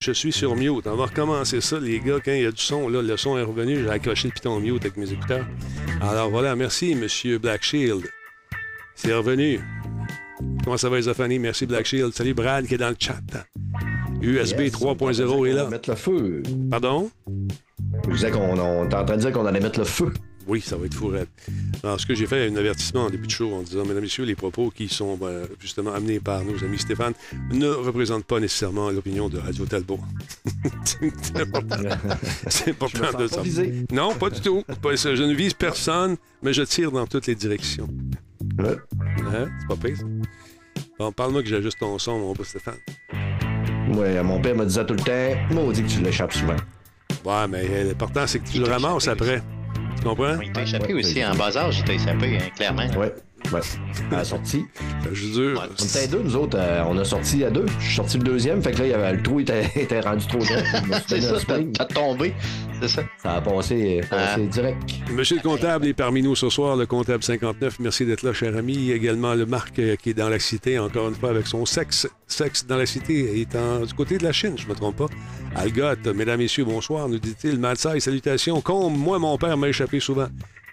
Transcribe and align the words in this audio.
Je 0.00 0.12
suis 0.12 0.32
sur 0.32 0.54
mute. 0.54 0.86
On 0.86 0.94
va 0.94 1.06
recommencer 1.06 1.60
ça, 1.60 1.80
les 1.80 1.98
gars. 1.98 2.18
Quand 2.24 2.30
il 2.30 2.42
y 2.42 2.46
a 2.46 2.52
du 2.52 2.62
son, 2.62 2.88
là, 2.88 3.02
le 3.02 3.16
son 3.16 3.36
est 3.36 3.42
revenu. 3.42 3.82
J'ai 3.82 3.90
accroché 3.90 4.28
le 4.28 4.32
piton 4.32 4.60
mute 4.60 4.84
avec 4.84 4.96
mes 4.96 5.10
écouteurs. 5.10 5.44
Alors 6.00 6.30
voilà, 6.30 6.54
merci, 6.54 6.94
monsieur 6.94 7.38
Black 7.38 7.64
Shield. 7.64 8.04
C'est 8.94 9.12
revenu. 9.12 9.60
Comment 10.62 10.76
ça 10.76 10.88
va, 10.88 11.02
Zafani? 11.02 11.40
Merci, 11.40 11.66
Black 11.66 11.84
Shield. 11.84 12.14
Salut, 12.14 12.32
Brad, 12.32 12.68
qui 12.68 12.74
est 12.74 12.78
dans 12.78 12.90
le 12.90 12.96
chat. 12.96 13.18
USB 14.22 14.60
3.0 14.60 15.48
est 15.48 15.52
là. 15.52 15.68
Mettre 15.68 15.90
le 15.90 15.96
feu. 15.96 16.42
Pardon? 16.70 17.10
Je 18.04 18.10
disais 18.12 18.30
qu'on 18.30 18.56
on, 18.56 18.88
est 18.88 18.94
en 18.94 19.04
train 19.04 19.16
de 19.16 19.20
dire 19.20 19.32
qu'on 19.32 19.46
allait 19.46 19.60
mettre 19.60 19.80
le 19.80 19.84
feu. 19.84 20.12
Oui, 20.48 20.62
ça 20.62 20.76
va 20.76 20.86
être 20.86 20.94
fourrette. 20.94 21.28
Alors, 21.84 22.00
ce 22.00 22.06
que 22.06 22.14
j'ai 22.14 22.26
fait, 22.26 22.48
un 22.48 22.56
avertissement 22.56 23.04
en 23.04 23.10
début 23.10 23.26
de 23.26 23.32
show 23.32 23.52
en 23.54 23.60
disant, 23.60 23.82
mesdames 23.82 23.98
et 23.98 24.02
messieurs, 24.02 24.24
les 24.24 24.34
propos 24.34 24.70
qui 24.70 24.88
sont 24.88 25.16
ben, 25.16 25.46
justement 25.60 25.92
amenés 25.92 26.20
par 26.20 26.42
nos 26.42 26.64
amis 26.64 26.78
Stéphane 26.78 27.12
ne 27.52 27.68
représentent 27.68 28.24
pas 28.24 28.40
nécessairement 28.40 28.90
l'opinion 28.90 29.28
de 29.28 29.38
Radio 29.38 29.66
Talbot. 29.66 30.00
c'est 30.84 31.42
important, 31.42 31.76
important 32.66 33.18
de 33.18 33.26
ça. 33.26 33.42
Non, 33.92 34.14
pas 34.14 34.30
du 34.30 34.40
tout. 34.40 34.64
je 34.66 35.22
ne 35.22 35.34
vise 35.34 35.52
personne, 35.52 36.16
mais 36.42 36.54
je 36.54 36.62
tire 36.62 36.92
dans 36.92 37.06
toutes 37.06 37.26
les 37.26 37.34
directions. 37.34 37.88
Ouais. 38.58 38.76
Hein? 39.34 39.48
C'est 39.60 39.68
pas 39.68 39.76
pire, 39.76 39.96
ça? 39.98 40.04
Bon, 40.98 41.12
parle-moi 41.12 41.42
que 41.42 41.48
j'ajuste 41.48 41.78
ton 41.78 41.98
son, 41.98 42.18
mon 42.18 42.32
beau 42.32 42.44
Stéphane. 42.44 42.78
Ouais, 43.92 44.22
mon 44.22 44.40
père 44.40 44.56
me 44.56 44.64
disait 44.64 44.86
tout 44.86 44.94
le 44.94 45.00
temps, 45.00 45.54
maudit 45.54 45.82
que 45.82 45.88
tu 45.88 46.00
l'échappes 46.00 46.32
souvent. 46.32 46.56
Ouais, 47.24 47.46
mais 47.48 47.84
l'important, 47.84 48.26
c'est 48.26 48.38
que 48.38 48.48
tu 48.48 48.60
le 48.60 48.66
ramasses 48.66 49.08
après. 49.08 49.42
Tu 49.98 50.04
comprends? 50.04 50.40
Il 50.40 50.52
t'a 50.52 50.62
échappé 50.62 50.94
aussi. 50.94 51.24
En 51.24 51.34
bas 51.34 51.56
âge, 51.56 51.78
il 51.78 51.84
t'a 51.84 51.94
échappé, 51.94 52.38
hein, 52.38 52.48
clairement. 52.56 52.86
Ouais. 52.96 53.12
Ouais. 53.52 53.60
À 54.12 54.16
la 54.16 54.24
sortie. 54.24 54.64
Je 55.10 55.14
jure. 55.14 55.62
On 55.80 55.84
était 55.84 56.06
deux, 56.08 56.22
nous 56.22 56.36
autres. 56.36 56.58
euh, 56.58 56.82
on 56.86 56.98
a 56.98 57.04
sorti 57.04 57.44
à 57.44 57.50
deux. 57.50 57.64
Je 57.78 57.84
suis 57.86 57.94
sorti 57.96 58.18
le 58.18 58.24
deuxième. 58.24 58.62
Fait 58.62 58.72
que 58.72 58.78
là, 58.80 58.84
il 58.86 58.90
y 58.90 58.94
avait, 58.94 59.12
le 59.14 59.22
trou 59.22 59.40
était, 59.40 59.64
était 59.76 60.00
rendu 60.00 60.26
trop 60.26 60.38
grand. 60.38 61.00
C'est 61.06 61.20
ça, 61.22 61.36
t'as 61.46 61.58
t'as 61.72 61.84
tombé. 61.86 62.34
C'est 62.80 62.88
ça. 62.88 63.02
Ça 63.22 63.36
a 63.36 63.40
passé, 63.40 64.02
passé 64.10 64.46
direct. 64.46 64.78
Monsieur 65.12 65.36
le 65.36 65.42
comptable 65.42 65.86
est 65.86 65.94
parmi 65.94 66.22
nous 66.22 66.36
ce 66.36 66.50
soir, 66.50 66.76
le 66.76 66.84
comptable 66.86 67.22
59. 67.22 67.78
Merci 67.80 68.04
d'être 68.04 68.22
là, 68.22 68.32
cher 68.34 68.54
ami. 68.56 68.90
Également 68.90 69.34
le 69.34 69.46
Marc 69.46 69.78
euh, 69.78 69.96
qui 69.96 70.10
est 70.10 70.14
dans 70.14 70.28
la 70.28 70.38
cité, 70.38 70.78
encore 70.78 71.08
une 71.08 71.14
fois, 71.14 71.30
avec 71.30 71.46
son 71.46 71.64
sexe. 71.64 72.06
Sexe 72.26 72.66
dans 72.66 72.76
la 72.76 72.86
cité. 72.86 73.30
Il 73.34 73.40
est 73.40 73.56
en- 73.56 73.80
du 73.86 73.94
côté 73.94 74.18
de 74.18 74.24
la 74.24 74.32
Chine, 74.32 74.54
je 74.58 74.64
ne 74.64 74.68
me 74.70 74.74
trompe 74.74 74.96
pas. 74.96 75.06
Algot, 75.56 76.12
mesdames, 76.14 76.38
messieurs, 76.38 76.64
bonsoir, 76.64 77.08
nous 77.08 77.18
dit-il. 77.18 77.58
Malsaï, 77.58 78.00
salutations. 78.00 78.60
Comme 78.60 78.94
moi, 78.96 79.18
mon 79.18 79.38
père 79.38 79.56
m'a 79.56 79.68
échappé 79.68 80.00
souvent. 80.00 80.28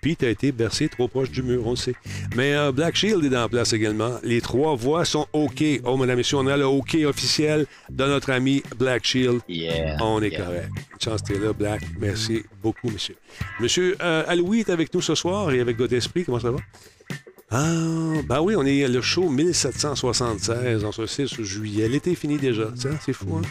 Puis 0.06 0.16
été 0.22 0.52
bercé 0.52 0.88
trop 0.88 1.08
proche 1.08 1.32
du 1.32 1.42
mur, 1.42 1.66
on 1.66 1.72
le 1.72 1.76
sait. 1.76 1.96
Mais 2.36 2.54
euh, 2.54 2.72
Black 2.72 2.96
Shield 2.96 3.26
est 3.26 3.36
en 3.36 3.50
place 3.50 3.74
également. 3.74 4.20
Les 4.22 4.40
trois 4.40 4.76
voix 4.76 5.04
sont 5.04 5.26
OK. 5.34 5.64
Oh, 5.84 5.98
mesdames, 5.98 6.18
messieurs, 6.18 6.38
on 6.38 6.46
a 6.46 6.56
le 6.56 6.68
OK 6.68 6.96
officiel 7.08 7.66
de 7.90 8.06
notre 8.06 8.30
ami 8.32 8.62
Black 8.78 9.04
Shield. 9.04 9.42
Yeah. 9.50 9.98
On 10.02 10.22
est 10.22 10.30
Yeah. 10.30 10.44
correct. 10.46 10.70
Chance, 11.04 11.24
t'es 11.24 11.40
là, 11.40 11.54
Black. 11.54 11.82
Merci 12.00 12.44
beaucoup, 12.62 12.92
monsieur. 12.92 13.16
Monsieur 13.60 13.98
euh, 14.00 14.24
Aloui 14.28 14.60
est 14.60 14.70
avec 14.70 14.94
nous 14.94 15.02
ce 15.02 15.16
soir 15.16 15.50
et 15.52 15.60
avec 15.60 15.76
God 15.76 15.92
Esprit. 15.92 16.24
Comment 16.24 16.40
ça 16.40 16.52
va? 16.52 16.60
Ah, 17.58 18.22
ben 18.28 18.42
oui, 18.42 18.54
on 18.58 18.66
est 18.66 18.86
le 18.86 19.00
show 19.02 19.30
1776 19.30 20.84
en 20.84 20.92
ce 20.92 21.06
6 21.06 21.42
juillet. 21.42 21.88
L'été 21.88 22.12
est 22.12 22.16
fini 22.16 22.38
déjà. 22.38 22.66
Tiens, 22.78 22.92
c'est 23.00 23.14
fou, 23.14 23.38
hein? 23.38 23.42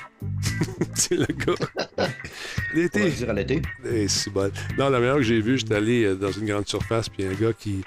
c'est 0.95 1.15
le 1.17 1.25
gars. 1.25 1.55
On 1.97 2.03
va 2.03 2.09
L'été. 2.75 3.11
dire 3.13 3.31
à 3.31 3.33
l'été. 3.33 3.63
Eh, 3.91 4.07
c'est 4.07 4.29
bon. 4.29 4.53
Non, 4.77 4.91
la 4.91 5.01
meilleure 5.01 5.17
que 5.17 5.23
j'ai 5.23 5.41
vue, 5.41 5.57
j'étais 5.57 5.77
allé 5.77 6.05
euh, 6.05 6.17
dans 6.17 6.31
une 6.31 6.45
grande 6.45 6.69
surface, 6.69 7.09
puis 7.09 7.25
un 7.25 7.33
gars 7.33 7.55
qui 7.59 7.81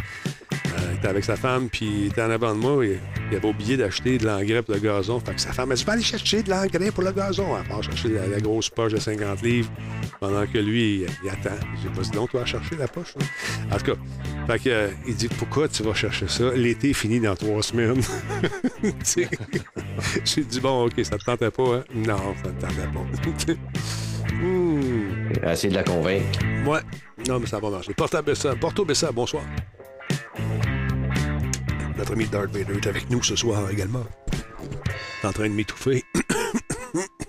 euh, 0.78 0.96
était 0.96 1.08
avec 1.08 1.24
sa 1.24 1.36
femme, 1.36 1.70
puis 1.70 1.86
il 1.86 2.08
était 2.08 2.22
en 2.22 2.30
avant 2.30 2.54
de 2.54 2.60
moi, 2.60 2.86
et 2.86 3.00
il 3.32 3.38
avait 3.38 3.48
oublié 3.48 3.78
d'acheter 3.78 4.18
de 4.18 4.26
l'engrais 4.26 4.62
pour 4.62 4.74
le 4.76 4.80
gazon. 4.80 5.20
Fait 5.20 5.34
que 5.36 5.42
sa 5.42 5.52
femme 5.54 5.72
a 5.72 5.76
dit 5.76 5.84
Va 5.84 5.94
aller 5.94 6.04
chercher 6.04 6.44
de 6.44 6.50
l'engrais 6.50 6.92
pour 6.92 7.04
le 7.04 7.12
gazon. 7.12 7.58
Elle 7.58 7.68
part 7.68 7.84
chercher 7.84 8.10
la, 8.10 8.28
la 8.28 8.40
grosse 8.40 8.70
poche 8.70 8.94
de 8.94 9.00
50 9.00 9.42
livres, 9.42 9.70
pendant 10.20 10.46
que 10.46 10.58
lui, 10.58 11.02
il, 11.02 11.08
il 11.24 11.30
attend. 11.30 11.56
J'ai 11.84 11.90
pas 11.90 12.02
dit 12.02 12.12
Non, 12.16 12.28
tu 12.28 12.38
vas 12.38 12.46
chercher 12.46 12.76
la 12.78 12.88
poche. 12.88 13.14
hein. 13.20 13.26
En 13.72 13.78
tout 13.78 13.86
cas, 13.86 13.98
fait 14.48 14.60
que, 14.60 14.70
euh, 14.70 14.88
il 15.08 15.16
dit 15.16 15.28
Pourquoi 15.28 15.68
tu 15.68 15.84
vas 15.84 15.94
chercher 15.94 16.28
ça? 16.28 16.52
L'été 16.54 16.94
finit 16.94 17.20
dans 17.20 17.36
trois 17.36 17.62
semaines. 17.64 18.02
J'ai 20.26 20.44
dit 20.44 20.60
Bon, 20.60 20.86
OK, 20.86 20.94
ça 21.04 21.18
te 21.18 21.24
tentait 21.24 21.52
pas, 21.52 21.76
hein? 21.78 21.84
Non, 21.94 22.18
ça 22.44 22.50
te 22.52 22.62
tentait 22.62 22.88
pas. 22.94 23.54
Hmm. 24.30 25.32
Essayer 25.50 25.70
de 25.70 25.76
la 25.76 25.84
convaincre. 25.84 26.40
Ouais. 26.68 26.82
Non, 27.28 27.40
mais 27.40 27.48
ça 27.48 27.60
va 27.60 27.70
marcher. 27.72 27.94
Porto 27.94 28.22
Bessa, 28.22 28.56
Porto 28.56 28.86
Bessa, 28.86 29.12
bonsoir. 29.12 29.42
Notre 31.98 32.14
ami 32.14 32.26
Darth 32.28 32.52
Vader 32.56 32.78
est 32.78 32.88
avec 32.88 33.10
nous 33.10 33.24
ce 33.24 33.36
soir 33.36 33.70
également. 33.70 34.06
En 35.24 35.32
train 35.32 35.50
de 35.50 35.54
m'étouffer. 35.54 36.04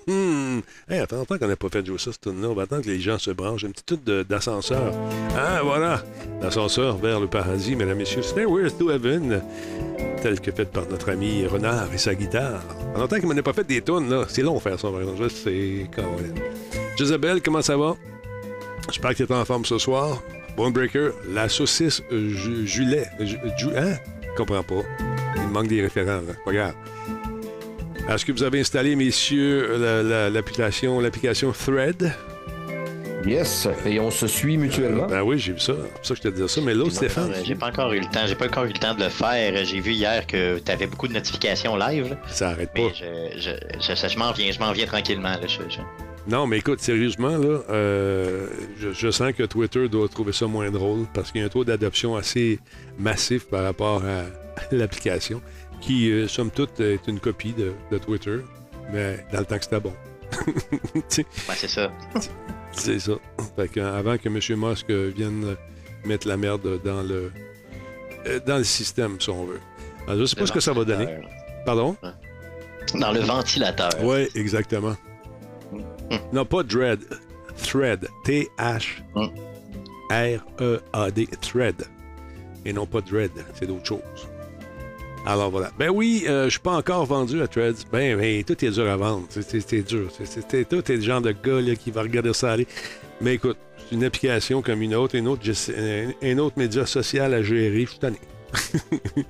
Hmm. 0.07 0.61
Hey, 0.89 1.01
ça 1.01 1.07
fait 1.07 1.17
longtemps 1.17 1.37
qu'on 1.39 1.47
n'a 1.49 1.57
pas 1.57 1.69
fait 1.69 1.85
jouer 1.85 1.99
ça, 1.99 2.13
cette 2.13 2.23
tune-là. 2.23 2.49
On 2.49 2.55
va 2.55 2.63
attendre 2.63 2.83
que 2.83 2.89
les 2.89 2.99
gens 2.99 3.19
se 3.19 3.31
branchent. 3.31 3.63
Une 3.65 3.73
petite 3.73 3.87
tune 4.05 4.23
d'ascenseur. 4.25 4.95
Ah, 5.37 5.61
voilà. 5.63 6.03
L'ascenseur 6.41 6.97
vers 6.97 7.21
le 7.21 7.27
paradis, 7.27 7.77
mesdames 7.77 7.97
et 7.97 8.01
messieurs. 8.01 8.23
Stairways 8.23 8.71
to 8.79 8.91
Heaven? 8.91 9.43
Tel 10.23 10.41
que 10.41 10.51
fait 10.51 10.65
par 10.73 10.87
notre 10.89 11.11
ami 11.11 11.47
Renard 11.47 11.93
et 11.93 11.99
sa 11.99 12.15
guitare. 12.15 12.63
En 12.95 13.01
longtemps 13.01 13.17
qu'il 13.19 13.29
m'en 13.29 13.37
a 13.37 13.43
pas 13.43 13.53
fait 13.53 13.65
des 13.67 13.83
tunes, 13.83 14.09
là. 14.09 14.25
C'est 14.29 14.43
long 14.43 14.59
faire 14.59 14.81
ça, 14.81 14.89
par 14.91 15.01
exemple. 15.03 15.29
Sais, 15.31 15.87
quand 15.95 16.03
même. 16.17 16.35
Jezebel, 16.97 17.43
comment 17.43 17.63
ça 17.63 17.77
va? 17.77 17.95
J'espère 18.89 19.11
que 19.15 19.23
tu 19.23 19.31
es 19.33 19.37
en 19.37 19.45
forme 19.45 19.67
ce 19.67 19.77
soir. 19.79 20.23
Bonebreaker, 20.57 21.13
la 21.31 21.49
saucisse 21.51 22.03
euh, 22.11 22.31
ju- 22.31 22.67
Julet. 22.67 23.07
Ju- 23.21 23.39
ju- 23.59 23.77
hein? 23.77 23.95
Je 24.39 24.45
comprends 24.45 24.63
pas. 24.63 24.83
Il 25.35 25.49
manque 25.49 25.67
des 25.67 25.83
référents, 25.83 26.21
là. 26.25 26.33
Pas 26.45 26.53
grave. 26.53 26.75
Est-ce 28.09 28.25
que 28.25 28.31
vous 28.31 28.45
avez 28.45 28.61
installé, 28.61 28.95
messieurs, 28.95 29.77
la- 29.77 30.03
la- 30.05 30.31
l'application 30.31 31.01
l'application 31.01 31.51
Thread? 31.51 32.13
Yes. 33.27 33.67
Et 33.85 33.99
on 33.99 34.13
se 34.13 34.29
suit 34.29 34.57
mutuellement. 34.57 35.07
Ben 35.09 35.23
oui, 35.23 35.41
j'ai 35.41 35.55
vu 35.55 35.59
ça. 35.59 35.73
C'est 35.77 35.93
pour 35.93 36.07
ça 36.07 36.15
que 36.15 36.19
je 36.19 36.23
te 36.23 36.29
disais 36.29 36.47
ça. 36.47 36.61
Mais 36.61 36.73
l'autre, 36.73 36.93
Stéphane, 36.93 37.33
Euh, 37.33 37.43
J'ai 37.45 37.57
pas 37.57 37.67
encore 37.67 37.93
eu 37.93 37.99
le 37.99 38.07
temps. 38.07 38.27
J'ai 38.29 38.37
pas 38.37 38.47
encore 38.47 38.65
eu 38.67 38.69
le 38.69 38.79
temps 38.79 38.95
de 38.95 39.03
le 39.03 39.11
faire. 39.11 39.65
J'ai 39.65 39.81
vu 39.81 39.91
hier 39.91 40.25
que 40.25 40.61
tu 40.61 40.71
avais 40.71 40.87
beaucoup 40.87 41.09
de 41.09 41.15
notifications 41.15 41.77
live. 41.77 42.11
là. 42.11 42.17
ça 42.29 42.51
arrête 42.51 42.73
pas. 42.73 42.83
Mais 42.83 42.93
je, 43.35 43.41
je, 43.41 43.51
je, 43.81 43.95
je- 44.01 44.09
je 44.09 44.19
m'en 44.19 44.31
viens, 44.31 44.53
je 44.53 44.61
m'en 44.61 44.71
viens 44.71 44.87
tranquillement. 44.87 45.31
Là. 45.31 45.47
Non, 46.29 46.47
mais 46.47 46.59
écoute, 46.59 46.81
sérieusement, 46.81 47.39
là, 47.39 47.63
euh, 47.71 48.49
je, 48.79 48.93
je 48.93 49.11
sens 49.11 49.33
que 49.33 49.45
Twitter 49.45 49.89
doit 49.89 50.09
trouver 50.09 50.33
ça 50.33 50.47
moins 50.47 50.71
drôle 50.71 51.07
parce 51.15 51.33
qu'il 51.33 51.41
y 51.41 51.45
a 51.45 51.47
un 51.47 51.51
taux 51.51 51.65
d'adoption 51.65 52.17
assez 52.17 52.61
massif 52.99 53.47
par 53.49 53.63
rapport 53.65 54.03
à 54.05 54.25
l'application, 54.71 55.41
qui, 55.81 56.11
euh, 56.11 56.29
somme 56.29 56.51
toute, 56.51 56.81
est 56.81 57.07
une 57.09 57.19
copie 57.19 57.55
de, 57.55 57.73
de 57.91 57.97
Twitter, 57.97 58.41
mais 58.93 59.25
dans 59.33 59.39
le 59.39 59.47
temps 59.47 59.57
que 59.57 59.65
c'était 59.65 59.81
bon. 59.81 59.95
Ouais, 60.95 61.55
c'est 61.57 61.69
ça. 61.69 61.91
C'est 62.73 62.99
ça. 62.99 63.13
Fait 63.57 63.81
avant 63.81 64.19
que 64.19 64.29
M. 64.29 64.61
Musk 64.61 64.91
vienne 64.91 65.57
mettre 66.05 66.29
la 66.29 66.37
merde 66.37 66.79
dans 66.85 67.03
le, 67.03 67.33
euh, 68.27 68.39
dans 68.47 68.59
le 68.59 68.65
système, 68.65 69.19
si 69.19 69.31
on 69.31 69.47
veut. 69.47 69.61
Alors, 70.07 70.21
je 70.21 70.27
sais 70.27 70.37
pas 70.37 70.47
ce 70.47 70.53
que 70.53 70.61
ça 70.61 70.75
va 70.75 70.85
donner. 70.85 71.07
Pardon? 71.65 71.97
Dans 72.95 73.13
le 73.13 73.21
ventilateur. 73.21 73.91
Oui, 74.03 74.29
exactement. 74.35 74.95
Non, 76.33 76.45
pas 76.45 76.63
Dread. 76.63 77.01
Thread. 77.63 78.07
T-H-R-E-A-D. 80.11 81.29
Thread. 81.41 81.85
Et 82.65 82.73
non 82.73 82.87
pas 82.87 83.01
Dread. 83.01 83.31
C'est 83.55 83.67
d'autres 83.67 83.87
choses. 83.87 84.29
Alors 85.27 85.51
voilà. 85.51 85.71
Ben 85.79 85.91
oui, 85.91 86.25
euh, 86.29 86.45
je 86.45 86.51
suis 86.51 86.61
pas 86.61 86.77
encore 86.77 87.05
vendu 87.05 87.43
à 87.43 87.49
Threads. 87.49 87.85
Ben, 87.93 88.17
ben, 88.19 88.43
tout 88.45 88.65
est 88.65 88.71
dur 88.71 88.89
à 88.89 88.97
vendre. 88.97 89.27
C'est- 89.31 89.87
dur. 89.87 90.09
C'est- 90.25 90.69
tout 90.69 90.91
est 90.93 90.97
le 90.97 91.03
genre 91.03 91.21
de 91.21 91.33
gars 91.33 91.75
qui 91.75 91.91
va 91.91 92.03
regarder 92.03 92.33
ça 92.33 92.53
aller. 92.53 92.67
Mais 93.21 93.35
écoute, 93.35 93.59
c'est 93.89 93.97
une 93.97 94.05
application 94.05 94.63
comme 94.63 94.81
une 94.83 94.95
autre, 94.95 95.17
une 95.17 95.29
autre, 95.29 95.43
un, 96.23 96.39
autre 96.39 96.59
média 96.59 96.87
social 96.87 97.35
à 97.35 97.43
gérer. 97.43 97.83
Je 97.85 97.91
suis 97.91 97.99
tanné. 97.99 98.19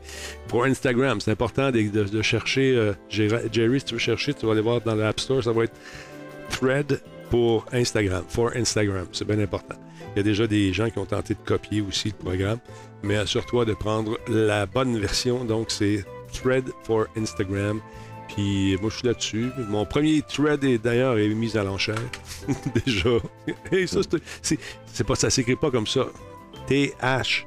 Pour 0.48 0.64
Instagram, 0.64 1.20
c'est 1.20 1.32
important 1.32 1.72
de, 1.72 2.22
chercher. 2.22 2.76
euh, 2.76 2.92
Jerry, 3.10 3.80
si 3.80 3.86
tu 3.86 3.94
veux 3.94 3.98
chercher, 3.98 4.34
tu 4.34 4.46
vas 4.46 4.52
aller 4.52 4.60
voir 4.60 4.80
dans 4.80 4.94
l'App 4.94 5.18
Store, 5.18 5.42
ça 5.42 5.50
va 5.52 5.64
être 5.64 5.74
Thread 6.50 7.00
pour 7.30 7.66
Instagram. 7.72 8.24
For 8.28 8.52
Instagram, 8.56 9.06
c'est 9.12 9.26
bien 9.26 9.38
important. 9.38 9.76
Il 10.14 10.18
y 10.18 10.20
a 10.20 10.22
déjà 10.22 10.46
des 10.46 10.72
gens 10.72 10.90
qui 10.90 10.98
ont 10.98 11.06
tenté 11.06 11.34
de 11.34 11.40
copier 11.44 11.80
aussi 11.80 12.08
le 12.08 12.14
programme, 12.14 12.58
mais 13.02 13.16
assure-toi 13.16 13.64
de 13.64 13.74
prendre 13.74 14.18
la 14.28 14.66
bonne 14.66 14.98
version. 14.98 15.44
Donc, 15.44 15.70
c'est 15.70 16.04
Thread 16.32 16.64
for 16.84 17.06
Instagram. 17.16 17.80
Puis 18.28 18.76
moi, 18.80 18.90
je 18.90 18.96
suis 18.96 19.06
là-dessus. 19.06 19.50
Mon 19.68 19.84
premier 19.86 20.22
thread 20.22 20.62
est 20.64 20.78
d'ailleurs 20.78 21.16
mis 21.16 21.56
à 21.56 21.64
l'enchère. 21.64 21.96
Déjà. 22.84 23.10
Et 23.72 23.86
ça, 23.86 24.00
c'est 24.42 25.04
pas, 25.04 25.14
ça 25.14 25.30
s'écrit 25.30 25.56
pas 25.56 25.70
comme 25.70 25.86
ça. 25.86 26.06
T-H-R-E-A-D. 26.66 27.46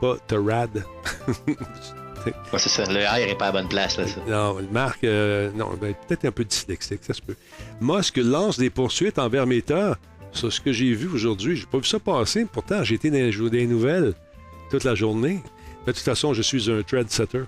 Pas 0.00 0.16
Terad. 0.26 0.84
Ouais, 2.26 2.58
c'est 2.58 2.68
ça. 2.68 2.84
Le 2.90 3.00
R 3.04 3.16
est 3.28 3.36
pas 3.36 3.46
à 3.48 3.52
la 3.52 3.60
bonne 3.60 3.68
place. 3.68 3.96
Là, 3.98 4.06
ça. 4.06 4.20
Non, 4.28 4.56
Marc, 4.72 5.04
euh, 5.04 5.50
non, 5.54 5.70
ben, 5.80 5.94
peut-être 6.06 6.24
un 6.24 6.30
peu 6.32 6.44
dyslexique, 6.44 7.00
ça 7.02 7.12
se 7.14 7.20
peut. 7.22 7.36
Musk 7.80 8.16
lance 8.18 8.58
des 8.58 8.70
poursuites 8.70 9.18
envers 9.18 9.46
Meta. 9.46 9.96
C'est 10.32 10.50
ce 10.50 10.60
que 10.60 10.72
j'ai 10.72 10.92
vu 10.94 11.08
aujourd'hui. 11.08 11.56
J'ai 11.56 11.66
pas 11.66 11.78
vu 11.78 11.84
ça 11.84 11.98
passer. 12.00 12.46
Pourtant, 12.50 12.82
j'ai 12.82 12.96
été 12.96 13.10
dans 13.10 13.48
des 13.50 13.66
nouvelles 13.66 14.14
toute 14.70 14.84
la 14.84 14.94
journée. 14.94 15.40
De 15.86 15.92
toute 15.92 16.00
façon, 16.02 16.34
je 16.34 16.42
suis 16.42 16.70
un 16.70 16.82
trendsetter. 16.82 17.42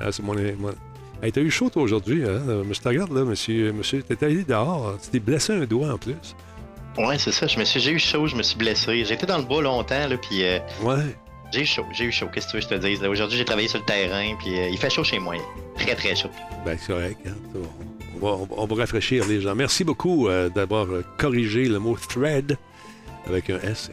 Ah, 0.00 0.10
c'est 0.10 0.22
mon, 0.22 0.34
mon- 0.34 0.74
Hey, 1.22 1.32
t'as 1.32 1.40
eu 1.40 1.50
chaud 1.50 1.70
aujourd'hui, 1.76 2.24
hein? 2.24 2.42
Euh, 2.48 2.64
Je 2.70 2.78
te 2.80 2.88
regarde 2.88 3.10
là, 3.12 3.24
monsieur. 3.24 3.72
Monsieur, 3.72 4.02
t'es 4.02 4.22
allé 4.24 4.44
dehors. 4.44 4.98
Tu 5.02 5.08
t'es 5.10 5.18
blessé 5.20 5.52
un 5.54 5.64
doigt 5.64 5.92
en 5.94 5.98
plus. 5.98 6.14
Ouais, 6.98 7.18
c'est 7.18 7.32
ça. 7.32 7.46
Je 7.46 7.58
me 7.58 7.64
suis, 7.64 7.80
j'ai 7.80 7.92
eu 7.92 7.98
chaud, 7.98 8.26
je 8.26 8.36
me 8.36 8.42
suis 8.42 8.56
blessé. 8.58 9.04
J'étais 9.04 9.24
dans 9.26 9.38
le 9.38 9.44
bois 9.44 9.62
longtemps, 9.62 10.06
là, 10.08 10.16
puis 10.18 10.44
euh, 10.44 10.58
Ouais. 10.82 11.16
J'ai 11.52 11.62
eu 11.62 11.66
chaud, 11.66 11.86
j'ai 11.92 12.04
eu 12.04 12.12
chaud. 12.12 12.28
Qu'est-ce 12.32 12.46
que 12.46 12.50
tu 12.52 12.56
veux 12.58 12.62
que 12.62 12.74
je 12.74 12.80
te 12.80 12.86
dise? 12.86 13.02
Aujourd'hui, 13.04 13.38
j'ai 13.38 13.44
travaillé 13.44 13.68
sur 13.68 13.78
le 13.78 13.84
terrain, 13.84 14.34
puis 14.38 14.58
euh, 14.58 14.68
il 14.68 14.78
fait 14.78 14.90
chaud 14.90 15.04
chez 15.04 15.18
moi. 15.18 15.34
Très, 15.76 15.94
très 15.94 16.14
chaud. 16.16 16.30
Ben, 16.64 16.76
c'est 16.80 16.92
correct. 16.92 17.18
hein. 17.26 17.34
On 18.20 18.26
va, 18.26 18.32
on 18.34 18.44
va- 18.46 18.54
on 18.58 18.66
va 18.66 18.76
rafraîchir 18.76 19.26
les 19.26 19.40
gens. 19.40 19.54
Merci 19.54 19.84
beaucoup 19.84 20.28
euh, 20.28 20.48
d'avoir 20.48 20.86
euh, 20.86 21.04
corrigé 21.18 21.64
le 21.66 21.78
mot 21.78 21.96
thread 22.08 22.56
avec 23.26 23.50
un 23.50 23.58
S. 23.60 23.90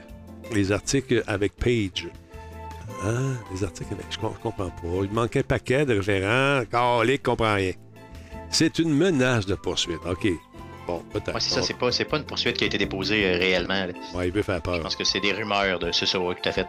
Les 0.54 0.72
articles 0.72 1.24
avec 1.28 1.54
page. 1.56 2.08
Hein? 3.04 3.34
Les 3.54 3.64
articles 3.64 3.94
avec. 3.94 4.06
Je, 4.10 4.16
je 4.16 4.20
comprends 4.20 4.52
pas. 4.52 4.72
Il 5.04 5.10
manque 5.12 5.36
un 5.38 5.42
paquet 5.44 5.86
de 5.86 5.96
référents. 5.98 6.64
Calique, 6.72 7.24
comprend 7.24 7.56
rien. 7.56 7.72
C'est 8.50 8.80
une 8.80 8.94
menace 8.94 9.46
de 9.46 9.56
poursuite. 9.56 10.00
OK. 10.10 10.28
Bon, 10.86 11.02
peut-être. 11.12 11.34
Ouais, 11.34 11.40
c'est 11.40 11.54
ça, 11.54 11.62
c'est 11.62 12.06
pas, 12.06 12.18
une 12.18 12.26
poursuite 12.26 12.58
qui 12.58 12.66
a 12.66 12.68
été 12.68 12.78
déposée 12.78 13.26
euh, 13.26 13.38
réellement. 13.38 13.88
Ouais, 14.14 14.28
il 14.28 14.34
veut 14.34 14.42
faire 14.42 14.58
Je 14.58 14.62
peur. 14.62 14.82
pense 14.82 14.96
que 14.98 15.04
c'est 15.06 15.22
des 15.22 15.32
rumeurs 15.32 15.80
de 15.80 15.92
c'est 15.94 16.06
ça, 16.06 16.20
ouais, 16.20 16.36
tout 16.36 16.48
à 16.50 16.52
fait. 16.52 16.68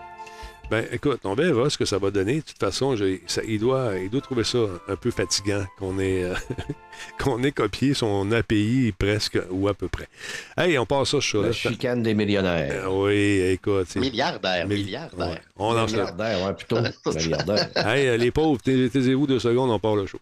Ben, 0.70 0.87
écoute, 0.90 1.20
on 1.25 1.34
verra 1.34 1.69
ce 1.69 1.76
que 1.78 1.84
ça 1.84 1.99
va 1.99 2.11
donner. 2.11 2.37
De 2.37 2.40
toute 2.40 2.58
façon, 2.58 2.96
ça- 3.26 3.43
il, 3.46 3.61
doit, 3.61 3.93
il 3.99 4.08
doit 4.11 4.22
trouver 4.22 4.44
ça 4.44 4.58
un 4.88 4.96
peu 4.96 5.11
fatigant 5.11 5.64
qu'on 5.78 5.99
ait, 5.99 6.25
euh, 6.25 6.34
qu'on 7.22 7.43
ait 7.43 7.52
copié 7.52 7.93
son 7.94 8.32
API 8.32 8.93
presque 8.99 9.38
ou 9.50 9.69
à 9.69 9.75
peu 9.75 9.88
près. 9.88 10.08
Hey, 10.56 10.78
on 10.78 10.87
passe 10.87 11.11
ça, 11.11 11.20
je 11.20 11.26
suis 11.28 11.40
La 11.43 11.52
chicane 11.52 12.02
des 12.02 12.14
millionnaires. 12.14 12.90
Oui, 12.93 13.40
écoute. 13.52 13.87
c'est- 13.88 14.00
Milliardaire, 14.00 14.66
milliardaire. 14.66 15.28
Ouais, 15.28 15.40
On 15.56 15.75
lance 15.75 15.93
le... 15.93 15.99
Milliardaire, 15.99 16.46
ouais, 16.46 16.55
plutôt. 16.55 16.78
Milliardaire. 17.14 17.69
Hey, 17.76 18.08
euh, 18.08 18.16
les 18.16 18.31
pauvres, 18.31 18.61
taisez- 18.62 18.88
taisez-vous 18.90 19.26
deux 19.26 19.38
secondes, 19.40 19.70
on 19.70 19.78
part 19.78 19.96
le 19.96 20.06
show. 20.06 20.19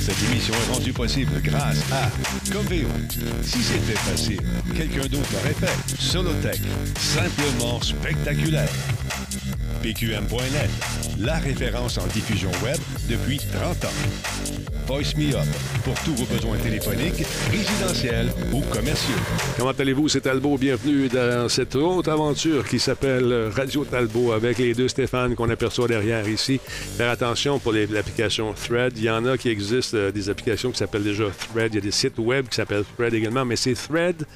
Cette 0.00 0.22
émission 0.30 0.54
est 0.54 0.72
rendue 0.72 0.92
possible 0.92 1.32
grâce 1.42 1.80
à 1.92 2.10
Coveo. 2.52 2.88
Si 3.42 3.58
c'était 3.62 3.98
facile, 3.98 4.40
quelqu'un 4.76 5.06
d'autre 5.06 5.28
l'aurait 5.32 5.54
fait. 5.54 6.02
Solotech, 6.02 6.60
simplement 6.96 7.80
spectaculaire. 7.80 8.68
PQM.net, 9.82 10.70
la 11.20 11.38
référence 11.38 11.96
en 11.96 12.06
diffusion 12.08 12.50
web 12.62 12.76
depuis 13.08 13.38
30 13.38 13.84
ans. 13.86 14.68
Voice 14.86 15.14
Me 15.16 15.34
Up, 15.34 15.46
pour 15.84 15.94
tous 16.02 16.14
vos 16.16 16.26
besoins 16.26 16.58
téléphoniques, 16.58 17.24
résidentiels 17.50 18.28
ou 18.52 18.60
commerciaux. 18.72 19.14
Comment 19.56 19.70
allez-vous? 19.70 20.08
C'est 20.08 20.20
Talbot. 20.20 20.58
Bienvenue 20.58 21.08
dans 21.08 21.48
cette 21.48 21.76
autre 21.76 22.10
aventure 22.10 22.68
qui 22.68 22.78
s'appelle 22.78 23.50
Radio 23.54 23.84
Talbot 23.84 24.32
avec 24.32 24.58
les 24.58 24.74
deux 24.74 24.88
Stéphane 24.88 25.34
qu'on 25.34 25.48
aperçoit 25.48 25.88
derrière 25.88 26.28
ici. 26.28 26.60
Faire 26.98 27.10
attention 27.10 27.58
pour 27.58 27.72
l'application 27.72 28.52
Thread. 28.52 28.98
Il 28.98 29.04
y 29.04 29.10
en 29.10 29.24
a 29.24 29.38
qui 29.38 29.48
existent 29.48 29.96
euh, 29.96 30.10
des 30.10 30.28
applications 30.28 30.72
qui 30.72 30.78
s'appellent 30.78 31.04
déjà 31.04 31.24
Thread. 31.52 31.72
Il 31.72 31.76
y 31.76 31.78
a 31.78 31.82
des 31.82 31.90
sites 31.90 32.18
web 32.18 32.48
qui 32.48 32.56
s'appellent 32.56 32.84
Thread 32.96 33.14
également, 33.14 33.44
mais 33.44 33.56
c'est 33.56 33.74
Thread 33.74 34.26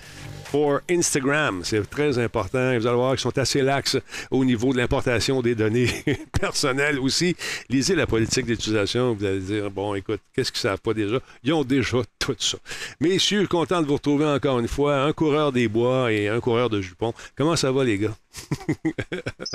pour 0.54 0.78
Instagram. 0.88 1.62
C'est 1.64 1.90
très 1.90 2.16
important. 2.16 2.78
Vous 2.78 2.86
allez 2.86 2.94
voir 2.94 3.10
qu'ils 3.10 3.22
sont 3.22 3.36
assez 3.38 3.60
laxes 3.60 3.98
au 4.30 4.44
niveau 4.44 4.72
de 4.72 4.78
l'importation 4.78 5.42
des 5.42 5.56
données 5.56 5.88
personnelles 6.40 7.00
aussi. 7.00 7.34
Lisez 7.68 7.96
la 7.96 8.06
politique 8.06 8.46
d'utilisation. 8.46 9.14
Vous 9.14 9.24
allez 9.24 9.40
dire, 9.40 9.68
bon, 9.68 9.96
écoute, 9.96 10.20
qu'est-ce 10.32 10.52
qu'ils 10.52 10.60
savent 10.60 10.80
pas 10.80 10.94
déjà? 10.94 11.18
Ils 11.42 11.52
ont 11.54 11.64
déjà 11.64 11.98
tout 12.20 12.36
ça. 12.38 12.56
Messieurs, 13.00 13.48
content 13.48 13.82
de 13.82 13.88
vous 13.88 13.94
retrouver 13.94 14.26
encore 14.26 14.60
une 14.60 14.68
fois. 14.68 15.02
Un 15.02 15.12
coureur 15.12 15.50
des 15.50 15.66
bois 15.66 16.12
et 16.12 16.28
un 16.28 16.38
coureur 16.38 16.70
de 16.70 16.80
jupons. 16.80 17.14
Comment 17.36 17.56
ça 17.56 17.72
va, 17.72 17.82
les 17.82 17.98
gars? 17.98 18.14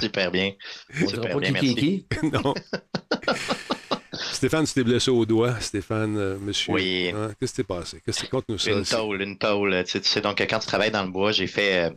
Super 0.02 0.32
bien. 0.32 0.52
Super 0.94 1.32
pas 1.32 1.40
bien, 1.40 1.52
merci. 1.54 2.06
non. 2.24 2.54
Stéphane, 4.32 4.66
tu 4.66 4.74
t'es 4.74 4.84
blessé 4.84 5.12
au 5.12 5.26
doigt. 5.26 5.60
Stéphane, 5.60 6.18
euh, 6.18 6.38
monsieur. 6.40 6.74
Oui. 6.74 7.12
Hein? 7.14 7.32
Qu'est-ce 7.40 7.54
qui 7.54 7.56
s'est 7.58 7.64
passé? 7.64 8.02
Qu'est-ce 8.06 8.26
que 8.26 8.38
nous 8.48 8.58
ça? 8.58 8.72
Une 8.72 8.84
tôle, 8.84 9.22
une 9.22 9.38
tôle. 9.38 9.84
Tu 9.84 9.92
sais, 9.92 10.02
tu 10.02 10.10
sais, 10.10 10.22
donc, 10.22 10.40
quand 10.40 10.60
tu 10.60 10.68
travailles 10.68 10.92
dans 10.92 11.04
le 11.04 11.12
bois, 11.12 11.32
j'ai 11.32 11.48
fait, 11.48 11.90
euh, 11.90 11.92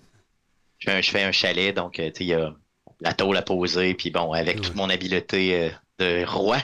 je 0.78 1.10
fais 1.10 1.22
un, 1.22 1.32
chalet, 1.32 1.74
donc, 1.74 1.98
euh, 1.98 2.06
tu 2.06 2.18
sais, 2.18 2.24
il 2.24 2.28
y 2.28 2.34
a 2.34 2.54
la 3.00 3.12
tôle 3.14 3.36
à 3.36 3.42
poser, 3.42 3.94
puis 3.94 4.10
bon, 4.10 4.32
avec 4.32 4.60
toute 4.60 4.74
mon 4.76 4.88
habileté 4.88 5.72
de 5.98 6.24
roi, 6.26 6.58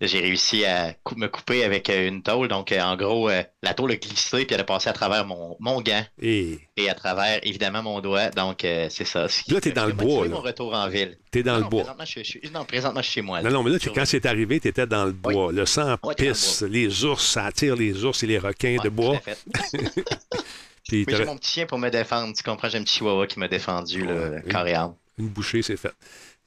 j'ai 0.00 0.20
réussi 0.20 0.64
à 0.64 0.92
cou- 1.02 1.16
me 1.16 1.26
couper 1.28 1.64
avec 1.64 1.90
euh, 1.90 2.06
une 2.08 2.22
tôle. 2.22 2.48
Donc, 2.48 2.70
euh, 2.70 2.80
en 2.80 2.96
gros, 2.96 3.28
euh, 3.28 3.42
la 3.62 3.74
tôle 3.74 3.92
a 3.92 3.96
glissé, 3.96 4.44
puis 4.44 4.54
elle 4.54 4.60
a 4.60 4.64
passé 4.64 4.88
à 4.88 4.92
travers 4.92 5.26
mon, 5.26 5.56
mon 5.58 5.80
gant 5.80 6.04
Et 6.20 6.58
et 6.76 6.88
à 6.88 6.94
travers, 6.94 7.40
évidemment, 7.42 7.82
mon 7.82 8.00
doigt. 8.00 8.30
Donc, 8.30 8.58
c'est 8.62 8.90
ça. 9.04 9.28
Ce 9.28 9.42
qui 9.42 9.52
Là, 9.52 9.60
t'es 9.60 9.72
dans 9.72 9.86
le 9.86 9.92
bois, 9.94 10.24
là. 10.24 10.30
mon 10.30 10.40
retour 10.40 10.74
en 10.74 10.88
ville. 10.88 11.18
t'es 11.30 11.42
dans 11.42 11.52
non, 11.54 11.58
le 11.58 11.62
non, 11.64 11.68
bois. 11.70 11.80
Présentement, 11.82 12.04
je, 12.04 12.22
suis- 12.22 12.50
non, 12.52 12.64
présentement, 12.64 13.00
je 13.02 13.06
suis 13.06 13.14
chez 13.14 13.22
moi. 13.22 13.42
Non, 13.42 13.50
non, 13.50 13.62
mais 13.64 13.70
là, 13.70 13.78
tu- 13.78 13.90
quand 13.90 14.04
c'est 14.06 14.26
arrivé, 14.26 14.60
tu 14.60 14.68
étais 14.68 14.86
dans 14.86 15.06
le 15.06 15.16
Oui. 15.24 15.34
bois. 15.34 15.50
Le 15.52 15.66
sang 15.66 15.96
Ouais, 16.04 16.14
le 16.18 16.30
pisse, 16.30 16.62
les 16.62 17.04
ours, 17.04 17.24
ça 17.26 17.46
attire 17.46 17.74
les 17.74 18.04
ours 18.04 18.22
et 18.22 18.26
les 18.26 18.38
requins 18.38 18.76
Ouais, 18.76 18.84
de 18.84 18.88
bois. 18.90 19.20
Puis 20.88 21.04
Oui, 21.06 21.14
j'ai 21.16 21.24
mon 21.24 21.36
petit 21.36 21.50
chien 21.52 21.66
pour 21.66 21.78
me 21.78 21.90
défendre. 21.90 22.34
Tu 22.36 22.42
comprends, 22.42 22.68
j'ai 22.68 22.78
un 22.78 22.84
petit 22.84 22.98
chihuahua 22.98 23.26
qui 23.26 23.38
m'a 23.38 23.48
défendu, 23.48 24.06
Ouais, 24.06 24.14
là, 24.14 24.68
et 24.68 24.74
âme. 24.74 24.94
une 25.18 25.28
bouchée, 25.28 25.62
c'est 25.62 25.76
fait. 25.76 25.92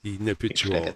Il 0.04 0.24
n'a 0.24 0.34
plus 0.36 0.50
de 0.50 0.58
chihuahua. 0.58 0.94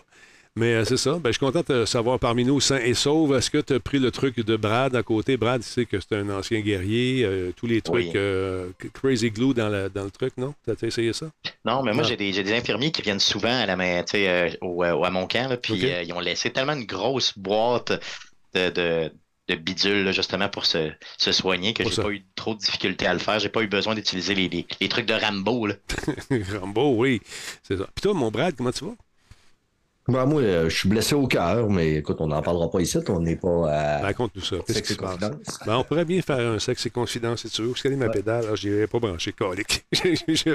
Mais 0.58 0.74
euh, 0.76 0.86
c'est 0.86 0.96
ça. 0.96 1.14
Ben, 1.20 1.30
je 1.30 1.34
suis 1.34 1.40
content 1.46 1.60
de 1.60 1.66
te 1.66 1.86
savoir 1.86 2.18
parmi 2.18 2.46
nous, 2.46 2.62
sain 2.62 2.78
et 2.78 2.94
sauve. 2.94 3.36
Est-ce 3.36 3.50
que 3.50 3.58
tu 3.58 3.74
as 3.74 3.80
pris 3.82 4.00
le 4.00 4.10
truc 4.10 4.40
de 4.40 4.56
Brad 4.56 4.96
à 4.96 5.04
côté? 5.04 5.36
Brad, 5.36 5.62
tu 5.62 5.68
sais 5.68 5.86
que 5.86 6.00
c'est 6.00 6.16
un 6.16 6.30
ancien 6.30 6.62
guerrier. 6.62 7.26
euh, 7.26 7.52
tous 7.58 7.68
les 7.68 7.82
trucs 7.82 8.06
Oui. 8.06 8.12
euh, 8.16 8.70
Crazy 8.94 9.32
Glue 9.32 9.54
dans, 9.54 9.68
la- 9.68 9.90
dans 9.90 10.06
le 10.06 10.12
truc, 10.12 10.32
non? 10.38 10.54
T'as 10.66 10.74
essayé 10.88 11.12
ça? 11.12 11.26
Non, 11.66 11.84
mais 11.84 11.92
moi, 11.92 12.04
Ah. 12.06 12.08
j'ai 12.08 12.16
des, 12.16 12.32
des 12.32 12.54
infirmiers 12.54 12.92
qui 12.92 13.02
viennent 13.02 13.20
souvent 13.20 13.50
à, 13.50 13.66
la 13.66 14.04
tu 14.04 14.16
euh, 14.16 14.50
au, 14.62 14.82
à 14.84 15.10
mon 15.10 15.28
camp, 15.28 15.50
là, 15.50 15.58
puis 15.58 15.74
ils 15.76 16.14
ont 16.14 16.22
laissé 16.22 16.50
tellement 16.52 16.74
une 16.74 16.86
grosse 16.86 17.38
boîte 17.38 17.92
de, 18.54 18.70
de, 18.70 19.12
là, 20.04 20.12
justement, 20.14 20.48
pour 20.48 20.66
se, 20.66 20.90
se 21.18 21.32
soigner, 21.34 21.74
que 21.74 21.84
j'ai 21.84 22.02
pas 22.02 22.12
eu 22.12 22.24
trop 22.36 22.54
de 22.54 22.60
difficultés 22.60 23.08
à 23.08 23.14
le 23.14 23.20
faire. 23.20 23.40
J'ai 23.40 23.50
pas 23.50 23.62
eu 23.62 23.68
besoin 23.68 23.94
d'utiliser 23.94 24.34
les, 24.36 24.48
les, 24.48 24.66
les 24.80 24.88
trucs 24.90 25.06
de 25.06 25.14
Rambo. 25.16 25.68
Là. 25.68 25.76
Rambo, 26.62 26.96
oui. 26.96 27.20
C'est 27.62 27.76
ça. 27.78 27.88
Puis 27.94 28.02
toi, 28.04 28.14
mon 28.14 28.32
Brad, 28.32 28.56
comment 28.56 28.72
tu 28.72 28.86
vas? 28.86 28.94
Ben, 30.08 30.28
moi, 30.28 30.42
euh, 30.44 30.70
je 30.70 30.78
suis 30.78 30.88
blessé 30.88 31.16
au 31.16 31.26
cœur, 31.26 31.68
mais 31.68 31.96
écoute, 31.96 32.18
on 32.20 32.28
n'en 32.28 32.42
parlera 32.44 32.70
pas 32.70 32.80
ici. 32.80 33.00
On 33.10 33.20
n'est 33.20 33.38
pas 33.38 33.72
à. 33.72 34.02
Raconte-nous 34.04 34.44
ça. 34.44 34.58
Qu'est-ce 34.68 34.84
qui 34.84 34.94
se 34.94 34.98
passe? 35.00 35.18
Ben, 35.66 35.78
on 35.78 35.84
pourrait 35.84 36.06
bien 36.06 36.22
faire 36.22 36.38
un 36.40 36.60
sexe 36.60 36.86
et 36.86 36.90
confidence 36.92 37.42
si 37.42 37.50
tu 37.50 37.64
veux. 37.64 37.70
Où 37.70 37.72
est-ce 37.72 37.82
qu'elle 37.82 37.94
est 37.94 37.98
ma 37.98 38.06
Ouais. 38.06 38.12
pédale? 38.12 38.46
Ah, 38.52 38.56
je 38.56 38.70
n'irai 38.70 38.86
pas 38.86 39.00
branché, 39.00 39.32
colique. 39.32 39.84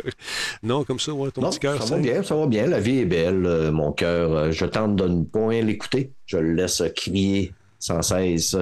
non, 0.63 0.85
comme 0.85 1.01
ça, 1.01 1.13
ouais, 1.13 1.33
ton 1.33 1.41
Non, 1.43 1.51
petit 1.51 1.59
cœur. 1.59 1.83
ça 1.83 1.97
va 1.97 2.01
bien, 2.01 2.23
ça 2.23 2.37
va 2.37 2.47
bien. 2.47 2.67
La 2.69 2.79
vie 2.79 2.99
est 3.01 3.05
belle. 3.07 3.45
euh, 3.45 3.73
mon 3.73 3.91
cœur, 3.91 4.31
euh, 4.33 4.51
je 4.53 4.67
tente 4.67 4.95
de 4.95 5.09
ne 5.09 5.25
point 5.25 5.61
l'écouter. 5.63 6.13
Je 6.27 6.37
le 6.37 6.53
laisse 6.55 6.83
crier 6.95 7.53
sans 7.81 8.03
cesse 8.03 8.57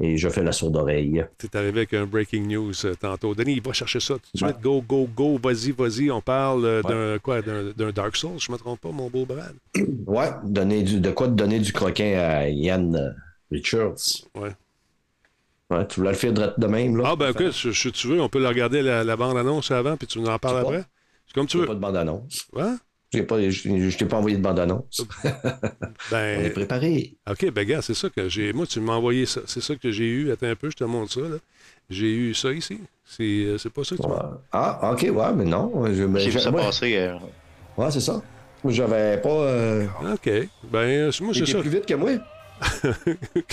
et 0.00 0.16
je 0.18 0.28
fais 0.28 0.42
la 0.42 0.52
sourde 0.52 0.76
oreille. 0.76 1.24
Tu 1.38 1.48
arrivé 1.54 1.78
avec 1.80 1.94
un 1.94 2.04
breaking 2.04 2.46
news 2.46 2.72
euh, 2.84 2.94
tantôt. 2.94 3.34
Denis, 3.34 3.60
va 3.60 3.72
chercher 3.72 4.00
ça 4.00 4.14
tout 4.14 4.20
de 4.34 4.44
Ouais. 4.44 4.50
suite. 4.52 4.62
Go, 4.62 4.82
go, 4.86 5.08
go. 5.16 5.38
Vas-y, 5.42 5.70
vas-y. 5.72 6.10
On 6.10 6.20
parle 6.20 6.64
euh, 6.66 6.82
Ouais. 6.82 6.90
d'un 7.14 7.18
quoi? 7.18 7.42
D'un 7.42 7.90
Dark 7.92 8.14
Souls, 8.16 8.38
je 8.38 8.50
ne 8.50 8.54
me 8.54 8.58
trompe 8.58 8.80
pas, 8.80 8.90
mon 8.90 9.08
beau 9.08 9.24
Brad? 9.24 9.54
Ouais, 10.06 10.28
donner 10.44 10.82
du, 10.82 11.00
de 11.00 11.10
quoi 11.10 11.26
te 11.28 11.32
donner 11.32 11.58
du 11.58 11.72
croquin 11.72 12.18
à 12.18 12.48
Ian 12.48 12.92
euh, 12.94 13.10
Richards. 13.50 13.96
Ouais. 14.34 14.50
Ouais, 15.70 15.86
tu 15.88 15.98
voulais 16.00 16.12
le 16.12 16.16
faire 16.16 16.32
de 16.32 16.66
même, 16.66 16.96
là? 16.96 17.04
Ah, 17.08 17.16
ben 17.16 17.30
écoute, 17.30 17.52
si, 17.52 17.74
si 17.74 17.90
tu 17.90 18.06
veux, 18.06 18.20
on 18.20 18.28
peut 18.28 18.38
le 18.38 18.46
regarder 18.46 18.82
la, 18.82 19.02
la 19.02 19.16
bande-annonce 19.16 19.70
avant, 19.72 19.96
puis 19.96 20.06
tu 20.06 20.20
nous 20.20 20.28
en 20.28 20.38
parles 20.38 20.58
après. 20.60 20.84
C'est 21.26 21.34
comme 21.34 21.46
tu 21.46 21.58
veux. 21.58 21.66
pas 21.66 21.74
de 21.74 21.80
bande-annonce. 21.80 22.46
Hein? 22.56 22.78
Je, 23.12 23.20
je 23.20 23.96
t'ai 23.98 24.04
pas 24.04 24.16
envoyé 24.16 24.36
de 24.36 24.42
bande-annonce. 24.42 25.06
On 25.24 25.28
est 25.28 25.32
Ben, 26.10 26.52
préparé. 26.52 27.14
OK, 27.30 27.50
ben 27.50 27.64
gars, 27.66 27.80
c'est 27.82 27.94
ça 27.94 28.08
que 28.10 28.28
j'ai. 28.28 28.52
Moi, 28.52 28.66
tu 28.66 28.80
m'as 28.80 28.94
envoyé 28.94 29.26
ça. 29.26 29.40
C'est 29.46 29.62
ça 29.62 29.76
que 29.76 29.90
j'ai 29.90 30.06
eu. 30.06 30.30
Attends 30.32 30.46
un 30.48 30.56
peu, 30.56 30.70
je 30.70 30.76
te 30.76 30.84
montre 30.84 31.12
ça. 31.12 31.20
là. 31.20 31.36
J'ai 31.88 32.12
eu 32.12 32.34
ça 32.34 32.52
ici. 32.52 32.80
C'est 33.04 33.22
euh, 33.22 33.58
c'est 33.58 33.70
pas 33.72 33.84
ça 33.84 33.96
que 33.96 34.02
tu 34.02 34.08
Ouais. 34.08 34.14
m'as. 34.16 34.38
Ah, 34.52 34.92
ok, 34.92 35.02
ouais, 35.12 35.32
mais 35.36 35.44
non. 35.44 35.84
Je, 35.92 36.02
mais 36.02 36.18
J'ai 36.20 36.26
vu 36.30 36.32
je- 36.32 36.38
ça 36.40 36.50
passer. 36.52 36.96
euh, 36.96 37.16
Ouais, 37.76 37.90
c'est 37.92 38.00
ça. 38.00 38.20
Moi, 38.64 38.72
j'avais 38.72 39.20
pas. 39.20 39.28
euh, 39.28 39.86
OK. 40.12 40.28
Ben, 40.72 41.10
moi, 41.20 41.32
c'est 41.32 41.46
ça. 41.46 41.60
plus 41.60 41.70
vite 41.70 41.86
que 41.86 41.94
moi. 41.94 42.10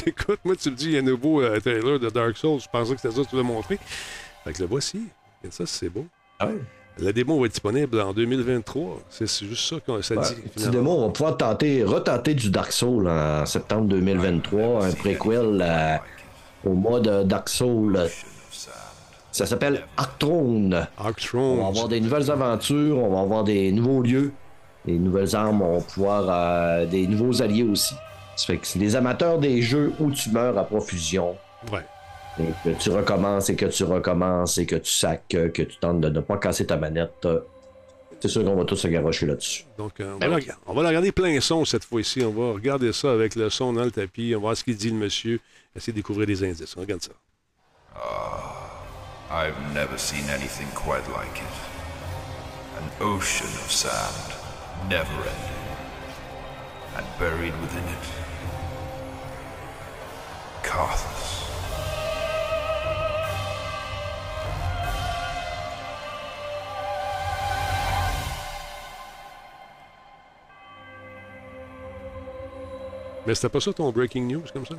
Écoute, 0.07 0.39
moi, 0.43 0.55
tu 0.55 0.71
me 0.71 0.75
dis, 0.75 0.85
il 0.85 0.91
y 0.93 0.95
a 0.95 0.99
un 0.99 1.03
nouveau 1.03 1.41
euh, 1.41 1.59
trailer 1.59 1.99
de 1.99 2.09
Dark 2.09 2.35
Souls. 2.37 2.59
Je 2.61 2.67
pensais 2.71 2.95
que 2.95 3.01
c'était 3.01 3.13
ça 3.15 3.21
que 3.21 3.29
tu 3.29 3.35
voulais 3.35 3.47
montrer. 3.47 3.77
Fait 4.43 4.53
que 4.53 4.59
le 4.61 4.67
voici. 4.67 5.03
Et 5.45 5.51
ça, 5.51 5.65
c'est 5.65 5.89
beau. 5.89 6.05
Ah 6.39 6.47
ouais. 6.47 6.53
La 6.99 7.11
démo 7.11 7.39
va 7.39 7.45
être 7.47 7.53
disponible 7.53 7.99
en 8.01 8.13
2023. 8.13 8.99
C'est 9.09 9.25
juste 9.27 9.67
ça 9.69 9.75
que 9.85 10.01
ça 10.01 10.15
Ouais, 10.15 10.21
dit. 10.21 10.35
finalement. 10.55 10.71
démo, 10.71 10.91
on 10.91 11.05
va 11.07 11.09
pouvoir 11.11 11.37
tenter, 11.37 11.83
retenter 11.83 12.35
du 12.35 12.49
Dark 12.51 12.71
Souls 12.71 13.07
en 13.07 13.45
septembre 13.45 13.87
2023, 13.87 14.85
un 14.85 14.91
préquel 14.91 15.59
euh, 15.61 15.95
au 16.65 16.73
mode 16.73 17.27
Dark 17.27 17.49
Souls. 17.49 17.99
Ça 19.31 19.47
s'appelle 19.47 19.81
Arcthrone. 19.97 20.87
Arc 20.97 21.27
On 21.33 21.61
va 21.63 21.67
avoir 21.67 21.87
des 21.87 21.99
nouvelles 21.99 22.29
aventures, 22.29 22.99
on 22.99 23.15
va 23.15 23.21
avoir 23.21 23.43
des 23.43 23.71
nouveaux 23.71 24.03
lieux, 24.03 24.31
des 24.85 24.99
nouvelles 24.99 25.35
armes, 25.35 25.63
on 25.63 25.77
va 25.79 25.83
pouvoir 25.83 26.25
euh, 26.29 26.85
des 26.85 27.07
nouveaux 27.07 27.41
alliés 27.41 27.63
aussi. 27.63 27.95
Ça 28.35 28.45
fait 28.47 28.57
que 28.57 28.67
c'est 28.67 28.77
des 28.79 28.95
amateurs 28.95 29.39
des 29.39 29.63
jeux 29.63 29.93
où 29.99 30.11
tu 30.11 30.29
meurs 30.29 30.55
à 30.57 30.63
profusion, 30.63 31.35
Ouais. 31.71 31.79
Et 32.39 32.45
que 32.63 32.69
tu 32.77 32.89
recommences 32.89 33.49
et 33.49 33.55
que 33.55 33.65
tu 33.65 33.83
recommences 33.83 34.57
et 34.57 34.65
que 34.65 34.75
tu 34.77 34.91
sacs, 34.91 35.27
que 35.29 35.47
tu 35.63 35.77
tentes 35.79 36.01
de 36.01 36.09
ne 36.09 36.19
pas 36.19 36.37
casser 36.37 36.65
ta 36.65 36.77
manette. 36.77 37.27
c'est 38.19 38.27
sûr 38.27 38.43
qu'on 38.43 38.55
va 38.55 38.65
tous 38.65 38.75
se 38.77 38.87
garocher 38.87 39.25
là-dessus. 39.27 39.65
Donc, 39.77 39.99
euh, 39.99 40.13
on, 40.15 40.17
Ben 40.17 40.29
va 40.29 40.35
oui. 40.37 40.45
la, 40.47 40.55
on 40.65 40.73
va 40.73 40.81
la 40.83 40.89
regarder 40.89 41.11
plein 41.11 41.39
son 41.41 41.63
cette 41.65 41.83
fois-ci. 41.83 42.23
On 42.23 42.31
va 42.31 42.53
regarder 42.53 42.91
ça 42.93 43.11
avec 43.11 43.35
le 43.35 43.49
son 43.49 43.73
dans 43.73 43.83
le 43.83 43.91
tapis. 43.91 44.31
On 44.33 44.39
va 44.39 44.41
voir 44.41 44.57
ce 44.57 44.63
qu'il 44.63 44.75
dit 44.77 44.89
le 44.89 44.95
monsieur. 44.97 45.39
Essayer 45.75 45.93
de 45.93 45.97
découvrir 45.97 46.25
des 46.27 46.43
indices. 46.43 46.75
On 46.77 46.81
regarde 46.81 47.01
ça. 47.01 47.11
I've 49.31 49.55
never 49.73 49.97
seen 49.97 50.23
anything 50.29 50.67
quite 50.75 51.07
like 51.09 51.37
it. 51.37 51.55
An 52.77 52.89
ocean 53.01 53.47
of 53.47 53.71
sand, 53.71 54.33
never 54.89 55.09
ending. 55.11 55.59
And 56.95 57.05
buried 57.19 57.53
within 57.61 57.83
it, 57.83 58.05
Carthus. 60.63 61.42
Mais 73.25 73.35
c'était 73.35 73.49
pas 73.49 73.59
ça 73.59 73.73
ton 73.73 73.91
breaking 73.91 74.27
news 74.27 74.43
comme 74.51 74.65
ça? 74.65 74.75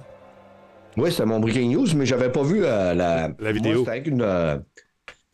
Oui, 0.96 1.10
c'était 1.10 1.24
mon 1.24 1.40
breaking 1.40 1.74
news, 1.74 1.86
mais 1.96 2.06
j'avais 2.06 2.30
pas 2.30 2.42
vu 2.42 2.64
euh, 2.64 2.94
la... 2.94 3.30
La 3.38 3.52
vidéo. 3.52 3.84
Moi, 3.84 3.96
une, 3.96 4.22
euh, 4.22 4.58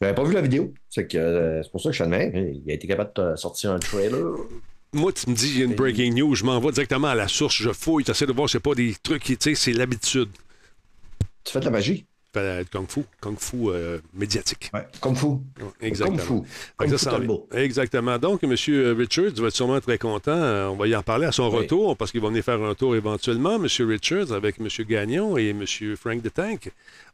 J'avais 0.00 0.14
pas 0.14 0.25
vu 0.25 0.35
la 0.35 0.40
vidéo. 0.40 0.73
C'est 0.88 1.07
que 1.07 1.19
euh, 1.19 1.62
c'est 1.62 1.71
pour 1.71 1.81
ça 1.81 1.90
que 1.90 1.93
je 1.93 1.97
suis 1.97 2.05
admets. 2.05 2.61
Il 2.64 2.71
a 2.71 2.75
été 2.75 2.87
capable 2.87 3.12
de 3.17 3.37
sortir 3.37 3.73
un 3.73 3.79
trailer. 3.79 4.25
Moi, 4.93 5.12
tu 5.12 5.29
me 5.31 5.35
dis, 5.35 5.50
il 5.50 5.59
y 5.59 5.62
a 5.62 5.67
une 5.67 5.75
breaking 5.75 6.14
news, 6.14 6.35
je 6.35 6.45
m'en 6.45 6.59
vais 6.59 6.73
directement 6.73 7.09
à 7.09 7.14
la 7.14 7.29
source, 7.29 7.55
je 7.55 7.71
fouille, 7.71 8.02
tu 8.02 8.11
essaies 8.11 8.26
de 8.26 8.33
voir, 8.33 8.49
c'est 8.49 8.59
pas 8.59 8.75
des 8.75 8.95
trucs 9.00 9.23
qui, 9.23 9.37
tu 9.37 9.50
sais, 9.50 9.55
c'est 9.55 9.73
l'habitude. 9.73 10.31
Tu 11.45 11.52
fais 11.52 11.61
de 11.61 11.64
la 11.67 11.71
magie. 11.71 12.07
Kung 12.70 12.87
Fu, 12.87 13.02
Kung 13.20 13.37
Fu 13.38 13.68
euh, 13.70 13.99
médiatique. 14.14 14.70
Comme 15.00 15.16
fou. 15.16 15.42
Exactement. 15.80 16.44
Ça 16.88 16.99
s'en 16.99 17.10
Talbot. 17.10 17.49
vient. 17.50 17.60
Exactement. 17.62 18.18
Donc, 18.18 18.44
M. 18.44 18.50
Richards 18.52 19.32
va 19.37 19.49
être 19.49 19.54
sûrement 19.54 19.80
très 19.80 19.99
content. 19.99 20.30
Euh, 20.32 20.68
On 20.68 20.76
va 20.76 20.87
y 20.87 20.94
en 20.94 21.02
parler 21.02 21.26
à 21.26 21.32
son 21.32 21.50
Oui. 21.50 21.58
retour, 21.58 21.96
parce 21.96 22.12
qu'il 22.12 22.20
va 22.20 22.28
venir 22.28 22.44
faire 22.44 22.62
un 22.62 22.75
tour 22.75 22.94
éventuellement, 22.94 23.56
M. 23.56 23.66
Richards, 23.88 24.32
avec 24.32 24.60
M. 24.60 24.68
Gagnon 24.88 25.37
et 25.37 25.49
M. 25.49 25.64
Frank 25.96 26.22
de 26.22 26.28
Tank. 26.28 26.70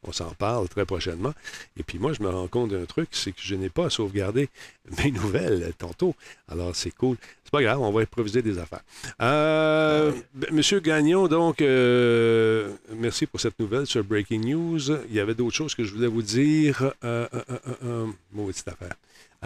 On 0.07 0.13
s'en 0.13 0.31
parle 0.39 0.69
très 0.69 0.85
prochainement. 0.85 1.33
Et 1.79 1.83
puis 1.83 1.99
moi, 1.99 2.13
je 2.13 2.23
me 2.23 2.29
rends 2.29 2.49
compte 2.49 2.71
d'un 2.71 2.85
truc, 2.85 3.09
c'est 3.13 3.33
que 3.33 3.41
je 3.43 3.55
n'ai 3.55 3.69
pas 3.69 3.87
à 3.87 3.91
sauvegarder 3.91 4.49
mes 5.05 5.11
nouvelles 5.11 5.73
tantôt. 5.79 6.15
Alors, 6.49 6.75
c'est 6.75 6.91
cool. 6.93 7.17
C'est 7.45 7.53
pas 7.53 7.63
grave, 7.63 7.81
on 7.81 7.93
va 7.93 8.01
improviser 8.01 8.43
des 8.43 8.59
affaires. 8.59 8.83
Euh, 9.23 10.13
ben, 10.35 10.51
Monsieur 10.53 10.81
Gagnon, 10.81 11.29
donc, 11.29 11.61
euh, 11.61 12.73
merci 12.97 13.27
pour 13.27 13.41
cette 13.41 13.59
nouvelle 13.61 13.87
sur 13.87 14.03
Breaking 14.03 14.41
News. 14.41 14.91
Il 15.09 15.15
y 15.15 15.21
avait 15.21 15.35
d'autres 15.35 15.55
choses 15.55 15.75
que 15.75 15.85
je 15.85 15.95
voulais 15.95 16.09
vous 16.09 16.23
dire. 16.23 16.93
Euh, 17.05 17.27
euh, 17.35 17.43
euh, 17.85 18.07
affaire. 18.67 18.95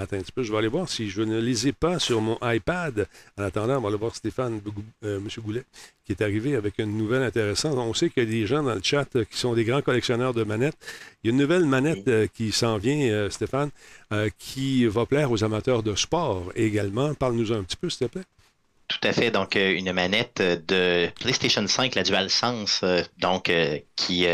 Attends 0.00 0.16
un 0.16 0.20
petit 0.20 0.32
peu, 0.32 0.42
je 0.42 0.50
vais 0.50 0.56
aller 0.56 0.68
voir 0.68 0.88
si 0.88 1.10
je 1.10 1.20
ne 1.20 1.38
les 1.38 1.68
ai 1.68 1.72
pas 1.72 1.98
sur 1.98 2.22
mon 2.22 2.38
iPad. 2.42 3.06
En 3.38 3.42
attendant, 3.42 3.76
on 3.76 3.80
va 3.82 3.88
aller 3.88 3.98
voir 3.98 4.16
Stéphane, 4.16 4.62
euh, 5.04 5.18
M. 5.18 5.28
Goulet, 5.40 5.64
qui 6.06 6.12
est 6.12 6.22
arrivé 6.22 6.56
avec 6.56 6.78
une 6.78 6.96
nouvelle 6.96 7.22
intéressante. 7.22 7.76
On 7.76 7.92
sait 7.92 8.08
qu'il 8.08 8.22
y 8.22 8.26
a 8.26 8.30
des 8.30 8.46
gens 8.46 8.62
dans 8.62 8.74
le 8.74 8.80
chat 8.82 9.06
euh, 9.16 9.24
qui 9.30 9.36
sont 9.36 9.52
des 9.52 9.64
grands 9.64 9.82
collectionneurs 9.82 10.32
de 10.32 10.42
manettes. 10.42 10.78
Il 11.22 11.26
y 11.26 11.30
a 11.30 11.32
une 11.32 11.38
nouvelle 11.38 11.66
manette 11.66 12.08
euh, 12.08 12.26
qui 12.32 12.50
s'en 12.50 12.78
vient, 12.78 12.98
euh, 13.10 13.28
Stéphane, 13.28 13.70
qui 14.38 14.86
va 14.86 15.04
plaire 15.04 15.30
aux 15.30 15.44
amateurs 15.44 15.82
de 15.82 15.94
sport 15.94 16.50
également. 16.56 17.12
Parle-nous 17.12 17.52
un 17.52 17.62
petit 17.62 17.76
peu, 17.76 17.90
s'il 17.90 18.06
te 18.08 18.12
plaît. 18.12 18.24
Tout 18.88 19.06
à 19.06 19.12
fait. 19.12 19.30
Donc, 19.30 19.54
une 19.54 19.92
manette 19.92 20.40
de 20.40 21.08
PlayStation 21.20 21.66
5, 21.66 21.94
la 21.94 22.02
DualSense, 22.02 22.84
donc, 23.18 23.52
qui 23.94 24.26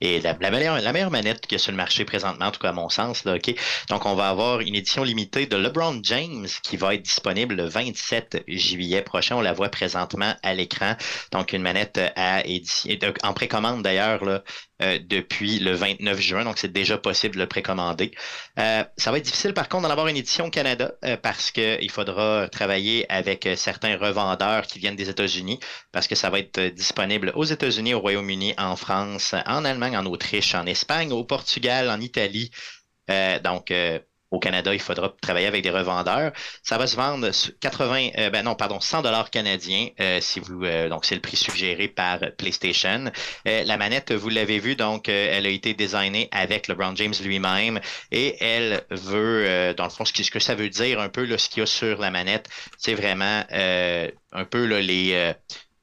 est 0.00 0.22
la, 0.22 0.50
meilleure, 0.50 1.10
manette 1.10 1.46
qu'il 1.46 1.52
y 1.52 1.56
a 1.56 1.58
sur 1.58 1.72
le 1.72 1.76
marché 1.76 2.04
présentement, 2.04 2.46
en 2.46 2.50
tout 2.50 2.60
cas 2.60 2.70
à 2.70 2.72
mon 2.72 2.88
sens. 2.88 3.24
Là? 3.24 3.36
Donc, 3.88 4.06
on 4.06 4.14
va 4.14 4.28
avoir 4.28 4.60
une 4.60 4.74
édition 4.74 5.02
limitée 5.02 5.46
de 5.46 5.56
LeBron 5.56 6.00
James 6.02 6.46
qui 6.62 6.76
va 6.76 6.94
être 6.94 7.02
disponible 7.02 7.56
le 7.56 7.64
27 7.64 8.44
juillet 8.46 9.02
prochain. 9.02 9.36
On 9.36 9.40
la 9.40 9.52
voit 9.52 9.68
présentement 9.68 10.34
à 10.42 10.54
l'écran. 10.54 10.94
Donc, 11.32 11.52
une 11.52 11.62
manette 11.62 12.00
en 13.22 13.32
précommande 13.32 13.82
d'ailleurs, 13.82 14.42
euh, 14.82 14.98
depuis 15.02 15.58
le 15.58 15.72
29 15.72 16.20
juin. 16.20 16.44
Donc, 16.44 16.58
c'est 16.58 16.72
déjà 16.72 16.98
possible 16.98 17.34
de 17.34 17.40
le 17.40 17.48
précommander. 17.48 18.12
Euh, 18.58 18.84
ça 18.96 19.10
va 19.10 19.18
être 19.18 19.24
difficile, 19.24 19.54
par 19.54 19.68
contre, 19.68 19.84
d'en 19.84 19.90
avoir 19.90 20.06
une 20.08 20.16
édition 20.16 20.46
au 20.46 20.50
Canada 20.50 20.92
euh, 21.04 21.16
parce 21.16 21.50
qu'il 21.50 21.90
faudra 21.90 22.48
travailler 22.48 23.10
avec 23.10 23.46
euh, 23.46 23.56
certains 23.56 23.96
revendeurs 23.96 24.66
qui 24.66 24.78
viennent 24.78 24.96
des 24.96 25.10
États-Unis 25.10 25.58
parce 25.92 26.06
que 26.06 26.14
ça 26.14 26.30
va 26.30 26.38
être 26.38 26.58
euh, 26.58 26.70
disponible 26.70 27.32
aux 27.34 27.44
États-Unis, 27.44 27.94
au 27.94 28.00
Royaume-Uni, 28.00 28.54
en 28.58 28.76
France, 28.76 29.34
en 29.46 29.64
Allemagne, 29.64 29.96
en 29.96 30.06
Autriche, 30.06 30.54
en 30.54 30.66
Espagne, 30.66 31.12
au 31.12 31.24
Portugal, 31.24 31.90
en 31.90 32.00
Italie. 32.00 32.50
Donc, 33.42 33.72
au 34.30 34.38
Canada, 34.38 34.74
il 34.74 34.80
faudra 34.80 35.14
travailler 35.20 35.46
avec 35.46 35.62
des 35.62 35.70
revendeurs. 35.70 36.32
Ça 36.62 36.76
va 36.78 36.86
se 36.86 36.96
vendre 36.96 37.30
sur 37.32 37.52
80, 37.60 38.10
euh, 38.18 38.30
ben 38.30 38.42
non, 38.42 38.54
pardon, 38.54 38.80
100 38.80 39.02
dollars 39.02 39.30
canadiens, 39.30 39.88
euh, 40.00 40.20
si 40.20 40.40
vous, 40.40 40.64
euh, 40.64 40.88
donc 40.88 41.04
c'est 41.04 41.14
le 41.14 41.20
prix 41.20 41.36
suggéré 41.36 41.88
par 41.88 42.20
PlayStation. 42.36 43.10
La 43.44 43.76
manette, 43.76 44.12
vous 44.12 44.28
l'avez 44.28 44.58
vu, 44.58 44.76
donc 44.76 45.08
elle 45.08 45.46
a 45.46 45.48
été 45.48 45.74
designée 45.74 46.28
avec 46.32 46.68
LeBron 46.68 46.94
James 46.96 47.14
lui-même 47.22 47.80
et 48.10 48.36
elle 48.42 48.82
veut, 48.90 49.74
dans 49.76 49.84
le 49.84 49.90
fond, 49.90 50.04
ce 50.04 50.12
que, 50.12 50.38
ça 50.38 50.54
veut 50.54 50.68
dire 50.68 51.00
un 51.00 51.08
peu, 51.08 51.24
là, 51.24 51.38
ce 51.38 51.48
qu'il 51.48 51.60
y 51.60 51.62
a 51.62 51.66
sur 51.66 51.98
la 51.98 52.10
manette, 52.10 52.48
c'est 52.76 52.94
vraiment 52.94 53.44
un 53.50 54.44
peu 54.44 54.66
là, 54.66 54.80
les, 54.80 55.34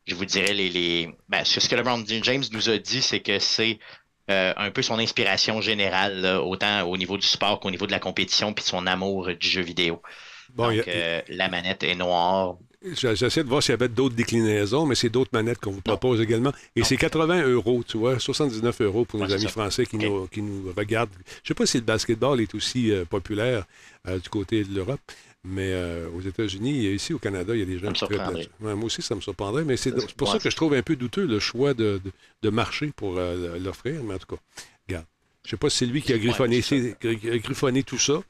je 0.06 0.16
vous 0.16 0.26
dirais 0.26 0.54
les, 0.54 0.70
les, 0.70 1.10
ben, 1.30 1.44
ce 1.44 1.68
que 1.68 1.76
LeBron 1.76 2.04
James 2.06 2.44
nous 2.52 2.70
a 2.70 2.78
dit, 2.78 3.02
c'est 3.02 3.22
que 3.22 3.40
c'est 3.40 3.80
euh, 4.30 4.54
un 4.58 4.72
peu 4.72 4.82
son 4.82 4.98
inspiration 5.00 5.62
générale, 5.62 6.20
là, 6.22 6.42
autant 6.42 6.84
au 6.84 6.98
niveau 6.98 7.18
du 7.18 7.28
sport 7.28 7.60
qu'au 7.60 7.72
niveau 7.72 7.86
de 7.88 7.92
la 7.92 8.00
compétition, 8.00 8.54
puis 8.54 8.64
de 8.64 8.70
son 8.70 8.88
amour 8.88 9.30
du 9.40 9.48
jeu 9.48 9.62
vidéo. 9.62 10.02
Bon, 10.54 10.70
Donc, 10.76 10.88
a- 10.88 10.92
euh, 10.92 11.22
la 11.30 11.50
manette 11.50 11.84
est 11.84 11.96
noire. 11.96 12.56
J'essaie 12.94 13.44
de 13.44 13.50
voir 13.50 13.64
s'il 13.64 13.72
y 13.72 13.74
avait 13.74 13.88
d'autres 13.90 14.14
déclinaisons, 14.16 14.86
mais 14.86 14.94
c'est 14.94 15.10
d'autres 15.10 15.32
manettes 15.34 15.58
qu'on 15.58 15.72
vous 15.72 15.82
propose 15.82 16.22
également. 16.22 16.52
Et 16.76 16.84
c'est 16.84 16.98
80 16.98 17.42
euros, 17.48 17.84
tu 17.88 17.98
vois, 17.98 18.20
79 18.20 18.80
euros 18.82 19.06
pour 19.06 19.20
nos 19.20 19.26
Ouais, 19.26 19.34
amis 19.34 19.44
ça. 19.44 19.50
français 19.50 19.88
qui, 19.88 19.98
nous, 19.98 20.28
qui 20.28 20.44
nous 20.44 20.72
regardent. 20.78 21.10
Je 21.42 21.48
sais 21.48 21.54
pas 21.56 21.66
si 21.66 21.78
le 21.78 21.84
basketball 21.84 22.40
est 22.42 22.54
aussi 22.54 22.92
euh, 22.92 23.04
populaire 23.06 23.66
du 24.08 24.30
côté 24.30 24.64
de 24.64 24.76
l'Europe, 24.76 25.00
mais 25.46 25.72
euh, 25.74 26.10
aux 26.10 26.22
États-Unis 26.22 26.86
et 26.88 26.94
ici 26.96 27.14
au 27.14 27.20
Canada, 27.20 27.54
il 27.56 27.60
y 27.60 27.64
a 27.64 27.66
des 27.66 27.78
gens 27.78 27.94
Ça 27.96 28.06
me 28.08 28.12
qui 28.12 28.18
traitent. 28.18 28.50
Ouais, 28.62 28.76
moi 28.76 28.86
aussi, 28.86 29.02
ça 29.02 29.16
me 29.16 29.22
surprendrait, 29.22 29.64
mais 29.64 29.78
c'est 29.78 29.92
pour 30.16 30.28
ça 30.32 30.40
que 30.40 30.50
je 30.50 30.56
trouve 30.56 30.74
un 30.74 30.82
peu 30.84 30.96
douteux 30.96 31.26
le 31.26 31.40
choix 31.40 31.74
de, 31.74 32.02
de, 32.04 32.12
de 32.42 32.50
marché 32.50 32.92
pour 32.96 33.18
euh, 33.18 33.58
l'offrir, 33.60 34.04
mais 34.04 34.16
en 34.16 34.18
tout 34.18 34.36
cas, 34.36 34.42
regarde. 34.88 35.06
Je 35.46 35.52
sais 35.52 35.58
pas 35.58 35.70
si 35.70 35.78
c'est 35.78 35.86
lui 35.86 36.02
qui 36.02 36.12
a 36.12 36.18
griffonné, 36.18 36.62
griffonné 37.04 37.84
tout 37.84 38.00
ça, 38.00 38.22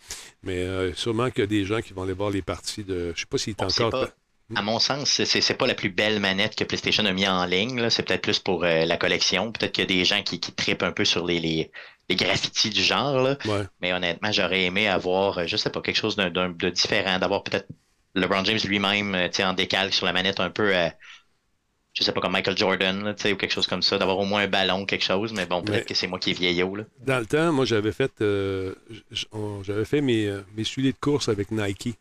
mais 0.44 0.58
euh, 0.58 0.94
sûrement 0.94 1.30
qu'il 1.30 1.40
y 1.40 1.44
a 1.44 1.48
des 1.48 1.64
gens 1.64 1.80
qui 1.82 1.94
vont 1.94 2.04
aller 2.04 2.14
voir 2.14 2.30
les 2.30 2.42
parties 2.42 2.84
de. 2.84 3.14
Je 3.16 3.22
sais 3.22 3.26
pas 3.28 3.38
s'il 3.38 3.52
est 3.52 3.64
encore. 3.64 3.90
pas- 3.92 4.14
à 4.54 4.62
mon 4.62 4.78
sens, 4.78 5.24
c'est- 5.24 5.58
pas 5.58 5.66
la 5.66 5.74
plus 5.74 5.90
belle 5.90 6.20
manette 6.20 6.56
que 6.56 6.64
PlayStation 6.66 7.04
a 7.06 7.14
mis 7.14 7.28
en 7.28 7.46
ligne. 7.46 7.90
C'est 7.90 8.04
peut-être 8.04 8.22
plus 8.22 8.38
pour 8.38 8.64
euh, 8.64 8.86
la 8.86 8.96
collection. 8.98 9.52
Peut-être 9.52 9.72
qu'il 9.72 9.82
y 9.84 9.86
a 9.86 9.98
des 9.98 10.06
gens 10.06 10.22
qui, 10.22 10.40
qui 10.40 10.52
tripent 10.52 10.84
un 10.84 10.92
peu 10.92 11.04
sur 11.04 11.26
les, 11.26 11.40
les, 11.40 11.72
les 12.10 12.16
graffitis 12.16 12.70
du 12.70 12.82
genre. 12.84 13.22
là. 13.22 13.38
Ouais. 13.46 13.64
Mais 13.82 13.94
honnêtement, 13.94 14.32
j'aurais 14.32 14.64
aimé 14.66 14.88
avoir, 14.88 15.40
euh, 15.40 15.44
je 15.48 15.58
sais 15.58 15.70
pas, 15.70 15.82
quelque 15.82 15.98
chose 15.98 16.16
d'un- 16.16 16.30
d'un- 16.30 16.50
de 16.50 16.70
différent, 16.70 17.18
d'avoir 17.20 17.44
peut-être 17.44 17.68
LeBron 18.14 18.44
James 18.46 18.60
lui-même 18.66 19.16
euh, 19.16 19.30
en 19.44 19.54
décalque 19.54 19.94
sur 19.94 20.06
la 20.06 20.14
manette 20.14 20.40
un 20.40 20.50
peu, 20.50 20.76
euh, 20.76 20.88
je 21.94 22.04
sais 22.04 22.12
pas, 22.12 22.22
comme 22.22 22.34
Michael 22.34 22.58
Jordan, 22.58 23.04
là, 23.04 23.14
tu 23.14 23.24
sais, 23.24 23.34
ou 23.34 23.38
quelque 23.38 23.52
chose 23.54 23.68
comme 23.68 23.82
ça, 23.82 23.98
d'avoir 23.98 24.18
au 24.20 24.26
moins 24.26 24.42
un 24.44 24.48
ballon, 24.48 24.86
quelque 24.86 25.04
chose. 25.04 25.34
Mais 25.34 25.46
bon, 25.46 25.62
peut-être 25.64 25.80
Mais- 25.80 25.86
que 25.86 25.94
c'est 25.96 26.08
moi 26.08 26.20
qui 26.20 26.32
est 26.32 26.34
vieillot. 26.34 26.76
Là. 26.76 26.84
Dans 27.06 27.20
le 27.20 27.26
temps, 27.26 27.52
moi, 27.52 27.66
j'avais 27.66 27.92
fait, 27.92 28.12
euh, 28.22 28.74
j'avais 29.64 29.86
fait 29.86 30.02
mes, 30.02 30.32
mes 30.56 30.64
souliers 30.64 30.92
de 30.94 30.98
course 31.00 31.28
avec 31.30 31.52
Nike. 31.52 31.96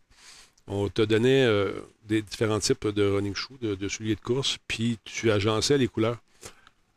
On 0.66 0.88
te 0.88 1.02
donnait 1.02 1.44
euh, 1.44 1.72
des 2.06 2.22
différents 2.22 2.58
types 2.60 2.86
de 2.88 3.06
running 3.08 3.34
shoes, 3.34 3.58
de, 3.60 3.74
de 3.74 3.88
souliers 3.88 4.14
de 4.14 4.20
course, 4.20 4.56
puis 4.66 4.98
tu 5.04 5.30
agençais 5.30 5.76
les 5.78 5.88
couleurs. 5.88 6.16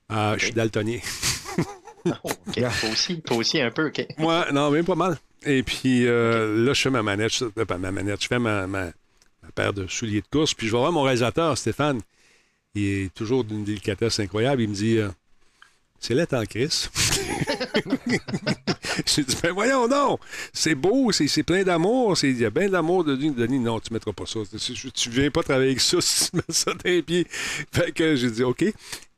Ah, 0.10 0.36
Je 0.38 0.46
suis 0.46 0.54
daltonien. 0.54 1.00
Oh, 2.06 2.12
ok. 2.48 2.54
Toi 2.54 2.90
aussi, 2.92 3.22
toi 3.22 3.38
aussi 3.38 3.62
un 3.62 3.72
peu. 3.72 3.92
Moi, 4.18 4.52
non, 4.52 4.72
même 4.72 4.86
pas 4.86 4.96
mal. 4.96 5.18
Et 5.46 5.64
puis 5.64 6.06
euh, 6.08 6.66
là, 6.66 6.74
je 6.74 6.82
fais 6.82 6.90
ma 6.90 7.04
manette, 7.04 7.34
je, 7.34 7.46
pas 7.46 7.78
ma 7.78 7.92
manette, 7.92 8.22
je 8.22 8.28
fais 8.28 8.40
ma 8.40 8.68
paire 9.56 9.74
de 9.74 9.88
souliers 9.88 10.22
de 10.22 10.28
course, 10.28 10.54
puis 10.54 10.68
je 10.68 10.72
vais 10.72 10.78
voir 10.78 10.92
mon 10.92 11.04
réalisateur, 11.04 11.58
Stéphane. 11.58 12.02
Il 12.76 12.84
est 12.84 13.14
toujours 13.14 13.44
d'une 13.44 13.64
délicatesse 13.64 14.20
incroyable. 14.20 14.62
Il 14.62 14.70
me 14.70 14.76
dit 14.76 14.98
euh, 14.98 15.10
C'est 16.00 16.14
lettre 16.14 16.38
en 16.38 16.44
crise. 16.44 16.90
J'ai 19.06 19.24
dit 19.24 19.36
Ben 19.42 19.52
voyons 19.52 19.88
donc, 19.88 20.20
c'est 20.54 20.76
beau, 20.76 21.12
c'est 21.12 21.44
plein 21.44 21.64
d'amour, 21.64 22.16
il 22.24 22.38
y 22.38 22.46
a 22.46 22.50
bien 22.50 22.70
d'amour 22.70 23.04
de. 23.04 23.16
Denis, 23.16 23.60
non, 23.60 23.80
tu 23.80 23.92
ne 23.92 23.96
mettras 23.96 24.14
pas 24.14 24.26
ça. 24.26 24.40
Tu, 24.58 24.92
tu 24.92 25.10
viens 25.10 25.30
pas 25.32 25.44
travailler 25.44 25.72
avec 25.72 25.82
ça 25.82 25.98
si 26.02 26.30
tu 26.30 26.38
mets 26.38 26.44
ça 26.50 26.72
dans 26.72 26.80
les 26.86 27.02
pieds. 27.02 27.28
Fait 27.72 27.92
que 27.92 28.16
j'ai 28.16 28.32
dit 28.32 28.44
OK, 28.44 28.64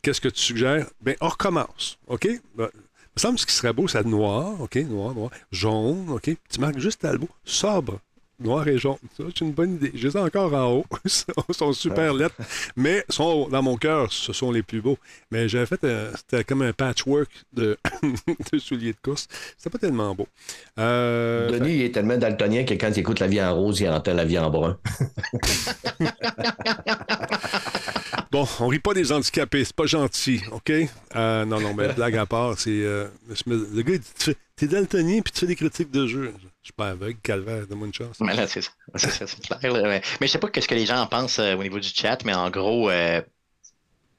qu'est-ce 0.02 0.22
que 0.22 0.30
tu 0.30 0.42
suggères? 0.42 0.88
Ben, 1.02 1.16
on 1.22 1.30
recommence. 1.30 1.98
OK? 2.08 2.28
Ben, 2.56 2.70
il 2.74 2.80
me 3.16 3.20
semble 3.22 3.36
que 3.36 3.42
ce 3.42 3.46
qui 3.48 3.54
serait 3.54 3.74
beau, 3.74 3.88
c'est 3.88 4.06
noir, 4.06 4.62
OK, 4.62 4.76
noir, 4.78 5.14
noir, 5.14 5.32
jaune, 5.52 6.10
OK? 6.10 6.30
Tu 6.50 6.60
marques 6.60 6.80
juste 6.80 7.02
Talbot, 7.02 7.30
sobre. 7.44 8.00
Noir 8.40 8.68
et 8.68 8.78
jaune. 8.78 8.98
Ça, 9.18 9.24
c'est 9.28 9.42
une 9.42 9.52
bonne 9.52 9.76
idée. 9.76 9.92
Je 9.96 10.08
les 10.08 10.18
ai 10.18 10.20
encore 10.20 10.54
en 10.54 10.72
haut. 10.74 10.86
Ils 11.06 11.54
sont 11.56 11.74
super 11.74 12.14
lettres. 12.14 12.36
Mais 12.76 13.04
sont, 13.10 13.48
dans 13.50 13.62
mon 13.62 13.76
cœur, 13.78 14.12
ce 14.12 14.34
sont 14.34 14.52
les 14.52 14.64
plus 14.64 14.82
beaux. 14.82 14.98
Mais 15.32 15.48
j'avais 15.50 15.66
fait, 15.66 15.84
un- 15.84 16.12
c'était 16.16 16.44
comme 16.44 16.62
un 16.62 16.74
patchwork 16.74 17.30
de, 17.54 17.78
de 18.52 18.60
souliers 18.60 18.94
de 18.94 18.98
course. 19.02 19.28
C'était 19.58 19.70
pas 19.70 19.78
tellement 19.80 20.16
beau. 20.16 20.28
Euh, 20.80 21.50
Denis 21.52 21.76
il 21.76 21.82
est 21.84 21.92
tellement 21.94 22.18
daltonien 22.18 22.64
que 22.64 22.74
quand 22.76 22.90
il 22.96 23.00
écoute 23.00 23.20
la 23.20 23.28
vie 23.28 23.42
en 23.42 23.54
rose, 23.56 23.80
il 23.82 23.90
entend 23.90 24.14
la 24.14 24.26
vie 24.26 24.40
en 24.40 24.50
brun. 24.50 24.78
Bon, 28.32 28.48
on 28.60 28.68
rit 28.68 28.80
pas 28.80 28.94
des 28.94 29.12
handicapés, 29.12 29.66
c'est 29.66 29.76
pas 29.76 29.88
gentil, 29.88 30.42
OK? 30.52 30.72
Euh, 31.16 31.46
non, 31.46 31.60
non, 31.60 31.74
mais 31.74 31.94
blague 31.94 32.16
à 32.16 32.26
part, 32.28 32.60
c'est. 32.60 32.70
euh, 32.70 33.08
le 33.48 33.82
gars, 33.82 33.98
Tu 33.98 34.24
fais- 34.26 34.36
T'es 34.56 34.68
daltonien 34.68 35.22
puis 35.22 35.32
tu 35.32 35.40
fais 35.40 35.46
des 35.48 35.56
critiques 35.56 35.90
de 35.90 36.06
jeu. 36.06 36.34
Je 36.62 36.68
suis 36.68 36.74
pas 36.74 36.90
aveugle, 36.90 37.18
calvaire, 37.24 37.66
donne-moi 37.66 37.88
une 37.88 37.94
chance. 37.94 38.20
Mais 38.20 38.36
là, 38.36 38.46
c'est 38.46 38.62
ça. 38.62 38.70
C'est 38.96 39.40
clair. 39.40 39.72
là. 39.74 39.84
Mais, 39.88 40.02
mais 40.20 40.28
je 40.28 40.34
sais 40.34 40.38
pas 40.38 40.50
ce 40.54 40.68
que 40.68 40.76
les 40.76 40.86
gens 40.86 40.98
en 41.00 41.08
pensent 41.08 41.40
euh, 41.40 41.56
au 41.56 41.64
niveau 41.64 41.80
du 41.80 41.88
chat, 41.88 42.24
mais 42.26 42.34
en 42.34 42.50
gros, 42.50 42.90
euh, 42.90 43.22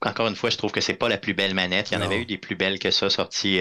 encore 0.01 0.29
une 0.29 0.37
fois, 0.37 0.49
je 0.49 0.57
trouve 0.57 0.73
que 0.73 0.81
c'est 0.81 0.95
pas 0.95 1.11
la 1.11 1.19
plus 1.19 1.35
belle 1.35 1.53
manette. 1.53 1.91
Il 1.91 1.95
y 1.95 1.97
en 1.99 2.01
Non. 2.01 2.07
avait 2.07 2.23
eu 2.23 2.25
des 2.25 2.39
plus 2.39 2.57
belles 2.57 2.79
que 2.79 2.91
ça 2.91 3.11
sorties. 3.11 3.61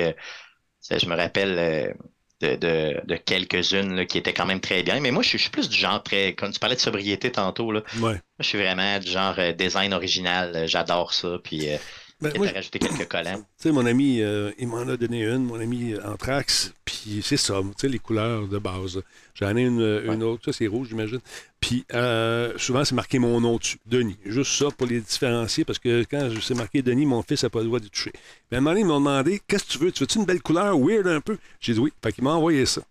je 0.89 1.06
me 1.06 1.15
rappelle 1.18 1.96
de, 2.41 2.55
de, 2.55 3.01
de 3.05 3.15
quelques-unes 3.15 3.96
là, 3.96 4.05
qui 4.05 4.17
étaient 4.17 4.34
quand 4.34 4.46
même 4.46 4.62
très 4.62 4.84
bien. 4.84 5.00
Mais 5.00 5.12
moi, 5.12 5.24
je 5.24 5.29
suis, 5.29 5.38
je 5.38 5.43
suis 5.43 5.51
plus 5.51 5.69
du 5.69 5.77
genre 5.77 6.01
très. 6.03 6.36
Comme 6.36 6.51
tu 6.51 6.60
parlais 6.60 6.75
de 6.75 6.81
sobriété 6.81 7.31
tantôt, 7.31 7.72
là, 7.72 7.81
Ouais. 7.93 8.22
moi, 8.39 8.39
je 8.39 8.48
suis 8.48 8.58
vraiment 8.58 9.00
du 9.00 9.10
genre 9.12 9.36
euh, 9.39 9.51
design 9.53 9.93
original. 9.93 10.55
euh, 10.55 10.67
J'adore 10.67 11.13
ça. 11.13 11.38
Puis, 11.43 11.69
euh, 11.69 11.77
Ben, 12.21 12.33
moi, 12.38 12.47
à 12.47 12.51
rajouter 12.51 12.79
quelques 12.79 13.07
collants? 13.07 13.38
Tu 13.38 13.43
sais, 13.57 13.71
mon 13.71 13.85
ami, 13.85 14.21
euh, 14.21 14.51
il 14.59 14.67
m'en 14.67 14.81
a 14.81 14.97
donné 14.97 15.23
une, 15.23 15.45
mon 15.45 15.59
ami 15.59 15.93
euh, 15.93 16.05
Anthrax, 16.05 16.73
puis 16.83 17.21
c'est 17.23 17.38
ça, 17.38 17.61
tu 17.61 17.71
sais, 17.77 17.88
les 17.88 17.99
couleurs 17.99 18.47
de 18.47 18.57
base. 18.57 19.01
J'en 19.35 19.55
ai 19.55 19.61
une, 19.61 19.79
une 20.05 20.23
autre, 20.23 20.43
ça 20.45 20.51
c'est 20.51 20.67
rouge, 20.67 20.89
j'imagine. 20.89 21.19
Puis 21.61 21.85
euh, 21.93 22.53
souvent, 22.57 22.83
c'est 22.83 22.95
marqué 22.95 23.19
mon 23.19 23.39
nom 23.39 23.55
dessus, 23.55 23.77
Denis. 23.85 24.17
Juste 24.25 24.51
ça 24.51 24.65
pour 24.77 24.88
les 24.88 24.99
différencier, 24.99 25.63
parce 25.63 25.79
que 25.79 26.03
quand 26.11 26.29
c'est 26.41 26.55
marqué 26.55 26.81
Denis, 26.81 27.05
mon 27.05 27.21
fils 27.21 27.43
n'a 27.43 27.49
pas 27.49 27.59
le 27.59 27.67
droit 27.67 27.79
de 27.79 27.88
toucher. 27.88 28.11
Mais 28.51 28.57
à 28.57 28.59
un 28.59 28.61
moment 28.61 28.71
donné, 28.71 28.81
ils 28.81 28.88
m'ont 28.88 28.99
demandé 28.99 29.41
Qu'est-ce 29.47 29.63
que 29.63 29.71
tu 29.71 29.77
veux? 29.77 29.91
Tu 29.93 30.03
veux-tu 30.03 30.17
une 30.19 30.25
belle 30.25 30.41
couleur, 30.41 30.77
weird 30.77 31.07
un 31.07 31.21
peu? 31.21 31.38
J'ai 31.61 31.73
dit 31.73 31.79
oui. 31.79 31.93
Fait 32.03 32.11
qu'il 32.11 32.25
m'a 32.25 32.31
envoyé 32.31 32.65
ça. 32.65 32.81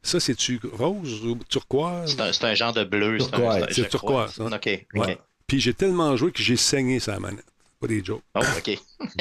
Ça, 0.00 0.20
c'est-tu 0.20 0.60
rose 0.72 1.24
ou 1.24 1.36
turquoise? 1.48 2.12
C'est 2.14 2.20
un, 2.20 2.32
c'est 2.32 2.44
un 2.44 2.54
genre 2.54 2.72
de 2.72 2.84
bleu. 2.84 3.18
c'est 3.18 3.30
Turquoise, 3.30 3.66
c'est 3.72 3.88
turquoise, 3.88 4.40
hein. 4.40 4.52
OK. 4.52 4.86
OK. 4.94 5.06
Ouais. 5.06 5.18
Puis 5.48 5.58
j'ai 5.58 5.74
tellement 5.74 6.16
joué 6.16 6.30
que 6.30 6.40
j'ai 6.40 6.56
saigné 6.56 7.00
sa 7.00 7.18
manette. 7.18 7.44
Pas 7.80 7.86
des 7.88 8.02
jokes. 8.04 8.22
Oh, 8.34 8.40
OK. 8.58 8.78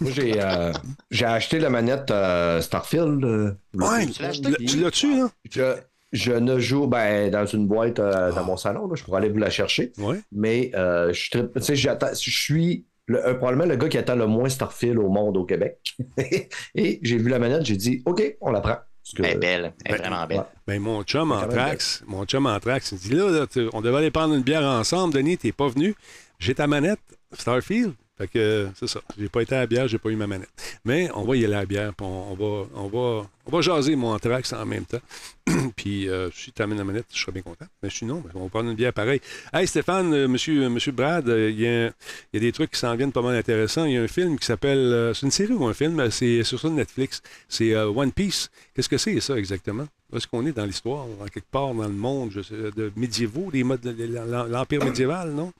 Moi, 0.00 0.10
j'ai 0.14 0.40
euh, 0.42 0.72
j'ai 1.10 1.24
acheté 1.26 1.58
la 1.60 1.70
manette 1.70 2.10
euh, 2.10 2.60
Starfield. 2.60 3.24
euh, 3.24 3.52
Ouais, 3.74 4.06
Tu 4.06 4.22
l'as 4.22 4.28
acheté? 4.30 4.42
tu 4.42 4.50
l'as- 4.50 4.66
tu 4.68 4.80
l'as-tu, 4.80 5.16
là 5.18 5.30
Je, 5.48 5.76
je 6.12 6.32
ne 6.32 6.58
joue 6.58 6.86
ben, 6.86 7.30
dans 7.30 7.46
une 7.46 7.66
boîte 7.68 8.00
euh, 8.00 8.32
dans 8.32 8.44
mon 8.44 8.56
salon. 8.56 8.88
là, 8.88 8.94
je 8.96 9.04
pourrais 9.04 9.18
aller 9.18 9.28
vous 9.30 9.38
la 9.38 9.50
chercher. 9.50 9.92
Ouais. 9.98 10.20
Mais 10.32 10.72
euh, 10.74 11.12
je, 11.12 11.30
tripe- 11.30 11.54
tu 11.54 11.62
sais, 11.62 11.76
j'attends- 11.76 12.14
je 12.20 12.30
suis 12.30 12.84
le- 13.06 13.24
euh, 13.24 13.34
probablement 13.34 13.66
le 13.66 13.76
gars 13.76 13.88
qui 13.88 13.98
attend 13.98 14.16
le 14.16 14.26
moins 14.26 14.48
Starfield 14.48 14.98
au 14.98 15.08
monde 15.08 15.36
au 15.36 15.44
Québec. 15.44 15.96
Et 16.74 16.98
j'ai 17.02 17.18
vu 17.18 17.28
la 17.28 17.38
manette, 17.38 17.64
j'ai 17.64 17.76
dit 17.76 18.02
OK, 18.06 18.36
on 18.40 18.50
la 18.50 18.60
prend. 18.60 18.76
Elle 19.18 19.24
est 19.26 19.34
belle. 19.36 19.72
Elle 19.84 19.94
est 19.94 19.98
Ben, 19.98 20.02
vraiment 20.04 20.26
belle. 20.26 20.38
ouais. 20.38 20.44
Ben, 20.66 20.80
mon 20.80 21.02
chum 21.02 21.28
même 21.28 21.38
Anthrax, 21.38 22.02
mon 22.06 22.24
chum 22.24 22.46
Anthrax, 22.46 22.92
il 22.92 22.98
dit 22.98 23.10
là, 23.14 23.30
là, 23.30 23.46
tu- 23.46 23.68
on 23.72 23.80
devait 23.80 23.98
aller 23.98 24.10
prendre 24.10 24.34
une 24.34 24.42
bière 24.42 24.62
ensemble, 24.62 25.14
Denis, 25.14 25.36
t'es 25.38 25.52
pas 25.52 25.68
venu. 25.68 25.94
J'ai 26.38 26.54
ta 26.54 26.66
manette, 26.66 27.00
Starfield. 27.32 27.92
Fait 28.18 28.28
que 28.28 28.38
euh, 28.38 28.68
c'est 28.78 28.86
ça. 28.88 29.00
J'ai 29.18 29.30
pas 29.30 29.40
été 29.40 29.54
à 29.54 29.60
la 29.60 29.66
bière, 29.66 29.88
j'ai 29.88 29.96
pas 29.98 30.10
eu 30.10 30.16
ma 30.16 30.26
manette. 30.26 30.50
Mais 30.84 31.08
on 31.14 31.24
va 31.24 31.34
y 31.34 31.44
aller 31.46 31.54
à 31.54 31.60
la 31.60 31.66
bière, 31.66 31.94
puis 31.94 32.06
on, 32.06 32.34
va, 32.34 32.68
on, 32.74 32.86
va, 32.88 33.26
on 33.46 33.50
va 33.50 33.60
jaser 33.62 33.96
mon 33.96 34.12
Anthrax 34.12 34.52
en 34.52 34.66
même 34.66 34.84
temps. 34.84 35.00
puis 35.76 36.08
euh, 36.10 36.30
si 36.30 36.52
tu 36.52 36.60
amènes 36.60 36.76
la 36.76 36.84
manette, 36.84 37.06
je 37.12 37.18
serais 37.18 37.32
bien 37.32 37.40
content. 37.40 37.64
Mais 37.82 37.88
sinon, 37.88 38.16
ben, 38.20 38.30
on 38.34 38.44
va 38.44 38.48
prendre 38.50 38.68
une 38.68 38.76
bière 38.76 38.92
pareil. 38.92 39.22
Hey 39.54 39.66
Stéphane, 39.66 40.12
euh, 40.12 40.28
monsieur, 40.28 40.68
monsieur 40.68 40.92
Brad, 40.92 41.26
euh, 41.30 41.50
il 41.50 41.58
y, 41.60 41.66
a- 41.66 41.86
y 42.34 42.36
a 42.36 42.40
des 42.40 42.52
trucs 42.52 42.72
qui 42.72 42.78
s'en 42.78 42.94
viennent 42.96 43.12
pas 43.12 43.22
mal 43.22 43.34
intéressants. 43.34 43.86
Il 43.86 43.94
y 43.94 43.96
a 43.96 44.02
un 44.02 44.08
film 44.08 44.38
qui 44.38 44.44
s'appelle. 44.46 44.78
euh, 44.78 45.14
c'est 45.14 45.24
une 45.24 45.32
série 45.32 45.54
ou 45.54 45.64
un 45.66 45.74
film? 45.74 46.10
C'est 46.10 46.44
sur 46.44 46.60
ça 46.60 46.68
Netflix. 46.68 47.22
C'est 47.48 47.72
euh, 47.74 47.86
One 47.88 48.12
Piece. 48.12 48.50
Qu'est-ce 48.74 48.90
que 48.90 48.98
c'est 48.98 49.18
ça 49.20 49.38
exactement? 49.38 49.86
Est-ce 50.14 50.26
qu'on 50.26 50.44
est 50.44 50.52
dans 50.52 50.66
l'histoire? 50.66 51.06
Quelque 51.32 51.50
part 51.50 51.72
dans 51.72 51.84
le 51.84 51.88
monde 51.88 52.30
je 52.30 52.42
sais, 52.42 52.54
de 52.54 52.92
médiévaux, 52.94 53.50
l'Empire 53.52 54.84
médiéval, 54.84 55.30
non? 55.32 55.50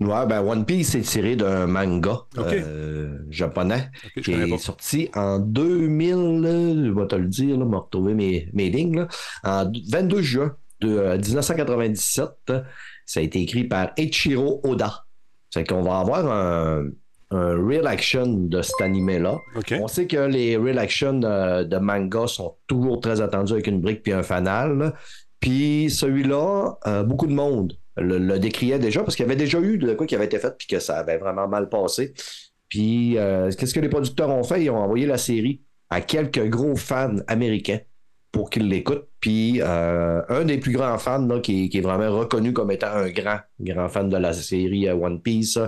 Ouais, 0.00 0.26
ben 0.26 0.40
One 0.40 0.64
Piece 0.64 0.94
est 0.94 1.02
tiré 1.02 1.36
d'un 1.36 1.66
manga 1.66 2.20
euh, 2.38 3.18
japonais 3.28 3.90
je 4.16 4.22
qui 4.22 4.32
est 4.32 4.48
pas. 4.48 4.56
sorti 4.56 5.10
en 5.14 5.38
2000, 5.38 6.40
là, 6.40 6.84
je 6.86 6.90
vais 6.90 7.06
te 7.06 7.16
le 7.16 7.26
dire, 7.28 7.58
là, 7.58 7.66
me 7.66 7.76
retrouver 7.76 8.14
mes, 8.14 8.48
mes 8.54 8.70
lignes, 8.70 8.96
là, 8.96 9.08
en 9.44 9.70
22 9.90 10.22
juin 10.22 10.56
de 10.80 10.88
euh, 10.88 11.18
1997. 11.18 12.28
Ça 13.04 13.20
a 13.20 13.22
été 13.22 13.40
écrit 13.42 13.64
par 13.64 13.90
Eiichiro 13.98 14.60
Oda. 14.64 15.04
C'est 15.50 15.64
qu'on 15.68 15.82
va 15.82 15.98
avoir 15.98 16.32
un, 16.32 16.86
un 17.30 17.66
real 17.66 17.86
action 17.86 18.26
de 18.26 18.62
cet 18.62 18.80
animé-là. 18.80 19.36
OK. 19.56 19.74
On 19.80 19.88
sait 19.88 20.06
que 20.06 20.16
les 20.16 20.56
real 20.56 20.78
action 20.78 21.20
euh, 21.24 21.64
de 21.64 21.76
manga 21.76 22.26
sont 22.26 22.56
toujours 22.66 23.00
très 23.00 23.20
attendus 23.20 23.52
avec 23.52 23.66
une 23.66 23.80
brique 23.80 24.02
puis 24.02 24.12
un 24.12 24.22
fanal. 24.22 24.94
Puis 25.40 25.90
celui-là, 25.90 26.78
euh, 26.86 27.02
beaucoup 27.02 27.26
de 27.26 27.32
monde 27.32 27.74
le, 28.00 28.38
décriait 28.38 28.78
déjà 28.78 29.02
parce 29.02 29.16
qu'il 29.16 29.24
y 29.24 29.28
avait 29.28 29.36
déjà 29.36 29.60
eu 29.60 29.78
de 29.78 29.94
quoi 29.94 30.06
qui 30.06 30.14
avait 30.14 30.26
été 30.26 30.38
fait 30.38 30.56
puis 30.56 30.66
que 30.66 30.78
ça 30.78 30.98
avait 30.98 31.18
vraiment 31.18 31.48
mal 31.48 31.68
passé. 31.68 32.12
Puis 32.68 33.18
euh, 33.18 33.50
qu'est-ce 33.50 33.74
que 33.74 33.80
les 33.80 33.88
producteurs 33.88 34.30
ont 34.30 34.44
fait? 34.44 34.62
Ils 34.62 34.70
ont 34.70 34.78
envoyé 34.78 35.06
la 35.06 35.18
série 35.18 35.62
à 35.90 36.00
quelques 36.00 36.48
gros 36.48 36.76
fans 36.76 37.16
américains 37.26 37.80
pour 38.32 38.48
qu'ils 38.48 38.68
l'écoutent. 38.68 39.08
Puis 39.20 39.60
euh, 39.60 40.22
un 40.28 40.44
des 40.44 40.58
plus 40.58 40.72
grands 40.72 40.98
fans 40.98 41.26
là, 41.26 41.40
qui, 41.40 41.68
qui 41.68 41.78
est 41.78 41.82
vraiment 41.82 42.16
reconnu 42.16 42.52
comme 42.52 42.70
étant 42.70 42.92
un 42.92 43.10
grand, 43.10 43.40
grand 43.60 43.88
fan 43.88 44.08
de 44.08 44.16
la 44.16 44.32
série 44.32 44.88
euh, 44.88 44.94
One 44.94 45.20
Piece, 45.20 45.58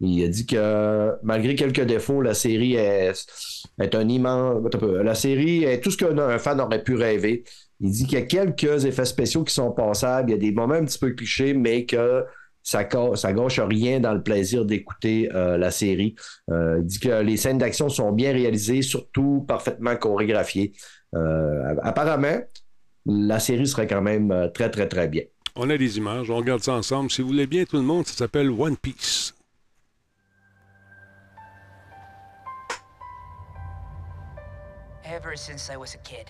il 0.00 0.24
a 0.24 0.28
dit 0.28 0.46
que 0.46 1.12
malgré 1.22 1.54
quelques 1.54 1.82
défauts, 1.82 2.20
la 2.20 2.34
série 2.34 2.74
est, 2.74 3.12
est 3.80 3.94
un 3.94 4.08
immense. 4.08 4.62
La 4.82 5.14
série 5.14 5.64
est 5.64 5.80
tout 5.80 5.90
ce 5.90 5.96
qu'un 5.96 6.38
fan 6.38 6.60
aurait 6.60 6.82
pu 6.82 6.94
rêver. 6.94 7.44
Il 7.80 7.90
dit 7.90 8.04
qu'il 8.04 8.18
y 8.18 8.22
a 8.22 8.26
quelques 8.26 8.84
effets 8.84 9.04
spéciaux 9.04 9.44
qui 9.44 9.52
sont 9.52 9.72
passables. 9.72 10.30
Il 10.30 10.32
y 10.32 10.36
a 10.36 10.38
des 10.38 10.52
moments 10.52 10.74
un 10.74 10.84
petit 10.84 10.98
peu 10.98 11.10
clichés, 11.10 11.54
mais 11.54 11.84
que 11.84 12.24
ça, 12.64 12.88
ça 13.14 13.32
gâche 13.32 13.60
rien 13.60 14.00
dans 14.00 14.14
le 14.14 14.22
plaisir 14.22 14.64
d'écouter 14.64 15.28
euh, 15.34 15.58
la 15.58 15.70
série. 15.70 16.14
Euh, 16.50 16.78
il 16.80 16.86
dit 16.86 16.98
que 16.98 17.20
les 17.20 17.36
scènes 17.36 17.58
d'action 17.58 17.88
sont 17.88 18.10
bien 18.10 18.32
réalisées, 18.32 18.82
surtout 18.82 19.44
parfaitement 19.46 19.94
chorégraphiées. 19.96 20.72
Euh, 21.14 21.74
apparemment, 21.82 22.40
la 23.06 23.38
série 23.38 23.66
serait 23.66 23.86
quand 23.86 24.02
même 24.02 24.50
très, 24.54 24.70
très, 24.70 24.88
très 24.88 25.08
bien. 25.08 25.22
On 25.56 25.68
a 25.70 25.76
des 25.76 25.98
images, 25.98 26.30
on 26.30 26.36
regarde 26.36 26.62
ça 26.62 26.72
ensemble. 26.72 27.10
Si 27.10 27.22
vous 27.22 27.28
voulez 27.28 27.46
bien, 27.46 27.64
tout 27.64 27.76
le 27.76 27.82
monde, 27.82 28.06
ça 28.06 28.14
s'appelle 28.14 28.50
One 28.50 28.76
Piece. 28.76 29.34
Ever 35.04 35.36
since 35.36 35.70
I 35.70 35.76
was 35.76 35.94
a 35.94 35.98
kid. 35.98 36.26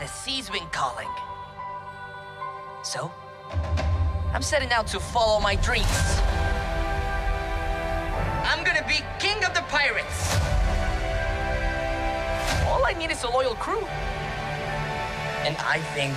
The 0.00 0.06
sea's 0.06 0.48
been 0.48 0.66
calling. 0.72 1.08
So, 2.82 3.12
I'm 4.32 4.40
setting 4.40 4.72
out 4.72 4.86
to 4.86 4.98
follow 4.98 5.38
my 5.40 5.56
dreams. 5.56 5.86
I'm 8.48 8.64
gonna 8.64 8.86
be 8.88 9.04
king 9.18 9.44
of 9.44 9.52
the 9.52 9.60
pirates. 9.68 10.38
All 12.66 12.82
I 12.86 12.94
need 12.98 13.10
is 13.10 13.24
a 13.24 13.28
loyal 13.28 13.54
crew. 13.56 13.84
And 15.44 15.54
I 15.58 15.80
think 15.92 16.16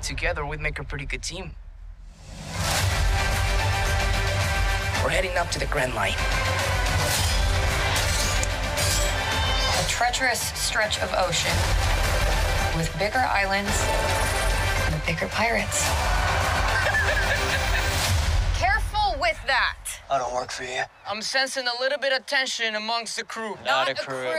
together 0.00 0.46
we'd 0.46 0.60
make 0.60 0.78
a 0.78 0.84
pretty 0.84 1.06
good 1.06 1.24
team. 1.24 1.50
We're 5.02 5.10
heading 5.10 5.36
up 5.36 5.50
to 5.50 5.58
the 5.58 5.66
Grand 5.66 5.92
Line. 5.96 6.14
A 9.80 9.88
treacherous 9.88 10.52
stretch 10.54 11.00
of 11.00 11.12
ocean 11.14 11.95
with 12.76 12.92
bigger 12.98 13.18
islands 13.18 13.72
and 14.92 15.02
bigger 15.06 15.26
pirates. 15.28 15.84
Careful 18.58 19.16
with 19.20 19.38
that. 19.46 19.76
I 20.10 20.18
don't 20.18 20.34
work 20.34 20.50
for 20.50 20.64
you. 20.64 20.82
I'm 21.08 21.22
sensing 21.22 21.66
a 21.66 21.80
little 21.80 21.98
bit 21.98 22.12
of 22.12 22.26
tension 22.26 22.74
amongst 22.74 23.16
the 23.16 23.24
crew. 23.24 23.56
Not 23.64 23.88
a 23.88 23.94
crew. 23.94 24.34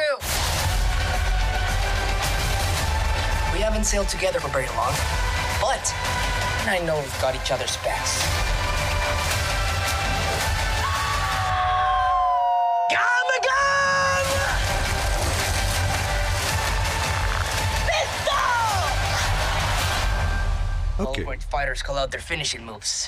We 3.53 3.59
haven't 3.63 3.85
sailed 3.85 4.07
together 4.07 4.39
for 4.39 4.49
very 4.49 4.67
long, 4.67 4.93
but 5.59 5.93
I 6.67 6.79
know 6.85 6.99
we've 6.99 7.21
got 7.21 7.35
each 7.35 7.51
other's 7.51 7.75
backs. 7.77 8.56
All 20.99 21.07
OK. 21.07 21.23
point 21.23 21.43
fighters 21.43 21.81
call 21.83 21.97
out 21.97 22.11
their 22.11 22.21
finishing 22.21 22.65
moves. 22.65 23.07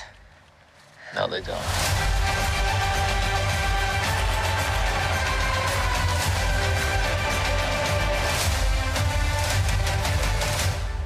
No, 1.14 1.26
they 1.26 1.40
don't. 1.40 1.58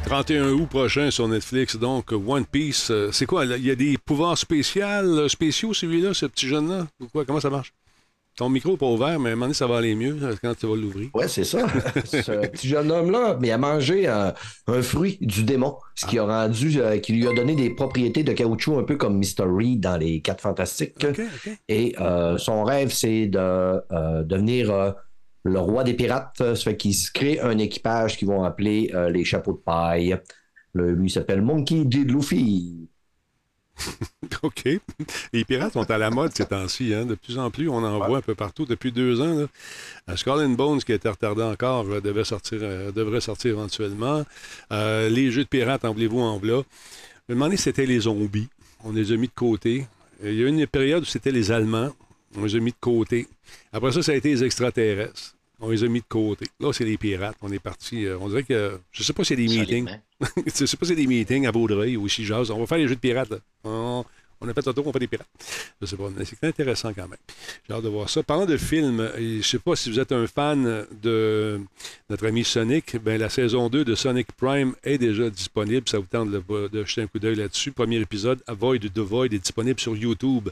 31 0.04 0.52
août 0.52 0.66
prochain 0.68 1.10
sur 1.10 1.26
Netflix, 1.28 1.76
donc 1.76 2.12
One 2.12 2.44
Piece. 2.44 2.90
euh, 2.90 3.10
C'est 3.10 3.26
quoi? 3.26 3.46
Il 3.46 3.64
y 3.64 3.70
a 3.70 3.74
des 3.74 3.96
pouvoirs 3.96 4.36
spéciaux, 4.36 4.82
euh, 4.84 5.28
spéciaux 5.28 5.72
celui-là, 5.72 6.12
ce 6.12 6.26
petit 6.26 6.46
jeune-là? 6.46 6.86
Ou 7.00 7.08
quoi? 7.08 7.24
Comment 7.24 7.40
ça 7.40 7.50
marche? 7.50 7.72
Ton 8.36 8.48
micro 8.48 8.72
n'est 8.72 8.76
pas 8.76 8.86
ouvert, 8.86 9.20
mais 9.20 9.30
à 9.30 9.32
un 9.32 9.36
moment 9.36 9.46
donné, 9.46 9.54
ça 9.54 9.68
va 9.68 9.78
aller 9.78 9.94
mieux 9.94 10.18
euh, 10.22 10.34
quand 10.42 10.54
tu 10.58 10.66
vas 10.66 10.74
l'ouvrir. 10.74 11.08
Ouais, 11.14 11.28
c'est 11.28 11.44
ça. 11.44 11.66
Ce 12.04 12.46
petit 12.48 12.66
jeune 12.68 12.90
homme-là, 12.90 13.38
mais 13.40 13.48
il 13.48 13.52
a 13.52 13.58
mangé 13.58 14.08
un, 14.08 14.34
un 14.66 14.82
fruit 14.82 15.18
du 15.20 15.44
démon, 15.44 15.76
ce 15.94 16.06
qui 16.06 16.18
a 16.18 16.24
rendu, 16.24 16.80
euh, 16.80 16.98
qui 16.98 17.12
lui 17.12 17.28
a 17.28 17.32
donné 17.32 17.54
des 17.54 17.70
propriétés 17.70 18.24
de 18.24 18.32
caoutchouc 18.32 18.76
un 18.78 18.82
peu 18.82 18.96
comme 18.96 19.18
Mr. 19.18 19.44
Reed 19.46 19.80
dans 19.80 19.96
les 19.96 20.20
Quatre 20.20 20.40
Fantastiques. 20.40 21.06
Et 21.68 21.94
euh, 22.00 22.36
son 22.36 22.64
rêve, 22.64 22.92
c'est 22.92 23.26
de 23.26 23.38
euh, 23.38 24.24
devenir 24.24 24.72
euh, 24.72 24.90
le 25.44 25.60
roi 25.60 25.84
des 25.84 25.94
pirates. 25.94 26.36
Ça 26.38 26.54
fait 26.56 26.76
qu'il 26.76 26.94
se 26.94 27.12
crée 27.12 27.38
un 27.38 27.58
équipage 27.58 28.16
qu'ils 28.16 28.28
vont 28.28 28.42
appeler 28.42 28.90
euh, 28.94 29.10
les 29.10 29.24
chapeaux 29.24 29.52
de 29.52 29.62
paille. 29.64 30.18
Le, 30.72 30.92
lui 30.92 31.06
il 31.06 31.10
s'appelle 31.10 31.40
Monkey 31.40 31.84
D. 31.84 31.98
Luffy. 31.98 32.88
OK. 34.42 34.64
Les 35.32 35.44
pirates 35.44 35.72
sont 35.72 35.90
à 35.90 35.98
la 35.98 36.10
mode 36.10 36.32
ces 36.34 36.46
temps-ci. 36.46 36.94
Hein? 36.94 37.06
De 37.06 37.14
plus 37.14 37.38
en 37.38 37.50
plus, 37.50 37.68
on 37.68 37.76
en 37.82 38.06
voit 38.06 38.18
un 38.18 38.22
peu 38.22 38.34
partout 38.34 38.64
depuis 38.66 38.92
deux 38.92 39.20
ans. 39.20 39.34
Là. 39.34 39.46
Euh, 40.10 40.16
Skull 40.16 40.40
and 40.44 40.50
Bones, 40.50 40.82
qui 40.82 40.92
a 40.92 40.94
été 40.94 41.08
retardé 41.08 41.42
encore, 41.42 41.86
euh, 41.88 42.00
devait 42.00 42.24
sortir, 42.24 42.58
euh, 42.62 42.92
devrait 42.92 43.20
sortir 43.20 43.50
éventuellement. 43.50 44.24
Euh, 44.72 45.08
les 45.08 45.30
jeux 45.30 45.44
de 45.44 45.48
pirates, 45.48 45.84
envoulez-vous 45.84 46.20
en 46.20 46.38
v'là. 46.38 46.62
Je 47.28 47.34
me 47.34 47.38
demandais 47.38 47.56
si 47.56 47.64
c'était 47.64 47.86
les 47.86 48.00
zombies. 48.00 48.48
On 48.84 48.92
les 48.92 49.12
a 49.12 49.16
mis 49.16 49.28
de 49.28 49.32
côté. 49.34 49.86
Il 50.22 50.34
y 50.34 50.42
a 50.42 50.46
eu 50.46 50.48
une 50.48 50.66
période 50.66 51.02
où 51.02 51.06
c'était 51.06 51.32
les 51.32 51.50
Allemands. 51.50 51.90
On 52.36 52.44
les 52.44 52.54
a 52.56 52.60
mis 52.60 52.70
de 52.72 52.76
côté. 52.80 53.26
Après 53.72 53.92
ça, 53.92 54.02
ça 54.02 54.12
a 54.12 54.14
été 54.14 54.30
les 54.30 54.44
extraterrestres. 54.44 55.34
On 55.60 55.70
les 55.70 55.84
a 55.84 55.88
mis 55.88 56.00
de 56.00 56.04
côté. 56.08 56.46
Là, 56.60 56.72
c'est 56.72 56.84
les 56.84 56.98
pirates. 56.98 57.36
On 57.40 57.50
est 57.50 57.58
parti. 57.60 58.04
euh, 58.04 58.18
on 58.20 58.28
dirait 58.28 58.42
que. 58.42 58.78
Je 58.92 59.02
sais 59.02 59.12
pas 59.12 59.24
si 59.24 59.28
c'est 59.28 59.36
des 59.36 59.48
meetings. 59.48 59.88
Je 60.46 60.66
sais 60.66 60.76
pas 60.76 60.86
si 60.86 60.90
c'est 60.90 60.96
des 60.96 61.06
meetings 61.06 61.46
à 61.46 61.50
Vaudreuil 61.50 61.96
ou 61.96 62.06
ici, 62.06 62.24
jase. 62.24 62.50
On 62.50 62.58
va 62.58 62.66
faire 62.66 62.78
les 62.78 62.88
jeux 62.88 62.94
de 62.94 63.00
pirates. 63.00 63.32
On, 63.64 64.04
a 64.46 64.52
fait 64.52 64.68
un 64.68 64.72
tour, 64.74 64.86
on 64.86 64.92
fait 64.92 64.98
des 64.98 65.06
pirates. 65.06 65.28
Je 65.80 65.86
sais 65.86 65.96
pas, 65.96 66.10
mais 66.14 66.24
c'est 66.24 66.42
intéressant 66.44 66.92
quand 66.92 67.08
même. 67.08 67.18
J'ai 67.66 67.74
hâte 67.74 67.82
de 67.82 67.88
voir 67.88 68.10
ça. 68.10 68.22
Parlant 68.22 68.44
de 68.44 68.56
films, 68.56 69.08
je 69.16 69.40
sais 69.40 69.58
pas 69.58 69.74
si 69.74 69.90
vous 69.90 69.98
êtes 69.98 70.12
un 70.12 70.26
fan 70.26 70.86
de 71.02 71.60
notre 72.10 72.26
ami 72.26 72.44
Sonic, 72.44 72.96
ben 73.02 73.18
la 73.18 73.30
saison 73.30 73.68
2 73.68 73.84
de 73.84 73.94
Sonic 73.94 74.32
Prime 74.32 74.74
est 74.82 74.98
déjà 74.98 75.30
disponible. 75.30 75.88
Ça 75.88 75.98
vous 75.98 76.06
tente 76.06 76.30
de, 76.30 76.68
de 76.68 76.84
jeter 76.84 77.02
un 77.02 77.06
coup 77.06 77.18
d'œil 77.18 77.36
là-dessus. 77.36 77.72
Premier 77.72 78.00
épisode, 78.00 78.42
Avoid 78.46 78.92
the 78.92 78.98
Void, 78.98 79.32
est 79.32 79.38
disponible 79.38 79.80
sur 79.80 79.96
YouTube. 79.96 80.50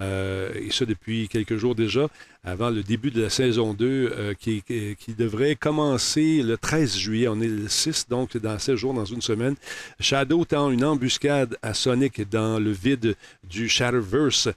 Euh, 0.00 0.52
et 0.54 0.70
ça 0.70 0.84
depuis 0.84 1.28
quelques 1.28 1.56
jours 1.56 1.74
déjà, 1.74 2.08
avant 2.44 2.70
le 2.70 2.84
début 2.84 3.10
de 3.10 3.20
la 3.20 3.30
saison 3.30 3.74
2, 3.74 3.86
euh, 4.16 4.34
qui, 4.34 4.62
qui- 4.62 5.14
devrait 5.14 5.56
commencer 5.56 6.42
le 6.42 6.56
13 6.56 6.96
juillet. 6.96 7.26
On 7.26 7.40
est 7.40 7.48
le 7.48 7.68
6, 7.68 8.06
donc 8.08 8.36
dans 8.36 8.58
16 8.58 8.76
jours, 8.76 8.94
dans 8.94 9.04
une 9.04 9.20
semaine. 9.22 9.56
Shadow 9.98 10.44
tend 10.44 10.70
une 10.70 10.84
embuscade 10.84 11.58
à 11.62 11.74
Sonic 11.74 12.28
dans 12.30 12.60
le 12.60 12.70
vide 12.70 13.16
du 13.42 13.68
Shadowverse. 13.68 14.48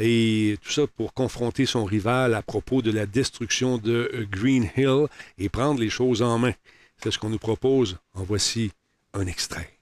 Et 0.00 0.58
tout 0.62 0.72
ça 0.72 0.82
pour 0.96 1.14
confronter 1.14 1.66
son 1.66 1.84
rival 1.84 2.34
à 2.34 2.42
propos 2.42 2.82
de 2.82 2.90
la 2.90 3.06
destruction 3.06 3.78
de 3.78 4.26
Green 4.30 4.68
Hill 4.76 5.06
et 5.38 5.48
prendre 5.48 5.78
les 5.80 5.90
choses 5.90 6.22
en 6.22 6.38
main. 6.38 6.52
C'est 7.00 7.12
ce 7.12 7.18
qu'on 7.18 7.30
nous 7.30 7.38
propose. 7.38 7.98
En 8.14 8.24
voici 8.24 8.72
un 9.14 9.26
extrait. 9.28 9.77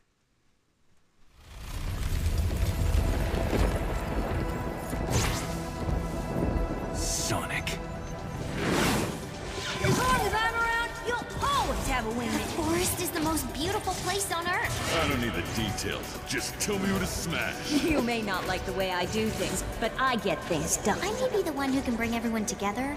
Beautiful 13.76 14.08
place 14.08 14.32
on 14.32 14.46
Earth. 14.46 15.04
I 15.04 15.08
don't 15.08 15.20
need 15.20 15.34
the 15.34 15.42
details. 15.60 16.18
Just 16.26 16.58
tell 16.58 16.78
me 16.78 16.86
who 16.86 16.98
to 16.98 17.06
smash. 17.06 17.72
You 17.84 18.00
may 18.00 18.22
not 18.22 18.46
like 18.46 18.64
the 18.64 18.72
way 18.72 18.90
I 18.90 19.04
do 19.06 19.28
things, 19.28 19.62
but 19.80 19.92
I 19.98 20.16
get 20.16 20.42
things 20.44 20.78
done. 20.78 20.98
I 21.02 21.12
may 21.12 21.28
be 21.36 21.42
the 21.42 21.52
one 21.52 21.72
who 21.72 21.82
can 21.82 21.94
bring 21.94 22.14
everyone 22.14 22.46
together, 22.46 22.96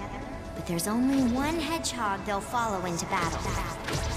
but 0.56 0.66
there's 0.68 0.88
only 0.88 1.22
one 1.34 1.60
hedgehog 1.60 2.24
they'll 2.26 2.40
follow 2.40 2.86
into 2.86 3.06
battle. 3.08 4.09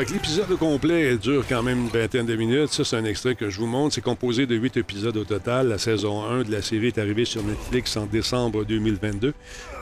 Fait 0.00 0.06
que 0.06 0.12
l'épisode 0.14 0.56
complet 0.56 1.18
dure 1.18 1.44
quand 1.46 1.62
même 1.62 1.80
une 1.80 1.88
vingtaine 1.88 2.24
de 2.24 2.34
minutes. 2.34 2.72
Ça, 2.72 2.86
c'est 2.86 2.96
un 2.96 3.04
extrait 3.04 3.34
que 3.34 3.50
je 3.50 3.58
vous 3.58 3.66
montre. 3.66 3.94
C'est 3.94 4.00
composé 4.00 4.46
de 4.46 4.56
huit 4.56 4.74
épisodes 4.78 5.14
au 5.14 5.24
total. 5.24 5.68
La 5.68 5.76
saison 5.76 6.24
1 6.24 6.44
de 6.44 6.52
la 6.52 6.62
série 6.62 6.86
est 6.86 6.96
arrivée 6.96 7.26
sur 7.26 7.42
Netflix 7.42 7.98
en 7.98 8.06
décembre 8.06 8.64
2022. 8.64 9.34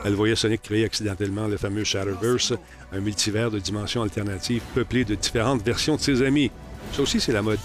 Elle 0.03 0.13
voyait 0.15 0.35
Sonic 0.35 0.61
créer 0.61 0.83
accidentellement 0.83 1.47
le 1.47 1.55
fameux 1.55 1.85
Shadowverse, 1.85 2.51
un 2.91 2.99
multivers 2.99 3.49
de 3.49 3.59
dimensions 3.59 4.01
alternatives 4.01 4.61
peuplé 4.75 5.05
de 5.05 5.15
différentes 5.15 5.63
versions 5.63 5.95
de 5.95 6.01
ses 6.01 6.21
amis. 6.21 6.51
Ça 6.91 7.01
aussi, 7.01 7.21
c'est 7.21 7.31
la 7.31 7.41
mode. 7.41 7.59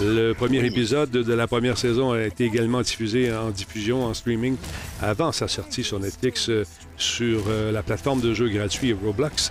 Le 0.00 0.32
premier 0.32 0.64
épisode 0.64 1.10
de 1.10 1.32
la 1.32 1.48
première 1.48 1.76
saison 1.76 2.12
a 2.12 2.22
été 2.22 2.44
également 2.44 2.82
diffusé 2.82 3.34
en 3.34 3.50
diffusion, 3.50 4.04
en 4.04 4.14
streaming, 4.14 4.56
avant 5.02 5.32
sa 5.32 5.48
sortie 5.48 5.82
sur 5.82 5.98
Netflix 5.98 6.50
euh, 6.50 6.64
sur 6.96 7.46
euh, 7.48 7.72
la 7.72 7.82
plateforme 7.82 8.20
de 8.20 8.32
jeux 8.32 8.48
gratuit 8.48 8.92
Roblox. 8.92 9.50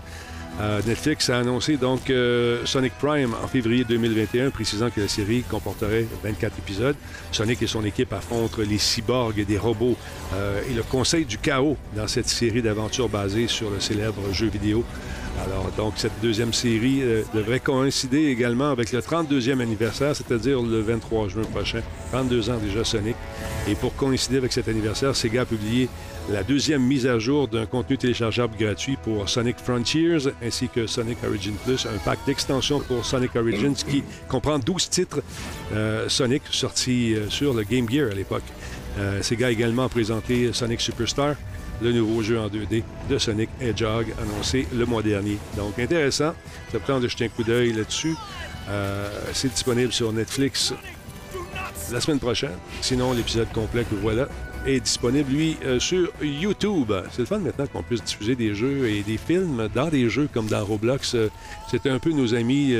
Netflix 0.85 1.29
a 1.29 1.39
annoncé 1.39 1.77
donc 1.77 2.09
euh, 2.09 2.65
Sonic 2.65 2.93
Prime 2.93 3.33
en 3.43 3.47
février 3.47 3.83
2021, 3.83 4.51
précisant 4.51 4.89
que 4.89 5.01
la 5.01 5.07
série 5.07 5.43
comporterait 5.43 6.05
24 6.23 6.57
épisodes. 6.59 6.95
Sonic 7.31 7.61
et 7.61 7.67
son 7.67 7.83
équipe 7.83 8.13
affrontent 8.13 8.61
les 8.61 8.77
cyborgs 8.77 9.37
et 9.37 9.45
des 9.45 9.57
robots 9.57 9.97
euh, 10.33 10.61
et 10.69 10.73
le 10.73 10.83
Conseil 10.83 11.25
du 11.25 11.37
chaos 11.37 11.75
dans 11.95 12.07
cette 12.07 12.29
série 12.29 12.61
d'aventures 12.61 13.09
basée 13.09 13.47
sur 13.47 13.69
le 13.69 13.79
célèbre 13.79 14.21
jeu 14.31 14.47
vidéo. 14.47 14.83
Alors 15.43 15.69
donc 15.75 15.93
cette 15.97 16.19
deuxième 16.21 16.53
série 16.53 17.01
euh, 17.03 17.23
devrait 17.33 17.59
coïncider 17.59 18.27
également 18.27 18.69
avec 18.69 18.93
le 18.93 18.99
32e 18.99 19.59
anniversaire, 19.59 20.15
c'est-à-dire 20.15 20.61
le 20.61 20.79
23 20.79 21.27
juin 21.27 21.43
prochain. 21.43 21.81
32 22.11 22.49
ans 22.49 22.57
déjà 22.57 22.85
Sonic. 22.85 23.15
Et 23.67 23.75
pour 23.75 23.93
coïncider 23.95 24.37
avec 24.37 24.53
cet 24.53 24.69
anniversaire, 24.69 25.15
Sega 25.15 25.41
a 25.41 25.45
publié 25.45 25.89
la 26.29 26.43
deuxième 26.43 26.81
mise 26.81 27.05
à 27.05 27.19
jour 27.19 27.47
d'un 27.47 27.65
contenu 27.65 27.97
téléchargeable 27.97 28.55
gratuit 28.57 28.97
pour 29.03 29.29
Sonic 29.29 29.57
Frontiers 29.59 30.17
ainsi 30.43 30.67
que 30.69 30.87
Sonic 30.87 31.17
Origin 31.23 31.53
Plus, 31.63 31.85
un 31.85 31.97
pack 31.99 32.19
d'extension 32.25 32.79
pour 32.79 33.05
Sonic 33.05 33.35
Origins 33.35 33.75
qui 33.75 34.03
comprend 34.27 34.57
12 34.57 34.89
titres 34.89 35.21
euh, 35.73 36.09
Sonic 36.09 36.41
sortis 36.49 37.13
euh, 37.15 37.29
sur 37.29 37.53
le 37.53 37.63
Game 37.63 37.87
Gear 37.89 38.11
à 38.11 38.15
l'époque. 38.15 38.43
Euh, 38.97 39.21
Sega 39.21 39.47
a 39.47 39.51
également 39.51 39.87
présenté 39.87 40.51
Sonic 40.53 40.81
Superstar, 40.81 41.35
le 41.81 41.91
nouveau 41.91 42.23
jeu 42.23 42.39
en 42.39 42.47
2D 42.47 42.83
de 43.09 43.17
Sonic 43.17 43.49
Hedgehog 43.61 44.07
annoncé 44.19 44.67
le 44.73 44.85
mois 44.85 45.03
dernier. 45.03 45.37
Donc 45.57 45.77
intéressant, 45.77 46.33
ça 46.71 46.79
tente 46.79 47.03
de 47.03 47.07
jeter 47.07 47.25
un 47.25 47.29
coup 47.29 47.43
d'œil 47.43 47.73
là-dessus. 47.73 48.15
Euh, 48.69 49.09
C'est 49.33 49.51
disponible 49.51 49.93
sur 49.93 50.11
Netflix 50.11 50.73
la 51.91 52.01
semaine 52.01 52.19
prochaine. 52.19 52.57
Sinon, 52.81 53.13
l'épisode 53.13 53.51
complet 53.53 53.83
que 53.83 53.95
voilà 53.95 54.27
est 54.65 54.79
disponible, 54.79 55.31
lui, 55.31 55.57
euh, 55.65 55.79
sur 55.79 56.11
YouTube. 56.21 56.91
C'est 57.11 57.19
le 57.19 57.25
fun 57.25 57.39
maintenant 57.39 57.67
qu'on 57.67 57.83
puisse 57.83 58.03
diffuser 58.03 58.35
des 58.35 58.53
jeux 58.55 58.89
et 58.89 59.03
des 59.03 59.17
films 59.17 59.69
dans 59.73 59.89
des 59.89 60.09
jeux 60.09 60.27
comme 60.33 60.47
dans 60.47 60.63
Roblox. 60.65 61.15
Euh, 61.15 61.29
C'était 61.69 61.89
un 61.89 61.99
peu 61.99 62.11
nos 62.11 62.33
amis 62.33 62.75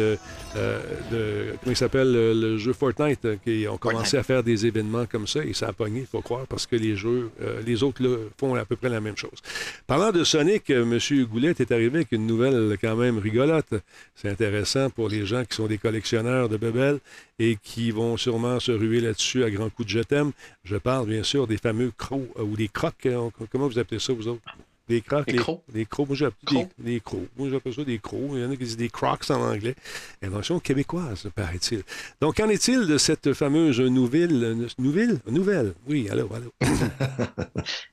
euh, 0.55 0.79
de, 1.11 1.57
comment 1.59 1.71
il 1.71 1.75
s'appelle, 1.75 2.11
le, 2.11 2.57
jeu 2.57 2.73
Fortnite, 2.73 3.25
euh, 3.25 3.35
qui 3.43 3.67
ont 3.67 3.77
commencé 3.77 4.17
à 4.17 4.23
faire 4.23 4.43
des 4.43 4.65
événements 4.65 5.05
comme 5.05 5.27
ça 5.27 5.43
et 5.43 5.53
ça 5.53 5.67
a 5.67 5.73
pogné, 5.73 6.01
il 6.01 6.05
faut 6.05 6.21
croire, 6.21 6.47
parce 6.47 6.65
que 6.65 6.75
les 6.75 6.95
jeux, 6.95 7.29
euh, 7.41 7.61
les 7.65 7.83
autres 7.83 8.01
là, 8.01 8.15
font 8.39 8.55
à 8.55 8.63
peu 8.63 8.75
près 8.75 8.89
la 8.89 9.01
même 9.01 9.17
chose. 9.17 9.39
Parlant 9.85 10.11
de 10.11 10.23
Sonic, 10.23 10.69
M. 10.69 10.97
Goulet 11.29 11.53
est 11.59 11.71
arrivé 11.71 11.97
avec 11.97 12.11
une 12.11 12.25
nouvelle 12.25 12.77
quand 12.79 12.95
même 12.95 13.17
rigolote. 13.17 13.73
C'est 14.15 14.29
intéressant 14.29 14.89
pour 14.89 15.09
les 15.09 15.25
gens 15.25 15.43
qui 15.43 15.55
sont 15.55 15.67
des 15.67 15.77
collectionneurs 15.77 16.47
de 16.47 16.57
bebelles 16.57 16.99
et 17.37 17.57
qui 17.61 17.91
vont 17.91 18.15
sûrement 18.15 18.59
se 18.59 18.71
ruer 18.71 19.01
là-dessus 19.01 19.43
à 19.43 19.49
grands 19.49 19.69
coups 19.69 19.87
de 19.87 19.91
je 19.91 19.99
t'aime. 19.99 20.31
Je 20.63 20.77
parle 20.77 21.07
bien 21.07 21.23
sûr 21.23 21.47
des 21.47 21.57
fameux 21.57 21.91
crocs 21.97 22.29
ou 22.39 22.55
des 22.55 22.69
crocs. 22.69 23.07
comment 23.51 23.67
vous 23.67 23.79
appelez 23.79 23.99
ça, 23.99 24.13
vous 24.13 24.27
autres? 24.27 24.41
Des 24.87 25.01
crocs. 25.01 25.25
Des 25.25 25.31
les- 25.33 25.37
crocs. 25.39 25.63
Des 25.73 25.85
crocs. 25.85 26.07
Moi, 26.07 26.15
j'appelle 26.17 26.67
des, 26.77 26.99
crocs. 26.99 27.27
Moi, 27.37 27.49
j'appelle 27.51 27.73
ça 27.73 27.83
des 27.83 27.97
crocs. 27.99 28.19
Il 28.33 28.39
y 28.39 28.45
en 28.45 28.51
a 28.51 28.55
qui 28.55 28.63
disent 28.63 28.77
des 28.77 28.89
crocs 28.89 29.29
en 29.31 29.41
anglais. 29.41 29.75
Invention 30.21 30.59
québécoise, 30.59 31.27
paraît-il. 31.35 31.81
Donc, 32.21 32.35
qu'en 32.37 32.49
est-il 32.49 32.85
de 32.85 32.97
cette 32.97 33.33
fameuse 33.33 33.79
nouvelle? 33.79 34.55
Nouvelle? 34.77 35.19
Nouvelle? 35.27 35.73
Oui, 35.87 36.07
allô, 36.11 36.29
allô. 36.33 36.53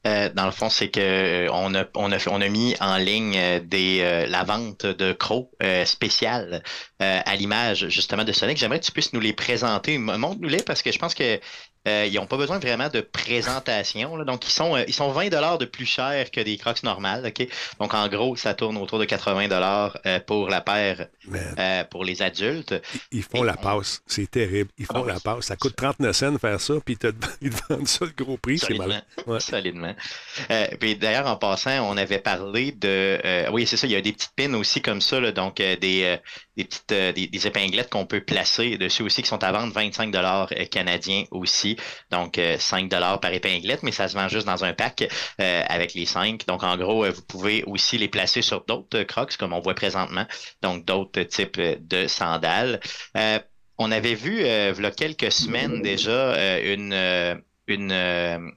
Euh, 0.07 0.29
dans 0.35 0.45
le 0.47 0.53
fond, 0.53 0.69
c'est 0.69 0.89
que 0.91 1.01
euh, 1.01 1.49
on 1.53 1.75
a, 1.75 1.85
on 1.95 2.13
a, 2.13 2.19
on 2.29 2.41
a 2.41 2.49
mis 2.49 2.75
en 2.81 2.97
ligne 2.99 3.37
euh, 3.39 3.61
des, 3.61 4.01
euh, 4.03 4.27
la 4.27 4.43
vente 4.45 4.85
de 4.85 5.13
crocs 5.13 5.49
euh, 5.63 5.85
spéciales 5.85 6.63
à 6.99 7.35
l'image 7.35 7.89
justement 7.89 8.23
de 8.23 8.31
Sonic. 8.31 8.57
J'aimerais 8.59 8.79
que 8.79 8.85
tu 8.85 8.93
puisses 8.93 9.13
nous 9.13 9.19
les 9.19 9.33
présenter. 9.33 9.99
Montre-nous-les 9.99 10.63
parce 10.63 10.83
que 10.83 10.93
je 10.93 10.99
pense 11.01 11.15
que 11.15 11.41
euh, 11.89 12.07
ils 12.07 12.15
n'ont 12.15 12.27
pas 12.27 12.37
besoin 12.37 12.59
vraiment 12.59 12.89
de 12.89 13.01
présentation. 13.01 14.17
là. 14.17 14.25
Donc, 14.25 14.47
ils 14.47 14.53
sont, 14.53 14.77
euh, 14.77 14.85
ils 14.87 14.95
sont 14.95 15.11
20 15.11 15.29
de 15.59 15.65
plus 15.65 15.87
cher 15.87 16.31
que 16.31 16.41
des 16.41 16.57
Crocs 16.57 16.83
normales. 16.83 17.33
Donc, 17.81 17.95
en 17.95 18.09
gros, 18.09 18.37
ça 18.37 18.55
tourne 18.55 18.77
autour 18.77 18.99
de 18.99 19.05
80 19.05 19.49
euh, 20.07 20.21
pour 20.21 20.49
la 20.49 20.61
paire 20.61 21.09
euh, 21.59 21.85
pour 21.85 22.05
les 22.05 22.23
adultes. 22.23 22.75
Ils 23.11 23.23
font 23.23 23.43
la 23.43 23.57
passe. 23.57 24.03
C'est 24.07 24.31
terrible. 24.31 24.71
Ils 24.79 24.87
font 24.87 25.05
la 25.05 25.19
passe. 25.21 25.47
Ça 25.47 25.57
coûte 25.57 25.75
39 25.77 26.15
cents 26.15 26.33
de 26.33 26.39
faire 26.39 26.61
ça, 26.61 26.75
puis 26.85 26.95
ils 26.95 26.99
te, 26.99 27.13
ils 27.41 27.51
te 27.51 27.73
vendent 27.73 27.89
ça 27.89 28.05
le 28.05 28.25
gros 28.25 28.37
prix. 28.37 28.59
C'est 28.59 28.75
malin. 28.75 29.03
Ouais. 29.27 29.41
Solidement. 29.41 29.95
Euh, 30.51 30.67
puis 30.79 30.97
d'ailleurs, 30.97 31.27
en 31.27 31.37
passant, 31.37 31.89
on 31.89 31.97
avait 31.97 32.19
parlé 32.21 32.73
de. 32.73 33.51
oui, 33.51 33.67
c'est 33.67 33.77
ça, 33.77 33.87
il 33.87 33.93
y 33.93 33.97
a 33.97 34.01
des 34.01 34.13
petites 34.13 34.33
pins 34.37 34.55
aussi 34.55 34.81
comme 34.83 35.01
ça, 35.01 35.21
là, 35.21 35.33
donc 35.33 35.57
des, 35.57 35.77
des 36.57 36.65
petites 36.65 36.93
des, 36.93 37.27
des 37.27 37.47
épinglettes 37.47 37.91
qu'on 37.91 38.07
peut 38.07 38.21
placer 38.21 38.77
dessus 38.79 39.03
aussi 39.03 39.23
qui 39.23 39.29
sont 39.29 39.43
à 39.43 39.53
vendre 39.53 39.73
25 39.73 40.13
euh, 40.15 40.65
canadiens 40.71 41.25
aussi. 41.31 41.72
Donc 42.11 42.39
euh, 42.39 42.57
5 42.59 42.91
par 42.91 43.33
épinglette, 43.33 43.83
mais 43.83 43.93
ça 43.93 44.09
se 44.09 44.15
vend 44.15 44.29
juste 44.29 44.47
dans 44.47 44.65
un 44.65 44.73
pack 44.73 45.09
euh, 45.41 45.63
avec 45.69 45.95
les 45.95 46.07
5. 46.07 46.47
Donc 46.47 46.63
en 46.63 46.77
gros, 46.77 47.05
euh, 47.05 47.11
vous 47.11 47.23
pouvez 47.23 47.65
aussi 47.65 47.99
les 47.99 48.09
placer 48.09 48.43
sur 48.43 48.65
d'autres 48.65 49.03
crocs 49.03 49.37
comme 49.37 49.53
on 49.53 49.61
voit 49.61 49.75
présentement, 49.75 50.27
donc 50.63 50.85
d'autres 50.85 51.23
types 51.23 51.61
de 51.61 52.07
sandales. 52.07 52.81
On 53.79 53.91
avait 53.91 54.15
vu 54.15 54.41
il 54.41 54.83
y 54.83 54.87
a 54.87 54.91
quelques 54.91 55.33
semaines 55.33 55.83
déjà 55.83 56.61
une 56.61 57.43
une 57.67 58.53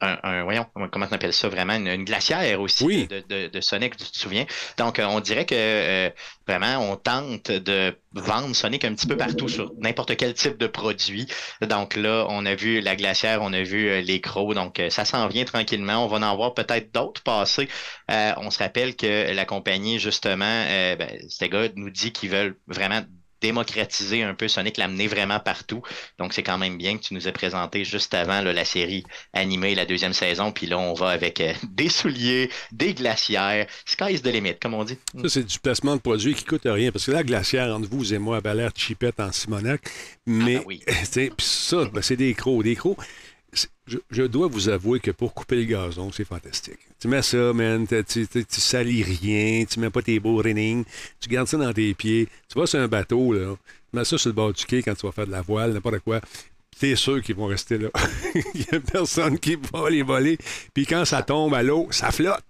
un, 0.00 0.18
un- 0.22 0.44
voyons, 0.44 0.66
comment- 0.90 1.06
on 1.10 1.14
appelle 1.14 1.32
ça 1.32 1.48
vraiment, 1.48 1.74
une, 1.74 1.88
une 1.88 2.04
glacière 2.04 2.60
aussi 2.60 2.84
Oui. 2.84 3.06
de, 3.08 3.22
de, 3.28 3.46
de 3.48 3.60
Sonic, 3.60 3.96
tu 3.96 4.04
te 4.10 4.18
souviens? 4.18 4.46
Donc, 4.78 4.98
euh, 4.98 5.06
on 5.06 5.20
dirait 5.20 5.46
que 5.46 5.54
euh, 5.56 6.10
vraiment, 6.46 6.78
on 6.90 6.96
tente 6.96 7.50
de 7.50 7.96
vendre 8.12 8.54
Sonic 8.54 8.84
un 8.84 8.94
petit 8.94 9.06
peu 9.06 9.16
partout 9.16 9.48
sur 9.48 9.72
n'importe 9.78 10.16
quel 10.16 10.34
type 10.34 10.56
de 10.58 10.66
produit. 10.66 11.26
Donc 11.60 11.96
là, 11.96 12.26
on 12.28 12.46
a 12.46 12.54
vu 12.54 12.80
la 12.80 12.96
glacière, 12.96 13.40
on 13.42 13.52
a 13.52 13.62
vu 13.62 13.88
euh, 13.88 14.00
les 14.00 14.20
crocs, 14.20 14.54
donc 14.54 14.80
ça 14.90 15.04
s'en 15.04 15.28
vient 15.28 15.44
tranquillement. 15.44 16.04
On 16.04 16.08
va 16.08 16.26
en 16.26 16.36
voir 16.36 16.54
peut-être 16.54 16.92
d'autres 16.92 17.22
passer. 17.22 17.68
Euh, 18.10 18.32
on 18.38 18.50
se 18.50 18.58
rappelle 18.58 18.96
que 18.96 19.32
la 19.32 19.44
compagnie, 19.44 19.98
justement, 19.98 20.44
euh, 20.68 20.96
ben, 20.96 21.08
ces 21.28 21.48
gars 21.48 21.68
nous 21.76 21.90
dit 21.90 22.12
qu'ils 22.12 22.30
veulent 22.30 22.56
vraiment 22.66 23.00
démocratiser 23.40 24.22
un 24.22 24.34
peu 24.34 24.48
Sonic, 24.48 24.76
l'amener 24.76 25.06
vraiment 25.06 25.40
partout. 25.40 25.82
Donc, 26.18 26.32
c'est 26.32 26.42
quand 26.42 26.58
même 26.58 26.76
bien 26.76 26.96
que 26.98 27.02
tu 27.02 27.14
nous 27.14 27.28
aies 27.28 27.32
présenté 27.32 27.84
juste 27.84 28.14
avant 28.14 28.40
là, 28.40 28.52
la 28.52 28.64
série 28.64 29.04
animée, 29.32 29.74
la 29.74 29.86
deuxième 29.86 30.12
saison. 30.12 30.52
Puis 30.52 30.66
là, 30.66 30.78
on 30.78 30.94
va 30.94 31.10
avec 31.10 31.40
euh, 31.40 31.52
des 31.70 31.88
souliers, 31.88 32.50
des 32.72 32.94
glacières. 32.94 33.66
Sky's 33.86 34.22
the 34.22 34.26
limit, 34.26 34.54
comme 34.60 34.74
on 34.74 34.84
dit. 34.84 34.98
Ça, 35.22 35.28
c'est 35.28 35.44
du 35.44 35.58
placement 35.58 35.96
de 35.96 36.00
produit 36.00 36.34
qui 36.34 36.44
coûte 36.44 36.62
rien. 36.64 36.92
Parce 36.92 37.06
que 37.06 37.12
la 37.12 37.22
glacière, 37.22 37.74
entre 37.74 37.88
vous 37.88 38.12
et 38.14 38.18
moi, 38.18 38.40
elle 38.42 38.50
a 38.50 38.54
l'air 38.54 38.70
cheapette 38.74 39.20
en 39.20 39.32
Simonac. 39.32 39.82
Mais, 40.26 40.56
Ah, 40.56 40.58
ben 40.58 40.64
oui. 40.66 40.82
sais, 41.04 41.30
puis 41.36 41.46
ça, 41.46 41.84
ben, 41.86 42.02
c'est 42.02 42.16
des 42.16 42.34
crocs. 42.34 42.62
Des 42.62 42.76
crocs, 42.76 42.98
je, 43.86 44.22
dois 44.22 44.46
vous 44.46 44.68
avouer 44.68 45.00
que 45.00 45.10
pour 45.10 45.34
couper 45.34 45.56
le 45.56 45.64
gazon, 45.64 46.10
c'est 46.12 46.24
fantastique. 46.24 46.78
Tu 47.00 47.08
mets 47.08 47.22
ça, 47.22 47.52
man, 47.52 47.86
tu, 47.86 48.26
tu, 48.26 48.44
salis 48.48 49.02
rien, 49.02 49.64
tu 49.64 49.80
mets 49.80 49.90
pas 49.90 50.02
tes 50.02 50.20
beaux 50.20 50.36
rinnings, 50.36 50.84
tu 51.18 51.28
gardes 51.28 51.48
ça 51.48 51.56
dans 51.56 51.72
tes 51.72 51.94
pieds. 51.94 52.28
Tu 52.48 52.58
vas 52.58 52.66
sur 52.66 52.80
un 52.80 52.88
bateau, 52.88 53.32
là, 53.32 53.56
tu 53.90 53.96
mets 53.96 54.04
ça 54.04 54.18
sur 54.18 54.28
le 54.28 54.34
bord 54.34 54.52
du 54.52 54.64
quai 54.64 54.82
quand 54.82 54.94
tu 54.94 55.06
vas 55.06 55.12
faire 55.12 55.26
de 55.26 55.32
la 55.32 55.42
voile, 55.42 55.72
n'importe 55.72 56.00
quoi. 56.00 56.20
T'es 56.78 56.96
sûr 56.96 57.20
qu'ils 57.22 57.34
vont 57.34 57.46
rester 57.46 57.76
là. 57.76 57.88
Il 58.54 58.66
y 58.72 58.74
a 58.74 58.80
personne 58.80 59.38
qui 59.38 59.56
va 59.72 59.90
les 59.90 60.02
voler. 60.02 60.38
Puis 60.72 60.86
quand 60.86 61.04
ça 61.04 61.22
tombe 61.22 61.52
à 61.52 61.62
l'eau, 61.62 61.88
ça 61.90 62.10
flotte. 62.10 62.42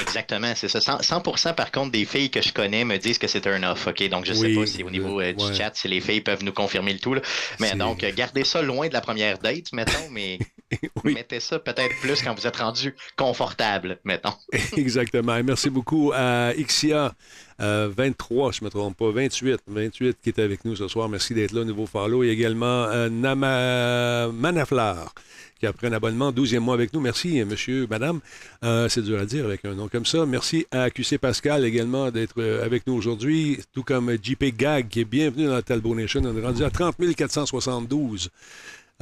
Exactement, 0.00 0.52
c'est 0.54 0.68
ça. 0.68 0.78
100%, 0.78 1.02
100% 1.22 1.54
par 1.54 1.70
contre 1.72 1.92
des 1.92 2.04
filles 2.04 2.30
que 2.30 2.40
je 2.42 2.52
connais 2.52 2.84
me 2.84 2.96
disent 2.98 3.18
que 3.18 3.26
c'est 3.26 3.46
un 3.46 3.62
off, 3.64 3.86
ok? 3.86 4.08
Donc 4.08 4.24
je 4.24 4.32
Oui, 4.32 4.38
sais 4.54 4.54
pas 4.60 4.66
si 4.66 4.82
au 4.82 4.90
niveau 4.90 5.20
euh, 5.20 5.32
du 5.32 5.44
ouais. 5.44 5.54
chat, 5.54 5.70
si 5.74 5.88
les 5.88 6.00
filles 6.00 6.20
peuvent 6.20 6.44
nous 6.44 6.52
confirmer 6.52 6.92
le 6.92 6.98
tout. 6.98 7.14
là. 7.14 7.20
Mais 7.58 7.74
donc, 7.74 8.02
euh, 8.04 8.12
gardez 8.14 8.44
ça 8.44 8.62
loin 8.62 8.88
de 8.88 8.92
la 8.92 9.00
première 9.00 9.38
date, 9.38 9.72
mettons, 9.72 10.08
mais 10.10 10.38
Oui. 11.04 11.14
mettez 11.14 11.40
ça 11.40 11.58
peut-être 11.58 11.94
plus 12.00 12.22
quand 12.22 12.34
vous 12.34 12.46
êtes 12.46 12.56
rendu 12.56 12.94
confortable, 13.16 13.98
mettons. 14.04 14.34
Exactement. 14.76 15.36
Et 15.36 15.42
Merci 15.42 15.70
beaucoup 15.70 16.12
à 16.14 16.52
Ixia, 16.56 17.14
euh, 17.60 17.90
23, 17.96 18.52
je 18.52 18.60
ne 18.60 18.66
me 18.66 18.70
trompe 18.70 18.96
pas, 18.96 19.10
28, 19.10 19.60
28 19.66 20.18
qui 20.22 20.28
est 20.28 20.38
avec 20.38 20.64
nous 20.64 20.76
ce 20.76 20.88
soir. 20.88 21.08
Merci 21.08 21.34
d'être 21.34 21.52
là, 21.52 21.64
nouveau 21.64 21.86
follow. 21.86 22.22
Et 22.22 22.28
également 22.28 22.84
euh, 22.84 23.08
Nama 23.08 24.30
Manaflar 24.32 25.14
qui 25.58 25.66
a 25.66 25.72
pris 25.72 25.88
un 25.88 25.92
abonnement, 25.92 26.30
12e 26.30 26.60
mois 26.60 26.74
avec 26.74 26.92
nous. 26.92 27.00
Merci, 27.00 27.44
monsieur, 27.44 27.86
madame. 27.90 28.20
Euh, 28.64 28.88
c'est 28.88 29.02
dur 29.02 29.18
à 29.18 29.24
dire 29.24 29.44
avec 29.44 29.64
un 29.64 29.74
nom 29.74 29.88
comme 29.88 30.06
ça. 30.06 30.24
Merci 30.24 30.66
à 30.70 30.90
QC 30.90 31.18
Pascal 31.18 31.64
également 31.64 32.10
d'être 32.10 32.34
euh, 32.38 32.64
avec 32.64 32.86
nous 32.86 32.94
aujourd'hui, 32.94 33.60
tout 33.72 33.82
comme 33.82 34.16
JP 34.22 34.56
Gag 34.56 34.88
qui 34.88 35.00
est 35.00 35.04
bienvenu 35.04 35.46
dans 35.46 35.54
la 35.54 35.62
Talbot 35.62 35.94
Nation. 35.94 36.22
On 36.24 36.36
est 36.36 36.44
rendu 36.44 36.64
à 36.64 36.70
30 36.70 36.96
472. 37.16 38.30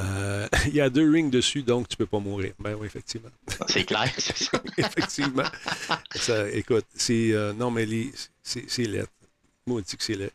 Euh, 0.00 0.46
Il 0.66 0.74
y 0.74 0.80
a 0.80 0.90
deux 0.90 1.10
rings 1.10 1.30
dessus, 1.30 1.62
donc 1.62 1.88
tu 1.88 1.96
peux 1.96 2.06
pas 2.06 2.18
mourir. 2.18 2.52
Ben 2.58 2.74
oui, 2.74 2.86
effectivement. 2.86 3.30
C'est 3.68 3.84
clair, 3.84 4.12
c'est 4.18 4.36
ça. 4.36 4.62
Effectivement. 4.76 5.44
Ça, 6.14 6.48
écoute, 6.50 6.84
c'est. 6.94 7.32
euh, 7.32 7.52
non, 7.54 7.70
mais 7.70 7.86
les- 7.86 8.12
c'est 8.42 8.64
c'est 8.68 8.84
laid. 8.84 9.06
Moi, 9.66 9.78
on 9.78 9.80
dit 9.80 9.96
que 9.96 10.04
c'est 10.04 10.14
laid. 10.14 10.30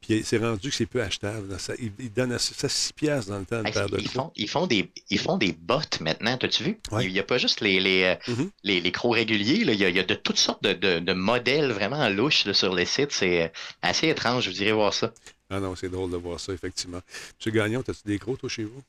Puis 0.00 0.22
c'est 0.24 0.38
rendu 0.38 0.70
que 0.70 0.74
c'est 0.74 0.86
peu 0.86 1.00
achetable. 1.00 1.60
Ça, 1.60 1.74
ils, 1.78 1.92
ils 1.98 2.12
donnent 2.12 2.32
à- 2.32 2.38
ça 2.38 2.68
6 2.68 2.92
piastres 2.92 3.30
dans 3.30 3.38
le 3.38 3.44
temps 3.44 3.62
de 3.62 3.68
Hey, 3.68 3.72
paire 3.74 3.88
de 3.88 4.00
ils, 4.00 4.08
font, 4.08 4.32
ils, 4.34 4.48
font 4.48 4.66
des, 4.66 4.90
ils 5.10 5.18
font 5.20 5.36
des 5.36 5.52
bottes 5.52 6.00
maintenant, 6.00 6.36
t'as-tu 6.36 6.64
vu? 6.64 6.78
Ouais. 6.90 7.04
Il 7.06 7.12
n'y 7.12 7.20
a 7.20 7.22
pas 7.22 7.38
juste 7.38 7.60
les, 7.60 7.78
les, 7.78 8.02
euh, 8.04 8.32
Mhm. 8.32 8.50
les, 8.64 8.80
les 8.80 8.92
crocs 8.92 9.14
réguliers, 9.14 9.62
là. 9.64 9.72
Il, 9.74 9.78
y 9.78 9.84
a, 9.84 9.90
il 9.90 9.94
y 9.96 10.00
a 10.00 10.04
de 10.04 10.14
toutes 10.14 10.38
sortes 10.38 10.62
de, 10.64 10.72
de, 10.72 10.98
de 10.98 11.12
modèles 11.12 11.70
vraiment 11.70 12.08
louches 12.08 12.46
là, 12.46 12.54
sur 12.54 12.74
les 12.74 12.84
sites. 12.86 13.12
C'est 13.12 13.52
assez 13.82 14.08
étrange, 14.08 14.44
je 14.44 14.50
vous 14.50 14.56
dirais 14.56 14.72
voir 14.72 14.92
ça. 14.92 15.12
Ah 15.50 15.60
non, 15.60 15.76
c'est 15.76 15.88
drôle 15.90 16.10
de 16.10 16.16
voir 16.16 16.40
ça, 16.40 16.52
effectivement. 16.52 17.00
Monsieur 17.38 17.50
Gagnon, 17.52 17.80
as-tu 17.86 18.00
des 18.06 18.18
crocs, 18.18 18.38
toi, 18.40 18.48
chez 18.48 18.64
vous? 18.64 18.82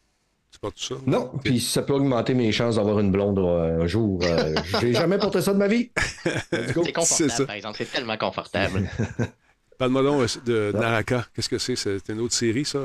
Tu 0.53 0.59
portes 0.59 0.77
ça? 0.79 0.95
Non, 1.07 1.31
puis 1.43 1.59
ça 1.59 1.81
peut 1.81 1.93
augmenter 1.93 2.35
mes 2.35 2.51
chances 2.51 2.75
d'avoir 2.75 2.99
une 2.99 3.11
blonde 3.11 3.39
euh, 3.39 3.81
un 3.81 3.87
jour. 3.87 4.19
Euh, 4.23 4.53
J'ai 4.81 4.93
jamais 4.93 5.17
porté 5.17 5.41
ça 5.41 5.51
de 5.53 5.57
ma 5.57 5.67
vie. 5.67 5.89
C'est 6.51 6.73
c'est 6.73 6.91
confortable, 6.93 7.31
ça. 7.31 7.45
par 7.45 7.55
exemple. 7.55 7.77
C'est 7.79 7.91
tellement 7.91 8.17
confortable. 8.17 8.87
Parle-moi 9.79 10.03
donc 10.03 10.21
euh, 10.47 10.71
de 10.71 10.77
Naraka. 10.77 11.25
Qu'est-ce 11.35 11.49
que 11.49 11.57
c'est? 11.57 11.75
C'est 11.75 12.07
une 12.09 12.19
autre 12.19 12.35
série, 12.35 12.65
ça? 12.65 12.79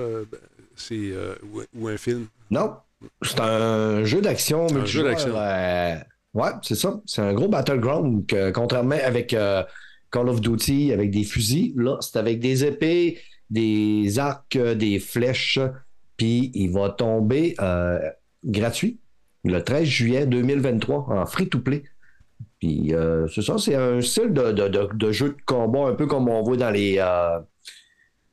C'est, 0.74 0.94
euh, 1.12 1.35
ou, 1.52 1.61
ou 1.74 1.88
un 1.88 1.98
film? 1.98 2.26
Non, 2.50 2.76
c'est 3.22 3.38
un 3.40 4.02
jeu 4.04 4.22
d'action. 4.22 4.66
Un 4.74 4.87
jeu 4.87 5.02
d'action. 5.04 5.35
euh, 5.37 5.96
ouais, 6.35 6.50
c'est 6.62 6.74
ça. 6.76 7.00
C'est 7.04 7.20
un 7.20 7.35
gros 7.35 7.48
battleground 7.48 8.26
que, 8.26 8.50
contrairement 8.50 8.96
avec 9.04 9.35
euh, 9.35 9.62
Call 10.11 10.28
of 10.31 10.40
Duty, 10.40 10.92
avec 10.94 11.11
des 11.11 11.24
fusils, 11.24 11.74
là, 11.76 11.98
c'est 12.00 12.16
avec 12.16 12.40
des 12.40 12.64
épées, 12.64 13.20
des 13.50 14.18
arcs, 14.18 14.57
des 14.57 14.98
flèches. 15.00 15.59
Puis 16.18 16.50
il 16.54 16.70
va 16.72 16.90
tomber 16.90 17.54
euh, 17.61 17.98
gratuit 18.44 18.98
le 19.44 19.61
13 19.62 19.85
juillet 19.85 20.26
2023 20.26 21.07
en 21.09 21.24
free-to-play. 21.24 21.85
Puis 22.61 22.92
euh, 22.94 23.26
c'est 23.28 23.40
ça, 23.42 23.57
c'est 23.57 23.76
un 23.76 24.00
style 24.02 24.33
de, 24.35 24.52
de- 24.52 24.88
de- 24.92 25.12
jeu 25.12 25.31
de 25.31 25.37
combat 25.46 25.87
un 25.88 25.94
peu 25.94 26.07
comme 26.07 26.28
on 26.28 26.42
voit 26.42 26.57
dans 26.57 26.70
les, 26.70 26.96
euh, 26.98 27.38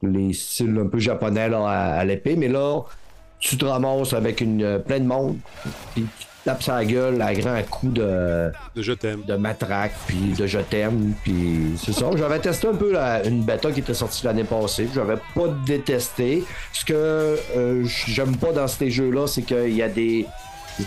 les 0.02 0.34
styles 0.34 0.78
un 0.80 0.88
peu 0.88 1.00
japonais 1.00 1.48
là, 1.48 1.60
à, 1.68 2.00
à 2.00 2.06
l'épée, 2.06 2.36
mais 2.36 2.48
là, 2.48 2.82
tu 3.40 3.56
te 3.58 3.66
ramasses 3.66 4.14
avec 4.14 4.42
une, 4.42 4.64
euh, 4.64 4.80
plein 4.80 5.00
de 5.00 5.06
monde, 5.06 5.38
puis 5.94 6.06
tu 6.20 6.26
tapes 6.46 6.64
sa 6.64 6.86
gueule 6.86 7.22
à 7.22 7.34
grands 7.34 7.62
coups 7.70 7.94
de, 7.94 8.52
De 8.76 8.82
Je 8.82 8.94
t'aime. 8.94 9.24
de 9.28 9.36
matraque, 9.36 9.94
puis 10.08 10.34
de 10.38 10.46
je 10.48 10.60
t'aime, 10.60 11.14
puis 11.24 11.76
c'est 11.84 11.92
ça. 11.92 12.06
J'avais 12.16 12.40
testé 12.40 12.68
un 12.68 12.76
peu 12.76 12.92
la- 12.94 13.26
une 13.26 13.44
bêta 13.44 13.72
qui 13.72 13.80
était 13.82 13.94
sortie 13.94 14.24
l'année 14.26 14.44
passée. 14.46 14.88
J'avais 14.94 15.18
pas 15.34 15.48
détesté. 15.66 16.44
Ce 16.72 16.86
que 16.86 16.94
euh, 17.58 17.84
j'aime 18.08 18.38
pas 18.38 18.52
dans 18.52 18.68
ces 18.68 18.90
jeux-là, 18.92 19.28
c'est 19.28 19.42
qu'il 19.42 19.76
y 19.76 19.82
a 19.82 19.90
des 19.90 20.26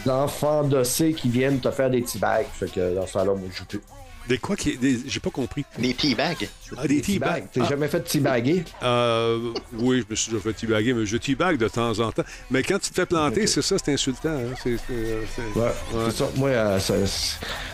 enfants 0.08 0.62
dossés 0.64 1.12
qui 1.12 1.28
viennent 1.28 1.58
te 1.60 1.70
faire 1.70 1.90
des 1.90 2.02
petits 2.02 2.18
bags. 2.18 2.46
Fait 2.52 2.70
que 2.72 2.94
dans 2.94 3.06
ce 3.06 3.14
temps-là, 3.14 3.32
moi, 3.34 3.48
je 3.52 3.58
joue 3.58 3.64
plus. 3.66 3.80
Des 4.28 4.38
quoi 4.38 4.56
qui. 4.56 4.76
des- 4.76 4.98
J'ai 5.06 5.20
pas 5.20 5.30
compris. 5.30 5.64
Des 5.78 5.94
teabags. 5.94 6.48
Ah, 6.76 6.86
des 6.86 7.00
teabags. 7.00 7.46
T'es 7.52 7.64
jamais 7.64 7.88
fait 7.88 8.00
teabaguer? 8.02 8.64
Euh, 8.82 9.52
oui, 9.78 10.02
je 10.06 10.10
me 10.10 10.14
suis 10.16 10.30
déjà 10.32 10.42
fait 10.42 10.52
teabaguer, 10.52 10.92
mais 10.92 11.06
je 11.06 11.16
teabag 11.16 11.56
de 11.56 11.66
temps 11.68 11.98
en 11.98 12.12
temps. 12.12 12.24
Mais 12.50 12.62
quand 12.62 12.78
tu 12.78 12.90
te 12.90 12.94
fais 12.94 13.06
planter, 13.06 13.46
c'est 13.46 13.62
ça, 13.62 13.76
c'est 13.82 13.92
insultant. 13.92 14.28
hein. 14.28 14.54
C'est, 14.62 14.76
euh, 14.90 15.22
Ouais, 15.54 16.10
ça. 16.10 16.28
Moi, 16.36 16.50
euh, 16.50 16.78
ça- 16.78 16.94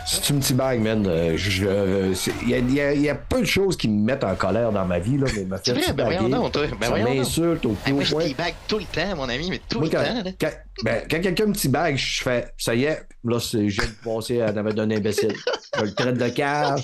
si 0.05 0.21
tu 0.21 0.33
me 0.33 0.39
teabag, 0.41 0.79
man, 0.81 1.03
il 1.05 2.49
y, 2.49 2.53
a- 2.81 2.93
y 2.93 3.01
y 3.01 3.13
peu 3.29 3.41
de 3.41 3.45
choses 3.45 3.75
qui 3.75 3.87
me 3.89 4.03
mettent 4.05 4.23
en 4.23 4.35
colère 4.35 4.71
dans 4.71 4.85
ma 4.85 4.99
vie, 4.99 5.17
là, 5.17 5.27
mais 5.35 5.43
me 5.45 5.57
C'est 5.63 5.73
faire 5.73 5.75
vrai, 5.75 5.93
ben 5.93 5.95
teabaguer, 6.05 6.17
voyons 6.19 6.29
donc, 6.43 6.51
toi. 6.53 6.67
Ben 6.79 6.87
ça 6.87 6.97
m'insulte 6.97 7.65
au 7.65 7.75
moi, 7.87 8.03
je 8.03 8.15
teabag 8.15 8.53
tout 8.67 8.77
le 8.79 8.85
temps, 8.85 9.15
mon 9.17 9.27
ami, 9.29 9.49
mais 9.49 9.61
tout 9.67 9.79
Moi, 9.79 9.89
le 9.91 9.97
quand, 9.97 10.03
temps. 10.03 10.23
là. 10.23 10.31
quand, 10.39 10.51
ben, 10.83 11.05
quand 11.09 11.21
quelqu'un 11.21 11.45
me 11.47 11.53
teabag, 11.53 11.95
je 11.97 12.21
fais 12.21 12.47
ça 12.57 12.75
y 12.75 12.83
est, 12.83 13.07
là, 13.23 13.39
c'est- 13.39 13.57
de 13.65 14.03
passer 14.03 14.41
à 14.41 14.51
la 14.51 14.63
d'un 14.73 14.91
imbécile. 14.91 15.33
Je 15.77 15.81
le 15.83 15.93
traite 15.93 16.17
de 16.17 16.29
cave, 16.29 16.81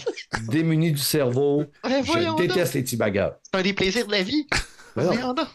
démuni 0.49 0.91
du 0.91 0.97
cerveau. 0.97 1.65
Ben 1.83 2.01
voyons 2.03 2.37
je 2.37 2.43
déteste 2.43 2.73
les 2.75 2.83
teabaggers. 2.83 3.29
C'est 3.43 3.59
un 3.59 3.63
des 3.63 3.73
plaisirs 3.73 4.07
de 4.07 4.11
la 4.11 4.23
vie. 4.23 4.47
Ben 4.95 5.03
non. 5.03 5.11
Voyons 5.11 5.33
donc. 5.33 5.47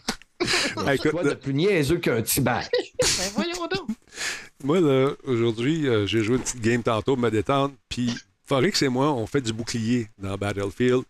Ah, 0.85 0.93
écoute, 0.95 1.11
Quoi 1.11 1.23
de 1.23 1.33
plus 1.33 1.53
niaiseux 1.53 1.97
qu'un 1.97 2.21
teabag? 2.21 2.65
Ben 3.01 3.07
voyons 3.33 3.67
donc. 3.67 3.89
moi, 4.63 4.79
là, 4.79 5.11
aujourd'hui, 5.25 5.87
euh, 5.87 6.05
j'ai 6.05 6.23
joué 6.23 6.35
une 6.35 6.41
petite 6.41 6.61
game 6.61 6.83
tantôt 6.83 7.15
pour 7.15 7.23
me 7.23 7.29
détendre, 7.31 7.73
puis 7.89 8.13
Forex 8.45 8.81
et 8.81 8.87
moi, 8.89 9.11
on 9.13 9.25
fait 9.27 9.41
du 9.41 9.51
bouclier 9.53 10.07
dans 10.19 10.35
Battlefield. 10.37 11.03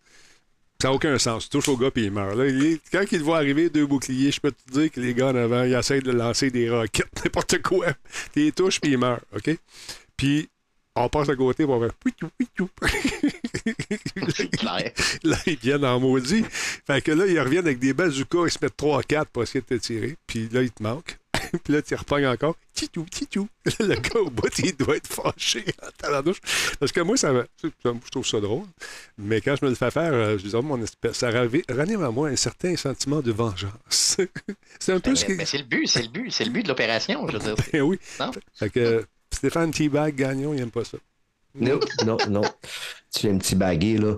Ça 0.80 0.88
n'a 0.88 0.94
aucun 0.94 1.18
sens. 1.18 1.44
Tu 1.44 1.50
touches 1.50 1.68
au 1.70 1.76
gars 1.76 1.90
puis 1.90 2.04
il 2.04 2.12
meurt. 2.12 2.36
Là, 2.36 2.44
quand 2.92 3.02
il 3.10 3.20
voit 3.20 3.38
arriver, 3.38 3.68
deux 3.68 3.84
boucliers, 3.84 4.30
je 4.30 4.40
peux 4.40 4.52
te 4.52 4.70
dire 4.70 4.92
que 4.92 5.00
les 5.00 5.12
gars 5.12 5.30
en 5.30 5.34
avant, 5.34 5.64
ils 5.64 5.74
essayent 5.74 6.02
de 6.02 6.12
lancer 6.12 6.52
des 6.52 6.70
roquettes, 6.70 7.08
n'importe 7.24 7.60
quoi. 7.62 7.86
Tu 8.32 8.44
les 8.44 8.52
touches 8.52 8.80
puis 8.80 8.92
il 8.92 8.98
meurt, 8.98 9.20
OK? 9.34 9.58
Puis 10.16 10.48
on 11.04 11.08
passe 11.08 11.28
à 11.28 11.36
côté 11.36 11.64
pour 11.64 11.80
faire 11.80 11.94
pouitou, 11.94 12.28
pouitou. 12.36 12.68
C'est 14.34 14.50
clair. 14.50 14.92
Là, 15.24 15.36
ils 15.46 15.56
viennent 15.58 15.84
en 15.84 16.00
maudit. 16.00 16.44
Fait 16.86 17.02
que 17.02 17.12
là, 17.12 17.26
ils 17.26 17.40
reviennent 17.40 17.66
avec 17.66 17.78
des 17.78 17.92
bazookas, 17.92 18.44
ils 18.46 18.50
se 18.50 18.58
mettent 18.62 18.76
3 18.76 19.00
à 19.00 19.02
4 19.02 19.28
pour 19.30 19.42
essayer 19.42 19.60
de 19.60 19.66
te 19.66 19.74
tirer. 19.82 20.16
Puis 20.26 20.48
là, 20.50 20.62
ils 20.62 20.70
te 20.70 20.82
manquent. 20.82 21.18
puis 21.64 21.72
là, 21.72 21.82
tu 21.82 21.94
repognes 21.94 22.26
encore. 22.26 22.56
Titou, 22.74 23.04
titou. 23.10 23.48
Là, 23.64 23.72
le 23.86 23.94
gars 23.96 24.20
au 24.20 24.30
bout, 24.30 24.50
il 24.58 24.76
doit 24.76 24.96
être 24.96 25.06
fâché 25.06 25.64
en 25.82 25.88
tabarnouche. 25.96 26.40
Parce 26.78 26.92
que 26.92 27.00
moi, 27.00 27.16
ça, 27.16 27.32
me- 27.32 27.46
je 27.62 28.10
trouve 28.10 28.26
ça 28.26 28.40
drôle. 28.40 28.66
Mais 29.18 29.40
quand 29.40 29.56
je 29.56 29.64
me 29.64 29.70
le 29.70 29.76
fais 29.76 29.90
faire, 29.90 30.12
euh, 30.12 30.38
je 30.38 30.46
dis, 30.48 30.54
oh, 30.54 30.62
mon 30.62 30.80
espèce, 30.82 31.16
ça 31.18 31.30
ranime 31.30 32.02
à 32.02 32.10
moi 32.10 32.28
un 32.28 32.36
certain 32.36 32.76
sentiment 32.76 33.20
de 33.20 33.32
vengeance. 33.32 34.16
c'est 34.78 34.92
un 34.92 35.00
peu 35.00 35.14
ce 35.14 35.24
Mais, 35.26 35.32
qui. 35.32 35.38
mais 35.38 35.44
c'est 35.46 35.58
le 35.58 35.64
but, 35.64 35.86
c'est 35.86 36.02
le 36.02 36.08
but, 36.08 36.30
c'est 36.30 36.44
le 36.44 36.50
but 36.50 36.62
de 36.62 36.68
l'opération, 36.68 37.26
je 37.28 37.32
veux 37.36 37.38
dire. 37.38 37.54
Ben 37.72 37.82
oui. 37.82 37.98
Non? 38.20 38.30
Fait 38.54 38.70
que 38.70 39.04
Stéphane 39.38 39.70
T-Bag 39.70 40.16
Gagnon, 40.16 40.52
il 40.52 40.60
aime 40.60 40.70
pas 40.70 40.84
ça. 40.84 40.98
Non, 41.54 41.78
non, 42.04 42.16
non. 42.28 42.42
Tu 43.14 43.26
es 43.26 43.30
un 43.30 43.38
petit 43.38 43.54
bagué, 43.54 43.96
là. 43.98 44.16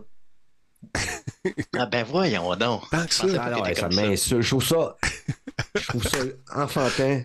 Ah 1.77 1.87
ben 1.87 2.05
voyons 2.05 2.57
donc. 2.57 2.89
Tant 2.91 3.05
que 3.05 3.11
Je 3.13 3.15
ça. 3.15 3.27
pas 3.29 3.51
Ah 3.55 3.63
ouais, 3.63 3.75
ça 3.75 3.89
m'insulte. 3.91 4.43
Je 4.43 4.49
trouve 4.49 4.65
ça. 4.65 4.97
Je 5.75 5.87
trouve 5.89 6.03
ça 6.09 6.19
enfantin. 6.55 7.23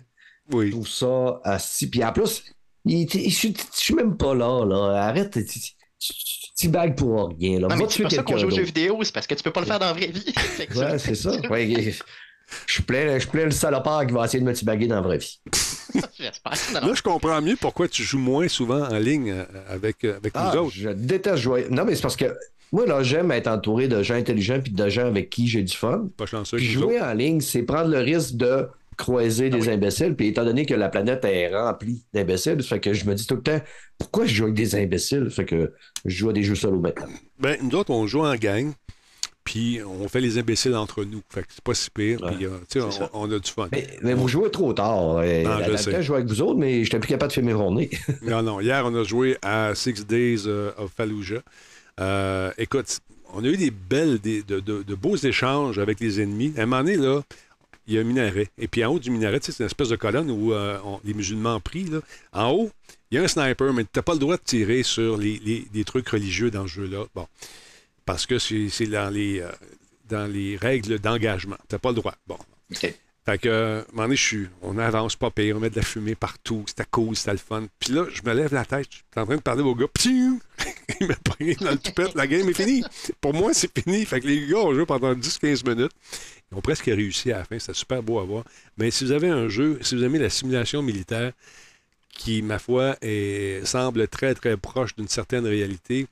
Je 0.49 0.55
Oui. 0.55 0.71
trouve 0.71 0.87
ça 0.87 1.39
assis. 1.43 1.89
Puis 1.89 2.03
en 2.03 2.11
plus, 2.11 2.43
il- 2.83 3.03
il- 3.15 3.29
je 3.31 3.35
suis- 3.35 3.55
je 3.73 3.79
suis 3.79 3.93
même 3.95 4.17
pas 4.17 4.33
là. 4.35 4.65
là. 4.65 5.03
Arrête. 5.07 5.37
tu- 6.57 6.67
bagues 6.69 6.95
pour 6.97 7.29
rien. 7.29 7.59
Là. 7.61 7.67
Non, 7.69 7.75
mais 7.77 7.85
c'est 7.89 8.01
pour 8.03 8.11
ça 8.11 8.23
qu'on 8.23 8.37
joue 8.37 8.47
aux 8.47 8.51
jeux 8.51 8.63
vidéo, 8.63 8.99
c'est 9.03 9.13
parce 9.13 9.25
que 9.27 9.35
tu 9.35 9.43
peux 9.43 9.51
pas 9.51 9.61
le 9.61 9.65
faire 9.67 9.79
dans 9.79 9.87
la 9.87 9.93
vraie 9.93 10.07
vie. 10.07 10.33
Ouais, 10.75 10.99
c'est 10.99 11.15
ça. 11.15 11.31
Ouais, 11.49 11.93
je 12.67 12.73
suis 12.73 12.83
plein, 12.83 13.13
je 13.15 13.19
suis 13.19 13.29
plein 13.29 13.45
le 13.45 13.51
salopard 13.51 14.05
qui 14.07 14.13
va 14.13 14.25
essayer 14.25 14.39
de 14.39 14.45
me 14.45 14.53
tibaguer 14.53 14.87
dans 14.87 14.95
la 14.95 15.01
vraie 15.01 15.17
vie. 15.17 15.39
Là, 16.73 16.93
je 16.93 17.01
comprends 17.01 17.41
mieux 17.41 17.55
pourquoi 17.59 17.87
tu 17.87 18.03
joues 18.03 18.19
moins 18.19 18.47
souvent 18.47 18.83
en 18.83 18.97
ligne 18.97 19.31
euh, 19.31 19.45
avec, 19.69 20.03
euh, 20.03 20.17
avec 20.17 20.33
Ah, 20.35 20.51
nous 20.53 20.61
autres. 20.61 20.75
je 20.75 20.89
déteste 20.89 21.37
jouer. 21.37 21.67
Non, 21.69 21.85
mais 21.85 21.95
c'est 21.95 22.01
parce 22.01 22.15
que 22.15 22.25
moi, 22.71 22.85
là, 22.85 23.03
j'aime 23.03 23.31
être 23.31 23.47
entouré 23.47 23.87
de 23.87 24.01
gens 24.03 24.15
intelligents 24.15 24.59
puis 24.61 24.71
de 24.73 24.89
gens 24.89 25.05
avec 25.07 25.29
qui 25.29 25.47
j'ai 25.47 25.63
du 25.63 25.75
fun. 25.75 26.07
Pas 26.17 26.25
chanceux 26.25 26.57
Puis 26.57 26.65
jouer 26.65 26.97
autres. 26.97 27.05
en 27.05 27.13
ligne, 27.13 27.39
c'est 27.41 27.63
prendre 27.63 27.89
le 27.89 27.99
risque 27.99 28.35
de 28.35 28.67
croiser 28.97 29.49
des 29.49 29.69
imbéciles. 29.69 30.15
Puis 30.15 30.27
étant 30.27 30.45
donné 30.45 30.65
que 30.65 30.73
la 30.73 30.89
planète 30.89 31.23
est 31.25 31.53
remplie 31.55 32.03
d'imbéciles, 32.13 32.61
ça 32.63 32.69
fait 32.75 32.79
que 32.79 32.93
je 32.93 33.05
me 33.05 33.13
dis 33.13 33.27
tout 33.27 33.35
le 33.35 33.41
temps, 33.41 33.59
pourquoi 33.97 34.25
je 34.25 34.33
joue 34.33 34.43
avec 34.45 34.55
des 34.55 34.75
imbéciles? 34.75 35.27
Ça 35.29 35.35
fait 35.37 35.45
que 35.45 35.73
je 36.05 36.15
joue 36.15 36.29
à 36.29 36.33
des 36.33 36.43
jeux 36.43 36.55
solo 36.55 36.79
maintenant. 36.79 37.07
Ben, 37.39 37.57
nous 37.61 37.77
autres, 37.77 37.91
on 37.91 38.07
joue 38.07 38.25
en 38.25 38.35
gang, 38.35 38.71
puis 39.45 39.79
on 39.85 40.09
fait 40.09 40.19
les 40.19 40.37
imbéciles 40.37 40.75
entre 40.75 41.05
nous. 41.05 41.21
Fait 41.29 41.41
que 41.43 41.47
c'est 41.49 41.63
pas 41.63 41.73
si 41.73 41.89
pire, 41.89 42.21
Ouais, 42.21 42.35
puis 42.35 42.45
euh, 42.45 42.57
on, 43.13 43.21
on 43.21 43.31
a 43.31 43.39
du 43.39 43.49
fun. 43.49 43.69
Mais, 43.71 43.87
mais 44.01 44.13
vous 44.13 44.27
jouez 44.27 44.51
trop 44.51 44.73
tard. 44.73 45.19
Euh, 45.19 45.43
Ah, 45.47 45.61
je 45.71 45.77
sais. 45.77 45.91
temps, 45.91 45.97
je 45.97 46.01
jouais 46.01 46.17
avec 46.17 46.27
vous 46.27 46.41
autres, 46.41 46.57
mais 46.59 46.83
j'étais 46.83 46.99
plus 46.99 47.07
capable 47.07 47.29
de 47.29 47.33
faire 47.35 47.43
mes 47.45 47.51
journées. 47.53 47.89
Non, 48.23 48.41
non. 48.43 48.59
Hier, 48.59 48.83
on 48.85 48.93
a 48.93 49.03
joué 49.03 49.37
à 49.41 49.73
Six 49.75 50.05
Days 50.05 50.41
euh, 50.47 50.71
of 50.77 50.91
Fallujah. 50.97 51.41
Euh, 52.01 52.51
écoute, 52.57 52.99
on 53.33 53.43
a 53.43 53.47
eu 53.47 53.57
des 53.57 53.71
belles, 53.71 54.19
des- 54.19 54.43
de, 54.43 54.59
de- 54.59 54.83
de 54.83 54.95
beaux 54.95 55.15
échanges 55.15 55.79
avec 55.79 55.99
les 55.99 56.19
ennemis. 56.21 56.53
À 56.57 56.63
un 56.63 56.65
moment 56.65 56.83
donné, 56.83 56.97
là, 56.97 57.21
il 57.87 57.93
y 57.93 57.97
a 57.97 58.01
un 58.01 58.03
minaret. 58.03 58.47
Et 58.57 58.67
puis 58.67 58.83
en 58.83 58.93
haut 58.93 58.99
du 58.99 59.11
minaret, 59.11 59.39
c'est 59.41 59.59
une 59.59 59.65
espèce 59.67 59.89
de 59.89 59.95
colonne 59.95 60.31
où 60.31 60.53
euh, 60.53 60.77
on- 60.83 60.99
les 61.05 61.13
musulmans 61.13 61.59
prient. 61.59 61.85
Là. 61.85 61.99
En 62.33 62.51
haut, 62.51 62.71
il 63.11 63.15
y 63.15 63.21
a 63.21 63.23
un 63.23 63.27
sniper, 63.27 63.71
mais 63.73 63.83
tu 63.83 63.89
n'as 63.95 64.01
pas 64.01 64.13
le 64.13 64.19
droit 64.19 64.37
de 64.37 64.41
tirer 64.43 64.81
sur 64.83 65.17
les, 65.17 65.39
les- 65.45 65.65
les 65.73 65.83
trucs 65.83 66.09
religieux 66.09 66.49
dans 66.49 66.63
ce 66.63 66.73
jeu-là. 66.73 67.03
Bon. 67.13 67.27
Parce 68.05 68.25
que 68.25 68.39
c'est 68.39 68.69
c'est 68.69 68.87
dans 68.87 69.09
les, 69.09 69.39
euh, 69.41 69.51
dans 70.07 70.31
les 70.31 70.57
règles 70.57 70.99
d'engagement. 70.99 71.57
Tu 71.67 71.75
n'as 71.75 71.79
pas 71.79 71.89
le 71.89 71.95
droit. 71.95 72.15
Bon. 72.27 72.37
Fait 73.25 73.39
que, 73.39 73.49
euh, 73.49 73.79
à 73.79 73.81
un 73.81 73.85
moment 73.93 74.03
donné, 74.03 74.15
je 74.17 74.21
suis, 74.23 74.47
on 74.61 74.77
avance 74.77 75.15
pas 75.15 75.31
pire, 75.31 75.57
on 75.57 75.59
met 75.59 75.71
de 75.71 75.75
la 75.77 75.81
fumée 75.81 76.13
partout, 76.13 76.63
c'était 76.67 76.85
cool, 76.91 77.15
c'était 77.15 77.31
le 77.31 77.37
fun. 77.39 77.65
Puis 77.79 77.91
là, 77.91 78.05
je 78.13 78.21
me 78.23 78.31
lève 78.35 78.53
la 78.53 78.65
tête, 78.65 78.85
je 78.91 78.97
suis 78.97 79.03
en 79.15 79.25
train 79.25 79.37
de 79.37 79.41
parler 79.41 79.63
au 79.63 79.73
gars, 79.73 79.87
Ptiou! 79.91 80.39
il 81.01 81.07
m'a 81.07 81.15
pogné 81.15 81.55
dans 81.55 81.71
le 81.71 81.79
toupette, 81.79 82.13
la 82.13 82.27
game 82.27 82.47
est 82.47 82.53
finie. 82.53 82.83
Pour 83.21 83.33
moi, 83.33 83.51
c'est 83.55 83.71
fini. 83.79 84.05
Fait 84.05 84.19
que 84.21 84.27
les 84.27 84.45
gars 84.45 84.59
ont 84.59 84.75
joué 84.75 84.85
pendant 84.85 85.11
10-15 85.15 85.67
minutes. 85.67 85.91
Ils 86.51 86.57
ont 86.57 86.61
presque 86.61 86.85
réussi 86.85 87.31
à 87.31 87.39
la 87.39 87.45
fin, 87.45 87.57
c'était 87.57 87.73
super 87.73 88.03
beau 88.03 88.19
à 88.19 88.23
voir. 88.25 88.43
Mais 88.77 88.91
si 88.91 89.05
vous 89.05 89.11
avez 89.11 89.29
un 89.29 89.49
jeu, 89.49 89.79
si 89.81 89.95
vous 89.95 90.03
aimez 90.03 90.19
la 90.19 90.29
simulation 90.29 90.83
militaire, 90.83 91.31
qui, 92.09 92.43
ma 92.43 92.59
foi, 92.59 92.95
est- 93.01 93.65
semble 93.65 94.07
très, 94.07 94.35
très 94.35 94.55
proche 94.55 94.95
d'une 94.95 95.07
certaine 95.07 95.47
réalité, 95.47 96.05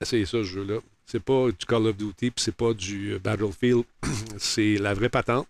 essayez 0.00 0.26
ça, 0.26 0.30
ce 0.38 0.44
jeu-là. 0.44 0.78
C'est 1.12 1.20
pas 1.20 1.48
du 1.48 1.66
Call 1.66 1.88
of 1.88 1.96
Duty, 1.98 2.30
puis 2.30 2.42
c'est 2.42 2.56
pas 2.56 2.72
du 2.72 3.12
euh, 3.12 3.18
Battlefield. 3.18 3.84
c'est 4.38 4.76
la 4.78 4.94
vraie 4.94 5.10
patente. 5.10 5.46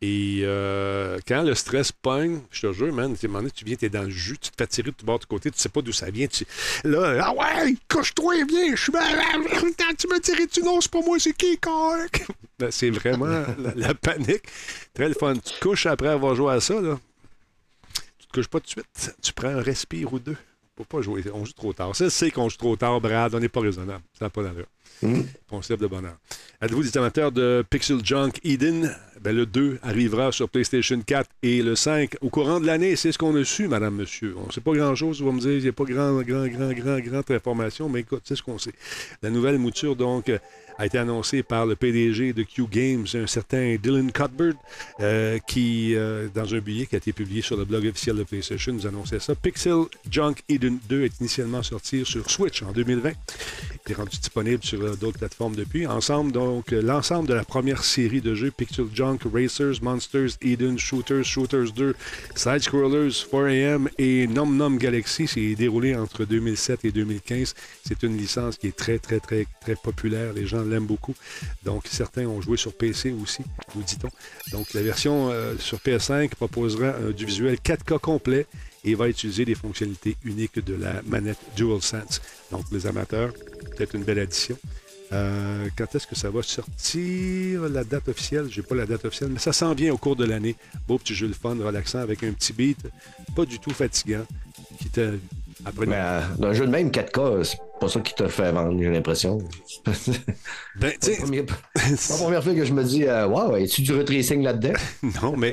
Et 0.00 0.40
euh, 0.42 1.18
quand 1.28 1.42
le 1.42 1.54
stress 1.54 1.92
pogne, 1.92 2.40
je 2.50 2.66
te 2.66 2.72
jure, 2.72 2.94
man, 2.94 3.12
à 3.12 3.14
un 3.14 3.28
moment 3.28 3.40
donné, 3.40 3.50
tu 3.50 3.66
viens, 3.66 3.76
tu 3.76 3.84
es 3.84 3.88
dans 3.90 4.04
le 4.04 4.08
jus, 4.10 4.38
tu 4.38 4.50
te 4.50 4.56
fais 4.56 4.66
tirer 4.66 4.92
de 4.92 4.96
tout 4.96 5.04
bord 5.04 5.18
de 5.18 5.26
côté, 5.26 5.50
tu 5.50 5.58
sais 5.58 5.68
pas 5.68 5.82
d'où 5.82 5.92
ça 5.92 6.10
vient. 6.10 6.26
Tu... 6.28 6.46
Là, 6.84 7.26
ah 7.26 7.34
ouais, 7.34 7.74
couche-toi, 7.90 8.36
viens, 8.48 8.74
je 8.74 8.84
suis 8.84 8.92
malade. 8.92 9.42
Tu 9.98 10.08
m'as 10.08 10.20
tiré 10.20 10.46
dessus, 10.46 10.62
non, 10.62 10.80
c'est 10.80 10.90
pas 10.90 11.02
moi, 11.02 11.18
c'est 11.18 11.34
qui? 11.34 11.58
Ben, 12.58 12.70
c'est 12.70 12.88
vraiment 12.88 13.26
la, 13.58 13.74
la 13.74 13.94
panique. 13.94 14.44
Très 14.94 15.08
le 15.08 15.14
fun. 15.14 15.34
Tu 15.34 15.52
te 15.52 15.60
couches 15.60 15.84
après 15.84 16.08
avoir 16.08 16.34
joué 16.34 16.54
à 16.54 16.60
ça, 16.60 16.80
là. 16.80 16.98
Tu 18.18 18.26
te 18.28 18.32
couches 18.32 18.48
pas 18.48 18.60
tout 18.60 18.66
de 18.66 18.70
suite. 18.70 19.14
Tu 19.20 19.34
prends 19.34 19.48
un 19.48 19.60
respire 19.60 20.14
ou 20.14 20.18
deux. 20.18 20.38
Faut 20.76 20.84
pas 20.84 21.00
jouer. 21.00 21.22
On 21.32 21.44
joue 21.44 21.52
trop 21.52 21.72
tard. 21.72 21.96
Ça, 21.96 22.10
c'est 22.10 22.30
qu'on 22.30 22.48
joue 22.48 22.58
trop 22.58 22.76
tard, 22.76 23.00
Brad. 23.00 23.34
On 23.34 23.40
n'est 23.40 23.48
pas 23.48 23.60
raisonnable. 23.60 24.02
Ça 24.18 24.26
n'a 24.26 24.30
pas 24.30 24.42
d'allure. 24.42 24.66
Se 25.00 25.72
lève 25.72 25.80
de 25.80 25.86
bonheur. 25.86 26.16
Êtes-vous 26.60 26.82
des 26.82 26.96
amateurs 26.96 27.32
de 27.32 27.64
Pixel 27.68 28.04
Junk 28.04 28.32
Eden? 28.44 28.94
Ben, 29.20 29.34
le 29.34 29.46
2 29.46 29.78
arrivera 29.82 30.32
sur 30.32 30.48
PlayStation 30.48 31.00
4 31.00 31.28
et 31.42 31.62
le 31.62 31.76
5 31.76 32.16
au 32.20 32.28
courant 32.28 32.60
de 32.60 32.66
l'année. 32.66 32.96
C'est 32.96 33.12
ce 33.12 33.18
qu'on 33.18 33.34
a 33.36 33.44
su, 33.44 33.68
madame, 33.68 33.96
monsieur. 33.96 34.34
On 34.36 34.46
ne 34.46 34.52
sait 34.52 34.60
pas 34.60 34.72
grand-chose. 34.72 35.20
Vous 35.20 35.28
allez 35.28 35.36
me 35.36 35.40
dire, 35.40 35.52
il 35.52 35.62
n'y 35.62 35.68
a 35.68 35.72
pas 35.72 35.84
grand, 35.84 36.20
grand, 36.22 36.46
grand, 36.46 36.72
grand, 36.72 37.00
grande 37.00 37.30
information, 37.30 37.88
mais 37.88 38.00
écoute, 38.00 38.22
c'est 38.24 38.36
ce 38.36 38.42
qu'on 38.42 38.58
sait. 38.58 38.74
La 39.22 39.30
nouvelle 39.30 39.58
mouture, 39.58 39.96
donc, 39.96 40.30
a 40.78 40.86
été 40.86 40.98
annoncée 40.98 41.42
par 41.42 41.66
le 41.66 41.76
PDG 41.76 42.32
de 42.32 42.42
Q 42.42 42.66
Games, 42.70 43.06
un 43.14 43.26
certain 43.26 43.76
Dylan 43.76 44.12
Cuthbert, 44.12 44.54
euh, 45.00 45.38
qui, 45.46 45.94
euh, 45.94 46.28
dans 46.34 46.54
un 46.54 46.58
billet 46.58 46.86
qui 46.86 46.94
a 46.94 46.98
été 46.98 47.12
publié 47.12 47.42
sur 47.42 47.56
le 47.56 47.64
blog 47.64 47.86
officiel 47.86 48.16
de 48.16 48.24
PlayStation, 48.24 48.72
nous 48.72 48.86
annonçait 48.86 49.20
ça. 49.20 49.34
Pixel 49.34 49.84
Junk 50.10 50.34
Eden 50.48 50.78
2 50.88 51.04
est 51.04 51.20
initialement 51.20 51.62
sorti 51.62 52.04
sur 52.04 52.30
Switch 52.30 52.62
en 52.62 52.72
2020. 52.72 53.12
Il 53.86 53.92
est 53.92 53.94
rendu 53.94 54.16
disponible 54.18 54.64
sur 54.64 54.82
euh, 54.82 54.96
d'autres 54.96 55.18
plateformes 55.18 55.54
depuis. 55.54 55.86
Ensemble, 55.86 56.32
donc, 56.32 56.70
l'ensemble 56.70 57.28
de 57.28 57.34
la 57.34 57.44
première 57.44 57.84
série 57.84 58.20
de 58.20 58.34
jeux 58.34 58.50
Pixel 58.50 58.86
Junk, 58.92 59.18
Racers, 59.32 59.82
Monsters, 59.82 60.30
Eden, 60.42 60.78
Shooters, 60.78 61.24
Shooters 61.24 61.72
2, 61.72 61.94
Side 62.34 62.60
Scrollers, 62.60 63.10
4AM 63.10 63.88
et 63.98 64.26
Nom 64.26 64.46
Nom 64.46 64.70
Galaxy 64.70 65.26
s'est 65.26 65.54
déroulé 65.54 65.94
entre 65.94 66.24
2007 66.24 66.84
et 66.84 66.92
2015. 66.92 67.54
C'est 67.86 68.02
une 68.02 68.16
licence 68.16 68.56
qui 68.56 68.68
est 68.68 68.76
très, 68.76 68.98
très, 68.98 69.20
très, 69.20 69.46
très 69.60 69.76
populaire. 69.76 70.32
Les 70.32 70.46
gens 70.46 70.65
l'aiment 70.66 70.86
beaucoup. 70.86 71.14
Donc, 71.64 71.84
certains 71.90 72.26
ont 72.26 72.40
joué 72.40 72.56
sur 72.56 72.72
PC 72.72 73.14
aussi, 73.22 73.42
nous 73.74 73.82
dit-on. 73.82 74.08
Donc, 74.56 74.72
la 74.74 74.82
version 74.82 75.30
euh, 75.30 75.56
sur 75.58 75.78
PS5 75.78 76.30
proposera 76.30 76.86
euh, 76.86 77.12
du 77.12 77.26
visuel 77.26 77.56
4K 77.56 77.98
complet 77.98 78.46
et 78.84 78.94
va 78.94 79.08
utiliser 79.08 79.44
des 79.44 79.54
fonctionnalités 79.54 80.16
uniques 80.24 80.64
de 80.64 80.74
la 80.74 81.02
manette 81.06 81.38
DualSense. 81.56 82.20
Donc, 82.50 82.64
les 82.72 82.86
amateurs, 82.86 83.32
peut-être 83.76 83.94
une 83.94 84.04
belle 84.04 84.20
addition. 84.20 84.56
Euh, 85.12 85.68
quand 85.76 85.94
est-ce 85.94 86.06
que 86.06 86.16
ça 86.16 86.30
va 86.30 86.42
sortir? 86.42 87.62
La 87.68 87.84
date 87.84 88.08
officielle, 88.08 88.46
j'ai 88.50 88.62
pas 88.62 88.74
la 88.74 88.86
date 88.86 89.04
officielle, 89.04 89.30
mais 89.30 89.38
ça 89.38 89.52
s'en 89.52 89.74
vient 89.74 89.92
au 89.92 89.98
cours 89.98 90.16
de 90.16 90.24
l'année. 90.24 90.56
Beau 90.88 90.98
petit 90.98 91.14
jeu 91.14 91.28
de 91.28 91.32
fun, 91.32 91.56
relaxant, 91.56 92.00
avec 92.00 92.22
un 92.24 92.32
petit 92.32 92.52
beat, 92.52 92.78
pas 93.34 93.44
du 93.44 93.58
tout 93.58 93.70
fatigant, 93.70 94.24
qui 94.78 94.88
te... 94.88 95.18
Après, 95.64 95.86
Mais 95.86 95.96
euh, 95.96 96.20
dans 96.38 96.48
un 96.48 96.52
jeu 96.52 96.66
de 96.66 96.70
même 96.70 96.90
4K, 96.90 97.44
c'est 97.44 97.58
pas 97.80 97.88
ça 97.88 98.00
qui 98.00 98.14
te 98.14 98.26
fait 98.28 98.52
vendre, 98.52 98.80
j'ai 98.82 98.90
l'impression. 98.90 99.38
ben, 100.76 100.92
tu 100.92 100.96
C'est 101.00 101.10
la 101.12 101.16
première- 101.18 101.44
c'est 101.96 102.12
la 102.12 102.18
première 102.18 102.44
fois 102.44 102.54
que 102.54 102.64
je 102.64 102.72
me 102.72 102.84
dis, 102.84 103.04
euh, 103.04 103.26
wow, 103.26 103.56
est-tu 103.56 103.82
du 103.82 103.94
retracing 103.94 104.42
là-dedans? 104.42 104.74
Non, 105.22 105.36
mais 105.36 105.52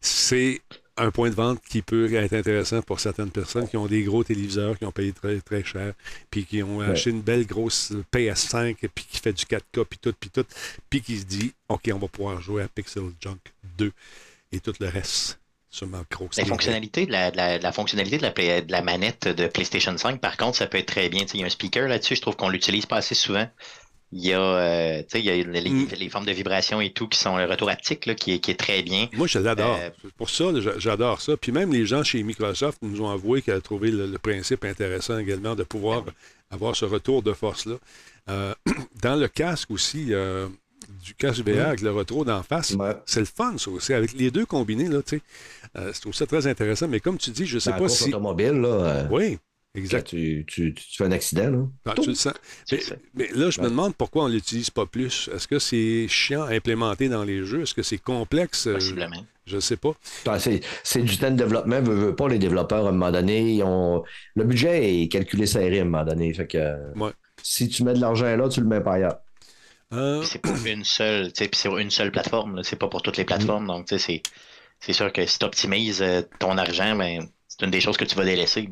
c'est 0.00 0.60
un 0.98 1.10
point 1.10 1.28
de 1.28 1.34
vente 1.34 1.60
qui 1.68 1.82
peut 1.82 2.12
être 2.14 2.32
intéressant 2.32 2.80
pour 2.80 3.00
certaines 3.00 3.30
personnes 3.30 3.68
qui 3.68 3.76
ont 3.76 3.86
des 3.86 4.02
gros 4.02 4.24
téléviseurs, 4.24 4.78
qui 4.78 4.84
ont 4.86 4.92
payé 4.92 5.12
très, 5.12 5.40
très 5.40 5.62
cher, 5.62 5.92
puis 6.30 6.46
qui 6.46 6.62
ont 6.62 6.80
acheté 6.80 7.10
une 7.10 7.20
belle 7.20 7.44
grosse 7.46 7.92
PS5, 8.14 8.76
puis 8.94 9.04
qui 9.10 9.18
fait 9.18 9.32
du 9.34 9.44
4K, 9.44 9.84
puis 9.84 9.98
tout, 10.00 10.14
puis 10.18 10.30
tout, 10.30 10.44
puis 10.88 11.02
qui 11.02 11.18
se 11.18 11.24
dit, 11.24 11.52
OK, 11.68 11.90
on 11.92 11.98
va 11.98 12.08
pouvoir 12.08 12.40
jouer 12.40 12.62
à 12.62 12.68
Pixel 12.68 13.02
Junk 13.20 13.36
2 13.76 13.92
et 14.52 14.60
tout 14.60 14.72
le 14.80 14.88
reste 14.88 15.38
La 16.36 16.44
fonctionnalité 16.48 17.06
de 17.06 17.12
la, 17.12 17.30
de 17.30 17.36
la- 17.36 17.58
de 17.58 17.62
la 17.62 17.72
fonctionnalité 17.72 18.18
de 18.18 18.22
la, 18.22 18.30
play- 18.30 18.62
de 18.62 18.72
la 18.72 18.82
manette 18.82 19.28
de 19.28 19.46
PlayStation 19.46 19.96
5, 19.96 20.20
par 20.20 20.36
contre, 20.36 20.56
ça 20.56 20.66
peut 20.66 20.78
être 20.78 20.86
très 20.86 21.08
bien. 21.08 21.20
Tu 21.22 21.28
sais, 21.28 21.38
Il 21.38 21.40
y 21.40 21.44
a 21.44 21.46
un 21.46 21.50
speaker 21.50 21.88
là-dessus, 21.88 22.16
je 22.16 22.22
trouve 22.22 22.36
qu'on 22.36 22.48
l'utilise 22.48 22.86
pas 22.86 22.96
assez 22.96 23.14
souvent. 23.14 23.46
Il 24.12 24.24
y 24.24 24.32
a, 24.32 24.40
euh, 24.40 24.98
tu 25.02 25.06
sais, 25.10 25.18
il 25.20 25.24
y 25.26 25.30
a 25.30 25.34
les, 25.34 25.68
Mm. 25.70 25.88
les 25.98 26.08
formes 26.08 26.24
de 26.26 26.32
vibration 26.32 26.80
et 26.80 26.92
tout 26.92 27.08
qui 27.08 27.18
sont 27.18 27.36
le 27.36 27.44
retour 27.44 27.68
haptique 27.68 28.06
là, 28.06 28.14
qui, 28.14 28.32
est, 28.34 28.38
qui 28.38 28.52
est 28.52 28.56
très 28.58 28.82
bien. 28.82 29.08
Moi, 29.14 29.26
je 29.26 29.38
l'adore. 29.40 29.76
Euh, 29.80 29.90
Pour 30.16 30.30
ça, 30.30 30.44
j'adore 30.78 31.20
ça. 31.20 31.36
Puis 31.36 31.50
même 31.50 31.72
les 31.72 31.84
gens 31.86 32.04
chez 32.04 32.22
Microsoft 32.22 32.78
nous 32.82 33.00
ont 33.02 33.10
avoué 33.10 33.42
qu'ils 33.42 33.52
avaient 33.52 33.60
trouvé 33.62 33.90
le, 33.90 34.06
le 34.06 34.18
principe 34.18 34.64
intéressant 34.64 35.18
également 35.18 35.56
de 35.56 35.64
pouvoir 35.64 36.04
avoir 36.50 36.76
ce 36.76 36.84
retour 36.84 37.22
de 37.24 37.32
force-là. 37.32 37.74
Euh, 38.30 38.54
dans 39.02 39.16
le 39.16 39.26
casque 39.26 39.72
aussi, 39.72 40.14
euh, 40.14 40.48
du 41.04 41.14
casque 41.14 41.40
VR 41.44 41.66
avec 41.66 41.80
le 41.80 41.90
retour 41.90 42.24
d'en 42.24 42.44
face, 42.44 42.72
Ouais. 42.72 42.92
c'est 43.06 43.18
le 43.20 43.26
fun, 43.26 43.58
ça 43.58 43.70
aussi. 43.72 43.92
Avec 43.92 44.12
les 44.12 44.30
deux 44.30 44.46
combinés, 44.46 44.86
là, 44.88 45.02
tu 45.02 45.16
sais, 45.16 45.22
euh, 45.78 45.92
je 45.92 46.00
trouve 46.00 46.14
ça 46.14 46.26
très 46.26 46.46
intéressant. 46.46 46.88
Mais 46.88 47.00
comme 47.00 47.18
tu 47.18 47.30
dis, 47.30 47.46
je 47.46 47.58
sais 47.58 47.70
Dans 47.70 47.76
la 47.76 47.82
pas 47.82 47.88
si. 47.88 48.08
automobile, 48.08 48.52
là, 48.52 48.68
euh, 48.68 49.08
Oui, 49.10 49.38
exact. 49.74 50.08
tu, 50.08 50.44
tu, 50.46 50.74
tu 50.74 50.96
fais 50.96 51.04
un 51.04 51.12
accident, 51.12 51.50
là. 51.50 51.58
Ah, 51.86 51.92
Tout. 51.94 52.02
tu 52.02 52.08
le 52.10 52.14
sens. 52.14 52.34
Mais, 52.72 52.78
sais. 52.80 52.98
là, 53.34 53.50
je 53.50 53.60
me 53.60 53.68
demande 53.68 53.94
pourquoi 53.94 54.24
on 54.24 54.28
ne 54.28 54.34
l'utilise 54.34 54.70
pas 54.70 54.86
plus. 54.86 55.28
Est-ce 55.34 55.46
que 55.48 55.58
c'est 55.58 56.06
chiant 56.08 56.42
à 56.42 56.50
implémenter 56.52 57.08
dans 57.08 57.24
les 57.24 57.44
jeux? 57.44 57.62
Est-ce 57.62 57.74
que 57.74 57.82
c'est 57.82 57.98
complexe? 57.98 58.66
Euh, 58.66 58.74
Possiblement. 58.74 59.24
Je 59.46 59.56
ne 59.56 59.60
sais 59.60 59.76
pas. 59.76 59.92
Ah, 60.26 60.40
C'est 60.40 60.60
c'est 60.82 61.02
du 61.02 61.16
temps 61.18 61.30
de 61.30 61.36
développement, 61.36 61.80
veut, 61.80 61.94
veut 61.94 62.16
pas 62.16 62.28
les 62.28 62.38
développeurs 62.38 62.86
à 62.86 62.88
un 62.88 62.92
moment 62.92 63.12
donné. 63.12 63.54
ils 63.56 63.62
ont- 63.62 64.02
Le 64.34 64.42
budget 64.44 65.02
est 65.02 65.08
calculé 65.08 65.46
serré 65.46 65.78
à 65.78 65.82
un 65.82 65.84
moment 65.84 66.04
donné. 66.04 66.34
Fait 66.34 66.48
que 66.48 66.58
Ouais. 66.98 67.12
si 67.42 67.68
tu 67.68 67.84
mets 67.84 67.94
de 67.94 68.00
l'argent 68.00 68.34
là, 68.36 68.48
tu 68.48 68.60
le 68.60 68.66
mets 68.66 68.80
pas 68.80 68.94
ailleurs. 68.94 69.18
Euh, 69.92 70.18
Puis 70.18 70.28
c'est 70.32 70.40
pour 70.40 70.56
une 70.66 70.82
seule, 70.82 71.32
tu 71.32 71.44
sais, 71.44 71.48
puis 71.48 71.60
c'est 71.60 71.68
une 71.80 71.92
seule 71.92 72.10
plateforme, 72.10 72.64
c'est 72.64 72.74
pas 72.74 72.88
pour 72.88 73.02
toutes 73.02 73.18
les 73.18 73.24
plateformes. 73.24 73.68
Donc, 73.68 73.86
tu 73.86 73.96
sais, 73.96 74.04
c'est, 74.04 74.22
c'est 74.80 74.92
sûr 74.92 75.12
que 75.12 75.26
si 75.26 75.38
tu 75.38 75.44
optimises 75.44 76.04
ton 76.38 76.58
argent, 76.58 76.96
ben, 76.96 77.26
c'est 77.48 77.64
une 77.64 77.70
des 77.70 77.80
choses 77.80 77.96
que 77.96 78.04
tu 78.04 78.14
vas 78.14 78.24
délaisser. 78.24 78.68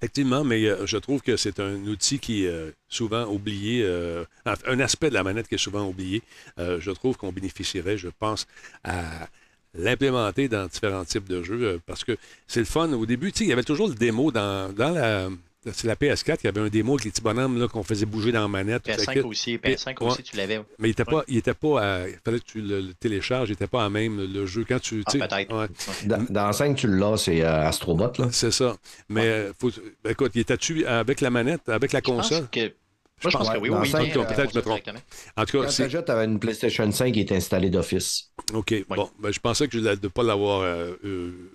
Effectivement, 0.00 0.44
mais 0.44 0.64
euh, 0.64 0.86
je 0.86 0.96
trouve 0.96 1.22
que 1.22 1.36
c'est 1.36 1.58
un 1.58 1.74
outil 1.86 2.20
qui 2.20 2.44
est 2.44 2.48
euh, 2.48 2.70
souvent 2.88 3.24
oublié, 3.24 3.82
euh, 3.82 4.24
un 4.44 4.78
aspect 4.78 5.08
de 5.08 5.14
la 5.14 5.24
manette 5.24 5.48
qui 5.48 5.56
est 5.56 5.58
souvent 5.58 5.88
oublié. 5.88 6.22
Euh, 6.60 6.78
je 6.80 6.92
trouve 6.92 7.16
qu'on 7.16 7.32
bénéficierait, 7.32 7.98
je 7.98 8.08
pense, 8.08 8.46
à 8.84 9.26
l'implémenter 9.74 10.48
dans 10.48 10.66
différents 10.66 11.04
types 11.04 11.28
de 11.28 11.42
jeux 11.42 11.62
euh, 11.62 11.78
parce 11.84 12.04
que 12.04 12.16
c'est 12.46 12.60
le 12.60 12.66
fun. 12.66 12.92
Au 12.92 13.06
début, 13.06 13.30
il 13.30 13.46
y 13.48 13.52
avait 13.52 13.64
toujours 13.64 13.88
le 13.88 13.94
démo 13.94 14.30
dans, 14.30 14.72
dans 14.72 14.90
la. 14.90 15.28
C'est 15.64 15.84
la 15.88 15.96
PS4, 15.96 16.38
il 16.42 16.44
y 16.44 16.48
avait 16.48 16.60
un 16.60 16.68
démo 16.68 16.92
avec 16.94 17.04
les 17.04 17.10
petits 17.10 17.20
bonhommes 17.20 17.58
là, 17.58 17.66
qu'on 17.68 17.82
faisait 17.82 18.06
bouger 18.06 18.30
dans 18.30 18.42
la 18.42 18.48
manette. 18.48 18.84
tout 18.84 18.90
PS5 18.90 19.20
ça. 19.20 19.26
aussi, 19.26 19.56
PS5 19.58 20.00
Ouais. 20.02 20.10
aussi, 20.12 20.22
tu 20.22 20.36
l'avais. 20.36 20.60
Mais 20.78 20.88
il 20.88 20.92
était 20.92 21.04
pas, 21.04 21.24
il 21.26 21.36
était 21.36 21.52
pas 21.54 21.80
à- 21.82 22.08
il 22.08 22.16
fallait 22.24 22.38
que 22.38 22.44
tu 22.44 22.60
le, 22.60 22.80
le 22.80 22.94
télécharges, 22.94 23.48
il 23.48 23.52
n'était 23.52 23.66
pas 23.66 23.84
à 23.84 23.90
même 23.90 24.18
le, 24.32 24.46
jeu. 24.46 24.64
Quand 24.68 24.78
tu. 24.80 25.02
Ah, 25.06 25.10
tu 25.10 25.18
peut-être. 25.18 25.54
ouais. 25.54 25.66
Dans, 26.06 26.24
dans 26.30 26.52
5, 26.52 26.76
tu 26.76 26.86
l'as, 26.86 27.16
c'est 27.16 27.42
euh, 27.42 27.66
Astrobot. 27.66 28.12
Là. 28.18 28.28
c'est 28.30 28.52
ça. 28.52 28.76
Mais 29.08 29.26
euh, 29.26 29.52
faut, 29.58 29.70
ben, 30.04 30.10
écoute, 30.12 30.32
il 30.36 30.40
était-tu 30.42 30.86
avec 30.86 31.20
la 31.20 31.30
manette, 31.30 31.68
avec 31.68 31.92
la 31.92 31.98
Je 32.00 32.04
pense 32.04 32.28
console? 32.28 32.48
que, 32.50 32.60
moi, 32.60 33.30
je 33.32 33.36
pense 33.36 33.50
que 33.50 33.58
oui, 33.58 33.68
oui, 33.68 33.78
oui, 33.82 34.12
euh, 34.16 34.24
peut-être 34.24 34.52
je 34.52 34.58
me 34.58 34.62
trompe. 34.62 34.80
En 35.36 35.44
tout 35.44 35.60
cas, 35.60 35.68
c'est. 35.70 35.88
tu 35.88 35.96
tu 36.04 36.10
avais 36.12 36.24
une 36.24 36.38
PlayStation 36.38 36.90
5 36.90 37.12
qui 37.12 37.20
est 37.20 37.32
installée 37.32 37.68
d'office. 37.68 38.30
OK. 38.54 38.74
Bon, 38.88 39.10
ben, 39.18 39.32
je 39.32 39.40
pensais 39.40 39.66
que 39.66 39.76
je 39.76 39.82
ne 39.84 39.94
de 39.96 40.06
pas 40.08 40.22
l'avoir 40.22 40.60
euh, 40.60 40.92
euh, 41.04 41.50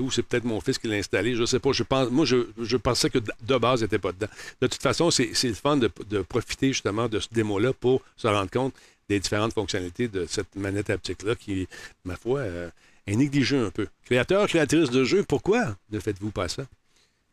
ou 0.00 0.10
c'est 0.10 0.22
peut-être 0.22 0.44
mon 0.44 0.60
fils 0.60 0.78
qui 0.78 0.88
l'a 0.88 0.96
installé. 0.96 1.34
Je 1.34 1.40
ne 1.42 1.46
sais 1.46 1.58
pas. 1.58 1.72
Je 1.72 1.82
pense, 1.82 2.10
moi, 2.10 2.24
je, 2.24 2.76
pensais 2.76 3.10
que 3.10 3.18
de 3.18 3.56
base, 3.56 3.80
il 3.80 3.84
n'était 3.84 3.98
pas 3.98 4.12
dedans. 4.12 4.28
De 4.60 4.66
toute 4.66 4.82
façon, 4.82 5.10
c'est 5.10 5.32
le 5.42 5.54
fun 5.54 5.76
de, 5.76 5.88
profiter 6.22 6.68
justement 6.68 7.08
de 7.08 7.20
ce 7.20 7.28
démo-là 7.32 7.72
pour 7.72 8.02
se 8.16 8.28
rendre 8.28 8.50
compte 8.50 8.74
des 9.08 9.20
différentes 9.20 9.52
fonctionnalités 9.52 10.08
de 10.08 10.26
cette 10.26 10.54
manette 10.56 10.90
haptique-là 10.90 11.34
qui, 11.34 11.68
ma 12.04 12.16
foi, 12.16 12.40
euh, 12.40 12.70
est 13.06 13.16
négligée 13.16 13.58
un 13.58 13.70
peu. 13.70 13.86
Créateur, 14.04 14.46
créatrice 14.48 14.90
de 14.90 15.04
jeux, 15.04 15.24
pourquoi 15.24 15.76
ne 15.90 16.00
faites-vous 16.00 16.30
pas 16.30 16.48
ça? 16.48 16.64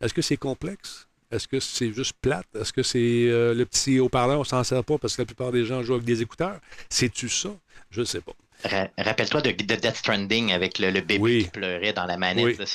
Est-ce 0.02 0.14
que 0.14 0.22
c'est 0.22 0.38
complexe? 0.38 1.08
Est-ce 1.32 1.48
que 1.48 1.62
c'est 1.62 1.94
juste 1.94 2.14
plate? 2.22 2.48
Est-ce 2.60 2.74
que 2.74 2.84
c'est 2.84 3.30
euh, 3.30 3.54
le 3.54 3.66
petit 3.66 4.00
haut-parleur, 4.00 4.42
on 4.42 4.44
s'en 4.44 4.64
sert 4.66 4.84
pas 4.84 4.98
parce 4.98 5.16
que 5.16 5.22
la 5.22 5.26
plupart 5.26 5.54
des 5.54 5.64
gens 5.64 5.82
jouent 5.82 5.94
avec 5.94 6.06
des 6.06 6.22
écouteurs? 6.22 6.60
C'est-tu 6.90 7.30
ça? 7.30 7.56
Je 7.90 8.02
ne 8.02 8.06
sais 8.06 8.20
pas. 8.20 8.34
Ra- 8.64 8.90
Rappelle-toi 8.98 9.42
de, 9.42 9.52
de 9.52 9.76
Death 9.76 9.96
Stranding 9.96 10.52
avec 10.52 10.80
le, 10.80 10.92
le 10.92 11.02
bébé 11.02 11.20
Oui. 11.20 11.44
qui 11.46 11.50
pleurait 11.50 11.94
dans 11.94 12.06
la 12.06 12.18
manette. 12.18 12.44
Oui. 12.44 12.56
là. 12.58 12.66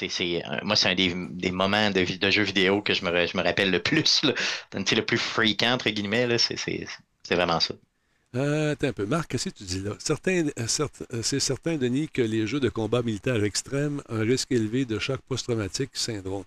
Euh, 0.52 0.58
moi, 0.62 0.76
c'est 0.76 0.88
un 0.88 0.94
des, 0.94 1.14
des 1.14 1.50
moments 1.50 1.90
de, 1.90 2.04
jeux 2.30 2.42
vidéo 2.42 2.82
que 2.82 2.94
je 2.94 3.04
me, 3.04 3.10
re- 3.10 3.30
je 3.30 3.36
me 3.36 3.42
rappelle 3.42 3.70
le 3.70 3.80
plus. 3.80 4.22
Là. 4.22 4.34
Le 4.74 5.00
plus 5.00 5.18
fréquent, 5.18 5.72
entre 5.72 5.90
guillemets. 5.90 6.38
C'est, 6.38 6.86
vraiment 7.30 7.60
ça. 7.60 7.74
Euh, 8.34 8.72
attends 8.72 8.88
un 8.88 8.92
peu. 8.92 9.06
Marc, 9.06 9.30
qu'est-ce 9.30 9.48
que 9.50 9.54
tu 9.54 9.64
dis 9.64 9.80
là? 9.80 9.92
Euh, 9.92 11.22
c'est 11.22 11.40
certain, 11.40 11.76
Denis, 11.76 12.08
que 12.08 12.22
les 12.22 12.46
jeux 12.46 12.60
de 12.60 12.68
combat 12.68 13.02
militaire 13.02 13.42
extrême 13.44 14.02
ont 14.08 14.16
un 14.16 14.20
risque 14.22 14.52
élevé 14.52 14.84
de 14.84 14.98
choc 14.98 15.20
post-traumatique 15.28 15.90
syndrome. 15.94 16.44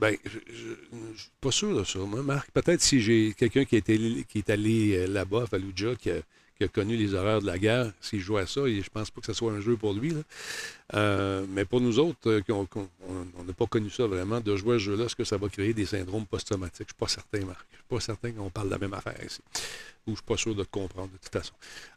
Ben, 0.00 0.16
je 0.24 0.38
ne 0.38 1.16
suis 1.16 1.30
pas 1.40 1.52
sûr 1.52 1.76
de 1.78 1.84
ça, 1.84 2.00
moi, 2.00 2.22
Marc. 2.22 2.50
Peut-être 2.50 2.80
si 2.80 3.00
j'ai 3.00 3.32
quelqu'un 3.36 3.64
qui, 3.64 3.76
est 3.76 4.50
allé 4.50 5.06
là-bas, 5.06 5.44
à 5.44 5.46
Fallujah, 5.46 5.94
qui 5.94 6.10
a, 6.10 6.14
qui 6.56 6.64
a 6.64 6.68
connu 6.68 6.96
les 6.96 7.14
horreurs 7.14 7.40
de 7.40 7.46
la 7.46 7.58
guerre, 7.58 7.90
s'il 8.00 8.20
joue 8.20 8.36
à 8.36 8.46
ça, 8.46 8.60
et 8.66 8.80
je 8.80 8.88
pense 8.90 9.10
pas 9.10 9.20
que 9.20 9.26
ce 9.26 9.32
soit 9.32 9.52
un 9.52 9.60
jeu 9.60 9.76
pour 9.76 9.92
lui. 9.94 10.14
Euh, 10.94 11.44
mais 11.50 11.64
pour 11.64 11.80
nous 11.80 11.98
autres, 11.98 12.30
euh, 12.30 12.40
qu'on- 12.46 12.66
qu'on- 12.66 12.88
on 13.08 13.26
on 13.40 13.44
n'a 13.44 13.52
pas 13.52 13.66
connu 13.66 13.90
ça 13.90 14.06
vraiment, 14.06 14.40
de 14.40 14.54
jouer 14.54 14.76
à 14.76 14.78
ce 14.78 14.84
jeu-là, 14.84 15.04
est-ce 15.06 15.16
que 15.16 15.24
ça 15.24 15.36
va 15.36 15.48
créer 15.48 15.72
des 15.74 15.86
syndromes 15.86 16.26
post-traumatiques? 16.26 16.76
Je 16.78 16.82
ne 16.84 17.08
suis 17.08 17.16
pas 17.16 17.22
certain, 17.30 17.46
Marc. 17.46 17.66
Je 17.72 17.76
suis 17.76 17.84
pas 17.88 18.00
certain 18.00 18.30
qu'on 18.32 18.50
parle 18.50 18.68
de 18.68 18.72
la 18.72 18.78
même 18.78 18.94
affaire 18.94 19.16
ici. 19.24 19.40
Ou 20.06 20.10
je 20.10 20.10
ne 20.12 20.16
suis 20.16 20.24
pas 20.24 20.36
sûr 20.36 20.54
de 20.54 20.62
te 20.62 20.70
comprendre, 20.70 21.08
de 21.12 21.16
toute 21.16 21.32
façon. 21.32 21.54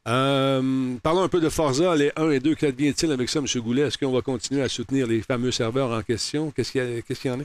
Euh, 0.08 0.95
parlons 1.03 1.24
un 1.24 1.28
peu 1.30 1.41
de 1.41 1.49
Forza, 1.49 1.95
les 1.95 2.12
1 2.16 2.32
et 2.32 2.39
2. 2.39 2.55
Qu'advient-il 2.55 3.12
avec 3.12 3.28
ça, 3.30 3.39
M. 3.39 3.45
Goulet? 3.62 3.82
Est-ce 3.84 3.97
qu'on 3.97 4.12
va 4.14 4.22
continuer 4.22 4.62
à 4.62 4.70
soutenir 4.70 5.05
les 5.08 5.22
fameux 5.22 5.51
serveurs 5.51 5.91
en 5.91 6.01
question? 6.01 6.51
Qu'est-ce 6.51 6.72
qu'il 6.72 6.82
y, 6.82 7.28
y 7.28 7.30
en 7.32 7.39
a? 7.41 7.43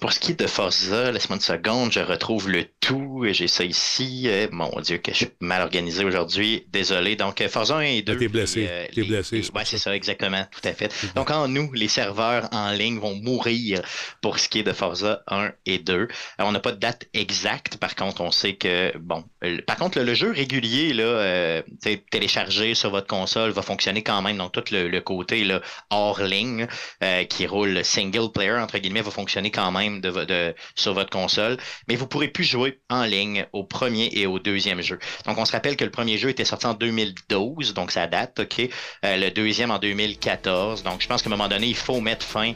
Pour 0.00 0.12
ce 0.12 0.20
qui 0.20 0.32
est 0.32 0.38
de 0.38 0.46
Forza, 0.46 1.10
laisse-moi 1.12 1.36
une 1.36 1.42
seconde, 1.42 1.92
je 1.92 2.00
retrouve 2.00 2.50
le 2.50 2.66
tout. 2.80 3.24
J'ai 3.30 3.48
ça 3.48 3.64
ici. 3.64 4.24
Euh, 4.26 4.46
Mon 4.52 4.70
Dieu, 4.80 4.98
que 4.98 5.12
je 5.12 5.16
suis 5.16 5.28
mal 5.40 5.62
organisé 5.62 6.04
aujourd'hui. 6.04 6.66
Désolé. 6.70 7.16
Donc, 7.16 7.40
euh, 7.40 7.48
Forza 7.48 7.76
1 7.76 7.80
et 7.80 8.02
2. 8.02 8.18
t'es 8.18 8.28
blessé. 8.28 8.60
les, 8.60 8.68
euh, 8.68 8.86
T'es 8.94 9.02
blessé, 9.02 9.36
les- 9.36 9.42
c'est 9.42 9.50
pour 9.50 9.60
ouais, 9.60 9.64
c'est 9.64 9.78
ça. 9.78 9.96
exactement. 9.96 10.44
Tout 10.52 10.68
à 10.68 10.74
fait. 10.74 10.92
Donc, 11.14 11.30
en 11.30 11.48
nous, 11.48 11.72
les 11.72 11.88
serveurs 11.88 12.48
en 12.52 12.70
ligne 12.72 12.98
vont 12.98 13.14
mourir 13.14 13.80
pour 14.20 14.38
ce 14.38 14.48
qui 14.50 14.58
est 14.58 14.62
de 14.62 14.74
Forza 14.74 15.22
1 15.28 15.52
et 15.64 15.78
2. 15.78 16.06
Alors, 16.36 16.50
on 16.50 16.52
n'a 16.52 16.60
pas 16.60 16.72
de 16.72 16.78
date 16.78 17.06
exacte. 17.14 17.78
Par 17.78 17.94
contre, 17.96 18.20
on 18.20 18.30
sait 18.30 18.54
que, 18.56 18.92
bon, 18.98 19.24
par 19.66 19.76
contre, 19.76 19.98
le, 19.98 20.04
le 20.04 20.12
jeu 20.14 20.32
régulier, 20.32 20.92
là, 20.92 21.02
euh, 21.04 21.62
téléchargé 22.10 22.74
sur 22.74 22.90
votre 22.90 23.06
console, 23.06 23.52
va 23.52 23.62
fonctionner 23.62 24.02
quand 24.02 24.20
même. 24.20 24.36
Donc, 24.36 24.52
tout 24.52 24.64
le, 24.70 24.88
le 24.88 25.00
côté 25.00 25.44
là, 25.44 25.62
hors 25.88 26.20
ligne 26.22 26.66
euh, 27.02 27.24
qui 27.24 27.46
roule 27.46 27.82
single 27.84 28.30
player, 28.32 28.52
entre 28.58 28.76
guillemets, 28.76 29.00
va 29.00 29.10
fonctionner 29.10 29.50
quand 29.50 29.61
même 29.70 30.00
de, 30.00 30.10
de- 30.24 30.54
sur 30.74 30.94
votre 30.94 31.10
console. 31.10 31.56
Mais 31.88 31.96
vous 31.96 32.06
pourrez 32.06 32.28
plus 32.28 32.44
jouer 32.44 32.80
en 32.90 33.04
ligne 33.04 33.46
au 33.52 33.64
premier 33.64 34.08
et 34.12 34.26
au 34.26 34.38
deuxième 34.38 34.80
jeu. 34.82 34.98
Donc, 35.26 35.38
on 35.38 35.44
se 35.44 35.52
rappelle 35.52 35.76
que 35.76 35.84
le 35.84 35.90
premier 35.90 36.18
jeu 36.18 36.30
était 36.30 36.44
sorti 36.44 36.66
en 36.66 36.74
2012, 36.74 37.74
donc 37.74 37.90
ça 37.92 38.06
date, 38.06 38.40
OK? 38.40 38.60
Euh, 39.04 39.16
le 39.16 39.30
deuxième 39.30 39.70
en 39.70 39.78
2014. 39.78 40.82
Donc, 40.82 41.00
je 41.00 41.06
pense 41.08 41.22
qu'à 41.22 41.28
un 41.28 41.30
moment 41.30 41.48
donné, 41.48 41.66
il 41.66 41.76
faut 41.76 42.00
mettre 42.00 42.24
fin 42.26 42.52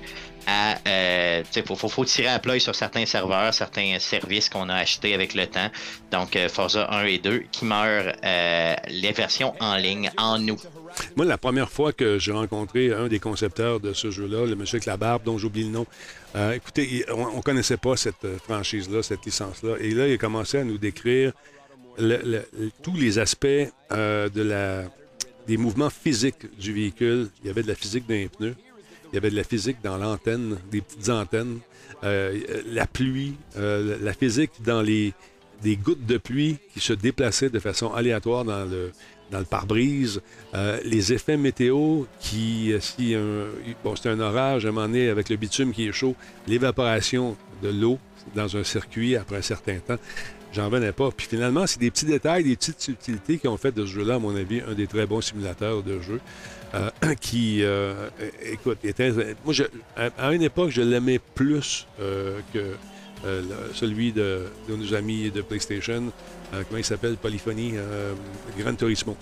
Euh, 0.49 1.43
sais, 1.51 1.63
faut, 1.63 1.75
faut, 1.75 1.89
faut 1.89 2.05
tirer 2.05 2.29
à 2.29 2.39
plat 2.39 2.59
sur 2.61 2.75
certains 2.75 3.05
serveurs, 3.07 3.53
certains 3.53 3.99
services 3.99 4.49
qu'on 4.49 4.69
a 4.69 4.75
achetés 4.75 5.13
avec 5.15 5.35
le 5.35 5.47
temps. 5.47 5.69
Donc, 6.13 6.37
euh, 6.37 6.49
Forza 6.49 6.89
1 6.93 7.05
et 7.07 7.19
2 7.19 7.39
qui 7.51 7.65
meurent 7.65 8.15
euh, 8.25 8.75
les 8.89 9.13
versions 9.13 9.55
en 9.61 9.77
ligne 9.77 10.11
en 10.17 10.39
nous. 10.39 10.57
Moi, 11.17 11.27
la 11.27 11.37
première 11.39 11.69
fois 11.71 11.93
que 11.93 12.19
j'ai 12.19 12.33
rencontré 12.33 12.93
un 12.93 13.09
des 13.09 13.19
concepteurs 13.19 13.81
de 13.81 13.93
ce 13.93 14.11
jeu-là, 14.11 14.47
le 14.47 14.55
monsieur 14.55 14.77
avec 14.77 14.87
la 14.87 14.97
barbe, 14.97 15.25
dont 15.25 15.37
j'oublie 15.37 15.65
le 15.65 15.71
nom, 15.71 15.87
écoutez, 16.55 16.89
il- 16.91 17.05
on 17.13 17.37
ne 17.39 17.43
connaissait 17.43 17.77
pas 17.77 17.97
cette 17.97 18.27
franchise-là, 18.45 19.03
cette 19.03 19.25
licence-là. 19.25 19.77
Et 19.81 19.91
là, 19.91 20.07
il 20.07 20.15
a 20.15 20.17
commencé 20.19 20.59
à 20.59 20.65
nous 20.65 20.79
décrire 20.79 21.33
tous 22.83 22.95
les 22.97 23.19
aspects 23.19 23.47
des 23.91 25.57
mouvements 25.57 25.91
physiques 25.91 26.47
du 26.59 26.73
véhicule. 26.73 27.29
Il 27.43 27.49
y 27.49 27.51
avait 27.51 27.63
de 27.63 27.69
la 27.69 27.75
physique 27.75 28.07
dans 28.07 28.15
les 28.15 28.29
pneus. 28.29 28.55
Il 29.13 29.15
y 29.15 29.19
avait 29.19 29.31
de 29.31 29.37
la 29.37 29.45
physique 29.45 29.79
dans 29.83 29.97
l'antenne, 29.97 30.59
des 30.71 30.81
petites 30.81 31.09
antennes, 31.09 31.59
euh, 32.05 32.39
la 32.67 32.87
pluie, 32.87 33.35
euh, 33.57 33.97
la 34.03 34.13
physique 34.13 34.51
dans 34.65 34.83
les 34.83 35.15
des 35.63 35.77
gouttes 35.77 36.05
de 36.05 36.19
pluie 36.19 36.59
qui 36.75 36.81
se 36.81 36.93
déplaçaient 36.93 37.49
de 37.49 37.59
façon 37.59 37.91
aléatoire 37.95 38.45
dans 38.45 38.67
le, 38.67 38.93
dans 39.31 39.39
le 39.39 39.47
pare-brise, 39.47 40.21
euh, 40.53 40.79
les 40.85 41.15
effets 41.15 41.39
météo 41.39 42.03
qui, 42.21 42.75
si 42.81 43.17
bon, 43.83 43.97
c'est 43.97 44.11
un 44.11 44.21
orage, 44.21 44.67
à 44.67 44.69
un 44.69 44.73
moment 44.73 44.87
donné, 44.87 45.09
avec 45.09 45.31
le 45.31 45.37
bitume 45.37 45.73
qui 45.73 45.89
est 45.89 45.93
chaud, 45.93 46.15
l'évaporation 46.47 47.39
de 47.63 47.71
l'eau 47.71 47.99
dans 48.35 48.55
un 48.55 48.65
circuit 48.65 49.17
après 49.17 49.37
un 49.37 49.43
certain 49.43 49.79
temps, 49.79 49.97
j'en 50.57 50.69
venais 50.69 50.93
pas. 50.93 51.11
Puis 51.17 51.27
finalement, 51.29 51.67
c'est 51.67 51.79
des 51.79 51.91
petits 51.91 52.07
détails, 52.07 52.43
des 52.45 52.57
petites 52.57 52.81
subtilités 52.81 53.39
qui 53.39 53.47
ont 53.49 53.57
fait 53.57 53.73
de 53.73 53.87
ce 53.87 53.93
jeu-là, 53.93 54.15
à 54.17 54.19
mon 54.19 54.35
avis, 54.35 54.61
un 54.69 54.75
des 54.75 54.87
très 54.87 55.07
bons 55.07 55.21
simulateurs 55.21 55.83
de 55.83 56.01
jeu. 56.01 56.21
euh, 56.75 56.91
qui, 57.21 57.63
euh, 57.63 58.09
écoute, 58.43 58.79
était, 58.85 59.11
moi, 59.45 59.53
je- 59.53 59.63
à, 59.97 60.33
une 60.33 60.43
époque, 60.43 60.71
je 60.71 60.83
l'aimais 60.83 61.21
plus 61.35 61.87
euh, 62.01 62.41
que 62.53 62.75
celui 63.73 64.13
de, 64.13 64.43
de 64.69 64.77
nos 64.77 64.95
amis 64.95 65.31
de 65.31 65.43
PlayStation. 65.43 66.13
Comment 66.53 66.79
il 66.79 66.85
s'appelle 66.85 67.17
Polyphony 67.17 67.73
euh, 67.77 68.13
Gran 68.59 68.75
Turismo. 68.75 69.17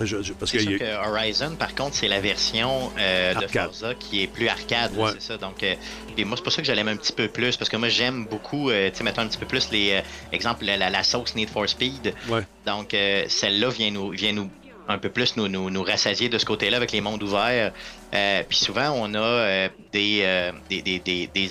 Je- 0.00 0.22
je- 0.22 0.32
parce 0.32 0.50
que 0.52 0.58
sûr 0.58 0.70
il 0.70 0.78
y 0.78 0.82
a- 0.82 1.02
que 1.02 1.08
Horizon, 1.08 1.56
par 1.56 1.74
contre, 1.74 1.96
c'est 1.96 2.08
la 2.08 2.20
version 2.20 2.92
euh, 2.98 3.34
de. 3.34 3.46
Forza 3.48 3.94
qui 3.94 4.22
est 4.22 4.26
plus 4.28 4.48
arcade, 4.48 4.94
Ouais. 4.94 5.10
c'est 5.12 5.20
ça. 5.22 5.38
Donc, 5.38 5.62
euh, 5.62 5.74
puis 6.14 6.24
moi, 6.24 6.36
c'est 6.36 6.42
pour 6.42 6.52
ça 6.52 6.62
que 6.62 6.66
l'aime 6.72 6.88
un 6.88 6.96
petit 6.96 7.12
peu 7.12 7.28
plus, 7.28 7.56
parce 7.56 7.68
que 7.68 7.76
moi, 7.76 7.88
j'aime 7.88 8.26
beaucoup, 8.26 8.70
euh, 8.70 8.90
tu 8.90 8.98
sais, 8.98 9.04
mettons 9.04 9.22
un 9.22 9.28
petit 9.28 9.38
peu 9.38 9.46
plus 9.46 9.70
les, 9.70 9.90
euh, 9.92 10.02
exemple, 10.32 10.64
la, 10.64 10.76
la- 10.76 11.02
sauce 11.02 11.34
Need 11.34 11.50
for 11.50 11.68
Speed. 11.68 12.14
Ouais. 12.28 12.42
Donc, 12.64 12.94
euh, 12.94 13.24
celle-là 13.28 13.68
vient 13.70 13.90
nous, 13.90 14.10
vient 14.10 14.32
nous 14.32 14.50
un 14.86 14.98
peu 14.98 15.10
plus 15.10 15.36
nous, 15.36 15.48
nous, 15.48 15.70
nous 15.70 15.82
rassasier 15.82 16.28
de 16.28 16.38
ce 16.38 16.44
côté-là 16.44 16.76
avec 16.76 16.92
les 16.92 17.00
mondes 17.00 17.22
ouverts. 17.22 17.72
Euh, 18.14 18.42
puis 18.48 18.58
souvent, 18.58 18.90
on 18.90 19.14
a 19.14 19.18
euh, 19.18 19.68
des, 19.92 20.20
euh, 20.22 20.52
des, 20.68 20.82
des, 20.82 20.98
des, 21.00 21.26
des- 21.28 21.50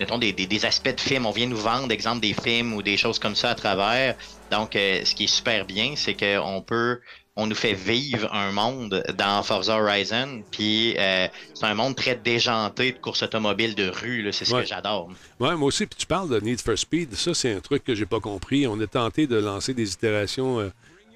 mettons, 0.00 0.18
des, 0.18 0.32
des, 0.32 0.46
des 0.46 0.64
aspects 0.64 0.94
de 0.94 1.00
films. 1.00 1.26
On 1.26 1.30
vient 1.32 1.46
nous 1.46 1.56
vendre, 1.56 1.92
exemple, 1.92 2.20
des 2.20 2.34
films 2.34 2.72
ou 2.72 2.82
des 2.82 2.96
choses 2.96 3.18
comme 3.18 3.34
ça 3.36 3.50
à 3.50 3.54
travers. 3.54 4.16
Donc, 4.50 4.74
euh, 4.74 5.04
ce 5.04 5.14
qui 5.14 5.24
est 5.24 5.34
super 5.34 5.64
bien, 5.66 5.94
c'est 5.96 6.16
qu'on 6.16 6.62
peut, 6.62 7.00
on 7.36 7.46
nous 7.46 7.54
fait 7.54 7.72
vivre 7.72 8.28
un 8.34 8.52
monde 8.52 9.02
dans 9.16 9.42
Forza 9.42 9.76
Horizon. 9.80 10.42
Puis, 10.50 10.94
euh, 10.98 11.28
c'est 11.54 11.64
un 11.64 11.74
monde 11.74 11.96
très 11.96 12.14
déjanté 12.14 12.92
de 12.92 12.98
course 12.98 13.22
automobile 13.22 13.74
de 13.74 13.88
rue. 13.88 14.22
là. 14.22 14.32
C'est 14.32 14.44
ce 14.44 14.52
Ouais. 14.54 14.62
que 14.62 14.68
j'adore. 14.68 15.08
Ouais, 15.40 15.56
moi 15.56 15.68
aussi. 15.68 15.86
Puis 15.86 15.96
tu 15.98 16.06
parles 16.06 16.28
de 16.28 16.38
Need 16.40 16.60
for 16.60 16.76
Speed. 16.78 17.14
Ça, 17.14 17.32
c'est 17.32 17.52
un 17.54 17.60
truc 17.60 17.84
que 17.84 17.94
j'ai 17.94 18.04
pas 18.06 18.20
compris. 18.20 18.66
On 18.66 18.78
est 18.80 18.86
tenté 18.86 19.26
de 19.26 19.36
lancer 19.36 19.72
des 19.72 19.92
itérations, 19.92 20.60
euh, 20.60 20.70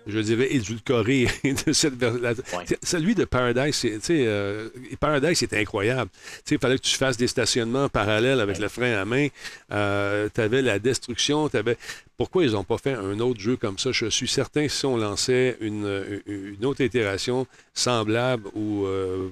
je 0.07 0.19
dirais, 0.21 0.49
édulcorées 0.55 1.27
de 1.67 1.73
cette 1.73 2.01
la- 2.01 2.35
C'est- 2.65 2.85
Celui 2.85 3.15
de 3.15 3.25
Paradise, 3.25 3.75
c'est- 3.75 3.95
tu 3.99 4.01
sais, 4.03 4.25
euh, 4.27 4.69
Paradise, 5.01 5.37
c'était 5.39 5.59
incroyable. 5.61 6.11
Tu 6.13 6.41
sais, 6.45 6.55
il 6.55 6.59
fallait 6.61 6.77
que 6.79 6.83
tu 6.83 6.97
fasses 6.97 7.17
des 7.17 7.27
stationnements 7.27 7.89
parallèles 7.89 8.41
avec 8.41 8.59
le 8.59 8.69
frein 8.69 8.93
à 9.01 9.05
main. 9.05 9.29
tu 9.71 10.41
avais 10.41 10.63
la 10.63 10.79
destruction. 10.79 11.47
Avais... 11.55 11.77
Pourquoi 12.17 12.45
ils 12.45 12.53
n'ont 12.53 12.65
pas 12.65 12.79
fait 12.79 12.93
un 12.95 13.19
autre 13.21 13.41
jeu 13.41 13.57
comme 13.57 13.79
ça? 13.79 13.93
Je 13.93 14.07
suis 14.07 14.29
certain 14.29 14.67
que 14.67 14.73
si 14.73 14.87
on 14.87 14.97
lançait 14.97 15.57
une, 15.61 16.21
une 16.27 16.65
autre 16.65 16.81
itération 16.83 17.47
semblable 17.75 18.49
ou 18.55 18.87
euh, 18.87 19.29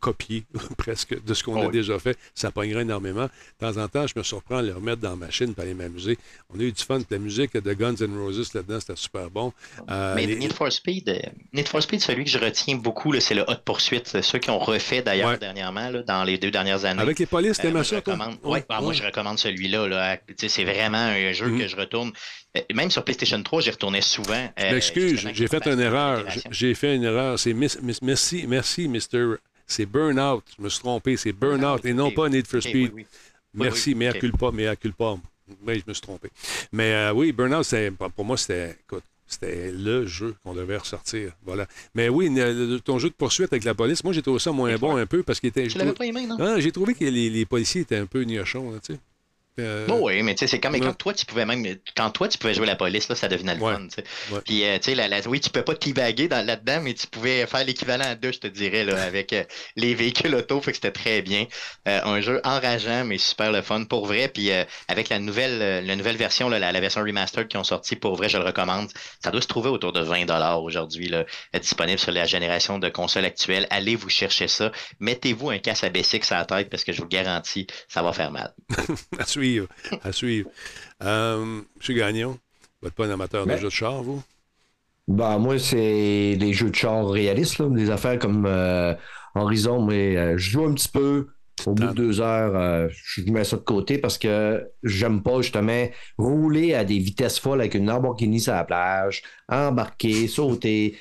copier 0.00 0.44
presque 0.78 1.22
de 1.24 1.34
ce 1.34 1.44
qu'on 1.44 1.56
Oh 1.58 1.62
a 1.62 1.66
oui. 1.66 1.72
déjà 1.72 1.98
fait. 1.98 2.18
Ça 2.34 2.50
pognerait 2.50 2.82
énormément. 2.82 3.24
De 3.24 3.30
temps 3.66 3.76
en 3.80 3.86
temps, 3.88 4.06
je 4.06 4.14
me 4.16 4.22
surprends 4.22 4.56
à 4.58 4.62
le 4.62 4.72
remettre 4.74 5.00
dans 5.02 5.10
la 5.10 5.16
machine 5.16 5.54
pour 5.54 5.62
aller 5.62 5.74
m'amuser. 5.74 6.18
On 6.54 6.58
a 6.58 6.62
eu 6.62 6.72
du 6.72 6.82
fun. 6.82 6.96
puis 6.98 7.06
La 7.10 7.18
musique 7.18 7.54
de 7.56 7.72
Guns 7.74 7.94
N' 8.00 8.16
Roses 8.18 8.52
là-dedans, 8.54 8.80
c'était 8.80 8.96
super 8.96 9.30
bon. 9.30 9.52
Euh, 9.90 10.14
Mais 10.16 10.26
les- 10.26 10.36
Need 10.36 10.52
for 10.54 10.72
Speed, 10.72 11.08
euh, 11.08 11.18
Need 11.52 11.68
for 11.68 11.82
Speed, 11.82 12.00
celui 12.00 12.24
que 12.24 12.30
je 12.30 12.38
retiens 12.38 12.76
beaucoup, 12.76 13.12
c'est 13.20 13.34
le 13.34 13.42
Hot 13.42 13.56
Pursuit. 13.64 14.00
C'est 14.04 14.22
Ceux 14.22 14.38
qui 14.38 14.50
ont 14.50 14.58
refait 14.58 15.02
d'ailleurs 15.02 15.30
Ouais. 15.30 15.38
dernièrement, 15.38 15.90
là, 15.90 16.02
dans 16.02 16.24
les 16.24 16.38
deux 16.38 16.50
dernières 16.50 16.84
années. 16.84 17.00
Avec 17.02 17.18
les 17.18 17.26
polices, 17.26 17.58
Euh, 17.58 17.62
t'aimes 17.62 17.72
moi, 17.74 17.82
recommande- 17.82 18.38
Ouais, 18.42 18.50
ouais, 18.52 18.64
ah, 18.68 18.80
moi, 18.80 18.92
je 18.92 19.02
recommande 19.02 19.38
celui-là. 19.38 19.86
Là. 19.86 20.18
C'est 20.36 20.64
vraiment 20.64 20.96
un 20.98 21.32
jeu 21.32 21.46
Mhm. 21.48 21.58
que 21.58 21.68
je 21.68 21.76
retourne. 21.76 22.12
Euh, 22.56 22.60
Même 22.74 22.90
sur 22.90 23.04
PlayStation 23.04 23.40
3, 23.42 23.60
j'y 23.60 23.70
retournais 23.70 24.00
souvent. 24.00 24.48
Euh, 24.58 24.74
justement, 24.80 25.32
j'ai 25.34 25.46
fait 25.46 25.66
une 25.66 25.78
erreur. 25.80 26.24
J'ai 26.50 26.74
fait 26.74 26.96
une 26.96 27.04
erreur. 27.04 27.38
C'est 27.38 27.52
merci, 27.54 28.44
merci, 28.48 28.88
Mr. 28.88 29.36
C'est 29.70 29.86
Burnout. 29.86 30.42
Je 30.58 30.62
me 30.62 30.68
suis 30.68 30.80
trompé. 30.80 31.16
C'est 31.16 31.32
Burnout 31.32 31.84
et 31.84 31.92
non 31.94 32.10
pas 32.10 32.28
Need 32.28 32.46
for 32.46 32.60
Speed. 32.62 32.92
oui. 32.94 33.06
Oui, 33.54 33.64
Merci, 33.64 33.94
mais 33.94 34.12
culpa, 34.12 34.50
mais 34.52 34.76
culpa. 34.76 35.16
Oui, 35.66 35.78
je 35.80 35.82
me 35.86 35.92
suis 35.92 36.02
trompé. 36.02 36.28
Mais 36.72 36.92
euh, 36.92 37.12
oui, 37.12 37.32
Burnout, 37.32 37.64
pour 38.14 38.24
moi, 38.24 38.36
c'était 38.36 38.76
écoute, 38.84 39.02
c'était 39.26 39.72
le 39.72 40.06
jeu 40.06 40.34
qu'on 40.44 40.54
devait 40.54 40.76
ressortir. 40.76 41.32
Voilà. 41.44 41.66
Mais 41.94 42.08
oui, 42.08 42.28
ton 42.84 42.98
jeu 42.98 43.08
de 43.08 43.14
poursuite 43.14 43.52
avec 43.52 43.64
la 43.64 43.74
police, 43.74 44.04
moi, 44.04 44.12
j'ai 44.12 44.22
trouvé 44.22 44.38
ça 44.38 44.52
moins 44.52 44.76
bon 44.76 44.96
un 44.96 45.06
peu 45.06 45.22
parce 45.22 45.40
qu'il 45.40 45.48
était. 45.48 45.66
Tu 45.66 45.78
l'avais 45.78 45.92
pas 45.92 46.06
aimé, 46.06 46.26
non? 46.26 46.36
Ah, 46.38 46.60
j'ai 46.60 46.70
trouvé 46.72 46.94
que 46.94 47.04
les, 47.04 47.30
les 47.30 47.44
policiers 47.46 47.80
étaient 47.82 47.96
un 47.96 48.06
peu 48.06 48.24
gnochons, 48.24 48.70
là, 48.72 48.78
tu 48.84 48.94
sais. 48.94 49.00
Euh, 49.58 49.86
Bon, 49.86 50.06
oui, 50.06 50.22
mais 50.22 50.34
tu 50.34 50.40
sais, 50.40 50.46
c'est 50.46 50.60
comme 50.60 50.74
ouais. 50.74 50.80
quand 50.80 50.94
toi, 50.94 51.12
tu 51.12 51.26
pouvais 51.26 51.44
même. 51.44 51.64
Quand 51.96 52.10
toi, 52.10 52.28
tu 52.28 52.38
pouvais 52.38 52.54
jouer 52.54 52.66
la 52.66 52.76
police, 52.76 53.08
là, 53.08 53.14
ça 53.14 53.28
devenait 53.28 53.56
le 53.56 53.60
Ouais. 53.60 53.74
fun, 53.74 53.82
tu 53.88 53.96
sais. 53.96 54.04
Ouais. 54.32 54.40
Puis, 54.44 54.64
euh, 54.64 54.78
tu 54.78 54.84
sais, 54.90 54.94
la, 54.94 55.08
la- 55.08 55.20
oui, 55.28 55.40
tu 55.40 55.50
peux 55.50 55.62
pas 55.62 55.74
te 55.74 55.90
dans- 56.28 56.46
là-dedans, 56.46 56.80
mais 56.82 56.94
tu 56.94 57.06
pouvais 57.08 57.46
faire 57.46 57.64
l'équivalent 57.64 58.04
à 58.06 58.14
deux, 58.14 58.32
je 58.32 58.38
te 58.38 58.46
dirais, 58.46 58.84
là, 58.84 59.02
avec 59.02 59.32
euh, 59.32 59.44
les 59.76 59.94
véhicules 59.94 60.34
auto, 60.34 60.60
fait 60.60 60.70
que 60.70 60.76
c'était 60.76 60.92
très 60.92 61.20
bien. 61.20 61.46
Euh, 61.88 62.00
un 62.04 62.20
jeu 62.20 62.40
enrageant, 62.44 63.04
mais 63.04 63.18
super 63.18 63.50
le 63.52 63.60
fun, 63.62 63.84
pour 63.84 64.06
vrai. 64.06 64.28
Puis, 64.28 64.50
euh, 64.50 64.64
avec 64.88 65.08
la 65.08 65.18
nouvelle, 65.18 65.60
euh, 65.60 65.80
la 65.80 65.96
nouvelle 65.96 66.16
version, 66.16 66.48
là, 66.48 66.58
la, 66.58 66.72
la 66.72 66.80
version 66.80 67.02
remastered 67.02 67.48
qui 67.48 67.56
ont 67.56 67.64
sorti, 67.64 67.96
pour 67.96 68.14
vrai, 68.16 68.28
je 68.28 68.38
le 68.38 68.44
recommande. 68.44 68.88
Ça 69.22 69.30
doit 69.30 69.42
se 69.42 69.48
trouver 69.48 69.68
autour 69.68 69.92
de 69.92 70.00
20 70.00 70.26
aujourd'hui, 70.62 71.08
là, 71.08 71.24
euh, 71.54 71.58
disponible 71.58 71.98
sur 71.98 72.12
la 72.12 72.24
génération 72.24 72.78
de 72.78 72.88
consoles 72.88 73.24
actuelles. 73.24 73.66
Allez 73.70 73.96
vous 73.96 74.08
chercher 74.08 74.48
ça. 74.48 74.70
Mettez-vous 75.00 75.50
un 75.50 75.58
casse 75.58 75.84
à 75.84 75.90
B6 75.90 76.32
à 76.32 76.38
la 76.38 76.44
tête, 76.44 76.70
parce 76.70 76.84
que 76.84 76.92
je 76.92 76.98
vous 76.98 77.04
le 77.04 77.08
garantis, 77.08 77.66
ça 77.88 78.02
va 78.02 78.12
faire 78.12 78.30
mal. 78.30 78.54
à 79.58 79.62
suivre. 79.62 79.68
À 80.04 80.12
suivre. 80.12 80.50
Euh, 81.02 81.60
Monsieur 81.76 81.94
Gagnon, 81.94 82.38
vous 82.80 82.86
n'êtes 82.88 82.94
pas 82.94 83.06
un 83.06 83.10
amateur 83.10 83.44
de 83.44 83.48
Ben- 83.50 83.58
jeux 83.58 83.68
de 83.68 83.72
char, 83.72 84.02
vous? 84.02 84.22
Ben, 85.08 85.38
moi, 85.38 85.58
c'est 85.58 86.36
les 86.38 86.52
jeux 86.52 86.70
de 86.70 86.74
char 86.74 87.08
réalistes, 87.08 87.58
là, 87.58 87.68
des 87.68 87.90
affaires 87.90 88.18
comme 88.18 88.44
euh, 88.46 88.94
Horizon, 89.34 89.84
mais 89.84 90.16
euh, 90.16 90.36
je 90.38 90.50
joue 90.50 90.64
un 90.64 90.72
petit 90.74 90.88
peu. 90.88 91.28
Au 91.66 91.74
bout 91.74 91.88
de 91.88 91.92
deux 91.92 92.20
heures, 92.22 92.56
euh, 92.56 92.88
je 92.90 93.20
mets 93.30 93.44
ça 93.44 93.56
de 93.56 93.62
côté 93.62 93.98
parce 93.98 94.16
que 94.16 94.66
j'aime 94.82 95.22
pas 95.22 95.42
justement 95.42 95.86
rouler 96.16 96.72
à 96.72 96.84
des 96.84 96.98
vitesses 96.98 97.38
folles 97.38 97.60
avec 97.60 97.74
une 97.74 97.84
Lamborghini 97.84 98.40
sur 98.40 98.54
la 98.54 98.64
plage, 98.64 99.22
embarquer, 99.46 100.26
sauter. 100.26 100.96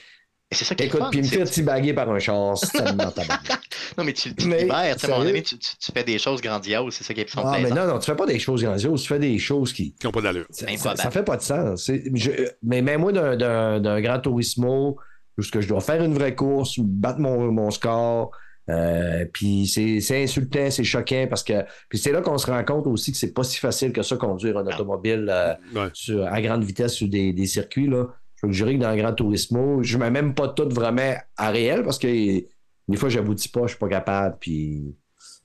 C'est 0.51 0.65
ça 0.65 0.73
qui 0.75 0.83
Écoute, 0.83 1.01
puis 1.11 1.19
me 1.19 1.23
c'est- 1.23 1.35
faire 1.37 1.49
tibaguer 1.49 1.93
par 1.93 2.09
un 2.09 2.19
char, 2.19 2.57
ça 2.57 2.91
me 2.91 2.97
ment 2.97 3.11
tabarnak. 3.11 3.59
Non, 3.97 4.03
mais 4.03 4.13
tu, 4.13 4.33
tu 4.33 4.49
libères, 4.49 4.95
tu 4.95 5.01
sais, 5.01 5.05
à 5.05 5.09
un 5.15 5.17
moment 5.19 5.25
donné, 5.25 5.43
sérieux? 5.43 5.43
tu, 5.43 5.57
tu- 5.57 5.77
tu 5.79 5.91
fais 5.91 6.03
des 6.03 6.17
choses 6.17 6.41
grandioses, 6.41 6.93
c'est 6.95 7.03
ça 7.03 7.13
qui 7.13 7.21
est 7.21 7.29
sont 7.29 7.41
Ah, 7.45 7.57
mais 7.61 7.69
non, 7.69 7.85
non, 7.87 7.99
tu 7.99 8.05
fais 8.05 8.15
pas 8.15 8.25
des 8.25 8.39
choses 8.39 8.63
grandioses, 8.63 9.01
tu 9.01 9.07
fais 9.07 9.19
des 9.19 9.37
choses 9.37 9.73
qui. 9.73 9.93
Qui 9.93 10.05
n'ont 10.07 10.11
pas 10.11 10.21
d'allure. 10.21 10.45
Ça, 10.49 10.65
ça, 10.65 10.71
Improbable. 10.73 10.97
ça 11.01 11.11
fait 11.11 11.23
pas 11.23 11.37
de 11.37 11.41
sens. 11.41 11.85
C'est- 11.85 12.03
je- 12.15 12.49
mais 12.63 12.81
même 12.81 13.01
moi, 13.01 13.11
d'un- 13.11 13.35
d'un 13.37 13.79
d'un 13.79 14.01
grand 14.01 14.19
Turismo, 14.19 14.97
où 15.37 15.41
je 15.41 15.67
dois 15.67 15.81
faire 15.81 16.03
une 16.03 16.13
vraie 16.13 16.35
course, 16.35 16.79
battre 16.79 17.19
mon, 17.19 17.51
mon 17.51 17.71
score, 17.71 18.31
euh, 18.69 19.25
puis 19.33 19.67
c'est 19.67 19.99
c'est 20.01 20.23
insultant, 20.23 20.69
c'est 20.69 20.83
choquant, 20.83 21.25
parce 21.29 21.43
que. 21.43 21.63
Puis 21.89 21.97
c'est 21.97 22.11
là 22.11 22.21
qu'on 22.21 22.37
se 22.37 22.47
rend 22.47 22.63
compte 22.63 22.85
aussi 22.87 23.11
que 23.11 23.17
c'est 23.17 23.33
pas 23.33 23.43
si 23.43 23.57
facile 23.59 23.91
que 23.93 24.01
ça 24.03 24.15
conduire 24.17 24.57
un 24.57 24.65
automobile 24.67 25.27
euh, 25.29 25.53
Ouais. 25.75 25.89
sur- 25.93 26.25
à 26.27 26.41
grande 26.41 26.63
vitesse 26.63 26.93
sur 26.93 27.07
des, 27.07 27.33
des 27.33 27.45
circuits. 27.45 27.87
Là. 27.87 28.05
Je 28.41 28.47
vous 28.47 28.53
dirais 28.53 28.75
que 28.75 28.79
dans 28.79 28.87
un 28.89 28.97
grand 28.97 29.13
Turismo, 29.13 29.83
je 29.83 29.97
mets 29.97 30.11
même 30.11 30.33
pas 30.33 30.47
tout 30.49 30.69
vraiment 30.69 31.15
à 31.37 31.49
réel, 31.49 31.83
parce 31.83 31.99
que 31.99 32.07
des 32.07 32.97
fois, 32.97 33.09
j'aboutis 33.09 33.49
pas, 33.49 33.63
je 33.63 33.69
suis 33.69 33.77
pas 33.77 33.89
capable, 33.89 34.37
puis. 34.39 34.95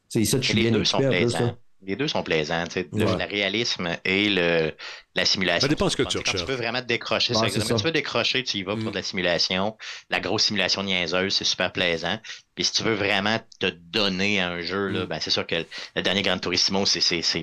C'est 0.08 0.24
ça, 0.24 0.38
je 0.40 0.44
suis 0.46 0.54
les 0.54 0.62
bien 0.62 0.70
deux 0.72 0.84
sont 0.84 0.98
occupé 0.98 1.16
plaisants. 1.18 1.40
là. 1.40 1.56
Les 1.86 1.96
deux 1.96 2.08
sont 2.08 2.22
plaisants. 2.22 2.64
Le, 2.76 3.04
Ouais. 3.04 3.16
le 3.18 3.30
réalisme 3.30 3.88
et 4.06 4.30
le, 4.30 4.72
la 5.14 5.24
simulation. 5.26 5.60
Ça 5.60 5.68
dépend 5.68 5.88
ce 5.90 5.96
que 5.98 6.02
tu 6.04 6.16
recherches. 6.16 6.40
tu 6.42 6.46
veux 6.50 6.54
vraiment 6.56 6.80
te 6.80 6.86
décrocher, 6.86 7.34
ça. 7.34 7.46
Tu 7.50 7.58
veux 7.84 7.90
décrocher, 7.92 8.42
tu 8.42 8.56
y 8.58 8.62
vas 8.62 8.74
pour 8.76 8.90
de 8.90 8.96
la 8.96 9.02
simulation. 9.02 9.76
La 10.08 10.20
grosse 10.20 10.44
simulation 10.44 10.82
niaiseuse, 10.82 11.34
c'est 11.34 11.44
super 11.44 11.72
plaisant. 11.72 12.18
Puis 12.54 12.64
si 12.64 12.72
tu 12.72 12.84
veux 12.84 12.94
vraiment 12.94 13.38
te 13.60 13.66
donner 13.66 14.40
à 14.40 14.50
un 14.52 14.60
jeu, 14.62 14.88
là, 14.88 15.04
ben, 15.04 15.18
c'est 15.20 15.28
sûr 15.30 15.46
que 15.46 15.56
le 15.96 16.02
dernier 16.02 16.22
Gran 16.22 16.38
Turismo, 16.38 16.86
c'est 16.86 17.00
c'est- 17.00 17.20
c'est 17.22 17.42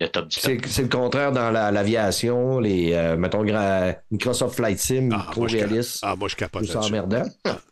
le 0.00 0.08
top 0.08 0.28
du 0.28 0.36
top. 0.36 0.44
C'est 0.44 0.66
c'est 0.68 0.82
le 0.82 0.88
contraire 0.88 1.32
dans 1.32 1.50
la- 1.50 1.70
l'aviation, 1.70 2.60
les, 2.60 2.92
euh, 2.92 3.16
mettons, 3.16 3.44
gra- 3.44 3.96
Microsoft 4.10 4.56
Flight 4.56 4.78
Sim, 4.78 5.10
Ah, 5.12 5.28
trop 5.30 5.40
moi, 5.42 5.48
je 5.48 5.56
cap- 5.56 5.68
réaliste. 5.70 5.98
Ah, 6.02 6.14
moi, 6.16 6.28
je 6.28 6.36
capote 6.36 6.62
Plus 6.62 6.72
là-dessus. 6.74 6.90
emmerdant. 6.92 7.24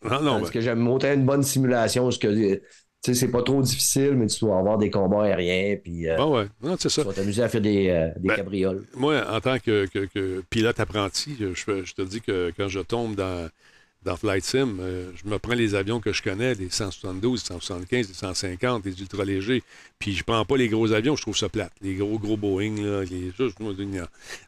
Non, 0.03 0.23
non, 0.23 0.33
Parce 0.39 0.43
ben, 0.45 0.51
que 0.51 0.61
j'aime 0.61 0.89
autant 0.89 1.13
une 1.13 1.25
bonne 1.27 1.43
simulation, 1.43 2.05
parce 2.05 2.19
que 2.19 2.29
tu 2.55 2.61
sais, 3.05 3.15
c'est 3.15 3.31
pas 3.31 3.43
trop 3.43 3.63
difficile, 3.63 4.15
mais 4.17 4.27
tu 4.27 4.41
dois 4.41 4.59
avoir 4.59 4.79
des 4.79 4.91
combats 4.91 5.25
aériens, 5.25 5.77
puis 5.77 6.09
euh, 6.09 6.17
bon, 6.17 6.37
ouais. 6.39 6.47
Non, 6.63 6.77
c'est 6.79 6.89
ça. 6.89 7.03
tu 7.03 7.09
vas 7.09 7.15
t'amuser 7.15 7.43
à 7.43 7.49
faire 7.49 7.61
des, 7.61 7.89
euh, 7.91 8.09
des 8.17 8.29
Ben, 8.29 8.37
cabrioles. 8.37 8.85
Moi, 8.97 9.23
en 9.31 9.41
tant 9.41 9.59
que, 9.59 9.87
que- 9.87 10.07
que 10.07 10.43
pilote 10.51 10.81
apprenti, 10.81 11.37
je, 11.39 11.85
je 11.85 11.95
te 11.95 12.03
dis 12.03 12.21
que 12.21 12.53
quand 12.57 12.69
je 12.69 12.81
tombe 12.81 13.15
dans, 13.15 13.49
dans 14.07 14.17
Flight 14.17 14.45
Sim, 14.45 14.77
euh, 14.79 15.11
je 15.17 15.29
me 15.29 15.39
prends 15.41 15.55
les 15.55 15.75
avions 15.75 16.01
que 16.01 16.13
je 16.13 16.23
connais, 16.23 16.55
les 16.55 16.71
172, 16.71 17.41
les 17.41 17.47
175, 17.47 18.09
les 18.09 18.15
150, 18.15 18.87
les 18.87 19.01
ultra-légers, 19.01 19.65
puis 19.99 20.15
je 20.15 20.23
prends 20.23 20.45
pas 20.45 20.57
les 20.57 20.69
gros 20.69 20.93
avions, 20.93 21.17
je 21.17 21.23
trouve 21.23 21.37
ça 21.37 21.49
plate. 21.49 21.73
Les 21.83 21.95
gros, 21.95 22.17
gros 22.17 22.37
Boeing, 22.37 22.77
là, 22.77 23.03
les, 23.03 23.33
je 23.37 23.53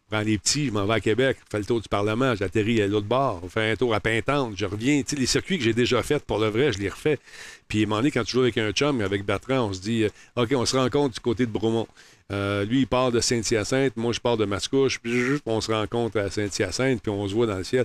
prends 0.09 0.21
les 0.21 0.39
petits, 0.39 0.67
je 0.67 0.71
m'en 0.71 0.87
vais 0.87 0.95
à 0.95 1.01
Québec, 1.01 1.39
je 1.41 1.51
fais 1.51 1.59
le 1.59 1.65
tour 1.65 1.81
du 1.81 1.89
Parlement, 1.89 2.37
j'atterris 2.37 2.81
à 2.81 2.87
l'autre 2.87 3.09
bord, 3.09 3.41
on 3.43 3.49
fait 3.49 3.73
un 3.73 3.75
tour 3.75 3.93
à 3.95 4.01
Pintante, 4.01 4.55
je 4.57 4.65
reviens. 4.65 5.03
Les 5.17 5.27
circuits 5.27 5.59
que 5.59 5.65
j'ai 5.65 5.75
déjà 5.75 6.05
faits, 6.05 6.25
pour 6.25 6.39
le 6.39 6.47
vrai, 6.47 6.73
je 6.73 6.79
les 6.79 6.89
refais. 6.89 7.19
Puis, 7.67 7.81
à 7.81 7.83
un 7.83 7.87
moment 7.87 7.97
donné, 7.97 8.13
quand 8.13 8.23
tu 8.23 8.33
joues 8.33 8.43
avec 8.43 8.59
un 8.59 8.71
chum, 8.71 9.01
avec 9.01 9.27
Bertrand, 9.27 9.69
on 9.69 9.73
se 9.73 9.81
dit, 9.81 10.05
euh, 10.05 10.09
OK, 10.37 10.53
on 10.55 10.65
se 10.67 10.77
rencontre 10.77 11.15
du 11.15 11.21
côté 11.21 11.47
de 11.47 11.51
Bromont. 11.51 11.89
Euh, 12.31 12.65
lui, 12.65 12.81
il 12.81 12.87
part 12.87 13.11
de 13.11 13.21
Saint-Hyacinthe, 13.21 13.97
moi, 13.97 14.13
je 14.13 14.21
pars 14.21 14.37
de 14.37 14.45
Mascouche, 14.45 15.01
puis 15.01 15.13
juste, 15.13 15.43
on 15.47 15.61
se 15.61 15.73
rencontre 15.73 16.19
à 16.19 16.31
Saint-Hyacinthe, 16.31 17.03
puis 17.03 17.11
on 17.11 17.27
se 17.27 17.35
voit 17.35 17.47
dans 17.47 17.59
le 17.59 17.65
ciel. 17.65 17.85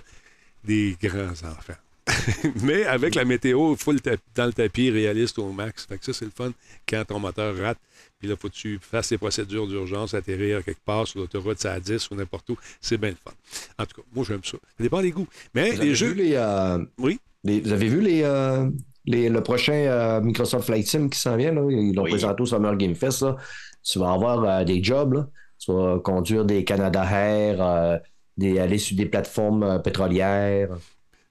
Des 0.63 0.95
grands 1.01 1.31
enfants. 1.31 1.73
Mais 2.63 2.83
avec 2.85 3.15
la 3.15 3.25
météo, 3.25 3.75
full 3.75 3.99
dans 4.35 4.45
le 4.45 4.53
tapis, 4.53 4.89
réaliste 4.91 5.39
au 5.39 5.51
max. 5.51 5.85
Fait 5.85 5.97
que 5.97 6.05
ça, 6.05 6.13
c'est 6.13 6.25
le 6.25 6.31
fun 6.35 6.51
quand 6.87 7.03
ton 7.05 7.19
moteur 7.19 7.55
rate. 7.57 7.77
Puis 8.19 8.27
là, 8.29 8.35
faut 8.39 8.47
que 8.49 8.53
tu 8.53 8.79
fasses 8.81 9.09
tes 9.09 9.17
procédures 9.17 9.67
d'urgence, 9.67 10.13
atterrir 10.13 10.63
quelque 10.63 10.83
part 10.85 11.05
sur 11.07 11.19
l'autoroute, 11.19 11.57
c'est 11.59 11.67
à 11.69 11.79
10 11.79 12.09
ou 12.11 12.15
n'importe 12.15 12.49
où. 12.49 12.57
C'est 12.79 12.97
bien 12.97 13.09
le 13.09 13.15
fun. 13.15 13.31
En 13.77 13.85
tout 13.85 14.01
cas, 14.01 14.07
moi, 14.13 14.25
j'aime 14.27 14.43
ça. 14.43 14.51
Ça 14.77 14.83
dépend 14.83 15.01
des 15.01 15.11
goûts. 15.11 15.27
Mais 15.53 15.71
Vous 15.71 15.75
les 15.75 15.81
avez 15.81 15.95
jeux. 15.95 16.07
vu 16.13 16.15
les, 16.23 16.33
euh, 16.35 16.77
Oui? 16.97 17.19
les- 17.43 17.59
vous 17.61 17.71
avez 17.73 17.87
vu 17.89 17.99
les, 18.01 18.21
euh, 18.23 18.69
les- 19.05 19.27
le 19.29 19.41
prochain 19.43 19.73
euh, 19.73 20.21
Microsoft 20.21 20.65
Flight 20.65 20.87
Sim 20.87 21.09
qui 21.09 21.19
s'en 21.19 21.35
vient? 21.35 21.51
Là? 21.53 21.61
Ils 21.69 21.93
l'ont 21.93 22.03
Oui. 22.03 22.11
présenté 22.11 22.41
au 22.41 22.45
Summer 22.45 22.75
Game 22.77 22.95
Fest. 22.95 23.21
Là. 23.23 23.35
Tu 23.83 23.99
vas 23.99 24.11
avoir 24.13 24.43
euh, 24.43 24.63
des 24.63 24.81
jobs. 24.81 25.13
Là. 25.13 25.27
Tu 25.59 25.71
vas 25.73 25.99
conduire 25.99 26.45
des 26.45 26.63
Canada 26.63 27.03
Air, 27.03 27.57
euh, 27.61 27.97
des, 28.37 28.59
aller 28.59 28.77
sur 28.77 28.95
des 28.97 29.05
plateformes 29.05 29.63
euh, 29.63 29.79
pétrolières. 29.79 30.69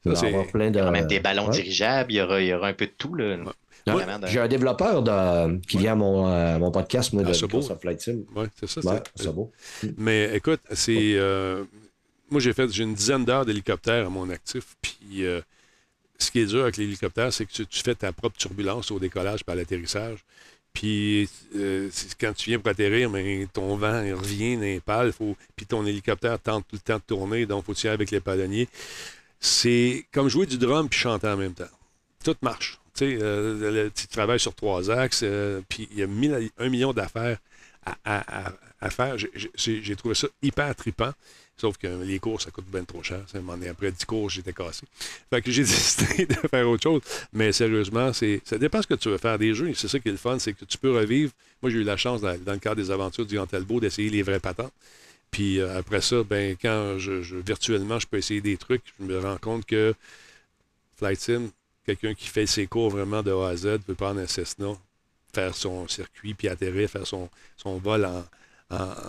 Il 0.04 0.16
Ça, 0.16 0.26
y 0.26 0.28
avoir 0.30 0.46
c'est- 0.46 0.52
plein 0.52 0.70
de... 0.70 0.76
Il 0.76 0.78
y 0.78 0.82
aura 0.82 0.90
même 0.90 1.06
des 1.06 1.20
ballons 1.20 1.46
Ouais. 1.46 1.52
dirigeables, 1.52 2.12
il 2.12 2.16
y 2.16 2.20
aura, 2.22 2.40
il 2.40 2.46
y 2.48 2.54
aura 2.54 2.68
un 2.68 2.72
peu 2.72 2.86
de 2.86 2.92
tout. 2.96 3.14
Là. 3.14 3.36
Ouais. 3.36 3.92
Vraiment 3.92 4.18
de- 4.18 4.26
J'ai 4.26 4.40
un 4.40 4.48
développeur 4.48 5.02
de- 5.02 5.58
qui 5.66 5.78
vient 5.78 5.92
à 5.92 5.96
mon, 5.96 6.28
euh, 6.28 6.58
mon 6.58 6.70
podcast, 6.70 7.12
moi, 7.12 7.22
Ah, 7.26 7.30
de 7.30 7.74
Flight 7.80 8.00
Sim. 8.00 8.24
Ouais, 8.34 8.46
c'est 8.58 8.68
ça. 8.68 8.80
Ouais, 8.94 9.00
c'est- 9.14 9.32
beau. 9.32 9.50
Mais 9.98 10.34
écoute, 10.36 10.60
c'est. 10.72 11.14
euh, 11.16 11.64
moi, 12.30 12.40
j'ai 12.40 12.52
fait 12.52 12.68
j'ai 12.72 12.84
une 12.84 12.94
dizaine 12.94 13.24
d'heures 13.24 13.44
d'hélicoptère 13.44 14.06
à 14.06 14.10
mon 14.10 14.28
actif. 14.30 14.76
Puis, 14.80 15.24
euh, 15.24 15.40
ce 16.18 16.30
qui 16.30 16.40
est 16.40 16.46
dur 16.46 16.62
avec 16.62 16.76
l'hélicoptère, 16.76 17.32
c'est 17.32 17.44
que 17.44 17.52
tu, 17.52 17.66
tu 17.66 17.82
fais 17.82 17.94
ta 17.96 18.12
propre 18.12 18.36
turbulence 18.36 18.90
au 18.92 18.98
décollage 19.00 19.40
à 19.48 19.54
l'atterrissage. 19.54 20.18
Puis, 20.72 21.28
euh, 21.54 21.90
quand 22.18 22.32
tu 22.32 22.50
viens 22.50 22.58
pour 22.58 22.70
atterrir, 22.70 23.10
mais 23.10 23.46
ton 23.52 23.76
vent 23.76 24.02
il 24.02 24.14
revient 24.14 24.56
dans 24.56 25.02
les. 25.02 25.12
Faut, 25.12 25.36
puis, 25.54 25.66
ton 25.66 25.84
hélicoptère 25.84 26.38
tente 26.38 26.66
tout 26.68 26.76
le 26.76 26.80
temps 26.80 26.96
de 26.96 27.02
tourner. 27.06 27.46
Donc, 27.46 27.64
il 27.64 27.66
faut 27.66 27.74
tirer 27.74 27.92
avec 27.94 28.10
les 28.10 28.20
palonniers. 28.20 28.68
C'est 29.38 30.06
comme 30.12 30.28
jouer 30.28 30.46
du 30.46 30.56
drum 30.56 30.88
puis 30.88 30.98
chanter 31.00 31.28
en 31.28 31.36
même 31.36 31.54
temps. 31.54 31.64
Tout 32.24 32.36
marche. 32.42 32.78
Tu 32.94 33.18
euh, 33.20 33.88
tu 33.94 34.06
travailles 34.06 34.40
sur 34.40 34.54
trois 34.54 34.90
axes, 34.90 35.22
euh, 35.24 35.60
puis 35.68 35.88
il 35.92 35.98
y 35.98 36.02
a 36.02 36.06
un 36.58 36.68
million 36.68 36.92
d'affaires 36.92 37.38
à, 38.04 38.90
faire. 38.90 39.16
J'ai- 39.18 39.96
trouvé 39.96 40.14
ça 40.14 40.28
hyper 40.42 40.74
trippant. 40.76 41.12
Sauf 41.62 41.78
que 41.78 41.86
les 41.86 42.18
cours, 42.18 42.42
ça 42.42 42.50
coûte 42.50 42.64
bien 42.72 42.82
trop 42.82 43.04
cher. 43.04 43.24
Après 43.70 43.92
10 43.92 44.04
cours, 44.04 44.28
j'étais 44.28 44.52
cassé. 44.52 44.84
Fait 45.30 45.40
que 45.40 45.52
j'ai 45.52 45.62
décidé 45.76 46.26
de 46.26 46.34
faire 46.34 46.68
autre 46.68 46.82
chose. 46.82 47.00
Mais 47.32 47.52
sérieusement, 47.52 48.12
c'est 48.12 48.40
ça 48.44 48.58
dépend 48.58 48.82
ce 48.82 48.88
que 48.88 48.94
tu 48.94 49.08
veux 49.10 49.16
faire 49.16 49.38
des 49.38 49.54
jeux. 49.54 49.72
C'est 49.74 49.86
ça 49.86 50.00
qui 50.00 50.08
est 50.08 50.10
le 50.10 50.16
fun, 50.16 50.40
c'est 50.40 50.54
que 50.54 50.64
tu 50.64 50.76
peux 50.76 50.92
revivre. 50.92 51.30
Moi, 51.62 51.70
j'ai 51.70 51.78
eu 51.78 51.84
la 51.84 51.96
chance, 51.96 52.20
dans, 52.20 52.32
le 52.32 52.58
cadre 52.58 52.74
des 52.74 52.90
aventures 52.90 53.24
du 53.26 53.36
Grand 53.36 53.46
Talbot, 53.46 53.78
d'essayer 53.78 54.10
les 54.10 54.24
vrais 54.24 54.40
patents. 54.40 54.72
Puis 55.30 55.60
euh, 55.60 55.78
après 55.78 56.00
ça, 56.00 56.24
ben, 56.24 56.56
quand 56.60 56.98
je, 56.98 57.36
virtuellement, 57.36 58.00
je 58.00 58.08
peux 58.08 58.16
essayer 58.18 58.40
des 58.40 58.56
trucs, 58.56 58.82
je 58.98 59.04
me 59.04 59.20
rends 59.20 59.38
compte 59.38 59.64
que 59.64 59.94
Flight 60.96 61.20
Sim, 61.20 61.50
quelqu'un 61.86 62.14
qui 62.14 62.26
fait 62.26 62.46
ses 62.46 62.66
cours 62.66 62.90
vraiment 62.90 63.22
de 63.22 63.30
A 63.30 63.50
à 63.50 63.56
Z, 63.56 63.78
peut 63.86 63.94
prendre 63.94 64.18
un 64.18 64.26
Cessna, 64.26 64.72
faire 65.32 65.54
son 65.54 65.86
circuit, 65.86 66.34
puis 66.34 66.48
atterrir, 66.48 66.90
faire 66.90 67.06
son, 67.06 67.30
son 67.56 67.78
vol 67.78 68.04
en, 68.04 68.24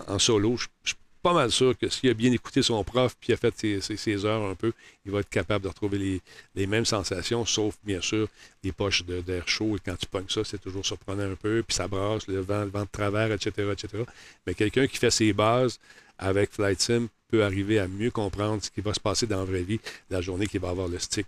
en- 0.07 0.19
solo. 0.19 0.55
Je 0.83 0.93
pas 1.23 1.33
mal 1.33 1.49
sûr 1.51 1.75
que 1.77 1.87
s'il 1.87 2.09
a 2.09 2.13
bien 2.13 2.31
écouté 2.33 2.61
son 2.61 2.83
prof, 2.83 3.15
puis 3.19 3.31
a 3.31 3.37
fait 3.37 3.55
ses, 3.81 4.25
heures 4.25 4.43
un 4.43 4.55
peu, 4.55 4.73
il 5.05 5.11
va 5.11 5.21
être 5.21 5.29
capable 5.29 5.63
de 5.63 5.69
retrouver 5.69 6.21
les, 6.53 6.67
mêmes 6.67 6.85
sensations, 6.85 7.45
sauf 7.45 7.75
bien 7.83 8.01
sûr 8.01 8.27
les 8.61 8.73
poches 8.73 9.05
d'air 9.05 9.47
chaud. 9.47 9.77
Et 9.77 9.79
quand 9.79 9.95
tu 9.95 10.05
pognes 10.05 10.27
ça, 10.27 10.43
c'est 10.43 10.59
toujours 10.59 10.85
surprenant 10.85 11.23
un 11.23 11.35
peu, 11.35 11.63
puis 11.65 11.75
ça 11.75 11.87
brasse, 11.87 12.27
le 12.27 12.41
vent, 12.41 12.65
le 12.65 12.69
vent 12.69 12.83
de 12.83 12.89
travers, 12.91 13.31
etc., 13.31 13.69
etc. 13.71 14.03
Mais 14.45 14.53
quelqu'un 14.53 14.85
qui 14.85 14.97
fait 14.97 15.11
ses 15.11 15.31
bases 15.31 15.79
avec 16.17 16.51
Flight 16.51 16.81
Sim 16.81 17.07
peut 17.29 17.43
arriver 17.43 17.79
à 17.79 17.87
mieux 17.87 18.11
comprendre 18.11 18.61
ce 18.61 18.69
qui 18.69 18.81
va 18.81 18.93
se 18.93 18.99
passer 18.99 19.25
dans 19.25 19.39
la 19.39 19.45
vraie 19.45 19.63
vie 19.63 19.79
la 20.09 20.19
journée 20.19 20.45
qu'il 20.45 20.59
va 20.59 20.69
avoir 20.69 20.89
le 20.89 20.99
stick. 20.99 21.27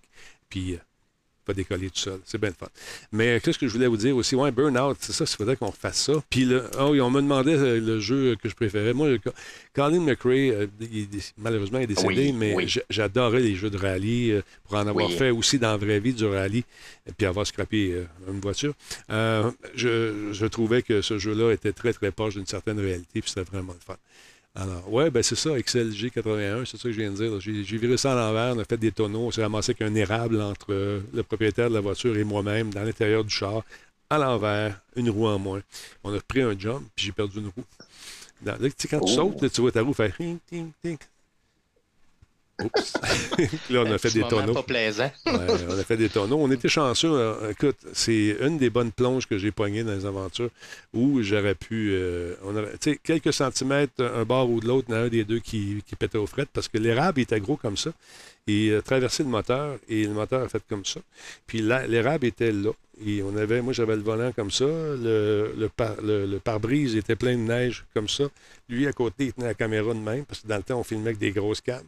Puis 0.50 0.74
euh, 0.74 0.78
va 1.48 1.54
décoller 1.54 1.90
tout 1.90 2.00
seul. 2.00 2.20
C'est 2.26 2.38
bien 2.40 2.50
le 2.50 2.56
fun. 2.56 2.68
Mais 3.12 3.40
qu'est-ce 3.42 3.58
que 3.60 3.68
je 3.68 3.74
voulais 3.74 3.88
vous 3.88 3.98
dire 3.98 4.16
aussi? 4.16 4.36
Ouais, 4.36 4.52
Burnout, 4.52 4.98
c'est 5.00 5.14
ça, 5.14 5.26
il 5.28 5.36
faudrait 5.36 5.56
qu'on 5.56 5.72
fasse 5.72 5.98
ça. 6.06 6.14
Puis, 6.30 6.46
le, 6.46 6.64
oui, 6.90 7.02
on 7.02 7.10
me 7.12 7.22
demandait 7.22 7.56
euh, 7.56 7.80
le 7.80 8.00
jeu 8.00 8.36
que 8.42 8.50
je 8.50 8.56
préférais. 8.56 8.94
Moi, 8.94 9.10
Colin 9.74 10.00
McRae, 10.02 10.52
euh, 10.52 10.68
il 10.82 11.08
malheureusement, 11.38 11.80
il 11.80 11.84
est 11.84 11.88
décédé, 11.88 12.08
Oui, 12.08 12.32
mais 12.34 12.54
oui. 12.56 12.74
j'adorais 12.90 13.40
les 13.42 13.56
jeux 13.56 13.70
de 13.70 13.78
rallye 13.78 14.32
euh, 14.32 14.42
pour 14.66 14.78
en 14.78 14.88
avoir 14.88 15.08
Oui. 15.08 15.14
fait 15.16 15.30
aussi 15.32 15.60
dans 15.60 15.72
la 15.72 15.78
vraie 15.78 16.00
vie 16.00 16.14
du 16.14 16.26
rallye 16.26 16.64
et 17.08 17.12
puis 17.18 17.26
avoir 17.28 17.46
scrappé 17.46 17.92
euh, 17.94 18.06
une 18.32 18.40
voiture. 18.40 18.74
Euh, 19.12 19.52
je, 19.76 20.30
je 20.32 20.46
trouvais 20.46 20.82
que 20.82 21.02
ce 21.02 21.18
jeu-là 21.18 21.52
était 21.52 21.74
très, 21.74 21.94
très 21.94 22.12
proche 22.12 22.36
d'une 22.36 22.46
certaine 22.48 22.80
réalité, 22.80 23.22
puis 23.22 23.30
c'était 23.30 23.50
vraiment 23.50 23.74
le 23.74 23.80
fun. 23.86 23.96
Alors, 24.56 24.92
ouais, 24.92 25.10
ben 25.12 25.22
c'est 25.22 25.36
ça, 25.36 25.50
XLG 25.60 26.12
81, 26.12 26.64
c'est 26.66 26.78
ça 26.78 26.84
que 26.84 26.92
je 26.92 27.00
viens 27.02 27.12
de 27.12 27.16
dire. 27.18 27.40
J'ai 27.42 27.78
viré 27.78 27.98
ça 27.98 28.14
à 28.14 28.16
l'envers, 28.16 28.56
on 28.56 28.60
a 28.60 28.64
fait 28.66 28.78
des 28.78 28.92
tonneaux, 28.94 29.28
on 29.28 29.32
s'est 29.32 29.42
ramassé 29.44 29.72
avec 29.72 29.82
un 29.82 29.94
érable 29.96 30.42
entre 30.42 30.68
euh, 30.72 31.02
le 31.14 31.24
propriétaire 31.24 31.70
de 31.70 31.74
la 31.76 31.82
voiture 31.82 32.16
et 32.18 32.24
moi-même 32.24 32.74
dans 32.74 32.84
l'intérieur 32.84 33.26
du 33.26 33.30
char, 33.34 33.64
à 34.10 34.18
l'envers, 34.18 34.80
une 34.96 35.10
roue 35.10 35.28
en 35.28 35.38
moins. 35.40 35.62
On 36.06 36.14
a 36.16 36.20
pris 36.22 36.42
un 36.42 36.58
jump, 36.58 36.84
puis 36.96 37.06
j'ai 37.08 37.12
perdu 37.12 37.40
une 37.40 37.48
roue. 37.48 37.66
Dans- 38.44 38.54
là, 38.62 38.70
quand 38.90 39.00
tu 39.00 39.12
Oh. 39.12 39.16
sautes, 39.16 39.42
là, 39.42 39.50
tu 39.50 39.60
vois 39.62 39.72
ta 39.74 39.82
roue 39.82 39.94
faire 39.94 40.16
ting, 40.16 40.38
ting, 40.50 40.72
ting. 40.82 40.98
Oups. 42.64 42.94
là, 43.70 43.84
on 43.86 43.92
a 43.92 43.98
fait 43.98 44.12
des 44.14 44.22
tonneaux. 44.30 44.54
pas 44.54 44.64
plaisant. 44.64 45.12
Ouais, 45.26 45.34
on 45.70 45.78
a 45.78 45.84
fait 45.84 45.98
des 45.98 46.08
tonneaux. 46.10 46.38
On 46.40 46.50
était 46.52 46.70
chanceux. 46.70 47.12
euh, 47.12 47.52
écoute, 47.52 47.78
c'est 47.94 48.38
une 48.42 48.58
des 48.58 48.70
bonnes 48.70 48.92
plonges 48.92 49.28
que 49.28 49.38
j'ai 49.38 49.52
pognées 49.52 49.84
dans 49.84 49.94
les 49.94 50.06
aventures 50.06 50.50
où 50.94 51.22
j'aurais 51.22 51.56
pu. 51.56 51.90
euh, 51.94 52.36
on 52.44 52.56
aurait- 52.56 52.78
tu 52.80 52.92
sais, 52.94 53.00
quelques 53.04 53.34
centimètres, 53.34 54.02
un 54.02 54.24
bord 54.24 54.50
ou 54.50 54.62
de 54.62 54.68
l'autre, 54.68 54.88
il 54.90 54.96
y 54.96 54.98
en 54.98 55.02
a 55.02 55.04
un 55.04 55.08
des 55.10 55.26
deux 55.26 55.40
qui, 55.40 55.84
qui 55.86 55.96
pétait 55.96 56.18
aux 56.18 56.28
frettes 56.28 56.50
parce 56.54 56.68
que 56.70 56.78
l'érable 56.78 57.20
était 57.20 57.40
gros 57.42 57.58
comme 57.58 57.78
ça. 57.78 57.92
Et 58.48 58.74
a 58.76 58.82
traversé 58.84 59.24
le 59.24 59.30
moteur 59.30 59.78
et 59.90 60.04
le 60.04 60.14
moteur 60.14 60.44
a 60.44 60.48
fait 60.50 60.62
comme 60.70 60.86
ça. 60.86 61.00
Puis 61.48 61.62
l'érable 61.62 62.26
était 62.28 62.52
là. 62.52 62.70
Et 63.06 63.22
on 63.24 63.36
avait, 63.36 63.62
moi, 63.62 63.74
j'avais 63.74 63.96
le 63.98 64.04
volant 64.04 64.32
comme 64.32 64.52
ça. 64.52 64.64
Le, 64.66 65.54
le, 65.58 65.68
par- 65.68 66.00
le- 66.02 66.26
le 66.26 66.40
pare-brise 66.40 66.96
était 66.96 67.16
plein 67.18 67.34
de 67.34 67.42
neige 67.42 67.84
comme 67.94 68.08
ça. 68.08 68.24
Lui, 68.70 68.88
à 68.88 68.94
côté, 68.94 69.26
il 69.26 69.34
tenait 69.34 69.48
la 69.48 69.54
caméra 69.56 69.94
de 69.94 70.00
même 70.00 70.24
parce 70.26 70.42
que 70.42 70.48
dans 70.48 70.58
le 70.58 70.64
temps, 70.64 70.80
on 70.80 70.84
filmait 70.84 71.08
avec 71.08 71.18
des 71.18 71.32
grosses 71.32 71.60
cams. 71.60 71.82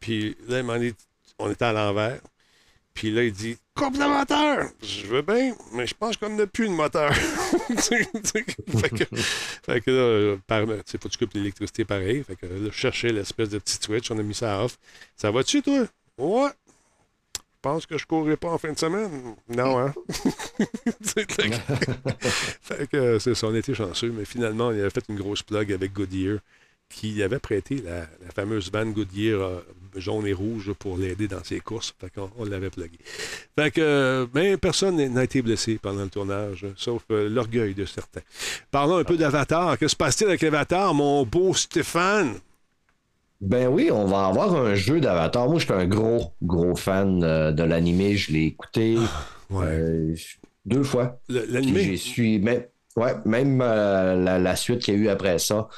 Puis 0.00 0.36
là, 0.48 0.62
donné, 0.62 0.94
on 1.38 1.50
était 1.50 1.64
à 1.64 1.72
l'envers. 1.72 2.20
Puis 2.94 3.12
là, 3.12 3.22
il 3.22 3.32
dit 3.32 3.56
Coupe 3.76 3.96
le 3.96 4.08
moteur 4.08 4.70
Je 4.82 5.06
veux 5.06 5.22
bien, 5.22 5.54
mais 5.72 5.86
je 5.86 5.94
pense 5.94 6.16
qu'on 6.16 6.30
n'a 6.30 6.48
plus 6.48 6.66
de 6.66 6.72
moteur. 6.72 7.14
Fait, 7.68 8.90
que, 8.90 9.04
fait 9.14 9.80
que 9.80 9.90
là, 9.90 10.36
par, 10.46 10.64
tu 10.66 10.72
sais, 10.86 10.98
faut 10.98 11.08
que 11.08 11.14
tu 11.14 11.18
coupes 11.18 11.34
l'électricité 11.34 11.84
pareil. 11.84 12.24
Fait 12.24 12.34
que 12.34 12.46
là, 12.46 12.70
je 12.70 12.76
cherchais 12.76 13.10
l'espèce 13.10 13.50
de 13.50 13.58
petit 13.58 13.78
switch, 13.80 14.10
on 14.10 14.18
a 14.18 14.22
mis 14.22 14.34
ça 14.34 14.64
off. 14.64 14.78
Ça 15.16 15.30
va-tu, 15.30 15.62
toi? 15.62 15.86
Ouais. 16.18 16.50
Je 17.34 17.60
pense 17.62 17.86
que 17.86 17.98
je 17.98 18.06
courrai 18.06 18.36
pas 18.36 18.50
en 18.50 18.58
fin 18.58 18.72
de 18.72 18.78
semaine. 18.78 19.36
Non, 19.48 19.78
hein? 19.78 19.94
Fait 22.60 22.86
que 22.86 22.96
euh, 22.96 23.18
c'est 23.18 23.34
ça, 23.34 23.46
on 23.46 23.54
était 23.54 23.74
chanceux, 23.74 24.10
mais 24.10 24.24
finalement, 24.24 24.72
il 24.72 24.80
avait 24.80 24.90
fait 24.90 25.04
une 25.08 25.16
grosse 25.16 25.42
plug 25.42 25.72
avec 25.72 25.92
Goodyear 25.92 26.38
qui 26.88 27.22
avait 27.22 27.38
prêté 27.38 27.76
la, 27.76 28.00
la 28.00 28.30
fameuse 28.34 28.72
vanne 28.72 28.92
Goodyear 28.92 29.40
euh, 29.40 29.60
jaune 29.98 30.26
et 30.26 30.32
rouge 30.32 30.72
pour 30.78 30.96
l'aider 30.96 31.28
dans 31.28 31.42
ses 31.44 31.60
courses. 31.60 31.94
Fait 32.00 32.10
qu'on 32.10 32.30
on 32.38 32.44
l'avait 32.44 32.70
plugué. 32.70 32.98
Fait 33.58 33.70
que 33.70 33.80
euh, 33.80 34.26
ben, 34.32 34.56
personne 34.56 34.96
n'a 34.96 35.24
été 35.24 35.42
blessé 35.42 35.78
pendant 35.80 36.02
le 36.02 36.10
tournage, 36.10 36.66
sauf 36.76 37.02
euh, 37.10 37.28
l'orgueil 37.28 37.74
de 37.74 37.84
certains. 37.84 38.22
Parlons 38.70 38.96
un 38.96 39.04
peu 39.04 39.16
d'Avatar. 39.16 39.78
Que 39.78 39.88
se 39.88 39.96
passe-t-il 39.96 40.28
avec 40.28 40.42
Avatar, 40.42 40.94
mon 40.94 41.24
beau 41.24 41.54
Stéphane? 41.54 42.34
Ben 43.40 43.68
oui, 43.68 43.90
on 43.92 44.06
va 44.06 44.26
avoir 44.26 44.54
un 44.56 44.74
jeu 44.74 45.00
d'Avatar. 45.00 45.48
Moi, 45.48 45.60
je 45.60 45.64
suis 45.64 45.72
un 45.72 45.86
gros, 45.86 46.32
gros 46.42 46.74
fan 46.74 47.22
euh, 47.22 47.52
de 47.52 47.62
l'animé. 47.62 48.16
Je 48.16 48.32
l'ai 48.32 48.46
écouté 48.46 48.96
euh, 49.52 50.14
deux 50.64 50.82
fois. 50.82 51.20
L'animé? 51.28 51.96
J'ai 51.96 52.40
même, 52.40 52.64
ouais, 52.96 53.14
même 53.24 53.60
euh, 53.62 54.16
la, 54.16 54.40
la 54.40 54.56
suite 54.56 54.80
qu'il 54.82 54.94
y 54.94 54.96
a 54.96 55.00
eu 55.00 55.08
après 55.08 55.38
ça. 55.38 55.68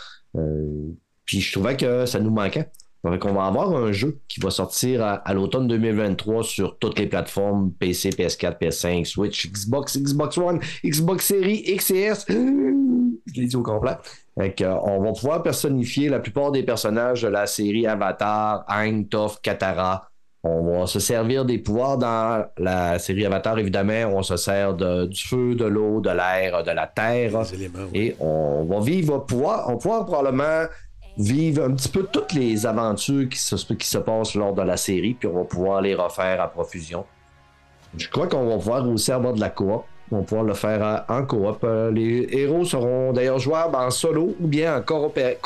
Puis 1.26 1.40
je 1.42 1.52
trouvais 1.52 1.76
que 1.76 2.06
ça 2.06 2.18
nous 2.18 2.30
manquait. 2.30 2.70
Donc, 3.02 3.24
on 3.24 3.32
va 3.32 3.46
avoir 3.46 3.74
un 3.74 3.92
jeu 3.92 4.18
qui 4.28 4.40
va 4.40 4.50
sortir 4.50 5.02
à, 5.02 5.12
à 5.14 5.32
l'automne 5.32 5.66
2023 5.68 6.42
sur 6.42 6.78
toutes 6.78 6.98
les 6.98 7.06
plateformes 7.06 7.72
PC, 7.72 8.10
PS4, 8.10 8.58
PS5, 8.58 9.04
Switch, 9.06 9.50
Xbox, 9.50 9.96
Xbox 9.98 10.36
One, 10.36 10.60
Xbox 10.84 11.24
Series, 11.26 11.62
XS. 11.78 12.26
Je 12.28 13.40
l'ai 13.40 13.46
dit 13.46 13.56
au 13.56 13.62
complet. 13.62 13.92
Que, 14.56 14.64
euh, 14.64 14.74
on 14.82 15.02
va 15.02 15.12
pouvoir 15.12 15.42
personnifier 15.42 16.08
la 16.08 16.18
plupart 16.18 16.50
des 16.52 16.62
personnages 16.62 17.22
de 17.22 17.28
la 17.28 17.46
série 17.46 17.86
Avatar, 17.86 18.64
Aang, 18.68 19.04
Toph, 19.08 19.40
Katara. 19.42 20.06
On 20.42 20.80
va 20.80 20.86
se 20.86 20.98
servir 21.00 21.44
des 21.44 21.58
pouvoirs 21.58 21.98
dans 21.98 22.46
la 22.56 22.98
série 22.98 23.26
Avatar, 23.26 23.58
évidemment. 23.58 24.14
On 24.14 24.22
se 24.22 24.36
sert 24.38 24.74
de- 24.74 25.04
du 25.06 25.20
feu, 25.22 25.54
de 25.54 25.66
l'eau, 25.66 26.00
de 26.00 26.08
l'air, 26.10 26.62
de 26.64 26.70
la 26.70 26.86
terre. 26.86 27.42
Éléments, 27.52 27.88
Et 27.92 28.16
on 28.20 28.64
va 28.64 28.80
vivre, 28.80 29.18
pouvoir, 29.26 29.68
on 29.68 29.72
va 29.72 29.76
pouvoir 29.78 30.06
probablement 30.06 30.64
vivre 31.22 31.64
un 31.64 31.72
petit 31.74 31.88
peu 31.88 32.04
toutes 32.04 32.32
les 32.32 32.66
aventures 32.66 33.28
qui 33.28 33.38
se, 33.38 33.54
qui 33.74 33.86
se 33.86 33.98
passent 33.98 34.34
lors 34.34 34.54
de 34.54 34.62
la 34.62 34.76
série, 34.76 35.14
puis 35.14 35.28
on 35.28 35.34
va 35.38 35.44
pouvoir 35.44 35.80
les 35.82 35.94
refaire 35.94 36.40
à 36.40 36.48
profusion. 36.48 37.04
Je 37.96 38.08
crois 38.08 38.26
qu'on 38.28 38.46
va 38.46 38.56
pouvoir 38.56 38.88
aussi 38.88 39.10
avoir 39.12 39.32
de 39.34 39.40
la 39.40 39.50
coop. 39.50 39.82
On 40.12 40.18
va 40.18 40.22
pouvoir 40.22 40.44
le 40.44 40.54
faire 40.54 41.04
en 41.08 41.24
coop. 41.24 41.58
Euh, 41.62 41.90
les 41.92 42.26
héros 42.32 42.64
seront 42.64 43.12
d'ailleurs 43.12 43.38
jouables 43.38 43.76
en 43.76 43.90
solo 43.90 44.34
ou 44.40 44.46
bien 44.46 44.76
en 44.76 44.80
coopé- 44.80 45.36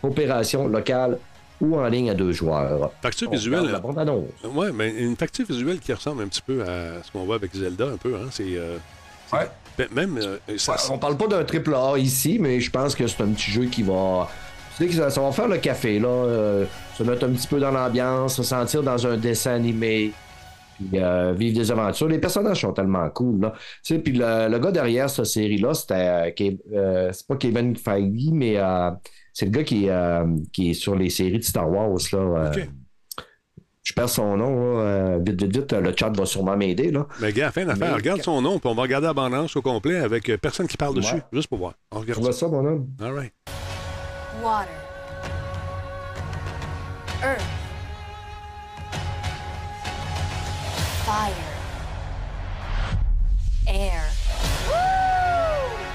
coopération 0.00 0.68
locale 0.68 1.18
ou 1.60 1.76
en 1.76 1.86
ligne 1.88 2.10
à 2.10 2.14
deux 2.14 2.32
joueurs. 2.32 2.90
Facture 3.02 3.28
On 3.28 3.32
visuelle. 3.32 3.66
la 3.70 3.78
bande-annonce. 3.80 4.28
Oui, 4.44 4.68
mais 4.74 4.90
une 4.90 5.16
facture 5.16 5.46
visuelle 5.46 5.78
qui 5.78 5.92
ressemble 5.92 6.22
un 6.22 6.28
petit 6.28 6.42
peu 6.42 6.62
à 6.62 7.02
ce 7.02 7.10
qu'on 7.12 7.24
voit 7.24 7.34
avec 7.36 7.54
Zelda, 7.54 7.86
un 7.86 7.96
peu. 7.96 8.14
Hein? 8.14 8.28
C'est. 8.30 8.44
euh, 8.56 8.76
Ouais. 9.32 9.48
ben, 9.78 9.86
Même. 9.94 10.18
euh, 10.18 10.38
ça, 10.56 10.72
Ouais, 10.72 10.78
on 10.90 10.98
parle 10.98 11.16
pas 11.16 11.28
d'un 11.28 11.44
triple 11.44 11.74
A 11.74 11.96
ici, 11.98 12.38
mais 12.40 12.58
je 12.60 12.68
pense 12.70 12.94
que 12.96 13.06
c'est 13.06 13.22
un 13.22 13.28
petit 13.28 13.50
jeu 13.50 13.66
qui 13.66 13.82
va. 13.84 14.28
Tu 14.76 14.84
sais 14.84 14.86
que 14.88 14.94
ça, 14.94 15.10
ça 15.10 15.20
va 15.20 15.32
faire 15.32 15.48
le 15.48 15.58
café, 15.58 15.98
là. 15.98 16.08
euh, 16.08 16.64
se 16.96 17.02
mettre 17.02 17.26
un 17.26 17.30
petit 17.30 17.46
peu 17.48 17.60
dans 17.60 17.70
l'ambiance, 17.70 18.36
se 18.36 18.42
sentir 18.42 18.82
dans 18.82 19.06
un 19.06 19.16
dessin 19.16 19.52
animé, 19.54 20.12
puis 20.78 20.88
euh, 21.00 21.32
vivre 21.36 21.58
des 21.58 21.70
aventures. 21.70 22.08
Les 22.08 22.18
personnages 22.18 22.60
sont 22.62 22.72
tellement 22.72 23.08
cool, 23.10 23.40
là. 23.42 23.52
Tu 23.84 23.94
sais, 23.94 23.98
puis 23.98 24.12
le, 24.14 24.48
le 24.48 24.58
gars 24.58 24.70
derrière 24.72 25.10
cette 25.10 25.26
série-là, 25.26 25.74
c'était. 25.74 26.56
euh, 26.72 27.10
c'est 27.12 27.26
pas 27.26 27.36
Kevin 27.36 27.76
Feige, 27.76 28.30
mais 28.32 28.56
c'est 29.34 29.44
le 29.46 29.50
gars 29.50 29.64
qui, 29.64 29.88
qui 30.52 30.70
est 30.70 30.74
sur 30.74 30.94
les 30.96 31.10
séries 31.10 31.38
de 31.38 31.44
Star 31.44 31.70
Wars, 31.70 31.98
là. 32.12 32.52
je 33.82 33.92
perds 33.94 34.08
son 34.08 34.36
nom, 34.36 34.78
là, 34.82 35.18
vite, 35.18 35.42
vite, 35.42 35.56
vite, 35.56 35.72
le 35.72 35.92
chat 35.96 36.10
va 36.10 36.24
sûrement 36.26 36.56
m'aider. 36.56 36.90
Là. 36.90 37.06
Mais 37.20 37.32
gars, 37.32 37.50
fin 37.50 37.64
d'affaire, 37.64 37.88
Mais- 37.90 37.94
regarde 37.96 38.22
son 38.22 38.40
nom, 38.40 38.58
puis 38.58 38.68
on 38.70 38.74
va 38.74 38.82
regarder 38.82 39.06
la 39.08 39.14
bande-annonce 39.14 39.56
au 39.56 39.62
complet 39.62 39.96
avec 39.96 40.30
personne 40.40 40.66
qui 40.68 40.76
parle 40.76 40.94
dessus, 40.94 41.16
juste 41.32 41.48
pour 41.48 41.58
voir. 41.58 41.74
On 41.90 42.00
regarde 42.00 42.22
ça. 42.24 42.32
ça, 42.32 42.48
mon 42.48 42.64
homme? 42.64 42.86
All 43.02 43.12
right. 43.12 43.32
Water. 44.42 44.70
Earth. 47.22 47.42
Fire. 51.04 51.34
Air. 53.66 54.02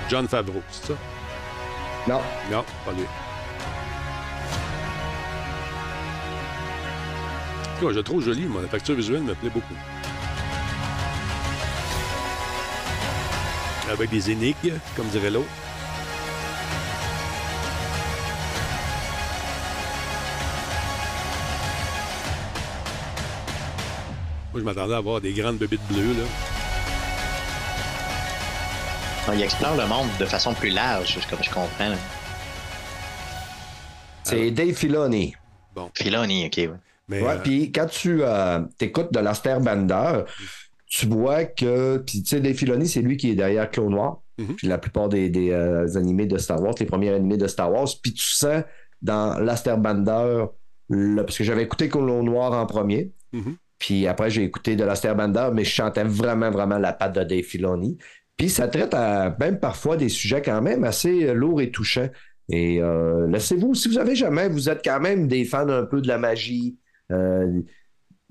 John 0.10 0.28
Favreau, 0.28 0.62
c'est 0.70 0.88
ça? 0.88 0.94
Non. 2.08 2.22
Non, 2.52 2.64
pas 2.86 2.92
lui. 2.92 3.06
En 7.64 7.80
tout 7.80 7.86
cas, 7.88 7.92
je 7.92 7.98
le 7.98 8.04
trouve 8.04 8.24
joli, 8.24 8.46
moi. 8.46 8.62
La 8.62 8.68
facture 8.68 8.96
visuelle 8.96 9.24
me 9.24 9.34
plaît 9.34 9.50
beaucoup. 9.50 9.74
Avec 13.92 14.12
des 14.12 14.30
énigmes, 14.30 14.80
comme 14.96 15.08
dirait 15.08 15.32
l'autre. 15.32 15.50
Moi, 24.56 24.62
je 24.62 24.66
m'attendais 24.66 24.94
à 24.94 24.98
avoir 25.00 25.20
des 25.20 25.34
grandes 25.34 25.58
bébites 25.58 25.86
bleues, 25.90 26.14
là. 26.14 26.24
Il 29.34 29.42
explore 29.42 29.76
le 29.76 29.86
monde 29.86 30.08
de 30.18 30.24
façon 30.26 30.54
plus 30.54 30.70
large, 30.70 31.20
comme 31.30 31.40
je 31.44 31.50
comprends. 31.50 31.94
C'est 34.24 34.52
Dave 34.52 34.72
Filoni. 34.74 35.36
Filoni, 35.94 36.46
OK. 36.46 36.54
ouais. 36.56 36.70
Mais, 37.10 37.22
Ouais, 37.22 37.32
euh, 37.34 37.38
puis 37.44 37.70
quand 37.74 37.88
tu 37.88 38.20
euh, 38.24 38.62
écoutes 38.80 39.12
de 39.12 39.20
l'Aster 39.20 39.58
Bender, 39.60 40.24
tu 40.88 41.06
vois 41.08 41.44
que. 41.44 41.98
Puis 41.98 42.24
tu 42.24 42.30
sais, 42.30 42.40
Dave 42.40 42.54
Filoni, 42.56 42.88
c'est 42.88 43.02
lui 43.02 43.18
qui 43.18 43.32
est 43.32 43.36
derrière 43.36 43.70
Clone 43.70 43.90
Noir. 43.90 44.20
Mhm. 44.38 44.56
Puis 44.56 44.68
la 44.68 44.78
plupart 44.78 45.10
des, 45.10 45.30
des, 45.30 45.52
euh, 45.52 45.98
animés 45.98 46.28
de 46.28 46.38
Star 46.38 46.62
Wars, 46.62 46.76
les 46.80 46.86
premiers 46.86 47.10
animés 47.14 47.36
de 47.38 47.48
Star 47.48 47.70
Wars. 47.74 47.90
Puis 48.02 48.14
tu 48.14 48.24
sens 48.26 48.64
dans 49.02 49.38
l'Aster 49.38 49.76
Bender, 49.78 50.46
le- 50.88 51.24
parce 51.26 51.38
que 51.38 51.44
j'avais 51.44 51.64
écouté 51.64 51.90
Clone 51.90 52.24
Noir 52.24 52.54
en 52.54 52.66
premier. 52.66 53.12
Mhm. 53.34 53.58
Puis 53.86 54.08
après, 54.08 54.32
j'ai 54.32 54.44
écouté 54.44 54.76
de 54.76 54.84
l'Aster 54.84 55.14
Bender, 55.14 55.50
mais 55.54 55.64
je 55.64 55.70
chantais 55.70 56.04
vraiment, 56.04 56.50
vraiment 56.50 56.80
la 56.80 56.92
patte 56.92 57.14
de 57.14 57.24
Dave 57.24 57.44
Filoni. 57.44 58.00
Puis 58.36 58.50
ça 58.50 58.68
traite 58.68 58.96
à, 58.96 59.38
même 59.40 59.60
parfois 59.60 59.96
des 59.96 60.10
sujets 60.10 60.42
quand 60.42 60.60
même 60.60 60.84
assez 60.84 61.28
euh, 61.28 61.34
lourds 61.36 61.62
et 61.62 61.70
touchants. 61.70 62.10
Et 62.50 62.82
euh, 62.82 63.28
laissez-vous, 63.28 63.76
si 63.76 63.88
vous 63.88 64.00
avez 64.00 64.16
jamais, 64.16 64.50
vous 64.50 64.70
êtes 64.70 64.84
quand 64.84 65.00
même 65.00 65.28
des 65.28 65.46
fans 65.46 65.70
un 65.70 65.84
peu 65.84 66.02
de 66.02 66.08
la 66.08 66.18
magie, 66.18 66.80
euh, 67.12 67.62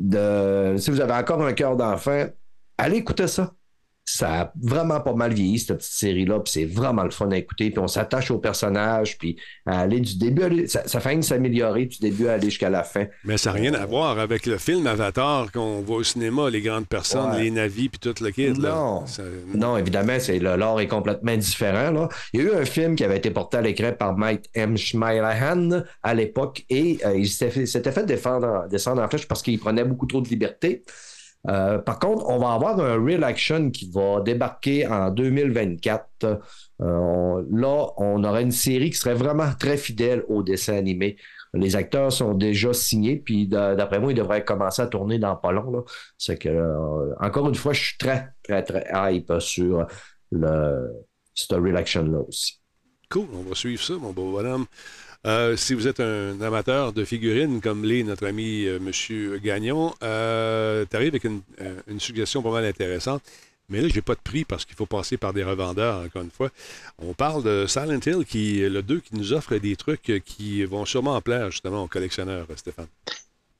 de, 0.01 0.75
si 0.77 0.91
vous 0.91 1.01
avez 1.01 1.13
encore 1.13 1.41
un 1.41 1.53
cœur 1.53 1.77
d'enfant, 1.77 2.27
allez 2.77 2.97
écouter 2.97 3.29
ça. 3.29 3.55
Ça 4.07 4.41
a 4.43 4.53
vraiment 4.63 5.01
pas 5.01 5.15
mal 5.15 5.33
vieilli, 5.33 5.59
cette 5.59 5.79
petite 5.79 5.93
série-là, 5.93 6.39
puis 6.41 6.53
c'est 6.53 6.67
vraiment 6.67 7.05
le 7.05 7.11
fun 7.11 7.31
à 7.31 7.39
écouter, 7.39 7.71
puis 7.71 7.79
on 7.79 7.89
s'attache 7.89 8.31
aux 8.31 8.39
personnages, 8.39 9.17
puis 9.17 9.37
à 9.65 9.81
aller 9.81 9.99
du 10.01 10.19
début, 10.19 10.43
aller- 10.43 10.69
ça, 10.69 10.87
ça 10.87 11.01
fait 11.01 11.21
s'améliorer 11.23 11.87
du 11.87 11.99
début 11.99 12.29
à 12.29 12.35
aller 12.35 12.51
jusqu'à 12.51 12.69
la 12.69 12.83
fin. 12.85 13.07
mais 13.25 13.39
ça 13.39 13.51
n'a 13.51 13.57
rien 13.59 13.73
à 13.75 13.87
voir 13.87 14.19
avec 14.19 14.45
le 14.45 14.59
film 14.59 14.87
Avatar 14.87 15.51
qu'on 15.51 15.81
voit 15.81 15.97
au 15.97 16.03
cinéma, 16.03 16.51
les 16.51 16.61
grandes 16.61 16.87
personnes, 16.87 17.31
Ouais. 17.33 17.45
les 17.45 17.51
navis, 17.51 17.89
puis 17.89 17.99
tout 17.99 18.15
le 18.23 18.31
kit. 18.31 18.53
là. 18.53 18.71
Non. 18.75 19.07
Ça- 19.07 19.23
Non, 19.55 19.79
évidemment, 19.79 20.17
c'est 20.21 20.39
l'art 20.39 20.81
est 20.81 20.87
complètement 20.89 21.37
différent. 21.37 21.91
Là. 21.91 22.09
Il 22.35 22.41
y 22.41 22.43
a 22.47 22.47
eu 22.47 22.55
un 22.55 22.65
film 22.67 22.97
qui 22.97 23.05
avait 23.05 23.17
été 23.17 23.31
porté 23.31 23.57
à 23.57 23.63
l'écran 23.63 23.93
par 23.99 24.17
Mike 24.19 24.51
M. 24.55 24.77
Schmeilahan 24.77 25.83
à 26.03 26.15
l'époque 26.15 26.65
et 26.69 26.99
euh, 27.07 27.17
il 27.17 27.29
s'était 27.29 27.51
fait, 27.51 27.67
fait 27.93 28.07
défendre, 28.07 28.67
descendre 28.71 29.03
en 29.03 29.09
flèche 29.09 29.27
parce 29.27 29.43
qu'il 29.43 29.59
prenait 29.59 29.85
beaucoup 29.85 30.07
trop 30.07 30.21
de 30.21 30.29
liberté. 30.29 30.83
Euh, 31.49 31.79
par 31.79 31.99
contre, 31.99 32.25
on 32.29 32.39
va 32.39 32.53
avoir 32.53 32.81
un 32.81 33.03
real 33.05 33.23
action 33.25 33.71
qui 33.71 33.91
va 33.91 34.21
débarquer 34.21 34.87
en 34.87 35.11
2024. 35.11 36.07
Euh, 36.25 37.45
là, 37.51 37.87
on 37.99 38.25
aurait 38.25 38.43
une 38.43 38.51
série 38.51 38.91
qui 38.91 38.97
serait 38.99 39.15
vraiment 39.15 39.51
très 39.59 39.77
fidèle 39.77 40.25
au 40.29 40.43
dessin 40.43 40.75
animé. 40.77 41.17
Les 41.53 41.77
acteurs 41.77 42.13
sont 42.13 42.35
déjà 42.35 42.73
signés, 42.73 43.17
puis 43.17 43.47
d'a- 43.47 43.77
d'après 43.77 44.01
moi, 44.01 44.11
ils 44.13 44.17
devraient 44.17 44.45
commencer 44.45 44.83
à 44.83 44.87
tourner 44.87 45.19
dans 45.19 45.37
pas 45.37 45.53
long. 45.53 45.85
que, 46.37 46.49
euh, 46.49 47.15
encore 47.21 47.49
une 47.49 47.55
fois, 47.55 47.73
je 47.73 47.83
suis 47.83 47.99
très, 47.99 48.29
très, 48.43 48.63
très 48.63 48.85
hype 49.15 49.33
sur 49.39 49.87
le, 50.33 50.91
cette 51.35 51.53
real 51.53 51.77
action-là 51.77 52.19
aussi. 52.27 52.61
Cool, 53.11 53.27
on 53.35 53.49
va 53.49 53.55
suivre 53.55 53.83
ça, 53.83 53.95
mon 53.95 54.13
beau 54.13 54.33
bonhomme. 54.33 54.67
Euh, 55.27 55.57
si 55.57 55.73
vous 55.73 55.89
êtes 55.89 56.01
un 56.01 56.39
amateur 56.43 56.93
de 56.93 57.05
figurines, 57.05 57.61
comme 57.63 57.85
l'est 57.85 58.03
notre 58.03 58.27
ami 58.27 58.67
euh, 58.67 58.79
M. 58.79 59.39
Gagnon, 59.43 59.95
euh, 60.03 60.85
tu 60.89 60.97
arrives 60.97 61.09
avec 61.09 61.25
une, 61.25 61.41
suggestion 61.99 62.43
pas 62.43 62.51
mal 62.51 62.65
intéressante. 62.67 63.23
Mais 63.71 63.81
là, 63.81 63.89
j'ai 63.89 64.03
pas 64.03 64.15
de 64.15 64.21
prix 64.21 64.45
parce 64.45 64.67
qu'il 64.67 64.77
faut 64.77 64.85
passer 64.85 65.17
par 65.17 65.33
des 65.33 65.43
revendeurs, 65.43 66.05
encore 66.05 66.21
une 66.21 66.31
fois. 66.31 66.51
On 66.99 67.15
parle 67.15 67.43
de 67.43 67.65
Silent 67.67 68.01
Hill, 68.05 68.27
qui 68.27 68.61
le 68.61 68.83
2 68.83 69.01
qui 69.01 69.17
nous 69.17 69.33
offre 69.33 69.57
des 69.57 69.75
trucs 69.77 70.23
qui 70.27 70.63
vont 70.65 70.85
sûrement 70.85 71.19
plaire 71.23 71.51
justement 71.51 71.85
aux 71.85 71.89
collectionneurs, 71.89 72.47
Stéphane. 72.57 72.89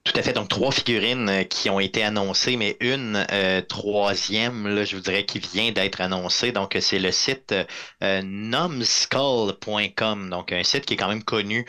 Tout 0.05 0.13
à 0.17 0.23
fait. 0.23 0.35
Donc, 0.35 0.49
trois 0.49 0.71
figurines 0.71 1.29
euh, 1.31 1.45
qui 1.45 1.71
ont 1.71 1.81
été 1.81 2.03
annoncées, 2.03 2.59
mais 2.59 2.77
une 2.81 3.25
euh, 3.33 3.63
troisième, 3.63 4.69
là, 4.69 4.85
je 4.85 4.97
vous 4.97 5.03
dirais, 5.03 5.25
qui 5.25 5.39
vient 5.39 5.73
d'être 5.73 6.03
annoncée. 6.03 6.53
Donc, 6.53 6.77
euh, 6.77 6.81
c'est 6.83 6.99
le 6.99 7.11
site 7.11 7.55
euh, 8.03 8.21
numskull.com. 8.23 10.29
Donc, 10.29 10.53
un 10.53 10.63
site 10.63 10.85
qui 10.85 10.93
est 10.93 10.97
quand 10.99 11.09
même 11.09 11.25
connu 11.25 11.65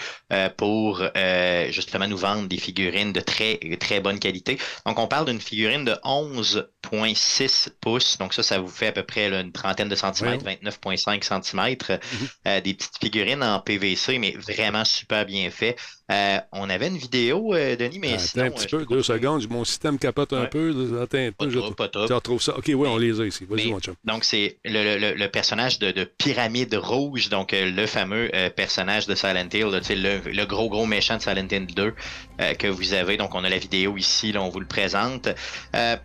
pour 0.58 1.02
justement 1.70 2.08
nous 2.08 2.18
vendre 2.18 2.50
des 2.50 2.58
figurines 2.58 3.14
de 3.14 3.22
très, 3.22 3.58
très 3.80 4.02
bonne 4.02 4.20
qualité. 4.20 4.58
Donc, 4.86 5.00
on 5.00 5.08
parle 5.08 5.28
d'une 5.28 5.40
figurine 5.40 5.86
de 5.86 5.96
11,6 6.92 7.70
pouces. 7.82 8.18
Donc, 8.18 8.34
ça, 8.34 8.44
ça 8.44 8.60
vous 8.60 8.68
fait 8.68 8.88
à 8.88 8.92
peu 8.92 9.04
près 9.04 9.30
là, 9.30 9.42
une 9.42 9.52
trentaine 9.52 9.90
de 9.90 9.96
centimètres, 9.96 10.44
29,5 10.46 11.24
centimètres. 11.24 12.00
Euh, 12.48 12.62
des 12.62 12.74
petites 12.74 12.98
figurines 13.02 13.44
en 13.44 13.60
PVC, 13.60 14.20
mais 14.20 14.32
vraiment 14.38 14.86
super 14.86 15.26
bien 15.26 15.50
fait. 15.52 15.76
Euh, 16.12 16.38
on 16.52 16.70
avait 16.70 16.88
une 16.88 16.98
vidéo, 16.98 17.56
euh, 17.56 17.76
Denis, 17.76 17.98
mais 17.98 18.14
Attends 18.14 18.20
sinon, 18.24 18.46
un 18.46 18.52
petit 18.52 18.68
peu, 18.68 18.86
deux 18.86 19.02
secondes, 19.02 19.50
mon 19.50 19.64
système 19.66 19.98
capote 19.98 20.34
un 20.34 20.42
Ouais. 20.42 20.48
peu. 20.50 21.00
Attends 21.02 21.18
un 21.18 21.32
peu, 21.32 21.50
je, 21.50 21.60
top, 21.60 21.76
pas 21.76 21.88
top. 21.88 22.42
ça. 22.42 22.56
OK, 22.56 22.66
oui, 22.68 22.76
on 22.88 22.98
les 22.98 23.20
a 23.20 23.26
ici. 23.26 23.46
Vas-y, 23.50 23.66
Mais- 23.66 23.72
mon 23.72 23.80
chum. 23.80 23.96
Donc, 24.04 24.24
c'est 24.24 24.60
le, 24.64 24.98
le- 25.00 25.14
le 25.16 25.28
personnage 25.30 25.80
de, 25.80 25.92
de 25.92 26.04
Pyramide 26.04 26.76
Rouge, 26.76 27.30
donc 27.30 27.50
le 27.54 27.86
fameux 27.88 28.30
personnage 28.56 29.08
de 29.08 29.16
Silent 29.16 29.48
Hill, 29.52 29.66
là, 29.72 29.80
le, 29.90 30.32
le 30.32 30.46
gros, 30.46 30.70
gros 30.70 30.86
méchant 30.86 31.18
de 31.18 31.22
Silent 31.24 31.48
Hill 31.50 31.66
2 31.74 31.94
euh, 32.42 32.54
que 32.54 32.68
vous 32.68 32.94
avez. 32.94 33.18
Donc, 33.18 33.34
on 33.34 33.44
a 33.44 33.50
la 33.50 33.58
vidéo 33.58 33.98
ici, 33.98 34.32
là, 34.32 34.42
on 34.44 34.50
vous 34.50 34.60
le 34.60 34.68
présente. 34.68 35.28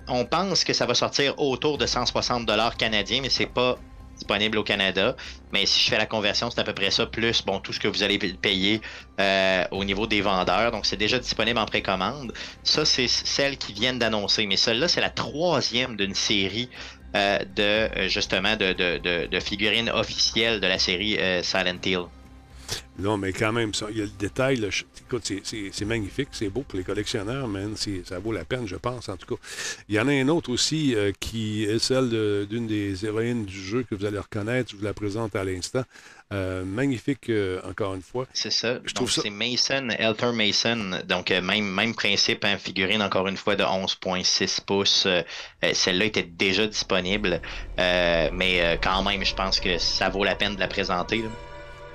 On 0.08 0.24
pense 0.24 0.64
que 0.64 0.69
ça 0.72 0.86
va 0.86 0.94
sortir 0.94 1.34
autour 1.38 1.78
de 1.78 1.86
160 1.86 2.46
dollars 2.46 2.76
canadiens, 2.76 3.20
mais 3.22 3.30
c'est 3.30 3.46
pas 3.46 3.76
disponible 4.20 4.58
au 4.58 4.62
Canada. 4.62 5.16
Mais 5.52 5.66
si 5.66 5.82
je 5.82 5.88
fais 5.88 5.98
la 5.98 6.06
conversion, 6.06 6.50
c'est 6.50 6.60
à 6.60 6.64
peu 6.64 6.74
près 6.74 6.90
ça, 6.90 7.06
plus 7.06 7.42
bon 7.44 7.58
tout 7.58 7.72
ce 7.72 7.80
que 7.80 7.88
vous 7.88 8.02
allez 8.02 8.18
payer 8.18 8.80
euh, 9.18 9.64
au 9.70 9.84
niveau 9.84 10.06
des 10.06 10.20
vendeurs. 10.20 10.70
Donc, 10.70 10.86
c'est 10.86 10.98
déjà 10.98 11.18
disponible 11.18 11.58
en 11.58 11.66
précommande. 11.66 12.32
Ça, 12.62 12.84
c'est 12.84 13.08
celles 13.08 13.56
qui 13.56 13.72
viennent 13.72 13.98
d'annoncer. 13.98 14.46
Mais 14.46 14.56
celle-là, 14.56 14.88
c'est 14.88 15.00
la 15.00 15.10
troisième 15.10 15.96
d'une 15.96 16.14
série 16.14 16.68
euh, 17.16 17.38
de 17.56 17.62
euh, 17.62 18.08
justement 18.08 18.56
de, 18.56 19.40
figurines 19.40 19.90
officielles 19.90 20.60
de 20.60 20.66
la 20.66 20.78
série 20.78 21.18
Silent 21.42 21.80
Hill. 21.84 22.04
Non, 22.98 23.16
mais 23.16 23.32
quand 23.32 23.52
même, 23.52 23.72
ça, 23.72 23.86
il 23.90 23.98
y 23.98 24.00
a 24.02 24.04
le 24.04 24.10
détail. 24.18 24.56
là, 24.56 24.68
je- 24.70 24.84
écoute, 25.06 25.30
c'est- 25.44 25.84
magnifique, 25.84 26.28
c'est 26.32 26.48
beau 26.50 26.62
pour 26.62 26.76
les 26.78 26.84
collectionneurs, 26.84 27.48
man. 27.48 27.74
Ça 28.04 28.18
vaut 28.18 28.32
la 28.32 28.44
peine, 28.44 28.66
je 28.66 28.76
pense, 28.76 29.08
en 29.08 29.16
tout 29.16 29.34
cas. 29.34 29.40
Il 29.88 29.94
y 29.94 30.00
en 30.00 30.06
a 30.08 30.12
un 30.12 30.28
autre 30.28 30.50
aussi 30.50 30.94
euh, 30.94 31.12
qui 31.18 31.64
est 31.64 31.78
celle 31.78 32.10
de- 32.10 32.46
d'une 32.48 32.66
des 32.66 33.04
héroïnes 33.06 33.44
du 33.46 33.58
jeu 33.60 33.84
que 33.88 33.94
vous 33.94 34.04
allez 34.04 34.18
reconnaître. 34.18 34.70
Je 34.72 34.76
vous 34.76 34.84
la 34.84 34.92
présente 34.92 35.34
à 35.36 35.44
l'instant. 35.44 35.82
Euh, 36.32 36.62
magnifique, 36.64 37.28
euh, 37.28 37.60
encore 37.68 37.94
une 37.96 38.02
fois. 38.02 38.26
C'est 38.32 38.52
ça. 38.52 38.78
Je 38.84 38.94
trouve 38.94 39.10
ça- 39.10 39.22
c'est 39.22 39.30
Mason, 39.30 39.88
Elter 39.98 40.30
Mason. 40.32 41.00
Donc, 41.08 41.30
euh, 41.32 41.40
même, 41.40 41.64
même 41.64 41.94
principe, 41.94 42.44
hein, 42.44 42.56
figurine 42.56 43.02
encore 43.02 43.26
une 43.26 43.36
fois 43.36 43.56
de 43.56 43.64
11,6 43.64 44.60
pouces. 44.60 45.08
Celle-là 45.72 46.04
était 46.04 46.22
déjà 46.22 46.66
disponible. 46.68 47.40
Mais 47.78 48.78
quand 48.82 49.02
même, 49.02 49.24
je 49.24 49.34
pense 49.34 49.58
que 49.58 49.78
ça 49.78 50.08
vaut 50.08 50.22
la 50.24 50.36
peine 50.36 50.54
de 50.54 50.60
la 50.60 50.68
présenter. 50.68 51.18
là. 51.22 51.28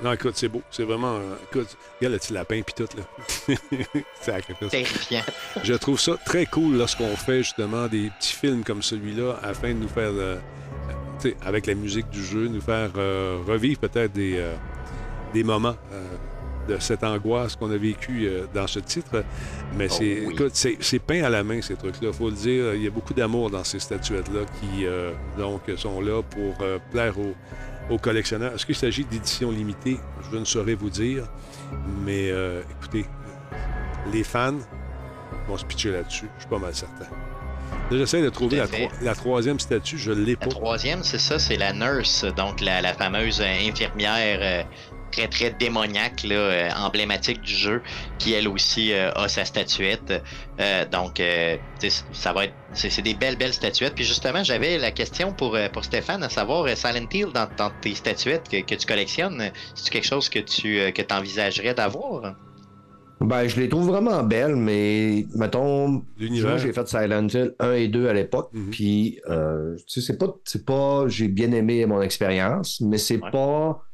Non, 0.04 0.12
écoute, 0.14 0.34
c'est 0.36 0.50
beau. 0.50 0.62
C'est 0.72 0.84
vraiment. 0.84 1.16
euh, 1.16 1.36
écoute, 1.50 1.78
regarde 2.00 2.14
le 2.14 2.20
petit 2.20 2.34
lapin 2.34 2.62
puis 2.62 2.74
tout, 2.76 2.98
là. 2.98 3.56
Sacrifice. 4.22 4.70
Terrifiant. 4.70 5.22
Je 5.64 5.74
trouve 5.74 6.00
ça 6.00 6.18
très 6.26 6.46
cool 6.46 6.76
lorsqu'on 6.78 7.16
fait 7.16 7.44
justement 7.44 7.88
des 7.88 8.12
petits 8.20 8.34
films 8.34 8.64
comme 8.64 8.82
celui-là 8.84 9.40
afin 9.42 9.70
de 9.70 9.80
nous 9.80 9.88
faire, 9.88 10.12
euh, 10.12 10.38
tu 11.22 11.30
sais, 11.30 11.38
avec 11.46 11.66
la 11.68 11.76
musique 11.76 12.10
du 12.10 12.24
jeu, 12.24 12.48
nous 12.48 12.62
faire 12.62 12.92
euh, 12.98 13.40
revivre 13.48 13.80
peut-être 13.80 14.12
des, 14.14 14.36
euh, 14.38 14.54
des 15.34 15.44
moments 15.44 15.76
euh, 15.94 16.04
de 16.68 16.80
cette 16.80 17.04
angoisse 17.04 17.56
qu'on 17.56 17.72
a 17.72 17.78
vécu 17.78 18.26
euh, 18.28 18.46
dans 18.54 18.68
ce 18.68 18.80
titre. 18.80 19.24
Mais 19.78 19.88
Oh 19.90 19.96
c'est, 19.98 20.26
oui. 20.26 20.34
écoute, 20.34 20.52
c'est, 20.56 20.78
c'est 20.82 21.00
peint 21.00 21.24
à 21.24 21.30
la 21.30 21.44
main, 21.44 21.62
ces 21.62 21.76
trucs-là. 21.76 22.12
faut 22.12 22.30
le 22.30 22.36
dire. 22.36 22.74
Il 22.74 22.84
y 22.84 22.88
a 22.88 22.92
beaucoup 22.92 23.14
d'amour 23.14 23.50
dans 23.50 23.64
ces 23.64 23.80
statuettes-là 23.80 24.42
qui 24.60 24.86
euh, 24.86 25.12
donc 25.38 25.62
sont 25.78 26.02
là 26.02 26.22
pour 26.22 26.56
euh, 26.62 26.80
plaire 26.92 27.18
aux, 27.20 27.34
aux 27.90 27.98
collectionneurs. 27.98 28.54
Est-ce 28.54 28.66
qu'il 28.66 28.76
s'agit 28.76 29.06
d'édition 29.06 29.52
limitée? 29.52 30.00
Je 30.32 30.38
ne 30.38 30.46
saurais 30.46 30.76
vous 30.76 30.90
dire. 30.90 31.28
Mais 32.04 32.30
euh, 32.32 32.62
écoutez, 32.80 33.06
les 34.12 34.24
fans, 34.24 34.60
vont 35.48 35.58
se 35.58 35.66
pitcher 35.66 35.92
là-dessus. 35.92 36.28
Je 36.36 36.42
suis 36.42 36.50
pas 36.50 36.60
mal 36.60 36.74
certain. 36.74 37.06
J'essaie 37.92 38.22
de 38.22 38.30
trouver 38.30 38.62
la, 39.02 39.16
troisième 39.16 39.60
statue. 39.60 39.98
Je 39.98 40.12
l'ai 40.12 40.36
pas. 40.36 40.46
La 40.46 40.52
troisième, 40.52 41.04
c'est 41.04 41.20
ça, 41.20 41.40
c'est 41.40 41.58
la 41.58 41.74
nurse, 41.74 42.26
donc 42.36 42.62
la, 42.62 42.82
la 42.82 42.94
fameuse 42.94 43.42
euh, 43.42 43.70
infirmière 43.70 44.40
euh, 44.42 44.64
très 45.12 45.28
très 45.28 45.52
démoniaque, 45.52 46.24
là, 46.24 46.36
euh, 46.36 46.70
emblématique 46.76 47.42
du 47.42 47.54
jeu, 47.56 47.84
qui 48.18 48.34
elle 48.34 48.48
aussi 48.48 48.92
euh, 48.94 49.12
a 49.14 49.28
sa 49.28 49.46
statuette. 49.46 50.14
Euh, 50.60 50.86
donc, 50.86 51.20
euh, 51.20 51.58
ça 52.12 52.34
va 52.34 52.46
être, 52.46 52.56
c'est 52.74 53.02
des 53.02 53.14
belles 53.14 53.38
belles 53.38 53.54
statuettes. 53.54 53.96
Puis 53.96 54.06
justement, 54.06 54.44
j'avais 54.44 54.78
la 54.78 54.92
question 54.92 55.34
pour 55.34 55.58
pour 55.74 55.84
Stéphane, 55.86 56.24
à 56.24 56.30
savoir 56.30 56.68
Silent 56.78 57.08
Hill 57.12 57.28
dans, 57.34 57.48
dans 57.58 57.72
tes 57.82 57.96
statuettes 57.96 58.48
que, 58.50 58.62
que 58.62 58.76
tu 58.76 58.86
collectionnes, 58.86 59.52
c'est 59.76 59.90
quelque 59.92 60.08
chose 60.08 60.30
que 60.30 60.40
tu 60.40 60.80
euh, 60.80 60.92
que 60.92 61.02
envisagerais 61.14 61.74
d'avoir? 61.74 62.36
Ben, 63.22 63.48
je 63.48 63.60
les 63.62 63.70
trouve 63.70 63.88
vraiment 63.88 64.24
belles, 64.24 64.58
mais 64.58 65.26
mettons, 65.36 66.06
L'univers. 66.18 66.58
j'ai 66.58 66.74
fait 66.74 66.86
Silent 66.88 67.28
Hill 67.30 67.56
1 67.60 67.72
et 67.74 67.88
2 67.88 68.10
à 68.10 68.14
l'époque, 68.14 68.50
Mhm. 68.54 68.70
puis 68.72 69.22
euh, 69.30 69.76
tu 69.88 70.02
sais, 70.02 70.02
c'est 70.02 70.18
pas, 70.18 70.36
c'est 70.44 70.66
pas, 70.66 71.08
j'ai 71.08 71.30
bien 71.30 71.52
aimé 71.54 71.86
mon 71.86 72.02
expérience, 72.02 72.82
mais 72.82 72.98
c'est 72.98 73.22
Ouais. 73.24 73.32
pas, 73.32 73.85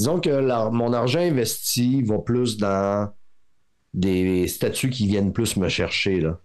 disons 0.00 0.18
que 0.18 0.30
la- 0.30 0.70
mon 0.70 0.94
argent 0.94 1.20
investi 1.20 2.02
va 2.02 2.18
plus 2.18 2.56
dans 2.56 3.12
des 3.92 4.48
statuts 4.48 4.88
qui 4.90 5.06
viennent 5.06 5.32
plus 5.32 5.56
me 5.58 5.68
chercher 5.68 6.20
là. 6.20 6.40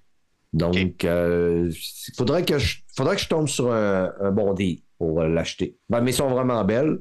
Donc, 0.51 1.03
euh, 1.05 1.69
il 1.71 2.13
faudrait 2.17 2.43
que 2.43 2.57
je, 2.59 2.77
faudrait 2.95 3.15
que 3.15 3.21
je 3.21 3.27
tombe 3.29 3.47
sur 3.47 3.71
un, 3.71 4.11
un 4.21 4.31
bon 4.31 4.53
deal 4.53 4.81
pour 4.97 5.21
euh, 5.21 5.27
l'acheter. 5.29 5.77
Ben, 5.89 6.01
mais 6.01 6.11
elles 6.11 6.17
sont 6.17 6.29
vraiment 6.29 6.63
belles. 6.65 6.99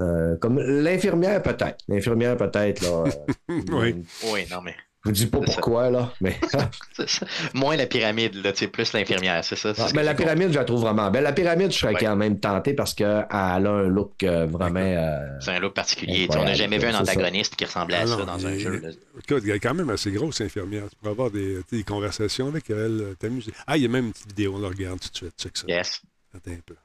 Euh, 0.00 0.36
comme 0.38 0.58
l'infirmière 0.58 1.42
peut-être, 1.42 1.78
l'infirmière 1.88 2.36
peut-être 2.38 2.80
là. 2.82 3.04
Oui. 3.48 4.02
Oui, 4.32 4.40
non 4.50 4.62
mais 4.62 4.74
je 5.04 5.08
vous 5.08 5.12
dis 5.12 5.26
pas 5.26 5.38
ça. 5.38 5.44
pourquoi, 5.44 5.90
là, 5.90 6.12
mais. 6.20 6.38
ça. 6.48 7.26
moins 7.54 7.76
la 7.76 7.86
pyramide, 7.86 8.34
là, 8.36 8.52
tu 8.52 8.60
sais, 8.60 8.68
plus 8.68 8.92
l'infirmière, 8.92 9.44
c'est 9.44 9.56
ça. 9.56 9.74
c'est 9.74 9.82
Ah, 9.82 9.88
ce 9.88 9.94
mais 9.94 10.02
que 10.02 10.06
la 10.06 10.14
pyramide, 10.14 10.52
je 10.52 10.58
la 10.58 10.64
trouve 10.64 10.80
vraiment 10.82 11.10
belle. 11.10 11.24
La 11.24 11.32
pyramide, 11.32 11.72
je 11.72 11.78
serais 11.78 11.94
Ouais. 11.94 12.00
quand 12.00 12.14
même 12.16 12.38
tenté 12.38 12.74
parce 12.74 12.94
qu'elle 12.94 13.26
a 13.28 13.56
un 13.56 13.88
look 13.88 14.22
euh, 14.22 14.46
vraiment. 14.46 14.80
euh, 14.80 15.18
C'est 15.40 15.50
un 15.52 15.60
look 15.60 15.74
particulier. 15.74 16.28
On 16.30 16.44
n'a 16.44 16.54
jamais 16.54 16.78
vu 16.78 16.86
un 16.86 16.92
ça. 16.92 17.00
antagoniste 17.00 17.56
qui 17.56 17.64
ressemblait 17.64 17.96
à 17.96 18.00
Ah 18.02 18.06
ça 18.06 18.16
non, 18.16 18.24
dans 18.26 18.46
un 18.46 18.56
jeu. 18.58 18.78
là. 18.80 18.88
Écoute, 19.18 19.42
elle 19.44 19.50
est 19.50 19.60
quand 19.60 19.74
même 19.74 19.90
assez 19.90 20.10
grosse, 20.12 20.40
infirmière. 20.40 20.84
Tu 20.90 20.96
pourrais 20.96 21.10
avoir 21.10 21.30
des, 21.30 21.58
des 21.70 21.82
conversations 21.82 22.48
avec 22.48 22.70
elle, 22.70 22.76
euh, 23.00 23.14
t'amuser. 23.18 23.52
Ah, 23.66 23.76
il 23.76 23.82
y 23.82 23.86
a 23.86 23.88
même 23.88 24.06
une 24.06 24.12
petite 24.12 24.28
vidéo, 24.28 24.54
on 24.56 24.60
la 24.60 24.68
regarde 24.68 25.00
tout 25.00 25.08
de 25.10 25.16
suite. 25.16 25.34
Check 25.38 25.56
ça. 25.58 25.64
Yes. 25.68 26.00
Attends 26.34 26.50
un 26.52 26.60
peu. 26.64 26.76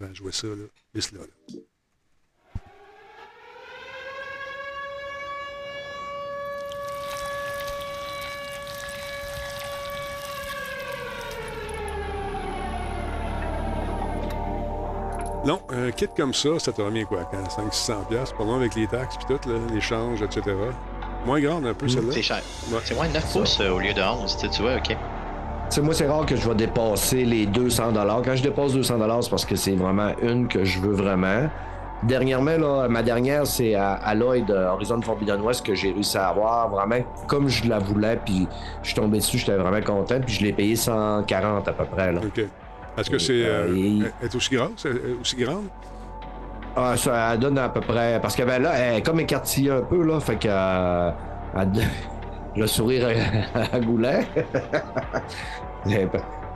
Attends, 0.00 0.14
jouer 0.14 0.32
ça, 0.32 0.46
là. 0.46 0.54
Juste 0.94 1.12
là, 1.12 1.20
là. 1.20 1.54
Non, 15.46 15.60
un 15.70 15.92
kit 15.92 16.08
comme 16.16 16.34
ça, 16.34 16.58
ça 16.58 16.72
te 16.72 16.82
revient 16.82 17.04
quoi? 17.04 17.20
500-600$, 17.70 18.08
piastres, 18.08 18.36
pas 18.36 18.42
loin 18.42 18.56
avec 18.56 18.74
les 18.74 18.88
taxes 18.88 19.16
puis 19.16 19.36
tout, 19.36 19.48
l'échange, 19.72 20.20
etc. 20.20 20.42
Moins 21.24 21.40
grande 21.40 21.66
un 21.66 21.74
peu, 21.74 21.86
celle-là. 21.86 22.12
C'est 22.12 22.22
cher. 22.22 22.42
Ouais. 22.72 22.78
C'est 22.82 22.96
moins 22.96 23.06
de 23.06 23.12
9 23.12 23.32
pouces 23.32 23.60
euh, 23.60 23.70
au 23.70 23.78
lieu 23.78 23.94
de 23.94 24.00
11. 24.02 24.36
tu 24.52 24.62
vois, 24.62 24.74
OK. 24.74 24.88
Tu 24.88 24.96
sais, 25.68 25.82
moi, 25.82 25.94
c'est 25.94 26.08
rare 26.08 26.26
que 26.26 26.34
je 26.34 26.48
vais 26.48 26.54
dépasser 26.56 27.24
les 27.24 27.46
200 27.46 27.92
Quand 27.94 28.34
je 28.34 28.42
dépasse 28.42 28.72
200 28.72 29.22
c'est 29.22 29.30
parce 29.30 29.44
que 29.44 29.54
c'est 29.54 29.76
vraiment 29.76 30.10
une 30.20 30.48
que 30.48 30.64
je 30.64 30.80
veux 30.80 30.94
vraiment. 30.94 31.48
Dernièrement, 32.02 32.56
là, 32.56 32.88
ma 32.88 33.04
dernière, 33.04 33.46
c'est 33.46 33.76
à, 33.76 33.92
à 33.92 34.14
Lloyd, 34.16 34.50
euh, 34.50 34.70
Horizon 34.70 35.00
Forbidden 35.00 35.40
West, 35.42 35.64
que 35.64 35.76
j'ai 35.76 35.92
réussi 35.92 36.18
à 36.18 36.28
avoir 36.28 36.68
vraiment 36.70 37.04
comme 37.28 37.48
je 37.48 37.68
la 37.68 37.78
voulais. 37.78 38.18
Puis 38.24 38.48
je 38.82 38.88
suis 38.88 38.96
tombé 38.96 39.18
dessus, 39.18 39.38
j'étais 39.38 39.56
vraiment 39.56 39.80
content. 39.80 40.20
Puis 40.20 40.34
je 40.34 40.44
l'ai 40.44 40.52
payé 40.52 40.74
140 40.74 41.68
à 41.68 41.72
peu 41.72 41.84
près. 41.84 42.12
Là. 42.12 42.20
OK. 42.24 42.46
Est-ce 42.96 43.10
que 43.10 43.18
c'est. 43.18 43.44
Euh, 43.44 43.66
euh, 43.68 44.08
est 44.22 44.34
aussi? 44.34 44.54
Elle 44.54 44.96
est 44.96 45.20
aussi 45.20 45.36
grande? 45.36 45.64
Ah, 46.74 46.94
ça 46.96 47.32
elle 47.34 47.38
donne 47.40 47.58
à 47.58 47.68
peu 47.68 47.80
près. 47.80 48.18
Parce 48.20 48.36
que 48.36 48.42
ben 48.42 48.62
là, 48.62 48.72
elle 48.76 48.96
est 48.98 49.02
comme 49.02 49.20
écartillée 49.20 49.70
un 49.70 49.82
peu, 49.82 50.02
là. 50.04 50.20
Fait 50.20 50.36
que. 50.36 50.48
euh, 50.50 51.10
elle 51.56 51.70
le 52.56 52.66
sourire 52.66 53.08
à, 53.54 53.78
goulet. 53.80 54.26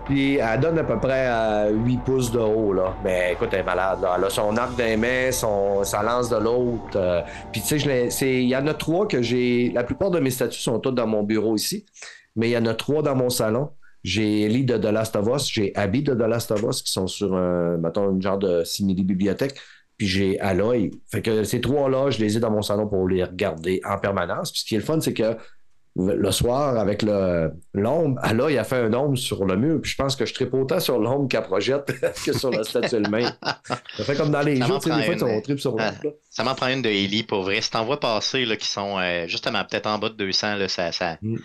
Puis 0.06 0.36
elle 0.36 0.60
donne 0.60 0.78
à 0.78 0.84
peu 0.84 0.98
près 0.98 1.26
euh, 1.28 1.70
8 1.72 1.98
pouces 2.04 2.32
de 2.32 2.38
haut, 2.38 2.72
là. 2.72 2.94
Mais 3.04 3.32
écoute, 3.34 3.50
elle 3.52 3.60
est 3.60 3.64
malade, 3.64 4.00
là. 4.02 4.14
Elle 4.18 4.24
a 4.24 4.30
son 4.30 4.56
arc 4.56 4.74
d'un 4.76 4.96
main, 4.96 5.30
son, 5.30 5.84
sa 5.84 6.02
lance 6.02 6.28
de 6.30 6.36
l'autre. 6.36 6.96
euh, 6.96 7.20
Puis 7.52 7.60
tu 7.60 7.68
sais, 7.68 7.78
je 7.78 7.88
l'ai- 7.88 8.10
c'est- 8.10 8.42
il 8.42 8.48
y 8.48 8.56
en 8.56 8.66
a 8.66 8.74
trois 8.74 9.06
que 9.06 9.22
j'ai. 9.22 9.70
La 9.72 9.84
plupart 9.84 10.10
de 10.10 10.18
mes 10.18 10.30
statues 10.30 10.58
sont 10.60 10.80
toutes 10.80 10.96
dans 10.96 11.06
mon 11.06 11.22
bureau 11.22 11.54
ici. 11.54 11.86
Mais 12.34 12.48
il 12.48 12.52
y 12.52 12.58
en 12.58 12.66
a 12.66 12.74
trois 12.74 13.02
dans 13.02 13.14
mon 13.14 13.30
salon. 13.30 13.70
J'ai 14.02 14.42
Ellie 14.42 14.64
de 14.64 14.76
The 14.76 14.86
Last 14.86 15.16
of 15.16 15.28
Us, 15.34 15.50
j'ai 15.52 15.74
Abby 15.76 16.02
de 16.02 16.14
The 16.14 16.26
Last 16.28 16.50
of 16.50 16.62
Us 16.62 16.82
qui 16.82 16.90
sont 16.92 17.06
sur 17.06 17.34
un, 17.34 17.76
mettons, 17.76 18.10
une 18.10 18.22
genre 18.22 18.38
de 18.38 18.64
simili-bibliothèque. 18.64 19.58
Puis 19.96 20.06
j'ai 20.06 20.40
Aloy. 20.40 20.90
Fait 21.10 21.20
que 21.20 21.44
ces 21.44 21.60
trois-là, 21.60 22.10
je 22.10 22.18
les 22.20 22.36
ai 22.38 22.40
dans 22.40 22.50
mon 22.50 22.62
salon 22.62 22.86
pour 22.88 23.06
les 23.06 23.22
regarder 23.22 23.82
en 23.84 23.98
permanence. 23.98 24.50
Puis 24.50 24.62
ce 24.62 24.64
qui 24.66 24.74
est 24.74 24.78
le 24.78 24.84
fun, 24.84 24.98
c'est 25.00 25.12
que 25.12 25.36
le 25.96 26.30
soir, 26.30 26.78
avec 26.78 27.04
l'ombre, 27.74 28.18
Aloy 28.22 28.56
a 28.56 28.64
fait 28.64 28.76
un 28.76 28.94
ombre 28.94 29.18
sur 29.18 29.44
le 29.44 29.56
mur. 29.56 29.80
Puis 29.82 29.90
je 29.90 29.96
pense 29.96 30.16
que 30.16 30.24
je 30.24 30.32
tripe 30.32 30.54
autant 30.54 30.80
sur 30.80 30.98
l'ombre 30.98 31.28
qu'elle 31.28 31.42
projette 31.42 31.92
que 32.24 32.32
sur 32.32 32.50
la 32.50 32.64
statue 32.64 32.96
elle-même. 32.96 33.30
Ça 33.96 34.04
fait 34.04 34.16
comme 34.16 34.30
dans 34.30 34.40
les 34.40 34.56
Ça 34.56 34.66
jeux, 34.66 34.72
m'en 34.72 34.78
tu 34.78 34.90
sais, 34.90 34.96
des 34.96 35.18
fois, 35.18 35.28
on 35.28 35.40
tripe 35.40 35.60
sur 35.60 35.76
Ah, 35.78 35.90
l'ombre. 35.90 36.16
Ça 36.30 36.44
m'en 36.44 36.54
prend 36.54 36.68
une 36.68 36.80
de 36.80 36.88
Ellie 36.88 37.24
pour 37.24 37.42
vrai. 37.42 37.60
Si 37.60 37.70
t'en 37.70 37.84
vois 37.84 38.00
passer 38.00 38.44
là, 38.44 38.56
qui 38.56 38.68
sont 38.68 38.98
euh, 38.98 39.26
justement 39.26 39.62
peut-être 39.64 39.86
en 39.86 39.98
bas 39.98 40.08
de 40.08 40.14
200, 40.14 40.56
là, 40.56 40.68
ça, 40.68 40.92
ça... 40.92 41.18
Mm. 41.20 41.36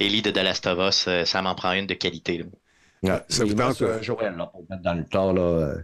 Ellie 0.00 0.22
de 0.22 0.30
The 0.30 0.38
Last 0.38 0.66
of 0.66 0.78
Us, 0.78 1.06
euh, 1.08 1.24
ça 1.24 1.40
m'en 1.42 1.54
prend 1.54 1.72
une 1.72 1.86
de 1.86 1.94
qualité. 1.94 2.38
là. 2.38 2.44
Ouais. 3.02 3.20
Ça 3.28 3.44
vous 3.44 3.54
tente, 3.54 3.82
euh, 3.82 4.02
Joël, 4.02 4.34
là, 4.36 4.46
pour 4.46 4.64
mettre 4.68 4.82
dans 4.82 4.94
le 4.94 5.04
tas, 5.04 5.32
là, 5.32 5.40
euh, 5.40 5.74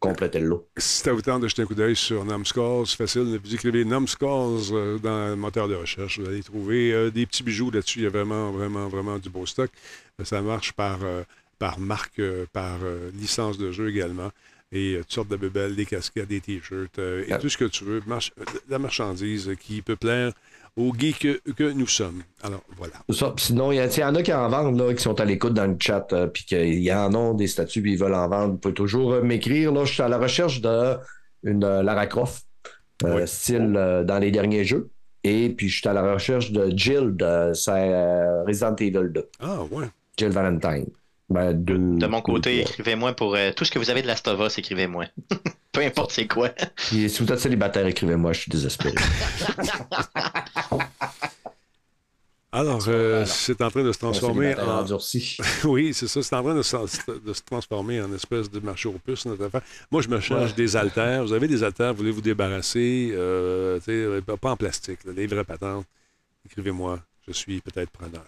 compléter 0.00 0.40
le 0.40 0.46
lot. 0.48 0.68
Si 0.76 1.02
ça 1.02 1.12
vous 1.12 1.22
tente 1.22 1.42
de 1.42 1.48
jeter 1.48 1.62
un 1.62 1.66
coup 1.66 1.74
d'œil 1.74 1.96
sur 1.96 2.24
Numbskulls, 2.24 2.86
c'est 2.86 2.96
facile. 2.96 3.38
Vous 3.42 3.54
écrivez 3.54 3.84
euh, 3.84 4.98
dans 4.98 5.28
le 5.28 5.36
moteur 5.36 5.68
de 5.68 5.76
recherche. 5.76 6.18
Vous 6.18 6.26
allez 6.28 6.42
trouver 6.42 7.10
des 7.10 7.26
petits 7.26 7.42
bijoux 7.42 7.70
là-dessus. 7.70 8.00
Il 8.00 8.04
y 8.04 8.06
a 8.06 8.10
vraiment, 8.10 8.50
vraiment, 8.50 8.88
vraiment 8.88 9.18
du 9.18 9.30
beau 9.30 9.46
stock. 9.46 9.70
Ça 10.24 10.42
marche 10.42 10.72
par, 10.72 10.98
par 11.58 11.78
marque, 11.78 12.20
par 12.52 12.78
licence 13.14 13.56
de 13.56 13.70
jeu 13.72 13.88
également. 13.88 14.30
Et 14.72 14.96
toutes 14.98 15.12
sortes 15.12 15.28
de 15.28 15.36
bébelles, 15.36 15.76
des 15.76 15.86
casquettes, 15.86 16.28
des 16.28 16.40
t-shirts 16.40 16.98
et 16.98 17.32
Ah. 17.32 17.38
tout 17.38 17.48
ce 17.48 17.56
que 17.56 17.64
tu 17.66 17.84
veux. 17.84 18.02
Marche, 18.06 18.32
la 18.68 18.78
marchandise 18.80 19.52
qui 19.60 19.80
peut 19.80 19.96
plaire 19.96 20.32
aux 20.76 20.92
geeks 20.92 21.18
que, 21.20 21.50
que 21.52 21.70
nous 21.72 21.86
sommes. 21.86 22.22
Alors, 22.42 22.62
voilà. 22.76 22.94
Ça. 23.10 23.32
Sinon, 23.38 23.70
il 23.72 23.76
y, 23.76 24.00
y 24.00 24.04
en 24.04 24.14
a 24.14 24.22
qui 24.22 24.32
en 24.32 24.48
vendent, 24.48 24.78
là, 24.78 24.92
qui 24.92 25.02
sont 25.02 25.18
à 25.20 25.24
l'écoute 25.24 25.54
dans 25.54 25.66
le 25.66 25.76
chat, 25.78 26.06
euh, 26.12 26.26
puis 26.26 26.44
qu'il 26.44 26.82
y 26.82 26.92
en 26.92 27.14
ont 27.14 27.34
des 27.34 27.46
statuts, 27.46 27.80
puis 27.82 27.92
ils 27.92 27.98
veulent 27.98 28.14
en 28.14 28.28
vendre. 28.28 28.52
Vous 28.52 28.58
pouvez 28.58 28.74
toujours 28.74 29.12
euh, 29.12 29.22
m'écrire. 29.22 29.72
Là, 29.72 29.84
je 29.84 29.92
suis 29.92 30.02
à 30.02 30.08
la 30.08 30.18
recherche 30.18 30.60
de 30.60 30.96
une 31.44 31.62
euh, 31.64 31.82
Lara 31.82 32.06
Croft, 32.06 32.44
euh, 33.04 33.16
Oui. 33.16 33.22
style 33.28 33.72
dans 34.06 34.18
les 34.18 34.30
derniers 34.30 34.64
jeux. 34.64 34.88
Et 35.22 35.48
puis, 35.50 35.68
je 35.68 35.78
suis 35.80 35.88
à 35.88 35.92
la 35.92 36.12
recherche 36.14 36.50
de 36.52 36.70
Jill 36.76 37.16
de 37.16 37.50
Resident 38.46 38.76
Evil 38.76 39.10
2. 39.12 39.28
Ah, 39.40 39.62
ouais. 39.70 39.86
Jill 40.16 40.28
Valentine. 40.30 40.86
Ben, 41.30 41.52
De 41.64 42.06
mon 42.06 42.20
côté, 42.20 42.60
écrivez-moi 42.60 43.14
pour 43.14 43.34
euh, 43.34 43.50
tout 43.52 43.64
ce 43.64 43.70
que 43.70 43.78
vous 43.78 43.90
avez 43.90 44.02
de 44.02 44.06
Last 44.06 44.28
of 44.28 44.40
Us, 44.46 44.58
écrivez-moi. 44.58 45.06
Peu 45.72 45.80
importe 45.80 46.12
c'est 46.12 46.26
quoi. 46.26 46.50
Puis, 46.76 47.08
si 47.10 47.22
vous 47.22 47.32
êtes 47.32 47.40
célibataire, 47.40 47.86
écrivez-moi, 47.86 48.32
je 48.32 48.40
suis 48.40 48.50
désespéré. 48.50 48.94
Alors, 52.52 52.84
euh, 52.86 53.24
c'est 53.26 53.60
en 53.62 53.70
train 53.70 53.82
de 53.82 53.90
se 53.90 53.98
transformer 53.98 54.54
en... 54.54 54.78
endurci. 54.78 55.36
Oui, 55.64 55.92
c'est 55.92 56.06
ça. 56.06 56.22
C'est 56.22 56.36
en 56.36 56.42
train 56.44 56.54
de 56.54 56.62
se, 56.62 56.76
de 57.10 57.32
se 57.32 57.42
transformer 57.42 58.00
en 58.00 58.12
espèce 58.14 58.48
de 58.48 58.60
marché 58.60 58.88
aux 58.88 58.92
puces, 58.92 59.26
notre 59.26 59.46
affaire. 59.46 59.62
Moi, 59.90 60.02
je 60.02 60.08
me 60.08 60.20
cherche 60.20 60.50
Ouais. 60.50 60.56
des 60.56 60.76
haltères. 60.76 61.24
Vous 61.24 61.32
avez 61.32 61.48
des 61.48 61.64
haltères, 61.64 61.90
vous 61.92 61.98
voulez 61.98 62.12
vous 62.12 62.20
débarrasser, 62.20 63.10
euh, 63.12 63.80
tu 63.80 63.86
sais, 63.86 64.22
pas 64.22 64.36
pas 64.36 64.52
en 64.52 64.56
plastique, 64.56 65.02
là, 65.04 65.12
des 65.12 65.26
vraies 65.26 65.42
patentes. 65.42 65.86
Écrivez-moi, 66.46 67.00
je 67.26 67.32
suis 67.32 67.60
peut-être 67.60 67.90
preneur. 67.90 68.26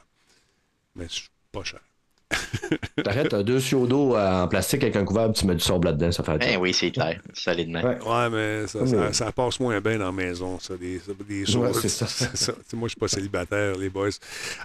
Mais 0.96 1.04
je 1.08 1.14
suis 1.14 1.28
pas 1.52 1.62
cher. 1.62 1.80
T'arrêtes 3.04 3.34
euh, 3.34 3.42
deux 3.44 3.60
tuyaux 3.60 3.86
d'eau 3.86 4.16
euh, 4.16 4.42
en 4.42 4.48
plastique 4.48 4.82
avec 4.82 4.96
un 4.96 5.04
couvert, 5.04 5.30
puis 5.32 5.40
tu 5.40 5.46
mets 5.46 5.54
du 5.54 5.60
sable 5.60 5.86
là-dedans, 5.86 6.10
ça 6.10 6.24
fait 6.24 6.38
Ben 6.38 6.52
job. 6.54 6.62
oui, 6.62 6.74
c'est 6.74 6.90
clair, 6.90 7.20
solidement. 7.32 7.80
Ouais. 7.82 7.98
Ouais, 8.04 8.30
mais 8.30 8.66
ça, 8.66 8.80
Oui. 8.80 8.88
ça, 8.88 9.12
ça 9.12 9.32
passe 9.32 9.60
moins 9.60 9.80
bien 9.80 9.98
dans 9.98 10.06
la 10.06 10.12
maison, 10.12 10.58
ça, 10.58 10.76
des, 10.76 10.98
ça, 10.98 11.12
des 11.28 11.56
Ouais, 11.56 11.72
c'est 11.74 11.88
ça. 11.88 12.52
Moi, 12.74 12.88
je 12.88 12.90
suis 12.90 12.98
pas 13.00 13.06
célibataire, 13.08 13.76
les 13.76 13.90
boys. 13.90 14.08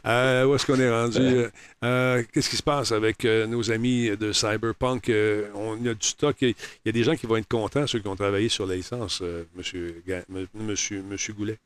Euh, 0.08 0.46
où 0.46 0.56
est-ce 0.56 0.66
qu'on 0.66 0.80
est 0.80 0.90
rendu? 0.90 1.46
Euh, 1.84 2.24
Qu'est-ce 2.34 2.50
qui 2.50 2.58
se 2.58 2.64
passe 2.64 2.92
avec 2.92 3.26
euh, 3.26 3.46
nos 3.46 3.70
amis 3.72 4.10
de 4.18 4.32
Cyberpunk? 4.32 5.10
Euh, 5.10 5.48
on 5.54 5.76
il 5.78 5.86
y 5.86 5.90
a 5.90 5.94
du 5.94 6.08
stock. 6.08 6.36
Il 6.42 6.56
y 6.86 6.90
a 6.90 6.92
des 6.92 7.04
gens 7.04 7.16
qui 7.16 7.28
vont 7.28 7.38
être 7.38 7.48
contents, 7.48 7.86
ceux 7.86 8.00
qui 8.00 8.08
ont 8.08 8.16
travaillé 8.16 8.50
sur 8.50 8.66
la 8.66 8.76
licence, 8.76 9.20
euh, 9.22 9.44
monsieur, 9.56 10.02
monsieur, 10.56 11.04
monsieur 11.04 11.34
Goulet. 11.34 11.58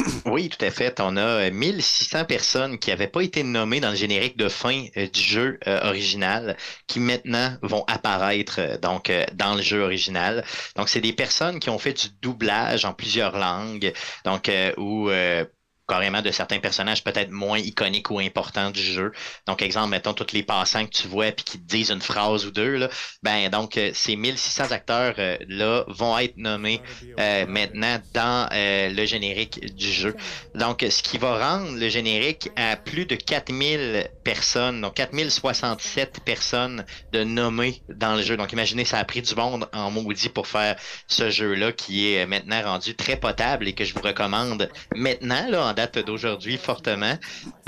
Oui, 0.26 0.48
tout 0.48 0.64
à 0.64 0.70
fait. 0.70 1.00
On 1.00 1.16
a 1.16 1.20
euh, 1.20 1.50
1600 1.50 2.24
personnes 2.24 2.78
qui 2.78 2.90
n'avaient 2.90 3.08
pas 3.08 3.22
été 3.22 3.42
nommées 3.42 3.80
dans 3.80 3.90
le 3.90 3.96
générique 3.96 4.36
de 4.36 4.48
fin 4.48 4.86
euh, 4.96 5.06
du 5.08 5.20
jeu 5.20 5.58
euh, 5.66 5.80
original, 5.88 6.56
qui 6.86 7.00
maintenant 7.00 7.56
vont 7.62 7.84
apparaître 7.86 8.60
euh, 8.60 8.78
donc 8.78 9.12
dans 9.34 9.54
le 9.54 9.62
jeu 9.62 9.82
original. 9.82 10.44
Donc, 10.76 10.88
c'est 10.88 11.00
des 11.00 11.12
personnes 11.12 11.60
qui 11.60 11.70
ont 11.70 11.78
fait 11.78 11.92
du 11.92 12.08
doublage 12.22 12.84
en 12.84 12.94
plusieurs 12.94 13.36
langues, 13.38 13.92
donc 14.24 14.48
euh, 14.48 15.44
carrément 15.90 16.22
de 16.22 16.30
certains 16.30 16.60
personnages 16.60 17.02
peut-être 17.02 17.30
moins 17.32 17.58
iconiques 17.58 18.10
ou 18.12 18.20
importants 18.20 18.70
du 18.70 18.80
jeu. 18.80 19.10
Donc, 19.48 19.60
exemple, 19.60 19.88
mettons, 19.88 20.12
tous 20.12 20.32
les 20.32 20.44
passants 20.44 20.86
que 20.86 20.92
tu 20.92 21.08
vois 21.08 21.32
puis 21.32 21.44
qui 21.44 21.58
te 21.58 21.66
disent 21.66 21.90
une 21.90 22.00
phrase 22.00 22.46
ou 22.46 22.52
deux, 22.52 22.76
là, 22.76 22.88
ben 23.24 23.48
donc 23.48 23.76
euh, 23.76 23.90
ces 23.92 24.14
1600 24.14 24.70
acteurs-là 24.70 25.84
vont 25.88 26.16
être 26.18 26.36
nommés 26.36 26.80
euh, 27.18 27.44
maintenant 27.48 28.00
dans 28.14 28.48
euh, 28.52 28.90
le 28.90 29.04
générique 29.04 29.74
du 29.74 29.90
jeu. 29.90 30.14
Donc, 30.54 30.86
ce 30.88 31.02
qui 31.02 31.18
va 31.18 31.56
rendre 31.56 31.76
le 31.76 31.88
générique 31.88 32.50
à 32.54 32.76
plus 32.76 33.04
de 33.04 33.16
4000 33.16 34.08
personnes, 34.22 34.80
donc 34.80 34.94
4067 34.94 36.20
personnes 36.24 36.84
de 37.12 37.24
nommés 37.24 37.82
dans 37.88 38.14
le 38.14 38.22
jeu. 38.22 38.36
Donc, 38.36 38.52
imaginez, 38.52 38.84
ça 38.84 38.98
a 38.98 39.04
pris 39.04 39.22
du 39.22 39.34
monde 39.34 39.68
en 39.72 39.90
maudit 39.90 40.28
pour 40.28 40.46
faire 40.46 40.76
ce 41.08 41.30
jeu-là 41.30 41.72
qui 41.72 42.14
est 42.14 42.26
maintenant 42.26 42.62
rendu 42.62 42.94
très 42.94 43.16
potable 43.16 43.66
et 43.66 43.72
que 43.72 43.84
je 43.84 43.92
vous 43.92 44.02
recommande 44.02 44.70
maintenant, 44.94 45.48
là, 45.48 45.66
en 45.66 45.79
d'aujourd'hui, 45.86 46.56
fortement. 46.56 47.14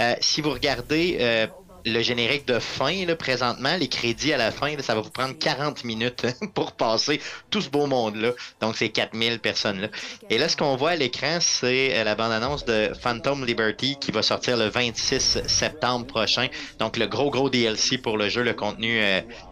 Euh, 0.01 0.15
si 0.21 0.41
vous 0.41 0.51
regardez 0.51 1.19
euh, 1.21 1.47
le 1.85 2.01
générique 2.01 2.47
de 2.47 2.59
fin, 2.59 3.07
présentement, 3.19 3.77
les 3.77 3.89
crédits 3.89 4.33
à 4.33 4.37
la 4.37 4.51
fin, 4.51 4.75
ça 4.81 4.95
va 4.95 5.01
vous 5.01 5.11
prendre 5.11 5.37
40 5.37 5.85
minutes 5.85 6.25
hein, 6.25 6.47
pour 6.55 6.73
passer 6.73 7.21
tout 7.51 7.61
ce 7.61 7.69
beau 7.69 7.87
monde-là. 7.87 8.31
Donc, 8.61 8.77
ces 8.77 8.91
4000 8.91 9.41
personnes-là. 9.41 9.89
Et 10.31 10.39
là, 10.39 10.49
ce 10.49 10.57
qu'on 10.57 10.77
voit 10.77 10.91
à 10.91 10.97
l'écran, 10.97 11.39
c'est 11.41 11.97
euh, 11.97 12.05
la 12.05 12.15
bande-annonce 12.15 12.65
de 12.65 12.93
Phantom 13.01 13.45
Liberty 13.45 13.97
qui 14.01 14.13
va 14.13 14.23
sortir 14.23 14.57
le 14.57 14.69
26 14.69 15.43
septembre 15.47 16.07
prochain. 16.07 16.49
Donc, 16.79 16.97
le 16.97 17.07
gros, 17.07 17.31
gros 17.31 17.51
DLC 17.51 17.99
pour 17.99 18.17
le 18.17 18.29
jeu, 18.29 18.43
le 18.43 18.55
contenu, 18.55 19.01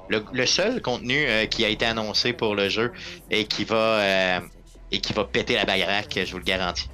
le, 0.09 0.47
seul 0.47 0.81
contenu 0.81 1.27
qui 1.49 1.65
a 1.65 1.69
été 1.69 1.85
annoncé 1.85 2.33
pour 2.33 2.55
le 2.55 2.69
jeu 2.69 2.93
et 3.31 3.45
qui 3.45 3.65
va, 3.65 4.41
et 4.91 5.01
qui 5.01 5.13
va 5.13 5.25
péter 5.25 5.55
la 5.55 5.65
baraque, 5.65 6.19
je 6.25 6.31
vous 6.31 6.39
le 6.39 6.45
garantis. 6.45 6.89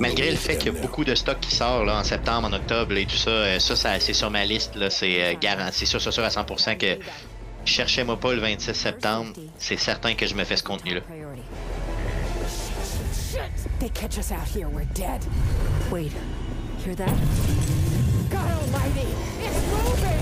Malgré 0.00 0.30
le 0.30 0.36
fait 0.36 0.56
qu'il 0.56 0.72
y 0.72 0.76
a 0.76 0.80
beaucoup 0.80 1.04
de 1.04 1.14
stock 1.14 1.40
qui 1.40 1.54
sort 1.54 1.84
là, 1.84 1.98
en 1.98 2.04
septembre, 2.04 2.48
en 2.48 2.52
octobre 2.52 2.96
et 2.96 3.06
tout 3.06 3.16
ça, 3.16 3.30
euh, 3.30 3.58
ça, 3.58 3.76
ça 3.76 4.00
c'est 4.00 4.12
sur 4.12 4.30
ma 4.30 4.44
liste. 4.44 4.76
là, 4.76 4.90
C'est 4.90 5.22
euh, 5.22 5.34
garanti. 5.40 5.80
C'est 5.80 5.86
sûr, 5.86 6.00
c'est 6.00 6.10
sûr 6.10 6.24
à 6.24 6.28
100% 6.28 6.76
que 6.76 6.98
cherchez-moi 7.64 8.18
pas 8.18 8.34
le 8.34 8.40
26 8.40 8.74
septembre. 8.74 9.32
C'est 9.58 9.78
certain 9.78 10.14
que 10.14 10.26
je 10.26 10.34
me 10.34 10.44
fais 10.44 10.56
ce 10.56 10.62
contenu-là. 10.62 11.00
They 13.78 13.88
catch 13.90 14.18
us 14.18 14.30
out 14.30 14.46
here, 14.54 14.68
we're 14.68 14.84
dead. 14.94 15.24
Wait, 15.90 16.12
hear 16.84 16.94
that? 16.96 17.10
God 18.28 18.50
almighty! 18.50 19.08
It's 19.42 19.62
moving! 19.72 20.19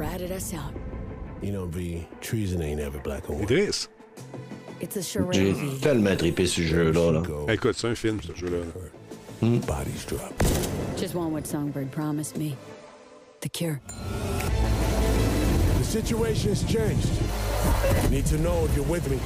Ratted 0.00 0.32
us 0.32 0.54
out. 0.54 0.72
You 1.42 1.52
know, 1.52 1.66
V, 1.66 2.08
treason 2.22 2.62
ain't 2.62 2.80
ever 2.80 2.98
black 3.00 3.28
and 3.28 3.38
white. 3.38 3.48
Idriss. 3.48 3.88
It's 4.80 4.96
a 4.96 5.02
charade. 5.02 5.34
J'ai 5.34 5.52
V. 5.52 5.78
tellement 5.80 6.16
trippé 6.16 6.46
ce 6.46 6.62
jeu-là. 6.62 7.12
là. 7.12 7.52
Écoute, 7.52 7.76
c'est 7.76 7.88
un 7.88 7.94
film, 7.94 8.18
ce 8.22 8.34
jeu-là. 8.34 8.64
Bodies 9.66 10.06
drop. 10.06 10.32
Just 10.96 11.14
want 11.14 11.32
what 11.32 11.46
Songbird 11.46 11.90
promised 11.90 12.36
me. 12.38 12.56
The 13.42 13.48
cure. 13.50 13.80
The 15.78 15.84
situation 15.84 16.50
has 16.50 16.62
changed. 16.64 17.08
Need 18.10 18.26
to 18.26 18.38
know 18.38 18.64
if 18.64 18.74
you're 18.74 18.86
with 18.86 19.06
me. 19.10 19.18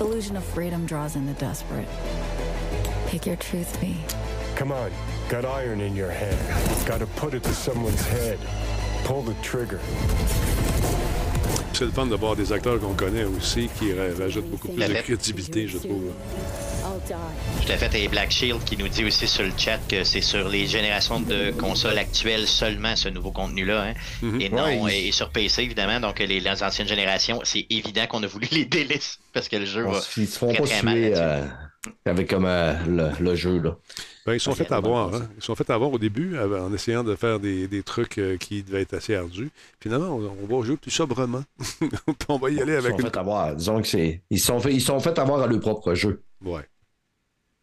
Illusion 0.00 0.36
of 0.36 0.44
freedom 0.44 0.86
draws 0.86 1.16
in 1.16 1.26
the 1.26 1.34
desperate. 1.34 1.88
Pick 3.06 3.26
your 3.26 3.36
truth, 3.36 3.76
V. 3.80 3.96
Come 4.56 4.72
on. 4.72 4.90
Got 5.28 5.44
iron 5.44 5.80
in 5.80 5.94
your 5.94 6.10
hand. 6.10 6.38
Gotta 6.86 7.06
put 7.06 7.34
it 7.34 7.42
to 7.44 7.52
someone's 7.54 8.06
head. 8.06 8.38
Pull 9.06 9.24
the 9.24 9.34
trigger. 9.42 9.78
C'est 11.72 11.84
le 11.84 11.90
fun 11.90 12.06
de 12.06 12.14
voir 12.16 12.34
des 12.34 12.52
acteurs 12.52 12.80
qu'on 12.80 12.94
connaît 12.94 13.24
aussi 13.24 13.68
qui 13.78 13.92
ra- 13.92 14.04
rajoutent 14.18 14.50
beaucoup 14.50 14.68
plus 14.68 14.82
de 14.88 14.94
crédibilité, 14.94 15.68
je 15.68 15.78
trouve. 15.78 16.10
Tout 17.08 17.72
à 17.72 17.76
fait. 17.76 18.02
Et 18.02 18.08
Black 18.08 18.30
Shield 18.30 18.64
qui 18.64 18.76
nous 18.76 18.88
dit 18.88 19.04
aussi 19.04 19.28
sur 19.28 19.44
le 19.44 19.52
chat 19.56 19.78
que 19.88 20.02
c'est 20.02 20.22
sur 20.22 20.48
les 20.48 20.66
générations 20.66 21.20
de 21.20 21.50
consoles 21.52 21.98
actuelles 21.98 22.46
seulement 22.48 22.96
ce 22.96 23.08
nouveau 23.10 23.30
contenu-là. 23.30 23.88
Hein? 23.90 23.94
Mhm. 24.22 24.40
Et 24.40 24.48
non, 24.48 24.82
Ouais, 24.82 24.94
et, 25.02 25.08
et 25.08 25.12
sur 25.12 25.28
PC 25.30 25.62
évidemment. 25.62 26.00
Donc 26.00 26.18
les, 26.18 26.40
les 26.40 26.62
anciennes 26.62 26.88
générations, 26.88 27.40
c'est 27.44 27.66
évident 27.70 28.06
qu'on 28.08 28.22
a 28.22 28.26
voulu 28.26 28.48
les 28.52 28.64
délaisser 28.64 29.18
parce 29.32 29.48
que 29.48 29.56
le 29.56 29.66
jeu 29.66 29.86
On 29.86 29.92
va 29.92 30.00
se- 30.00 30.18
Ils 30.20 30.26
se 30.26 30.38
font 30.38 30.48
très, 30.48 30.58
pas 30.58 30.64
très 30.66 30.82
mal 30.82 30.94
suer 30.96 31.12
euh, 31.16 31.44
avec 32.04 32.28
comme 32.30 32.44
euh, 32.46 32.72
le, 32.86 33.10
le 33.24 33.34
jeu. 33.34 33.60
Là. 33.60 33.76
Ben, 34.26 34.34
ils 34.34 34.40
sont 34.40 34.50
Ok, 34.52 34.56
fait 34.58 34.68
bon, 34.68 34.74
avoir. 34.76 35.10
bon, 35.10 35.16
Hein? 35.18 35.28
Ils 35.36 35.42
sont 35.42 35.54
fait 35.54 35.68
avoir 35.70 35.92
au 35.92 35.98
début 35.98 36.36
euh, 36.36 36.60
en 36.66 36.72
essayant 36.72 37.04
de 37.04 37.14
faire 37.14 37.38
des, 37.40 37.68
des 37.68 37.82
trucs 37.82 38.18
euh, 38.18 38.36
qui 38.36 38.62
devaient 38.62 38.82
être 38.82 38.94
assez 38.94 39.14
ardus. 39.14 39.50
Finalement, 39.80 40.16
on, 40.16 40.36
on 40.42 40.58
va 40.60 40.66
jouer 40.66 40.76
plus 40.76 40.90
sobrement. 40.90 41.42
On 42.28 42.38
va 42.38 42.50
y 42.50 42.60
aller 42.60 42.72
Ils 42.72 42.76
avec 42.76 42.92
sont 42.92 42.98
une. 42.98 43.04
fait 43.06 43.16
avoir. 43.16 43.54
Disons 43.54 43.80
que 43.82 43.88
c'est. 43.88 44.22
Ils 44.30 44.40
sont 44.40 44.58
fait, 44.60 44.72
ils 44.74 44.80
sont 44.80 44.98
fait 45.00 45.18
avoir 45.18 45.40
à 45.42 45.46
leur 45.46 45.60
propre 45.60 45.94
jeu. 45.94 46.22
Ouais. 46.44 46.62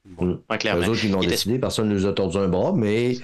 Mm. 0.06 0.34
Ouais, 0.50 0.58
clairement. 0.58 0.86
Eux 0.86 0.90
autres, 0.90 1.06
ils 1.06 1.12
l'ont 1.12 1.20
décidé, 1.22 1.60
personne 1.60 1.90
ne 1.90 1.94
nous 1.94 2.06
a 2.06 2.14
tordu 2.14 2.38
un 2.38 2.48
bras, 2.48 2.74
mais 2.76 3.16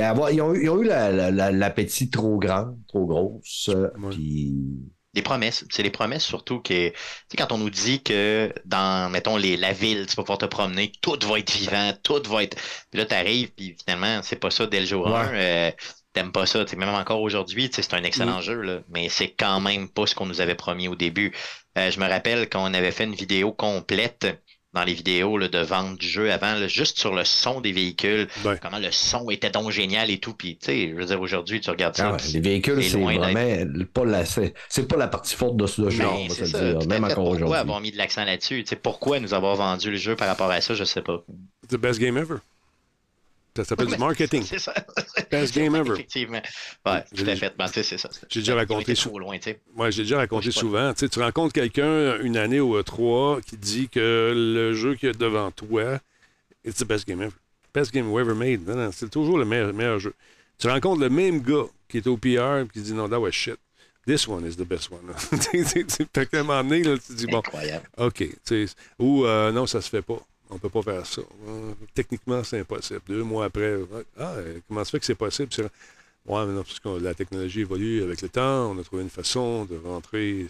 avoir- 0.00 0.30
ils, 0.30 0.40
ont, 0.40 0.54
eu- 0.54 0.62
ils 0.64 0.70
ont 0.70 0.80
eu 0.80 0.84
la- 0.84 1.10
la- 1.12 1.30
la- 1.30 1.52
l'appétit 1.52 2.08
trop 2.10 2.38
grand, 2.38 2.76
trop 2.88 3.06
grosse. 3.06 3.70
Puis. 4.10 4.54
Des 5.14 5.22
promesses. 5.22 5.64
C'est 5.70 5.82
les 5.84 5.90
promesses 5.90 6.24
surtout 6.24 6.60
que, 6.60 6.88
tu 6.90 6.94
sais, 7.30 7.36
quand 7.36 7.52
on 7.52 7.58
nous 7.58 7.70
dit 7.70 8.02
que 8.02 8.52
dans, 8.64 9.10
mettons, 9.10 9.36
les, 9.36 9.56
la 9.56 9.72
ville, 9.72 10.06
tu 10.06 10.16
vas 10.16 10.22
pouvoir 10.24 10.38
te 10.38 10.44
promener, 10.46 10.92
tout 11.00 11.18
va 11.26 11.38
être 11.38 11.52
vivant, 11.52 11.92
tout 12.02 12.22
va 12.26 12.42
être. 12.42 12.56
Puis 12.90 12.98
là, 13.00 13.06
t'arrives, 13.06 13.52
puis 13.54 13.76
finalement, 13.84 14.20
c'est 14.22 14.36
pas 14.36 14.50
ça 14.50 14.66
dès 14.66 14.80
le 14.80 14.86
jour 14.86 15.06
Ouais. 15.06 15.12
1. 15.12 15.34
euh, 15.34 15.70
T'aimes 16.12 16.30
pas 16.32 16.46
ça. 16.46 16.64
Même 16.76 16.88
encore 16.90 17.20
aujourd'hui, 17.22 17.68
tu 17.70 17.76
sais, 17.76 17.82
c'est 17.82 17.94
un 17.94 18.04
excellent 18.04 18.38
Mm. 18.38 18.42
jeu, 18.42 18.60
là, 18.60 18.80
mais 18.88 19.08
c'est 19.08 19.30
quand 19.34 19.60
même 19.60 19.88
pas 19.88 20.06
ce 20.06 20.14
qu'on 20.14 20.26
nous 20.26 20.40
avait 20.40 20.54
promis 20.54 20.86
au 20.88 20.94
début. 20.94 21.34
Euh, 21.76 21.90
je 21.90 21.98
me 21.98 22.08
rappelle 22.08 22.48
qu'on 22.48 22.72
avait 22.72 22.92
fait 22.92 23.02
une 23.04 23.14
vidéo 23.16 23.52
complète 23.52 24.26
dans 24.74 24.84
les 24.84 24.94
vidéos 24.94 25.38
là, 25.38 25.48
de 25.48 25.58
vente 25.58 25.98
du 25.98 26.08
jeu 26.08 26.32
avant, 26.32 26.54
là, 26.54 26.66
juste 26.68 26.98
sur 26.98 27.14
le 27.14 27.24
son 27.24 27.60
des 27.60 27.72
véhicules, 27.72 28.28
Ouais. 28.44 28.58
comment 28.60 28.78
le 28.78 28.90
son 28.90 29.30
était 29.30 29.50
donc 29.50 29.70
génial 29.70 30.10
et 30.10 30.18
tout. 30.18 30.34
Puis, 30.34 30.56
tu 30.56 30.66
sais, 30.66 30.88
je 30.90 30.94
veux 30.94 31.04
dire, 31.04 31.20
aujourd'hui, 31.20 31.60
tu 31.60 31.70
regardes 31.70 31.96
ça. 31.96 32.08
Ah 32.08 32.12
ouais, 32.12 32.18
les 32.32 32.40
véhicules, 32.40 32.82
c'est 32.82 33.00
vraiment 33.00 33.26
pas 33.92 34.04
la, 34.04 34.24
c'est, 34.24 34.52
pas 34.88 34.96
la 34.96 35.08
partie 35.08 35.34
forte 35.36 35.56
de 35.56 35.66
ce 35.66 35.88
jeu, 35.90 35.98
Ben, 36.00 36.08
on 36.12 36.26
va 36.28 36.34
se 36.34 36.44
dire, 36.44 36.78
tout 36.78 36.88
même 36.88 37.02
Pourquoi 37.04 37.24
aujourd'hui. 37.24 37.54
avoir 37.56 37.80
mis 37.80 37.92
de 37.92 37.96
l'accent 37.96 38.24
là-dessus? 38.24 38.64
Tu 38.64 38.70
sais, 38.70 38.76
pourquoi 38.76 39.20
nous 39.20 39.32
avoir 39.32 39.54
vendu 39.56 39.90
le 39.90 39.96
jeu 39.96 40.16
par 40.16 40.26
rapport 40.28 40.50
à 40.50 40.60
ça, 40.60 40.74
je 40.74 40.84
sais 40.84 41.02
pas. 41.02 41.22
The 41.68 41.76
best 41.76 42.00
game 42.00 42.16
ever. 42.18 42.36
Ça 43.56 43.64
s'appelle 43.64 43.86
du 43.86 43.96
marketing. 43.96 44.42
C'est 44.42 44.58
ça. 44.58 44.74
Best 45.30 45.54
game 45.54 45.74
ever. 45.76 45.92
Effectivement. 45.92 46.42
Ouais, 46.84 47.04
tout 47.14 47.24
à 47.26 47.36
fait. 47.36 47.54
Ben, 47.56 47.66
c'est 47.68 47.84
ça. 47.84 48.08
J'ai 48.28 48.40
déjà 48.40 48.56
raconté 48.56 48.94
sou- 48.94 49.10
trop 49.10 49.18
loin, 49.20 49.38
j'ai 49.90 50.02
déjà 50.02 50.18
raconté 50.18 50.50
souvent. 50.50 50.92
Tu 50.94 51.06
rencontres 51.20 51.52
quelqu'un 51.52 52.18
une 52.20 52.36
année 52.36 52.60
ou 52.60 52.82
trois 52.82 53.40
qui 53.42 53.56
dit 53.56 53.88
que 53.88 54.32
le 54.34 54.74
jeu 54.74 54.96
qu'il 54.96 55.08
y 55.08 55.10
a 55.10 55.14
devant 55.14 55.50
toi, 55.52 56.00
it's 56.64 56.78
the 56.78 56.84
best 56.86 57.06
game 57.06 57.22
ever. 57.22 57.32
Best 57.72 57.92
game 57.92 58.08
ever 58.18 58.34
made. 58.34 58.66
Non, 58.66 58.76
non, 58.76 58.90
c'est 58.92 59.10
toujours 59.10 59.38
le 59.38 59.44
meilleur, 59.44 59.72
meilleur 59.72 59.98
jeu. 59.98 60.14
Tu 60.58 60.68
rencontres 60.68 61.00
le 61.00 61.10
même 61.10 61.40
gars 61.40 61.66
qui 61.88 61.98
est 61.98 62.06
au 62.06 62.16
PR 62.16 62.58
et 62.62 62.68
qui 62.72 62.80
dit 62.80 62.92
non, 62.94 63.08
that 63.08 63.18
was 63.20 63.32
shit. 63.32 63.56
This 64.06 64.28
one 64.28 64.46
is 64.46 64.56
the 64.56 64.66
best 64.66 64.90
one. 64.90 65.00
Tu 65.52 66.38
moment 66.42 66.62
donné, 66.62 66.82
là, 66.82 66.96
tu 66.98 67.14
dis 67.14 67.26
bon, 67.26 67.38
Incroyable. 67.38 67.88
OK. 67.96 68.24
Ou 68.98 69.24
euh, 69.24 69.50
non, 69.50 69.66
ça 69.66 69.80
se 69.80 69.88
fait 69.88 70.02
pas. 70.02 70.20
On 70.54 70.58
peut 70.58 70.68
pas 70.68 70.82
faire 70.82 71.04
ça. 71.04 71.22
Techniquement, 71.94 72.44
c'est 72.44 72.60
impossible. 72.60 73.00
Deux 73.08 73.24
mois 73.24 73.46
après, 73.46 73.76
ah, 74.18 74.36
comment 74.68 74.84
ça 74.84 74.92
fait 74.92 75.00
que 75.00 75.06
c'est 75.06 75.14
possible? 75.16 75.50
Ouais, 76.26 76.46
mais 76.46 76.52
non, 76.52 76.62
parce 76.62 77.02
la 77.02 77.14
technologie 77.14 77.60
évolue 77.60 78.02
avec 78.02 78.22
le 78.22 78.28
temps. 78.28 78.70
On 78.70 78.78
a 78.78 78.84
trouvé 78.84 79.02
une 79.02 79.10
façon 79.10 79.64
de 79.64 79.76
rentrer. 79.76 80.46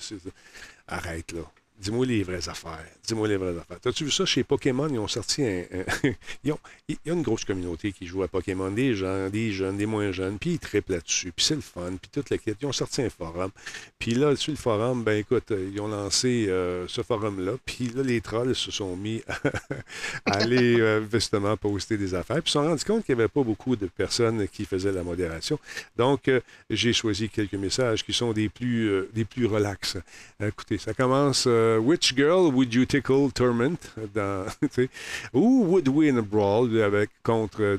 Arrête, 0.87 1.33
là. 1.33 1.51
Dis-moi 1.77 2.07
les 2.07 2.23
vraies 2.23 2.49
affaires. 2.49 2.85
Dis-moi 3.07 3.27
les 3.29 3.37
vraies 3.37 3.59
affaires. 3.59 3.79
T'as-tu 3.81 4.05
vu 4.05 4.11
ça? 4.11 4.25
Chez 4.25 4.45
Pokémon? 4.45 4.89
Ils 4.89 4.99
ont 4.99 5.09
sorti 5.09 5.43
un. 5.45 5.65
ils 6.45 6.53
ont- 6.53 6.59
Il 6.89 6.97
y 7.05 7.11
a 7.11 7.15
une 7.15 7.23
grosse 7.23 7.45
communauté 7.45 7.91
qui 7.93 8.07
joue 8.07 8.23
à 8.23 8.29
Pokémon. 8.29 8.71
Des 8.71 8.95
gens, 8.95 9.29
des 9.29 9.51
jeunes, 9.53 9.77
des 9.77 9.85
moins 9.87 10.13
jeunes. 10.13 10.39
Puis 10.39 10.51
ils 10.53 10.59
triplent 10.59 10.93
là-dessus. 10.93 11.33
Puis 11.33 11.45
c'est 11.45 11.57
le 11.57 11.61
fun. 11.61 11.91
Puis 12.01 12.09
toute 12.13 12.31
la 12.31 12.39
quête. 12.39 12.57
Ils 12.63 12.67
ont 12.67 12.73
sorti 12.73 13.03
un 13.03 13.11
forum. 13.11 13.51
Puis 13.99 14.15
là, 14.15 14.37
sur 14.37 14.53
le 14.53 14.57
forum, 14.57 15.03
ben 15.03 15.19
écoute, 15.19 15.51
ils 15.51 15.81
ont 15.81 15.89
lancé 15.89 16.47
euh, 16.49 16.87
ce 16.89 17.03
forum-là. 17.03 17.55
Puis 17.67 17.89
là, 17.89 18.03
les 18.03 18.21
trolls 18.21 18.55
se 18.55 18.71
sont 18.71 18.97
mis 18.97 19.23
à 20.27 20.37
aller 20.37 20.81
euh, 20.81 21.05
justement 21.13 21.57
poster 21.57 21.97
des 21.97 22.15
affaires. 22.15 22.37
Puis 22.37 22.45
ils 22.47 22.53
se 22.53 22.59
sont 22.61 22.67
rendus 22.67 22.85
compte 22.85 23.05
qu'il 23.05 23.17
n'y 23.17 23.21
avait 23.23 23.29
pas 23.29 23.43
beaucoup 23.43 23.75
de 23.77 23.87
personnes 23.87 24.47
qui 24.49 24.65
faisaient 24.65 24.93
la 24.93 25.03
modération. 25.03 25.59
Donc, 25.97 26.29
euh, 26.29 26.41
j'ai 26.71 26.93
choisi 26.93 27.29
quelques 27.29 27.55
messages 27.55 28.05
qui 28.05 28.13
sont 28.13 28.33
des 28.33 28.49
plus, 28.49 28.89
euh, 28.91 29.11
des 29.13 29.25
plus 29.25 29.47
relax. 29.47 29.97
Écoutez, 30.41 30.79
ça 30.79 30.95
commence. 30.95 31.49
Euh, 31.65 31.79
Which 31.79 32.15
Girl 32.15 32.53
Would 32.55 32.73
You 32.73 32.85
Tickle 32.85 33.31
Torment 33.33 33.79
dans, 34.15 34.47
ou 35.33 35.65
Would 35.67 35.89
Win 35.89 36.19
a 36.19 36.23
Brawl 36.23 36.81
avec, 36.83 37.11
contre. 37.23 37.63
euh, 37.63 37.77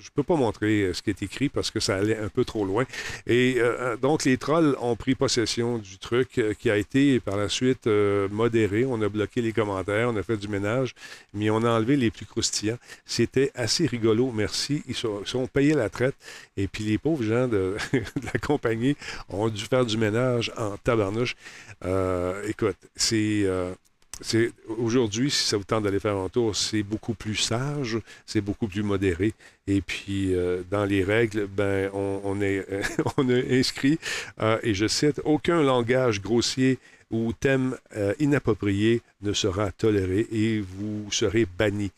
je 0.00 0.08
peux 0.14 0.22
pas 0.22 0.36
montrer 0.36 0.82
euh, 0.82 0.92
ce 0.92 1.02
qui 1.02 1.10
est 1.10 1.22
écrit 1.22 1.48
parce 1.48 1.70
que 1.70 1.80
ça 1.80 1.96
allait 1.96 2.16
un 2.16 2.28
peu 2.28 2.44
trop 2.44 2.64
loin. 2.64 2.84
Et 3.26 3.56
euh, 3.58 3.96
donc, 3.96 4.24
les 4.24 4.36
trolls 4.36 4.76
ont 4.80 4.96
pris 4.96 5.14
possession 5.14 5.78
du 5.78 5.98
truc 5.98 6.40
qui 6.58 6.70
a 6.70 6.76
été 6.76 7.20
par 7.20 7.36
la 7.36 7.48
suite 7.48 7.86
modéré. 8.30 8.84
On 8.84 9.00
a 9.02 9.08
bloqué 9.08 9.40
les 9.40 9.52
commentaires, 9.52 10.08
on 10.10 10.16
a 10.16 10.22
fait 10.22 10.36
du 10.36 10.48
ménage, 10.48 10.94
mais 11.34 11.50
on 11.50 11.62
a 11.62 11.70
enlevé 11.70 11.96
les 11.96 12.10
plus 12.10 12.26
croustillants. 12.26 12.78
C'était 13.06 13.50
assez 13.54 13.86
rigolo, 13.86 14.30
merci. 14.32 14.82
Ils 14.86 14.94
sont, 14.94 15.20
ils 15.22 15.28
sont 15.28 15.46
payés 15.46 15.74
la 15.74 15.88
traite. 15.88 16.14
Et 16.58 16.66
puis 16.66 16.82
les 16.84 16.98
pauvres 16.98 17.22
gens 17.22 17.46
de, 17.48 17.76
de 17.92 18.26
la 18.34 18.38
compagnie 18.40 18.96
ont 19.28 19.48
dû 19.48 19.64
faire 19.64 19.86
du 19.86 19.96
ménage 19.96 20.52
en 20.58 20.76
tabarnouche. 20.76 21.36
Euh, 21.84 22.42
écoute, 22.48 22.76
euh, 23.12 23.72
c'est- 24.20 24.50
Aujourd'hui, 24.76 25.30
si 25.30 25.44
ça 25.46 25.56
vous 25.56 25.62
tente 25.64 25.84
d'aller 25.84 26.00
faire 26.00 26.16
un 26.16 26.28
tour, 26.28 26.56
c'est 26.56 26.82
beaucoup 26.82 27.14
plus 27.14 27.36
sage, 27.36 27.98
c'est 28.26 28.40
beaucoup 28.40 28.66
plus 28.66 28.82
modéré. 28.82 29.32
Et 29.68 29.80
puis, 29.80 30.34
euh, 30.34 30.62
dans 30.68 30.84
les 30.84 31.04
règles, 31.04 31.46
ben, 31.46 31.90
on, 31.94 32.20
on 32.24 32.40
est, 32.42 32.66
inscrit, 33.50 33.98
et 34.62 34.74
je 34.74 34.86
cite, 34.88 35.20
aucun 35.24 35.62
langage 35.62 36.20
grossier 36.20 36.78
ou 37.10 37.32
thème 37.32 37.76
euh, 37.96 38.14
inapproprié 38.18 39.02
ne 39.22 39.32
sera 39.32 39.72
toléré 39.72 40.26
et 40.30 40.60
vous 40.60 41.10
serez 41.10 41.46
banni. 41.58 41.90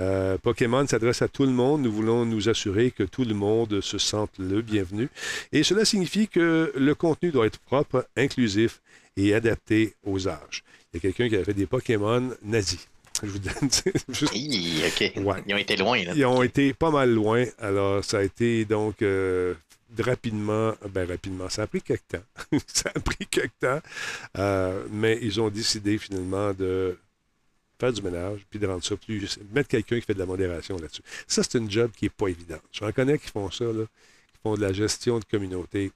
Euh, 0.00 0.38
Pokémon 0.38 0.86
s'adresse 0.86 1.22
à 1.22 1.28
tout 1.28 1.44
le 1.44 1.52
monde. 1.52 1.82
Nous 1.82 1.92
voulons 1.92 2.24
nous 2.24 2.48
assurer 2.48 2.90
que 2.90 3.02
tout 3.02 3.24
le 3.24 3.34
monde 3.34 3.80
se 3.80 3.98
sente 3.98 4.30
le 4.38 4.62
bienvenu. 4.62 5.08
Et 5.52 5.62
cela 5.62 5.84
signifie 5.84 6.28
que 6.28 6.72
le 6.74 6.94
contenu 6.94 7.30
doit 7.30 7.46
être 7.46 7.60
propre, 7.60 8.06
inclusif 8.16 8.80
et 9.16 9.34
adapté 9.34 9.94
aux 10.04 10.28
âges. 10.28 10.64
Il 10.92 10.96
y 10.96 10.98
a 10.98 11.00
quelqu'un 11.00 11.28
qui 11.28 11.36
a 11.36 11.44
fait 11.44 11.54
des 11.54 11.66
Pokémon 11.66 12.30
nazis. 12.42 12.88
Je 13.22 13.28
vous 13.28 13.38
donne 13.38 13.68
juste-. 14.10 14.32
Ouais. 14.32 15.42
Ils 15.46 15.54
ont 15.54 15.58
été 15.58 15.76
loin, 15.76 16.02
là. 16.04 16.12
Ils 16.14 16.24
ont 16.24 16.42
été 16.42 16.72
pas 16.72 16.90
mal 16.90 17.12
loin. 17.12 17.44
Alors, 17.58 18.04
ça 18.04 18.18
a 18.18 18.22
été 18.22 18.64
donc 18.64 19.02
euh, 19.02 19.54
rapidement, 19.98 20.74
ben 20.90 21.08
rapidement, 21.08 21.48
ça 21.48 21.62
a 21.62 21.66
pris 21.66 21.82
quelque 21.82 22.16
temps. 22.16 22.58
ça 22.66 22.90
a 22.94 23.00
pris 23.00 23.26
quelque 23.26 23.58
temps. 23.60 23.80
Euh, 24.36 24.84
mais 24.90 25.18
ils 25.22 25.40
ont 25.40 25.48
décidé 25.48 25.98
finalement 25.98 26.52
de 26.52 26.98
faire 27.80 27.92
du 27.92 28.02
ménage, 28.02 28.40
puis 28.50 28.58
de 28.58 28.66
rendre 28.66 28.84
ça 28.84 28.96
plus. 28.96 29.38
mettre 29.52 29.68
quelqu'un 29.68 29.96
qui 29.96 30.02
fait 30.02 30.14
de 30.14 30.18
la 30.18 30.26
modération 30.26 30.76
là-dessus. 30.76 31.02
Ça, 31.26 31.42
c'est 31.42 31.58
une 31.58 31.70
job 31.70 31.90
qui 31.96 32.06
n'est 32.06 32.10
pas 32.10 32.28
évidente. 32.28 32.62
J'en 32.72 32.90
connais 32.92 33.18
qui 33.18 33.28
font 33.28 33.50
ça, 33.50 33.64
là, 33.64 33.84
qui 33.84 34.38
font 34.42 34.54
de 34.56 34.60
la 34.60 34.72
gestion 34.72 35.18
de 35.18 35.24
communauté. 35.24 35.92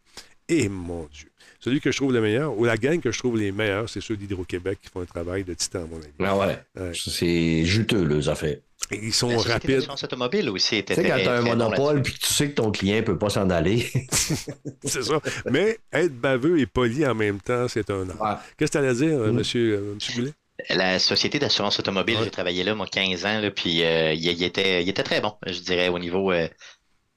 Et 0.48 0.68
mon 0.68 1.08
Dieu. 1.12 1.30
Celui 1.60 1.80
que 1.80 1.90
je 1.92 1.96
trouve 1.96 2.12
le 2.12 2.20
meilleur, 2.20 2.56
ou 2.58 2.64
la 2.64 2.76
gang 2.76 3.00
que 3.00 3.10
je 3.10 3.18
trouve 3.18 3.38
les 3.38 3.52
meilleurs, 3.52 3.88
c'est 3.88 4.00
ceux 4.00 4.16
d'Hydro-Québec 4.16 4.80
qui 4.82 4.90
font 4.90 5.00
un 5.00 5.06
travail 5.06 5.44
de 5.44 5.54
titan, 5.54 5.84
à 5.84 5.86
mon 5.86 5.98
avis. 5.98 6.12
Ah 6.18 6.36
ouais. 6.36 6.58
Ouais. 6.76 6.92
C'est 6.94 7.64
juteux, 7.64 8.20
fait. 8.34 8.54
Et 8.54 8.62
ils 9.02 9.12
sont 9.12 9.28
La 9.28 9.34
Société 9.36 9.52
rapides. 9.52 9.70
d'assurance 9.76 10.04
automobile 10.04 10.50
aussi 10.50 10.76
était 10.76 10.94
Tu 10.94 11.02
sais, 11.02 11.08
quand 11.08 11.14
très- 11.14 11.24
t'as 11.24 11.38
un 11.38 11.42
monopole 11.42 12.02
puis 12.02 12.12
que 12.14 12.18
tu 12.18 12.32
sais 12.32 12.50
que 12.50 12.54
ton 12.54 12.70
client 12.70 13.02
peut 13.02 13.18
pas 13.18 13.30
s'en 13.30 13.48
aller. 13.50 13.86
C'est 14.84 15.02
ça. 15.02 15.20
Mais 15.50 15.78
être 15.92 16.14
baveux 16.14 16.58
et 16.60 16.66
poli 16.66 17.06
en 17.06 17.14
même 17.14 17.40
temps, 17.40 17.68
c'est 17.68 17.90
un 17.90 18.08
art. 18.20 18.42
Qu'est-ce 18.58 18.72
que 18.72 18.78
tu 18.78 18.84
allais 18.84 18.94
dire, 18.94 19.18
Mm. 19.18 19.30
monsieur, 19.32 19.74
euh, 19.76 19.94
monsieur 19.94 20.14
Goulet? 20.14 20.32
La 20.68 20.98
Société 20.98 21.38
d'assurance 21.38 21.78
automobile, 21.80 22.18
j'ai 22.22 22.30
travaillé 22.30 22.62
là, 22.62 22.74
moi, 22.74 22.86
15 22.86 23.24
ans, 23.26 23.40
là, 23.40 23.50
puis 23.50 23.82
euh, 23.82 24.12
il, 24.12 24.24
il 24.24 24.42
était, 24.44 24.82
il 24.82 24.88
était 24.88 25.02
très 25.02 25.20
bon, 25.20 25.34
je 25.46 25.58
dirais, 25.60 25.88
au 25.88 25.98
niveau 25.98 26.30
euh, 26.30 26.46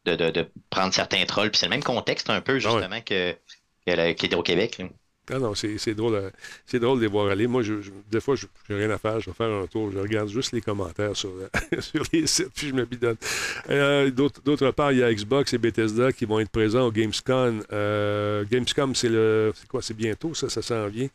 de, 0.06 0.16
de- 0.16 0.32
de 0.32 0.48
prendre 0.70 0.94
certains 0.94 1.24
trolls. 1.26 1.52
Puis 1.52 1.60
c'est 1.60 1.66
le 1.68 1.72
même 1.72 1.84
contexte 1.84 2.30
un 2.30 2.42
peu, 2.42 2.60
justement, 2.60 3.02
que, 3.06 3.34
que 3.86 3.92
la- 3.92 4.14
qu'Hydro-Québec. 4.14 4.82
Ah 5.34 5.40
non, 5.40 5.54
c'est 5.56 5.96
drôle, 5.96 6.16
euh, 6.16 6.30
c'est 6.68 6.80
drôle 6.80 6.98
de 7.00 7.04
les 7.06 7.10
voir 7.10 7.28
aller. 7.30 7.48
Moi, 7.48 7.64
je, 7.64 7.82
je- 7.82 7.90
des 8.12 8.22
fois, 8.22 8.36
je 8.36 8.46
n'ai 8.70 8.76
rien 8.76 8.90
à 8.92 8.98
faire. 9.00 9.20
Je 9.20 9.30
vais 9.32 9.36
faire 9.36 9.50
un 9.50 9.66
tour. 9.66 9.92
Je 9.92 9.98
regarde 9.98 10.30
juste 10.30 10.52
les 10.52 10.62
commentaires 10.62 11.16
sur, 11.16 11.30
euh, 11.32 11.48
sur 11.82 12.04
les 12.14 12.28
sites, 12.28 12.50
puis 12.56 12.70
je 12.70 12.74
me 12.74 12.86
bidonne. 12.86 13.16
Euh, 13.70 14.12
D'autre 14.12 14.70
part, 14.72 14.92
il 14.92 15.00
y 15.00 15.04
a 15.04 15.12
Xbox 15.14 15.54
et 15.54 15.58
Bethesda 15.58 16.12
qui 16.12 16.26
vont 16.26 16.40
être 16.40 16.50
présents 16.52 16.86
au 16.88 16.92
Gamescom. 16.92 17.64
Euh, 17.74 18.44
Gamescom, 18.50 18.94
c'est 18.94 19.10
le. 19.10 19.52
C'est 19.56 19.68
quoi? 19.68 19.82
C'est 19.82 19.96
bientôt, 19.96 20.34
ça, 20.34 20.48
ça 20.50 20.62
s'en 20.62 20.88
vient. 20.88 21.08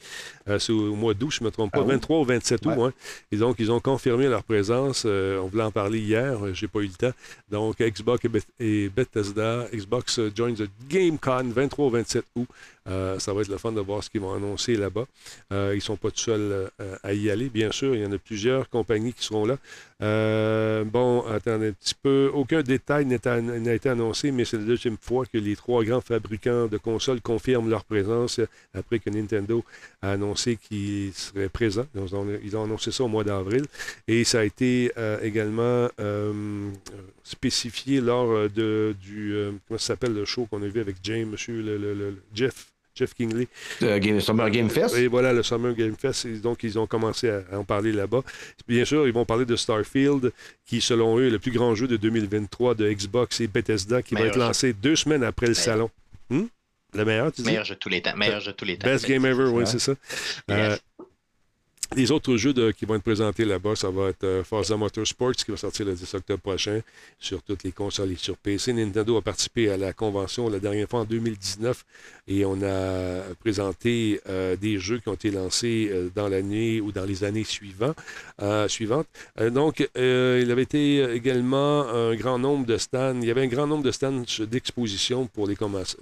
Euh, 0.49 0.59
c'est 0.59 0.73
au 0.73 0.95
mois 0.97 1.15
d'août, 1.15 1.31
je 1.31 1.41
ne 1.43 1.47
me 1.47 1.51
trompe 1.53 1.71
pas. 1.73 1.79
Ah 1.81 1.83
oui? 1.85 1.93
23 1.95 2.19
ou 2.21 2.25
27 2.25 2.67
août, 2.67 2.73
hein. 2.79 2.93
Et 3.31 3.37
donc, 3.37 3.57
ils 3.61 3.71
ont 3.71 3.81
confirmé 3.81 4.27
leur 4.27 4.43
présence. 4.43 5.05
On 5.05 5.47
voulait 5.47 5.63
en 5.65 5.71
parler 5.71 6.01
hier. 6.01 6.37
J'ai 6.53 6.67
pas 6.69 6.81
eu 6.81 6.87
le 6.89 6.93
temps. 6.93 7.13
Donc, 7.51 7.79
Xbox 7.79 8.25
et, 8.25 8.29
Beth- 8.29 8.47
et 8.59 8.89
Bethesda. 8.89 9.67
Xbox 9.73 10.21
joins 10.35 10.55
the 10.55 10.69
GameCon 10.89 11.45
23 11.55 11.87
au 11.87 11.91
27 11.91 12.25
août. 12.35 12.49
Euh, 12.91 13.19
ça 13.19 13.33
va 13.33 13.43
être 13.43 13.49
le 13.49 13.59
fun 13.59 13.73
de 13.73 13.81
voir 13.81 14.03
ce 14.03 14.11
qu'ils 14.11 14.21
vont 14.21 14.35
annoncer 14.35 14.77
là-bas. 14.77 15.07
Euh, 15.53 15.71
ils 15.73 15.77
ne 15.77 15.81
sont 15.81 15.97
pas 15.97 16.11
tout 16.11 16.19
seuls 16.19 16.71
euh, 16.81 16.97
à 17.03 17.13
y 17.13 17.31
aller, 17.31 17.49
bien 17.49 17.71
sûr. 17.71 17.95
Il 17.95 18.03
y 18.03 18.07
en 18.07 18.13
a 18.13 18.19
plusieurs 18.19 18.69
compagnies 18.69 19.13
qui 19.13 19.25
seront 19.25 19.47
là. 19.47 19.59
Bon, 20.85 21.23
attendez 21.27 21.69
un 21.69 21.73
petit 21.73 21.95
peu. 21.95 22.31
Aucun 22.35 22.63
détail 22.63 23.05
n'a 23.07 23.75
été 23.75 23.89
annoncé, 23.89 24.33
mais 24.33 24.45
c'est 24.45 24.57
la 24.57 24.65
deuxième 24.65 24.97
fois 25.01 25.25
que 25.27 25.39
les 25.39 25.57
trois 25.57 25.85
grands 25.85 26.01
fabricants 26.01 26.67
de 26.67 26.79
consoles 26.79 27.21
confirment 27.21 27.69
leur 27.69 27.85
présence 27.85 28.41
après 28.75 28.99
que 28.99 29.11
Nintendo 29.11 29.63
a 30.03 30.13
annoncé 30.13 30.57
qu'ils 30.57 31.13
seraient 31.13 31.51
présents. 31.51 31.87
Ils 31.95 32.57
ont, 32.57 32.65
annoncé 32.65 32.91
ça 32.91 33.05
au 33.05 33.09
mois 33.09 33.25
d'avril. 33.25 33.65
Et 34.09 34.25
ça 34.25 34.41
a 34.41 34.45
été 34.45 34.91
également 35.23 35.89
spécifié 37.23 38.01
lors 38.01 38.49
de, 38.49 38.97
du. 39.01 39.35
comment 39.69 39.79
ça 39.79 39.89
s'appelle 39.89 40.15
le 40.15 40.25
show 40.25 40.47
qu'on 40.47 40.63
a 40.63 40.67
vu 40.67 40.81
avec 40.81 40.97
James, 41.03 41.29
monsieur 41.29 41.61
le- 41.61 42.17
Jeff. 42.35 42.71
Jeff 42.95 43.15
Kingley. 43.15 43.49
Euh, 43.83 43.99
Game- 43.99 44.21
Summer 44.21 44.51
Game 44.51 44.69
Fest? 44.69 44.97
Et 44.97 45.07
voilà, 45.07 45.33
le 45.33 45.43
Summer 45.43 45.75
Game 45.75 45.95
Fest. 45.97 46.25
Et 46.27 46.39
donc, 46.39 46.63
ils 46.65 46.79
ont 46.79 46.87
commencé 46.87 47.31
à, 47.31 47.43
à 47.53 47.59
en 47.59 47.65
parler 47.65 47.93
là-bas. 47.93 48.23
Bien 48.69 48.85
sûr, 48.85 49.07
ils 49.07 49.13
vont 49.13 49.25
parler 49.25 49.45
de 49.45 49.57
Starfield, 49.57 50.33
qui, 50.67 50.81
selon 50.81 51.19
eux, 51.19 51.27
est 51.27 51.31
le 51.31 51.39
plus 51.39 51.53
grand 51.53 51.75
jeu 51.75 51.87
de 51.87 51.97
2023 51.97 52.75
de 52.75 52.91
Xbox 52.93 53.41
et 53.41 53.47
Bethesda, 53.47 54.03
qui 54.03 54.15
va 54.15 54.23
être 54.23 54.35
jeu. 54.35 54.41
lancé 54.41 54.73
deux 54.73 54.97
semaines 54.97 55.25
après 55.25 55.47
le 55.47 55.55
salon. 55.55 55.91
Hmm? 56.31 56.45
Le 56.93 57.05
meilleur, 57.05 57.31
tu 57.33 57.43
dis? 57.43 57.47
Meilleur 57.47 57.65
jeu 57.65 57.75
de 57.75 57.79
tous 57.79 57.89
les 57.89 58.03
temps. 58.03 58.17
Meilleur 58.17 58.41
jeu 58.41 58.51
de 58.51 58.57
tous 58.57 58.65
les 58.65 58.77
temps. 58.77 58.89
Best 58.89 59.07
Game 59.07 59.25
Ever, 59.25 59.45
oui, 59.45 59.65
c'est 59.65 59.79
ça. 59.79 59.93
Euh, 60.51 60.77
les 61.97 62.13
autres 62.13 62.37
jeux 62.37 62.53
qui 62.73 62.85
vont 62.85 62.95
être 62.95 63.03
présentés 63.03 63.45
là-bas, 63.45 63.75
ça 63.75 63.91
va 63.91 64.11
être 64.11 64.25
euh, 64.25 64.45
Forza 64.45 64.77
Motorsports 64.77 65.33
qui 65.33 65.51
va 65.51 65.57
sortir 65.57 65.87
le 65.87 65.95
10 65.95 66.15
octobre 66.15 66.41
prochain 66.41 66.81
sur 67.19 67.43
toutes 67.43 67.65
les 67.65 67.73
consoles 67.73 68.13
et 68.13 68.17
sur 68.17 68.37
PC. 68.37 68.73
Nintendo 68.73 69.17
a 69.17 69.23
participé 69.23 69.71
à 69.71 69.77
la 69.77 69.93
convention 69.93 70.49
la 70.49 70.61
dernière 70.61 70.89
fois 70.89 71.01
en 71.01 71.05
2019 71.05 71.85
et 72.29 72.45
on 72.45 72.63
a 72.63 73.23
présenté 73.41 74.21
euh, 74.29 74.55
des 74.55 74.79
jeux 74.79 74.99
qui 74.99 75.09
ont 75.09 75.15
été 75.15 75.33
lancés 75.33 75.89
euh, 75.91 76.11
dans 76.15 76.29
l'année 76.29 76.81
ou 76.81 76.93
dans 76.93 77.05
les 77.05 77.25
années 77.25 77.45
suivantes. 77.45 77.97
donc, 79.51 79.89
il 79.97 80.51
avait 80.51 80.63
été 80.63 81.03
également 81.13 81.89
un 81.89 82.15
grand 82.15 82.39
nombre 82.39 82.67
de 82.67 82.77
stands. 82.77 83.19
Il 83.21 83.27
y 83.27 83.31
avait 83.31 83.43
un 83.43 83.49
grand 83.49 83.67
nombre 83.67 83.83
de 83.83 83.91
stands 83.91 84.25
d'exposition 84.41 85.27
pour 85.27 85.47
les, 85.47 85.57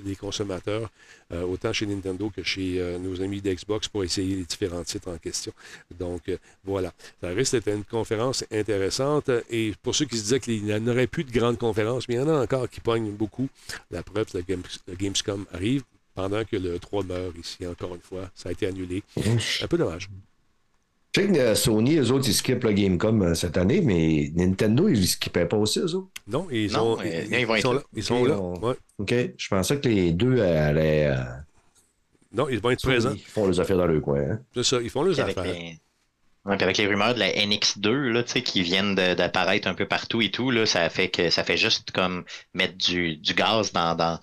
les 0.04 0.16
consommateurs, 0.16 0.90
autant 1.30 1.72
chez 1.72 1.86
Nintendo 1.86 2.30
que 2.34 2.42
chez 2.42 2.80
nos 3.00 3.20
amis 3.20 3.40
d'Xbox 3.40 3.88
pour 3.88 4.04
essayer 4.04 4.36
les 4.36 4.44
différents 4.44 4.84
titres 4.84 5.08
en 5.08 5.18
question. 5.18 5.52
Donc, 5.98 6.28
euh, 6.28 6.36
voilà. 6.64 6.92
Ça 7.20 7.28
reste 7.28 7.52
c'était 7.52 7.74
une 7.74 7.84
conférence 7.84 8.44
intéressante. 8.52 9.30
Et 9.50 9.72
pour 9.82 9.94
ceux 9.94 10.04
qui 10.06 10.16
se 10.16 10.22
disaient 10.22 10.40
qu'il 10.40 10.62
n'y 10.64 10.72
en 10.74 10.86
aurait 10.86 11.06
plus 11.06 11.24
de 11.24 11.32
grandes 11.32 11.58
conférences, 11.58 12.08
mais 12.08 12.14
il 12.14 12.18
y 12.18 12.20
en 12.22 12.28
a 12.28 12.42
encore 12.42 12.68
qui 12.68 12.80
pognent 12.80 13.12
beaucoup. 13.12 13.48
La 13.90 14.02
preuve, 14.02 14.26
le, 14.34 14.42
Games- 14.42 14.62
le 14.86 14.94
Gamescom 14.94 15.44
arrive 15.52 15.82
pendant 16.14 16.44
que 16.44 16.56
le 16.56 16.78
3 16.78 17.04
meurt 17.04 17.36
ici, 17.38 17.66
encore 17.66 17.94
une 17.94 18.00
fois. 18.00 18.30
Ça 18.34 18.48
a 18.48 18.52
été 18.52 18.66
annulé. 18.66 19.02
Un 19.62 19.66
peu 19.68 19.78
dommage. 19.78 20.08
Je 21.14 21.22
sais 21.22 21.28
que 21.28 21.38
euh, 21.38 21.54
Sony, 21.54 21.96
eux 21.96 22.12
autres, 22.12 22.28
ils 22.28 22.34
skippent 22.34 22.64
le 22.64 22.72
Gamecom 22.72 23.22
euh, 23.22 23.34
cette 23.34 23.56
année, 23.56 23.80
mais 23.80 24.30
Nintendo, 24.34 24.88
ils 24.88 25.00
ne 25.00 25.06
skippaient 25.06 25.46
pas 25.46 25.56
aussi, 25.56 25.78
eux 25.80 25.94
autres. 25.94 26.08
Non, 26.28 26.46
ils, 26.50 26.70
Non, 26.72 26.96
sont, 26.96 27.00
euh, 27.02 27.24
ils, 27.30 27.38
ils 27.40 27.46
vont 27.46 27.54
ils 27.54 27.58
être 27.58 27.62
sont 27.62 27.72
là. 27.72 27.82
Ils 27.94 28.02
sont 28.02 28.20
Ok, 28.20 28.28
là. 28.28 28.38
on- 28.40 28.60
Ouais. 28.60 28.74
OK. 28.98 29.14
Je 29.36 29.48
pensais 29.48 29.80
que 29.80 29.88
les 29.88 30.12
deux 30.12 30.40
allaient. 30.42 31.06
euh, 31.06 31.22
Non, 32.32 32.48
ils 32.48 32.60
vont 32.60 32.70
être 32.70 32.82
présents. 32.82 33.12
Ils 33.14 33.20
font 33.20 33.48
les 33.48 33.58
affaires 33.60 33.76
dans 33.78 33.86
le 33.86 34.00
coin. 34.00 34.20
hein. 34.20 34.40
C'est 34.54 34.62
ça, 34.64 34.80
ils 34.82 34.90
font 34.90 35.02
avec 35.02 35.18
affaires. 35.18 35.44
les... 35.44 35.78
ouais, 36.44 36.56
puis 36.56 36.64
avec 36.64 36.76
les 36.78 36.86
rumeurs 36.86 37.14
de 37.14 37.20
la 37.20 37.30
NX2 37.30 37.90
là, 38.10 38.22
tu 38.22 38.32
sais, 38.32 38.42
qui 38.42 38.62
viennent 38.62 38.94
d'apparaître 38.94 39.66
un 39.68 39.74
peu 39.74 39.86
partout 39.86 40.20
et 40.20 40.30
tout, 40.30 40.50
là, 40.50 40.66
ça 40.66 40.88
fait 40.90 41.08
que 41.08 41.30
ça 41.30 41.44
fait 41.44 41.56
juste 41.56 41.90
comme 41.90 42.24
mettre 42.54 42.76
du, 42.76 43.16
du 43.16 43.34
gaz 43.34 43.72
dans, 43.72 43.94
dans, 43.94 44.20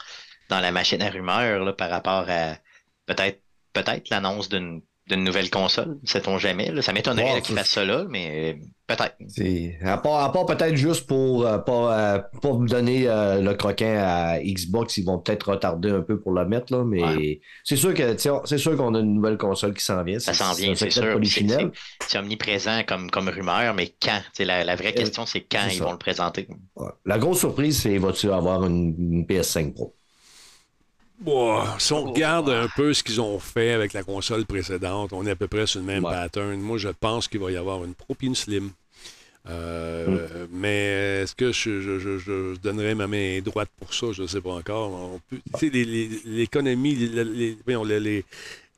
dans 0.49 0.59
la 0.59 0.71
machine 0.71 1.01
à 1.01 1.09
rumeurs 1.09 1.63
là, 1.65 1.73
par 1.73 1.89
rapport 1.89 2.25
à 2.29 2.57
peut-être 3.05 3.41
peut-être 3.73 4.09
l'annonce 4.09 4.49
d'une 4.49 4.81
d'une 5.07 5.23
nouvelle 5.23 5.49
console, 5.51 5.97
sait-on 6.03 6.37
jamais. 6.39 6.71
Là. 6.71 6.81
Ça 6.81 6.91
m'étonnerait 6.91 7.41
qu'ils 7.41 7.55
fassent 7.55 7.69
ça 7.69 7.85
là, 7.85 8.05
mais 8.09 8.55
euh, 8.59 8.65
peut-être. 8.87 9.15
À 9.83 9.97
part, 9.97 10.23
à 10.23 10.31
part 10.31 10.45
peut-être 10.47 10.75
juste 10.75 11.05
pour 11.05 11.45
euh, 11.45 11.59
pas, 11.59 12.15
euh, 12.15 12.53
me 12.57 12.67
donner 12.67 13.07
euh, 13.07 13.39
le 13.41 13.53
croquin 13.53 13.97
à 13.99 14.39
Xbox, 14.39 14.97
ils 14.97 15.05
vont 15.05 15.19
peut-être 15.19 15.51
retarder 15.51 15.91
un 15.91 16.01
peu 16.01 16.19
pour 16.19 16.31
le 16.31 16.45
mettre, 16.45 16.73
là, 16.73 16.83
mais 16.83 17.39
c'est 17.63 17.75
sûr 17.75 17.93
que 17.93 18.15
c'est 18.17 18.57
sûr 18.57 18.75
qu'on 18.77 18.95
a 18.95 18.99
une 18.99 19.13
nouvelle 19.13 19.37
console 19.37 19.73
qui 19.75 19.83
s'en 19.83 20.03
vient. 20.03 20.19
Ça 20.19 20.33
s'en 20.33 20.53
vient, 20.53 20.73
c'est 20.75 20.89
sûr. 20.89 21.19
C'est- 22.07 22.17
omniprésent 22.17 22.83
comme, 22.87 23.11
comme 23.11 23.29
rumeur, 23.29 23.73
mais 23.73 23.93
quand? 24.01 24.21
La, 24.39 24.63
la 24.63 24.75
vraie 24.75 24.93
question, 24.93 25.25
c'est 25.25 25.41
quand 25.41 25.67
ils 25.69 25.77
ça. 25.77 25.83
vont 25.83 25.91
le 25.91 25.97
présenter. 25.97 26.47
Ouais. 26.75 26.89
La 27.05 27.17
grosse 27.19 27.39
surprise, 27.39 27.81
c'est 27.81 27.97
vas-tu 27.97 28.31
avoir 28.31 28.65
une, 28.65 28.95
une 28.97 29.25
PS5 29.25 29.73
Pro? 29.73 29.94
Ouah, 31.23 31.75
si 31.79 31.93
on 31.93 32.05
regarde 32.11 32.49
un 32.49 32.67
peu 32.75 32.93
ce 32.93 33.03
qu'ils 33.03 33.21
ont 33.21 33.39
fait 33.39 33.71
avec 33.71 33.93
la 33.93 34.03
console 34.03 34.45
précédente, 34.45 35.13
on 35.13 35.25
est 35.25 35.31
à 35.31 35.35
peu 35.35 35.47
près 35.47 35.65
sur 35.67 35.79
le 35.79 35.85
même 35.85 36.03
Ouais. 36.03 36.11
pattern. 36.11 36.59
Moi, 36.59 36.77
je 36.77 36.89
pense 36.89 37.27
qu'il 37.27 37.39
va 37.39 37.51
y 37.51 37.57
avoir 37.57 37.83
une 37.85 37.93
Pro 37.93 38.15
une 38.21 38.35
Slim. 38.35 38.71
Euh, 39.47 40.07
Mm. 40.07 40.47
Mais 40.51 41.21
est-ce 41.23 41.35
que 41.35 41.51
je, 41.51 41.79
je- 41.79 41.99
je- 41.99 42.17
je 42.17 42.55
donnerais 42.59 42.95
ma 42.95 43.05
main 43.07 43.39
droite 43.41 43.69
pour 43.79 43.93
ça? 43.93 44.07
Je 44.11 44.23
ne 44.23 44.27
sais 44.27 44.41
pas 44.41 44.53
encore. 44.53 45.19
L'économie, 45.61 46.95
les, 46.95 47.23
les- 47.23 47.57
voyons, 47.63 47.83
les- 47.83 47.99
les- 47.99 48.25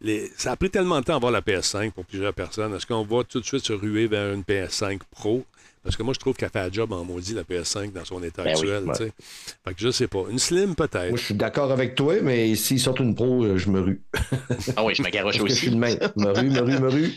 les- 0.01 0.31
ça 0.37 0.51
a 0.51 0.55
pris 0.55 0.69
tellement 0.69 0.99
de 0.99 1.05
temps 1.05 1.13
à 1.13 1.15
avoir 1.17 1.31
la 1.31 1.41
PS5 1.41 1.91
pour 1.93 2.05
plusieurs 2.05 2.33
personnes. 2.33 2.73
Est-ce 2.75 2.85
qu'on 2.85 3.03
va 3.03 3.23
tout 3.23 3.39
de 3.39 3.45
suite 3.45 3.65
se 3.65 3.73
ruer 3.73 4.07
vers 4.07 4.33
une 4.33 4.43
PS5 4.43 4.99
Pro? 5.11 5.45
Parce 5.87 5.95
que 5.95 6.03
moi, 6.03 6.13
je 6.13 6.19
trouve 6.19 6.35
qu'elle 6.35 6.49
fait 6.49 6.59
un 6.59 6.69
job 6.69 6.91
en 6.91 7.05
maudit, 7.05 7.33
la 7.33 7.43
PS5, 7.43 7.93
dans 7.93 8.03
son 8.03 8.21
état 8.21 8.43
Ben 8.43 8.49
oui, 8.57 8.69
actuel. 8.71 8.83
ouais. 8.83 8.97
tu 8.97 9.03
sais. 9.05 9.11
Fait 9.65 9.73
que 9.73 9.79
je 9.79 9.89
sais 9.89 10.07
pas. 10.07 10.23
Une 10.29 10.37
Slim, 10.37 10.75
peut-être. 10.75 11.07
Moi, 11.11 11.17
je 11.17 11.23
suis 11.23 11.33
d'accord 11.33 11.71
avec 11.71 11.95
toi, 11.95 12.15
mais 12.21 12.53
s'ils 12.55 12.81
sortent 12.81 12.99
une 12.99 13.15
pro, 13.15 13.45
euh, 13.45 13.57
je 13.57 13.69
me 13.69 13.79
rue. 13.79 14.01
Ah 14.75 14.83
oui, 14.83 14.93
je 14.95 15.01
me 15.01 15.09
garoche 15.09 15.35
que 15.35 15.39
je 15.39 15.43
aussi. 15.45 15.55
suis 15.55 15.69
de 15.69 15.77
même. 15.77 15.97
Me 16.17 16.27
rue, 16.37 16.49
me 16.49 16.59
rue, 16.59 16.77
me 16.79 16.89
rue. 16.89 17.11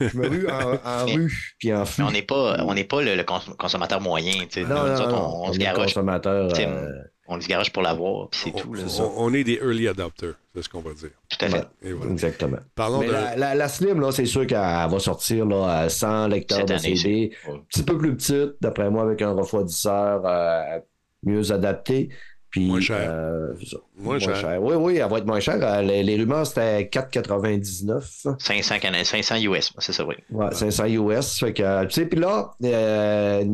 Je 0.00 0.16
me 0.18 0.28
rue 0.28 0.48
en, 0.50 1.06
rue, 1.06 1.54
puis 1.60 1.72
en. 1.72 1.84
Mais 1.98 2.04
on 2.04 2.10
n'est 2.10 2.22
pas, 2.22 2.56
on 2.64 2.74
n'est 2.74 2.82
pas 2.84 3.02
le, 3.02 3.14
le 3.14 3.22
cons- 3.22 3.54
consommateur 3.56 4.00
moyen. 4.00 4.32
tu 4.46 4.46
sais. 4.50 4.62
Non, 4.62 4.70
non, 4.84 4.94
autres, 4.94 5.08
non, 5.08 5.14
on, 5.16 5.44
on 5.46 5.48
on 5.50 5.52
se 5.52 5.58
garoche. 5.58 5.84
consommateur. 5.84 6.52
euh, 6.58 6.88
On 7.30 7.38
se 7.40 7.46
garoche 7.46 7.70
pour 7.70 7.82
l'avoir, 7.82 8.28
puis 8.30 8.40
c'est 8.44 8.52
tout. 8.52 8.72
Là. 8.72 8.82
On, 9.00 9.26
on 9.26 9.34
est 9.34 9.44
des 9.44 9.56
early 9.62 9.86
adopters, 9.86 10.34
c'est 10.54 10.62
ce 10.62 10.68
qu'on 10.70 10.80
va 10.80 10.94
dire. 10.94 11.10
Tout 11.28 11.44
à 11.44 11.48
fait. 11.50 11.66
Voilà. 11.82 12.10
Exactement. 12.12 12.56
Parlons 12.74 13.00
Mais 13.00 13.06
de. 13.08 13.12
la, 13.12 13.36
la- 13.36 13.54
la 13.54 13.68
Slim, 13.68 14.00
là, 14.00 14.10
c'est 14.12 14.24
sûr 14.24 14.46
qu'elle 14.46 14.58
va 14.58 14.98
sortir 14.98 15.44
là, 15.44 15.80
à 15.80 15.88
100 15.90 16.28
lecteurs 16.28 16.58
Cette 16.60 16.68
de 16.68 16.74
année, 16.74 16.96
CD. 16.96 17.32
Un 17.46 17.58
petit 17.68 17.82
peu 17.82 17.98
plus 17.98 18.16
petite, 18.16 18.54
d'après 18.62 18.88
moi, 18.90 19.02
avec 19.02 19.20
un 19.20 19.32
refroidisseur 19.32 20.22
euh, 20.24 20.78
mieux 21.22 21.52
adapté. 21.52 22.08
Puis, 22.50 22.66
Moins 22.66 22.80
cher. 22.80 23.10
euh. 23.10 23.52
Moins 23.98 24.18
cher. 24.18 24.58
Oui, 24.62 24.74
oui, 24.76 24.96
elle 24.96 25.10
va 25.10 25.18
être 25.18 25.26
moins 25.26 25.38
chère. 25.38 25.58
Euh, 25.62 25.82
Les, 25.82 26.02
les 26.02 26.16
rumeurs, 26.16 26.46
c'était 26.46 26.84
4,99. 26.84 28.36
500, 28.38 28.78
Cana- 28.78 29.04
500 29.04 29.36
US, 29.42 29.72
c'est 29.78 29.92
ça, 29.92 30.06
oui. 30.06 30.14
Ouais, 30.30 30.46
500 30.52 30.86
US. 30.86 31.38
Fait 31.40 31.52
que, 31.52 31.84
tu 31.84 31.90
sais, 31.92 32.06
puis 32.06 32.18
là, 32.18 32.50
euh, 32.64 33.44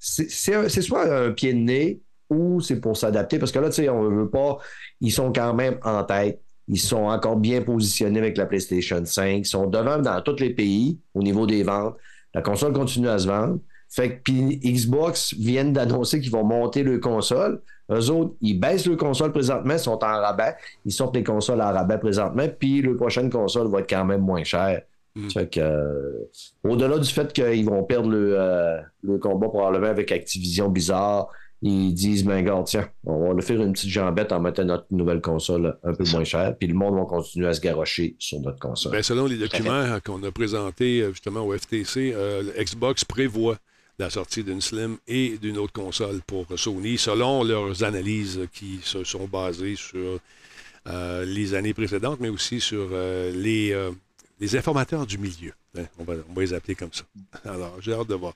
c'est 0.00 0.82
soit 0.82 1.12
un 1.26 1.30
pied 1.32 1.52
de 1.52 1.58
nez 1.58 2.00
ou 2.30 2.60
c'est 2.60 2.80
pour 2.80 2.96
s'adapter? 2.96 3.38
Parce 3.38 3.52
que 3.52 3.58
là, 3.58 3.68
tu 3.68 3.76
sais, 3.76 3.88
on 3.88 4.02
veut 4.02 4.30
pas. 4.30 4.58
Ils 5.00 5.12
sont 5.12 5.32
quand 5.32 5.54
même 5.54 5.78
en 5.82 6.04
tête. 6.04 6.40
Ils 6.68 6.80
sont 6.80 7.04
encore 7.04 7.36
bien 7.36 7.62
positionnés 7.62 8.18
avec 8.18 8.36
la 8.36 8.46
PlayStation 8.46 9.04
5. 9.04 9.26
Ils 9.26 9.44
sont 9.44 9.66
devant 9.66 9.98
dans 9.98 10.20
tous 10.22 10.40
les 10.40 10.50
pays 10.50 10.98
au 11.14 11.22
niveau 11.22 11.46
des 11.46 11.62
ventes. 11.62 11.96
La 12.34 12.42
console 12.42 12.72
continue 12.72 13.08
à 13.08 13.18
se 13.18 13.26
vendre. 13.28 13.60
Fait 13.88 14.16
que 14.16 14.22
puis 14.22 14.58
Xbox 14.58 15.34
viennent 15.34 15.72
d'annoncer 15.72 16.20
qu'ils 16.20 16.32
vont 16.32 16.44
monter 16.44 16.82
le 16.82 16.98
console. 16.98 17.62
Eux 17.90 18.10
autres, 18.10 18.34
ils 18.40 18.58
baissent 18.58 18.86
le 18.86 18.96
console 18.96 19.32
présentement, 19.32 19.74
ils 19.74 19.78
sont 19.78 20.02
en 20.02 20.20
rabais. 20.20 20.56
Ils 20.84 20.92
sortent 20.92 21.14
les 21.14 21.22
consoles 21.22 21.60
en 21.60 21.72
rabais 21.72 21.98
présentement, 21.98 22.46
puis 22.58 22.82
le 22.82 22.96
prochaine 22.96 23.30
console 23.30 23.68
va 23.68 23.80
être 23.80 23.88
quand 23.88 24.04
même 24.04 24.22
moins 24.22 24.42
chère. 24.42 24.82
Mm. 25.14 25.30
Fait 25.30 25.50
que, 25.50 25.60
euh, 25.60 26.28
au-delà 26.64 26.98
du 26.98 27.08
fait 27.08 27.32
qu'ils 27.32 27.64
vont 27.64 27.84
perdre 27.84 28.10
le, 28.10 28.34
euh, 28.38 28.78
le 29.02 29.18
combat 29.18 29.48
probablement 29.48 29.86
avec 29.86 30.10
Activision 30.10 30.68
Bizarre, 30.68 31.28
ils 31.62 31.94
disent, 31.94 32.24
ben 32.24 32.36
regarde, 32.36 32.66
tiens, 32.66 32.88
on 33.04 33.28
va 33.28 33.34
le 33.34 33.42
faire 33.42 33.60
une 33.60 33.72
petite 33.72 33.90
jambette 33.90 34.32
en 34.32 34.40
mettant 34.40 34.64
notre 34.64 34.86
nouvelle 34.90 35.20
console 35.20 35.78
un 35.82 35.94
peu 35.94 36.04
moins 36.12 36.24
chère, 36.24 36.56
puis 36.56 36.68
le 36.68 36.74
monde 36.74 36.94
va 36.96 37.04
continuer 37.04 37.48
à 37.48 37.54
se 37.54 37.60
garrocher 37.60 38.16
sur 38.18 38.40
notre 38.40 38.58
console. 38.58 38.92
Ben, 38.92 39.02
selon 39.02 39.26
les 39.26 39.38
documents 39.38 39.98
qu'on 40.04 40.22
a 40.22 40.30
présentés 40.30 41.00
euh, 41.00 41.10
justement 41.10 41.46
au 41.46 41.56
FTC, 41.56 42.12
euh, 42.14 42.42
Xbox 42.58 43.04
prévoit 43.04 43.56
la 43.98 44.10
sortie 44.10 44.44
d'une 44.44 44.60
Slim 44.60 44.98
et 45.08 45.38
d'une 45.38 45.56
autre 45.58 45.72
console 45.72 46.20
pour 46.26 46.46
Sony, 46.56 46.98
selon 46.98 47.42
leurs 47.42 47.82
analyses 47.82 48.40
qui 48.52 48.80
se 48.82 49.04
sont 49.04 49.26
basées 49.26 49.76
sur 49.76 50.20
euh, 50.88 51.24
les 51.24 51.54
années 51.54 51.74
précédentes, 51.74 52.20
mais 52.20 52.28
aussi 52.28 52.60
sur 52.60 52.88
euh, 52.92 53.32
les, 53.32 53.72
euh, 53.72 53.90
les 54.38 54.56
informateurs 54.56 55.04
du 55.04 55.18
milieu. 55.18 55.52
Hein. 55.78 55.86
on, 55.98 56.04
va, 56.04 56.14
on 56.30 56.32
va 56.34 56.42
les 56.42 56.52
appeler 56.54 56.74
comme 56.74 56.92
ça. 56.92 57.04
Alors, 57.44 57.76
j'ai 57.80 57.92
hâte 57.92 58.08
de 58.08 58.14
voir. 58.14 58.32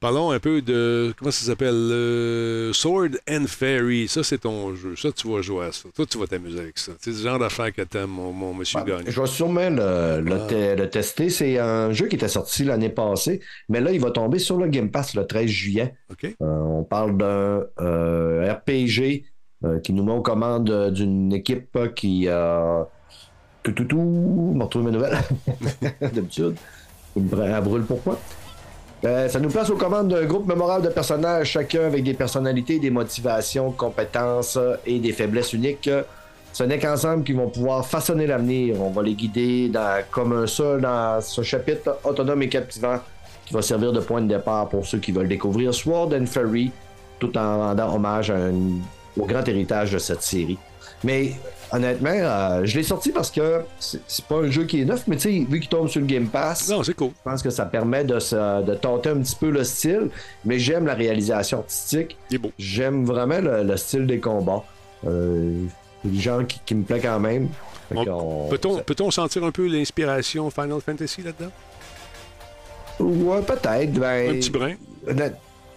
Parlons 0.00 0.30
un 0.30 0.38
peu 0.38 0.62
de. 0.62 1.12
Comment 1.18 1.30
ça 1.30 1.44
s'appelle 1.46 1.74
euh, 1.74 2.72
Sword 2.72 3.10
and 3.28 3.44
Fairy. 3.46 4.08
Ça, 4.08 4.22
c'est 4.22 4.38
ton 4.38 4.74
jeu. 4.74 4.94
Ça, 4.96 5.10
tu 5.12 5.28
vas 5.32 5.42
jouer 5.42 5.66
à 5.66 5.72
ça. 5.72 5.88
Toi, 5.94 6.06
tu 6.06 6.18
vas 6.18 6.26
t'amuser 6.26 6.58
avec 6.60 6.78
ça. 6.78 6.92
C'est 7.00 7.10
le 7.10 7.16
genre 7.16 7.38
d'affaire 7.38 7.72
que 7.72 7.82
t'aimes, 7.82 8.10
mon, 8.10 8.32
mon 8.32 8.54
monsieur 8.54 8.80
Gagne. 8.84 9.04
Je 9.06 9.20
vais 9.20 9.26
sûrement 9.26 9.70
le, 9.70 10.20
le 10.20 10.32
Ah. 10.34 10.46
te- 10.46 10.76
le 10.76 10.90
tester. 10.90 11.30
C'est 11.30 11.58
un 11.58 11.92
jeu 11.92 12.06
qui 12.06 12.16
était 12.16 12.28
sorti 12.28 12.64
l'année 12.64 12.88
passée, 12.90 13.40
mais 13.68 13.80
là, 13.80 13.92
il 13.92 14.00
va 14.00 14.10
tomber 14.10 14.38
sur 14.38 14.56
le 14.58 14.66
Game 14.68 14.90
Pass 14.90 15.14
le 15.14 15.26
13 15.26 15.46
juillet. 15.48 15.94
Euh, 16.24 16.30
on 16.40 16.84
parle 16.84 17.16
d'un 17.16 17.64
euh, 17.80 18.52
RPG 18.52 19.24
euh, 19.64 19.78
qui 19.80 19.92
nous 19.92 20.04
met 20.04 20.12
aux 20.12 20.22
commandes 20.22 20.90
d'une 20.92 21.32
équipe 21.32 21.78
qui 21.94 22.28
a. 22.28 22.86
tout, 23.62 23.72
tout, 23.72 23.84
tout. 23.84 23.98
On 23.98 24.58
retrouve 24.58 24.84
mes 24.84 24.90
nouvelles. 24.90 25.18
D'habitude. 26.00 26.56
Elle 27.32 27.62
brûle 27.62 27.84
pourquoi? 27.84 28.18
Euh, 29.04 29.28
ça 29.28 29.40
nous 29.40 29.48
place 29.48 29.70
aux 29.70 29.76
commandes 29.76 30.08
d'un 30.08 30.26
groupe 30.26 30.46
mémorable 30.46 30.84
de 30.84 30.90
personnages, 30.90 31.48
chacun 31.48 31.84
avec 31.84 32.04
des 32.04 32.12
personnalités, 32.12 32.78
des 32.78 32.90
motivations, 32.90 33.70
compétences 33.70 34.58
et 34.84 34.98
des 34.98 35.12
faiblesses 35.12 35.54
uniques. 35.54 35.88
Ce 36.52 36.64
n'est 36.64 36.78
qu'ensemble 36.78 37.24
qu'ils 37.24 37.36
vont 37.36 37.48
pouvoir 37.48 37.86
façonner 37.86 38.26
l'avenir. 38.26 38.80
On 38.82 38.90
va 38.90 39.02
les 39.02 39.14
guider 39.14 39.70
comme 40.10 40.32
un 40.32 40.46
seul 40.46 40.82
dans 40.82 41.20
ce 41.20 41.42
chapitre 41.42 41.98
autonome 42.04 42.42
et 42.42 42.48
captivant 42.48 42.98
qui 43.46 43.54
va 43.54 43.62
servir 43.62 43.92
de 43.92 44.00
point 44.00 44.20
de 44.20 44.28
départ 44.28 44.68
pour 44.68 44.84
ceux 44.86 44.98
qui 44.98 45.12
veulent 45.12 45.28
découvrir 45.28 45.72
Sword 45.72 46.10
and 46.12 46.26
Fairy 46.26 46.70
tout 47.18 47.36
en 47.38 47.58
rendant 47.58 47.94
hommage 47.94 48.30
à 48.30 48.36
au 49.16 49.26
grand 49.26 49.46
héritage 49.46 49.92
de 49.92 49.98
cette 49.98 50.22
série. 50.22 50.58
Mais 51.04 51.32
honnêtement, 51.72 52.10
euh, 52.12 52.60
je 52.64 52.76
l'ai 52.76 52.82
sorti 52.82 53.10
parce 53.12 53.30
que 53.30 53.60
c'est 53.78 54.24
pas 54.26 54.36
un 54.36 54.50
jeu 54.50 54.64
qui 54.64 54.80
est 54.80 54.84
neuf, 54.84 55.04
mais 55.06 55.16
tu 55.16 55.22
sais, 55.22 55.46
vu 55.48 55.60
qu'il 55.60 55.68
tombe 55.68 55.88
sur 55.88 56.00
le 56.00 56.06
Game 56.06 56.26
Pass, 56.26 56.68
Non, 56.68 56.82
c'est 56.82 56.94
cool. 56.94 57.10
je 57.16 57.22
pense 57.30 57.42
que 57.42 57.50
ça 57.50 57.64
permet 57.66 58.04
de, 58.04 58.18
se- 58.18 58.62
de 58.62 58.74
tenter 58.74 59.10
un 59.10 59.18
petit 59.18 59.36
peu 59.36 59.50
le 59.50 59.64
style, 59.64 60.10
mais 60.44 60.58
j'aime 60.58 60.86
la 60.86 60.94
réalisation 60.94 61.58
artistique. 61.58 62.16
Il 62.30 62.34
est 62.36 62.38
beau. 62.38 62.52
J'aime 62.58 63.04
vraiment 63.04 63.40
le, 63.40 63.62
le 63.62 63.76
style 63.76 64.06
des 64.06 64.18
combats. 64.20 64.64
Euh, 65.06 65.64
du 66.04 66.20
genre 66.20 66.46
qui, 66.46 66.60
qui 66.64 66.74
me 66.74 66.82
plaît 66.82 67.00
quand 67.00 67.20
même. 67.20 67.48
Peut-on 67.90 69.10
sentir 69.10 69.44
un 69.44 69.50
peu 69.50 69.66
l'inspiration 69.66 70.48
Final 70.50 70.80
Fantasy 70.84 71.22
là-dedans? 71.22 71.50
Ouais, 73.00 73.40
peut-être. 73.42 73.92
Ben, 73.92 74.30
Un 74.30 74.34
petit 74.34 74.50
brin? 74.50 74.74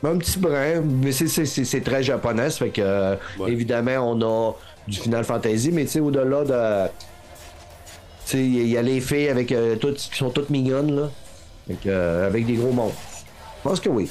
Un 0.05 0.17
petit 0.17 0.37
brin, 0.39 0.81
mais 0.81 1.11
c'est- 1.13 1.81
très 1.81 2.03
japonais, 2.03 2.49
fait 2.49 2.69
que 2.69 3.15
Ouais. 3.39 3.51
évidemment 3.51 4.11
on 4.11 4.21
a 4.21 4.53
du 4.87 4.97
Final 4.99 5.23
Fantasy, 5.23 5.71
mais 5.71 5.85
tu 5.85 5.91
sais, 5.91 5.99
au-delà 5.99 6.43
de. 6.43 6.91
Tu 8.25 8.31
sais, 8.31 8.39
il 8.39 8.67
y 8.69 8.77
a 8.77 8.81
les 8.81 9.01
filles 9.01 9.29
avec 9.29 9.51
euh, 9.51 9.75
toutes 9.75 9.97
qui 9.97 10.15
sont 10.17 10.29
toutes 10.29 10.49
mignonnes, 10.49 10.95
là. 10.95 11.09
Fait 11.67 11.73
que, 11.75 11.89
euh, 11.89 12.27
avec 12.27 12.45
des 12.45 12.53
gros 12.55 12.71
monstres. 12.71 12.97
Je 13.63 13.69
pense 13.69 13.79
que 13.79 13.89
oui. 13.89 14.09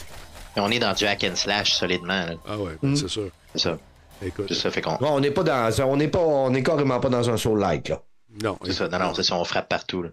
On 0.56 0.70
est 0.70 0.78
dans 0.78 0.92
du 0.92 1.04
hack 1.06 1.24
and 1.24 1.36
slash 1.36 1.72
solidement. 1.74 2.26
là. 2.26 2.34
Ah 2.46 2.58
ouais, 2.58 2.72
ben, 2.82 2.90
Mm. 2.90 2.96
c'est 2.96 3.08
sûr. 3.08 3.28
C'est 3.54 3.62
ça. 3.62 3.78
Écoute. 4.24 4.46
C'est 4.48 4.54
ça, 4.54 4.70
fait 4.70 4.80
qu'on. 4.82 4.96
Bon, 4.96 5.08
on 5.12 5.20
n'est 5.20 5.30
pas 5.30 5.42
dans. 5.42 5.70
On 5.88 5.96
n'est 5.96 6.08
pas. 6.08 6.20
On 6.20 6.52
est 6.54 6.62
carrément 6.62 7.00
pas 7.00 7.08
dans 7.08 7.28
un 7.30 7.36
soul 7.36 7.58
like, 7.58 7.88
là. 7.88 8.02
Non. 8.42 8.58
C'est 8.64 8.72
ça, 8.72 8.88
non, 8.88 8.98
non, 8.98 9.14
c'est 9.14 9.22
ça, 9.24 9.36
on 9.36 9.44
frappe 9.44 9.68
partout. 9.68 10.02
Là. 10.02 10.10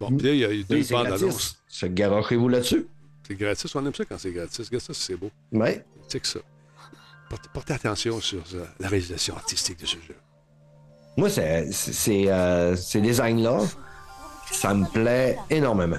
Bon, 0.00 0.08
puis 0.16 0.26
là, 0.26 0.32
il 0.32 0.38
y 0.38 0.44
a 0.44 0.50
eu 0.50 0.64
deux 0.64 0.82
bandes 0.90 1.06
annonces. 1.06 1.56
Se 1.68 1.86
garochez-vous 1.86 2.48
là-dessus? 2.48 2.86
C'est 3.28 3.36
gratis. 3.36 3.72
On 3.76 3.86
aime 3.86 3.94
ça 3.94 4.04
quand 4.04 4.18
c'est 4.18 4.32
gratis. 4.32 4.66
Regarde 4.66 4.82
ça, 4.82 4.92
c'est 4.94 5.14
beau. 5.14 5.30
Ouais. 5.52 5.84
C'est 6.08 6.18
que 6.18 6.26
ça 6.26 6.40
portez 7.52 7.72
attention 7.72 8.20
sur 8.20 8.42
euh, 8.54 8.64
la 8.78 8.88
réalisation 8.88 9.36
artistique 9.36 9.80
de 9.80 9.86
ce 9.86 9.96
jeu. 9.96 10.16
Moi, 11.16 11.28
c'est, 11.28 11.68
euh, 12.28 12.76
ces 12.76 13.00
designs-là, 13.00 13.60
ça 14.50 14.74
me 14.74 14.86
plaît 14.86 15.36
énormément. 15.50 15.98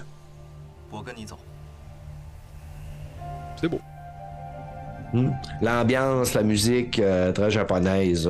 C'est 3.59 3.67
beau. 3.67 3.79
Mmh. 5.13 5.29
L'ambiance, 5.61 6.33
la 6.33 6.43
musique 6.43 6.99
euh, 6.99 7.31
très 7.31 7.51
japonaise. 7.51 8.29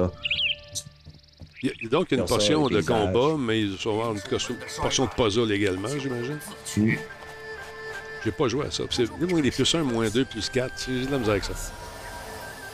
Il 1.64 1.72
y 1.84 1.86
a 1.86 1.90
donc 1.90 2.12
une 2.12 2.26
portion 2.26 2.68
de 2.68 2.82
combat, 2.82 3.38
mais 3.38 3.62
il 3.62 3.78
doit 3.78 3.94
y 3.94 3.96
avoir 3.96 4.14
une 4.14 4.22
portion 4.82 5.06
de 5.06 5.10
puzzle 5.12 5.52
également, 5.52 5.90
j'imagine. 5.98 6.40
Mmh. 6.78 6.94
J'ai 8.24 8.32
pas 8.32 8.48
joué 8.48 8.66
à 8.66 8.72
ça. 8.72 8.84
C'est 8.90 9.10
moins 9.20 9.42
les 9.42 9.52
plus 9.52 9.74
1, 9.74 9.84
moins 9.84 10.10
2, 10.10 10.26
plus 10.26 10.50
4. 10.50 10.74
J'ai 10.88 11.06
de 11.06 11.12
la 11.12 11.18
misère 11.18 11.32
avec 11.32 11.44
ça. 11.44 11.54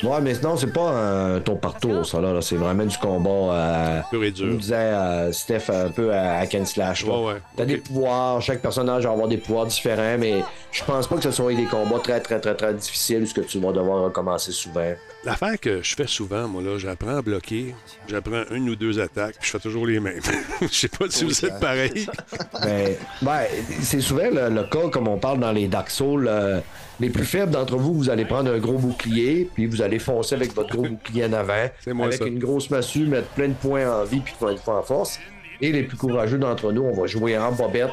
Ouais, 0.03 0.21
mais 0.21 0.35
sinon, 0.35 0.55
c'est 0.57 0.71
pas 0.71 0.89
un 0.91 1.39
tour 1.39 1.59
par 1.59 1.79
tour, 1.79 2.05
ça, 2.05 2.21
là. 2.21 2.31
là. 2.33 2.41
C'est 2.41 2.55
vraiment 2.55 2.85
du 2.85 2.97
combat. 2.97 3.29
Euh, 3.53 4.01
Pur 4.11 4.23
et 4.23 4.31
comme 4.31 4.47
dur. 4.49 4.57
disait 4.57 4.75
euh, 4.75 5.31
Steph, 5.31 5.69
un 5.69 5.89
peu 5.89 6.13
à 6.13 6.39
and 6.55 6.65
slash. 6.65 7.05
là. 7.05 7.11
Ouais, 7.13 7.25
ouais. 7.33 7.41
T'as 7.55 7.65
des 7.65 7.77
pouvoirs, 7.77 8.41
chaque 8.41 8.61
personnage 8.61 9.05
va 9.05 9.11
avoir 9.11 9.27
des 9.27 9.37
pouvoirs 9.37 9.65
différents, 9.65 10.17
mais 10.19 10.43
je 10.71 10.83
pense 10.83 11.07
pas 11.07 11.15
que 11.15 11.23
ce 11.23 11.31
soit 11.31 11.53
des 11.53 11.65
combats 11.65 11.99
très, 11.99 12.19
très, 12.19 12.39
très, 12.39 12.55
très 12.55 12.73
difficiles, 12.73 13.27
ce 13.27 13.33
que 13.33 13.41
tu 13.41 13.59
vas 13.59 13.71
devoir 13.71 14.03
recommencer 14.03 14.51
souvent. 14.51 14.93
L'affaire 15.23 15.59
que 15.59 15.81
je 15.81 15.95
fais 15.95 16.07
souvent, 16.07 16.47
moi, 16.47 16.61
là, 16.61 16.77
j'apprends 16.77 17.17
à 17.17 17.21
bloquer, 17.21 17.73
j'apprends 18.07 18.43
une 18.51 18.69
ou 18.69 18.75
deux 18.75 18.99
attaques, 18.99 19.35
puis 19.39 19.47
je 19.47 19.51
fais 19.51 19.59
toujours 19.59 19.85
les 19.87 19.99
mêmes. 19.99 20.21
Je 20.61 20.67
sais 20.67 20.87
pas 20.87 21.05
si 21.09 21.25
vous 21.25 21.45
êtes 21.45 21.59
pareil. 21.59 22.07
Ben, 22.61 22.95
ben, 23.21 23.43
c'est 23.81 24.01
souvent 24.01 24.29
le, 24.31 24.49
le 24.49 24.63
cas, 24.63 24.89
comme 24.89 25.07
on 25.07 25.17
parle 25.17 25.39
dans 25.39 25.51
les 25.51 25.67
Dark 25.67 25.89
Souls. 25.89 26.27
euh, 26.27 26.59
les 26.99 27.09
plus 27.09 27.25
faibles 27.25 27.51
d'entre 27.51 27.77
vous, 27.77 27.93
vous 27.93 28.09
allez 28.09 28.25
prendre 28.25 28.51
un 28.51 28.57
gros 28.57 28.77
bouclier, 28.79 29.49
puis 29.53 29.67
vous 29.67 29.81
allez 29.81 29.99
foncer 29.99 30.35
avec 30.35 30.53
votre 30.55 30.69
gros 30.69 30.87
bouclier 30.87 31.25
en 31.25 31.33
avant, 31.33 31.69
avec 32.03 32.13
ça. 32.13 32.25
une 32.25 32.39
grosse 32.39 32.69
massue, 32.69 33.05
mettre 33.05 33.27
plein 33.29 33.49
de 33.49 33.53
points 33.53 33.87
en 33.89 34.03
vie 34.03 34.19
puis 34.19 34.33
de 34.33 34.59
points 34.59 34.79
en 34.79 34.83
force. 34.83 35.19
Et 35.61 35.71
les 35.71 35.83
plus 35.83 35.97
courageux 35.97 36.37
d'entre 36.37 36.71
nous, 36.71 36.83
on 36.83 36.93
va 36.93 37.07
jouer 37.07 37.37
en 37.37 37.51
bobette, 37.51 37.89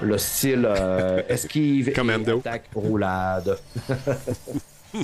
le 0.00 0.16
style 0.18 0.64
euh, 0.66 1.22
esquive 1.28 1.88
et 1.88 1.94
attaque 2.38 2.64
roulade. 2.74 3.58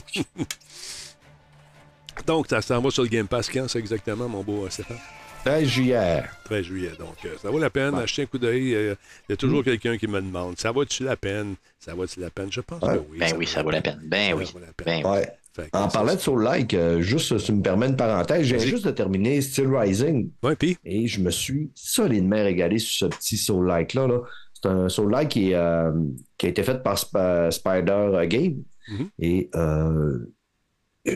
Donc, 2.26 2.46
ça 2.48 2.62
s'en 2.62 2.80
va 2.80 2.90
sur 2.90 3.02
le 3.02 3.08
Game 3.08 3.26
Pass 3.26 3.50
quand, 3.50 3.68
c'est 3.68 3.78
exactement, 3.80 4.28
mon 4.28 4.42
beau 4.42 4.64
euh, 4.64 4.70
Stéphane? 4.70 4.98
13 5.44 5.68
juillet. 5.68 6.22
13 6.44 6.64
juillet. 6.64 6.92
Donc, 6.98 7.16
euh, 7.26 7.34
ça 7.42 7.50
vaut 7.50 7.58
la 7.58 7.68
peine. 7.68 7.94
Achetez 7.96 8.22
un 8.22 8.26
coup 8.26 8.38
d'œil. 8.38 8.74
euh, 8.74 8.94
Il 9.28 9.32
y 9.32 9.34
a 9.34 9.36
toujours 9.36 9.62
quelqu'un 9.62 9.98
qui 9.98 10.06
me 10.06 10.18
demande 10.22 10.58
ça 10.58 10.70
vaut-tu 10.70 11.04
la 11.04 11.16
peine? 11.16 11.56
Ça 11.78 11.92
vaut-tu 11.92 12.20
la 12.20 12.30
peine? 12.30 12.50
Je 12.50 12.62
pense 12.62 12.80
Ouais. 12.82 12.94
que 12.94 13.02
oui. 13.10 13.18
Ben 13.18 13.34
oui, 13.36 13.46
ça 13.46 13.62
vaut 13.62 13.70
la 13.70 13.82
peine. 13.82 14.00
Ben 14.04 14.32
oui. 14.32 14.46
Ben 14.86 15.02
oui. 15.04 15.10
Ouais. 15.10 15.28
En 15.72 15.88
parlant 15.88 16.14
de 16.14 16.20
Soul 16.20 16.42
Like, 16.42 16.74
euh, 16.74 17.00
juste, 17.00 17.38
si 17.38 17.44
tu 17.46 17.52
me 17.52 17.62
permets 17.62 17.86
une 17.86 17.96
parenthèse, 17.96 18.44
j'ai 18.44 18.58
juste 18.58 18.84
de 18.84 18.90
terminer 18.90 19.40
Still 19.40 19.68
Rising. 19.68 20.30
Ouais, 20.42 20.56
puis? 20.56 20.76
Et 20.84 21.06
je 21.06 21.20
me 21.20 21.30
suis 21.30 21.70
solidement 21.74 22.42
régalé 22.42 22.78
sur 22.78 23.08
ce 23.08 23.16
petit 23.16 23.36
Soul 23.36 23.66
Like-là. 23.68 24.08
Là. 24.08 24.20
C'est 24.52 24.68
un 24.68 24.88
Soul 24.88 25.12
Like 25.12 25.28
qui, 25.28 25.54
euh, 25.54 25.92
qui 26.38 26.46
a 26.46 26.48
été 26.48 26.62
fait 26.64 26.82
par 26.82 26.96
Sp- 26.96 27.50
Spider 27.52 27.92
euh, 27.92 28.26
Game. 28.26 28.62
Mhm. 28.88 29.08
Et 29.20 29.50
euh, 29.54 30.18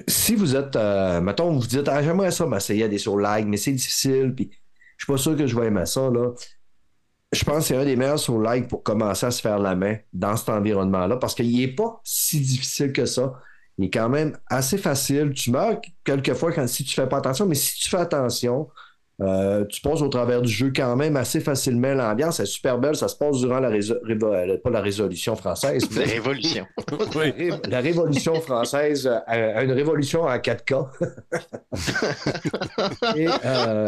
si 0.06 0.35
vous 0.36 0.55
êtes, 0.55 0.77
euh, 0.77 1.20
mettons, 1.20 1.52
vous 1.52 1.66
dites, 1.66 1.89
ah, 1.89 2.02
j'aimerais 2.02 2.31
ça 2.31 2.47
m'essayer 2.47 2.85
à 2.85 2.89
des 2.89 2.98
Soul 2.98 3.23
Like, 3.23 3.47
mais 3.47 3.56
c'est 3.56 3.73
difficile, 3.73 4.35
puis 4.36 4.51
je 4.97 5.05
suis 5.05 5.12
pas 5.12 5.19
sûr 5.19 5.36
que 5.36 5.47
je 5.47 5.59
vais 5.59 5.66
aimer 5.66 5.86
ça. 5.86 6.10
Là. 6.10 6.32
Je 7.32 7.44
pense 7.44 7.59
que 7.59 7.62
c'est 7.65 7.77
un 7.77 7.85
des 7.85 7.97
meilleurs 7.97 8.19
Soul 8.19 8.44
Like 8.44 8.69
pour 8.69 8.82
commencer 8.82 9.27
à 9.27 9.31
se 9.31 9.40
faire 9.40 9.59
la 9.59 9.74
main 9.74 9.97
dans 10.12 10.36
cet 10.36 10.48
environnement-là, 10.51 11.16
parce 11.16 11.35
qu'il 11.35 11.55
n'est 11.59 11.69
pas 11.74 12.01
si 12.05 12.40
difficile 12.40 12.93
que 12.93 13.05
ça. 13.06 13.35
Il 13.79 13.85
est 13.87 13.91
quand 13.91 14.09
même 14.09 14.37
assez 14.49 14.77
facile. 14.79 15.33
Tu 15.35 15.51
meurs 15.51 15.81
quelquefois 16.05 16.53
quand, 16.53 16.67
si 16.69 16.85
tu 16.85 16.95
fais 16.95 17.07
pas 17.07 17.19
attention, 17.19 17.47
mais 17.47 17.55
si 17.55 17.77
tu 17.77 17.89
fais 17.89 17.99
attention, 17.99 18.69
euh, 19.21 19.65
tu 19.67 19.81
passes 19.81 20.01
au 20.03 20.09
travers 20.09 20.43
du 20.43 20.49
jeu 20.53 20.73
quand 20.75 20.95
même 20.95 21.17
assez 21.17 21.41
facilement. 21.41 21.93
L'ambiance 21.95 22.39
est 22.41 22.47
super 22.47 22.79
belle. 22.79 22.95
Ça 22.97 23.09
se 23.09 23.17
passe 23.17 23.39
durant 23.39 23.59
la, 23.61 23.71
réso- 23.71 23.99
euh, 24.09 24.59
pas 24.63 24.71
la 24.71 24.81
résolution 24.81 25.35
française, 25.37 25.89
mais 25.97 26.05
Révolution. 26.05 26.67
la, 27.15 27.21
ré- 27.21 27.51
la 27.69 27.81
révolution 27.81 28.41
française, 28.41 29.07
euh, 29.09 29.63
une 29.65 29.73
révolution 29.73 30.23
en 30.23 30.37
4K. 30.37 30.87
Et 33.17 33.29
euh, 33.45 33.87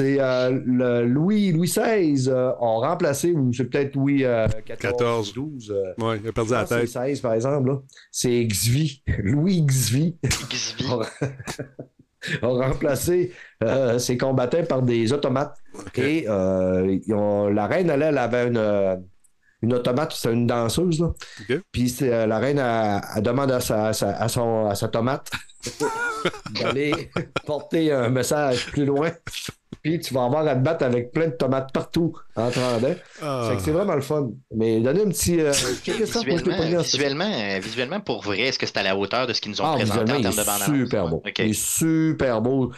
c'est 0.00 0.16
euh, 0.20 0.60
le 0.64 1.04
Louis, 1.06 1.52
Louis 1.52 1.68
XVI 1.68 2.28
euh, 2.28 2.52
ont 2.60 2.78
remplacé, 2.80 3.32
ou 3.32 3.52
c'est 3.52 3.64
peut-être 3.64 3.94
Louis 3.96 4.24
euh, 4.24 4.46
14, 4.78 5.32
12. 5.34 5.70
euh, 5.70 5.92
Oui, 5.98 6.16
il 6.22 6.28
a 6.28 6.32
perdu 6.32 6.52
la 6.52 6.64
tête. 6.64 6.88
c'est 6.88 7.06
16, 7.08 7.20
par 7.20 7.34
exemple. 7.34 7.68
là. 7.68 7.76
C'est 8.10 8.44
Xvi, 8.46 9.02
Louis 9.22 9.62
Xvi. 9.66 10.16
ont, 10.90 11.02
ont 12.48 12.54
remplacé 12.58 13.32
euh, 13.62 13.98
ses 13.98 14.16
combattants 14.18 14.64
par 14.64 14.82
des 14.82 15.12
automates. 15.12 15.56
Et 15.96 16.24
euh, 16.28 16.98
ils 17.06 17.14
ont- 17.14 17.48
la 17.48 17.66
reine, 17.66 17.90
elle, 17.90 18.02
elle 18.02 18.18
avait 18.18 18.48
une, 18.48 19.02
une 19.62 19.74
automate, 19.74 20.12
c'est 20.12 20.32
une 20.32 20.46
danseuse. 20.46 21.00
Là. 21.00 21.12
Puis 21.72 21.94
euh, 22.02 22.26
la 22.26 22.38
reine, 22.38 22.58
elle, 22.58 23.00
elle 23.16 23.22
demande 23.22 23.50
à 23.52 23.60
sa, 23.60 23.88
à 23.88 23.92
sa- 23.92 24.16
à 24.16 24.28
son, 24.28 24.66
à 24.66 24.74
sa 24.74 24.88
tomate 24.88 25.30
d'aller 26.60 27.10
porter 27.46 27.92
un 27.92 28.08
message 28.08 28.66
plus 28.72 28.84
loin. 28.86 29.10
Puis 29.82 29.98
tu 30.00 30.12
vas 30.14 30.24
avoir 30.24 30.46
à 30.46 30.54
te 30.54 30.60
battre 30.60 30.84
avec 30.84 31.10
plein 31.12 31.26
de 31.28 31.32
tomates 31.32 31.72
partout 31.72 32.12
en 32.36 32.50
trendant. 32.50 32.94
Ah. 33.22 33.48
Fait 33.50 33.56
que 33.56 33.62
C'est 33.62 33.70
vraiment 33.70 33.94
le 33.94 34.00
fun. 34.02 34.30
Mais 34.54 34.80
donnez 34.80 35.02
un 35.02 35.08
petit. 35.08 35.40
euh, 35.40 35.52
Visuellement, 35.52 36.78
en 36.78 36.82
visuellement, 36.82 37.32
euh, 37.32 37.58
visuellement, 37.60 38.00
pour 38.00 38.22
vrai, 38.22 38.40
est-ce 38.40 38.58
que 38.58 38.66
c'est 38.66 38.76
à 38.76 38.82
la 38.82 38.96
hauteur 38.96 39.26
de 39.26 39.32
ce 39.32 39.40
qu'ils 39.40 39.52
nous 39.52 39.60
ont 39.60 39.66
ah, 39.66 39.74
présenté 39.76 40.00
en 40.12 40.20
termes 40.20 40.34
de 40.36 40.40
est 40.40 40.44
bande 40.44 40.76
super 40.86 41.08
beau. 41.08 41.22
Il 41.38 41.50
est 41.50 41.52
super 41.54 42.42
beau. 42.42 42.72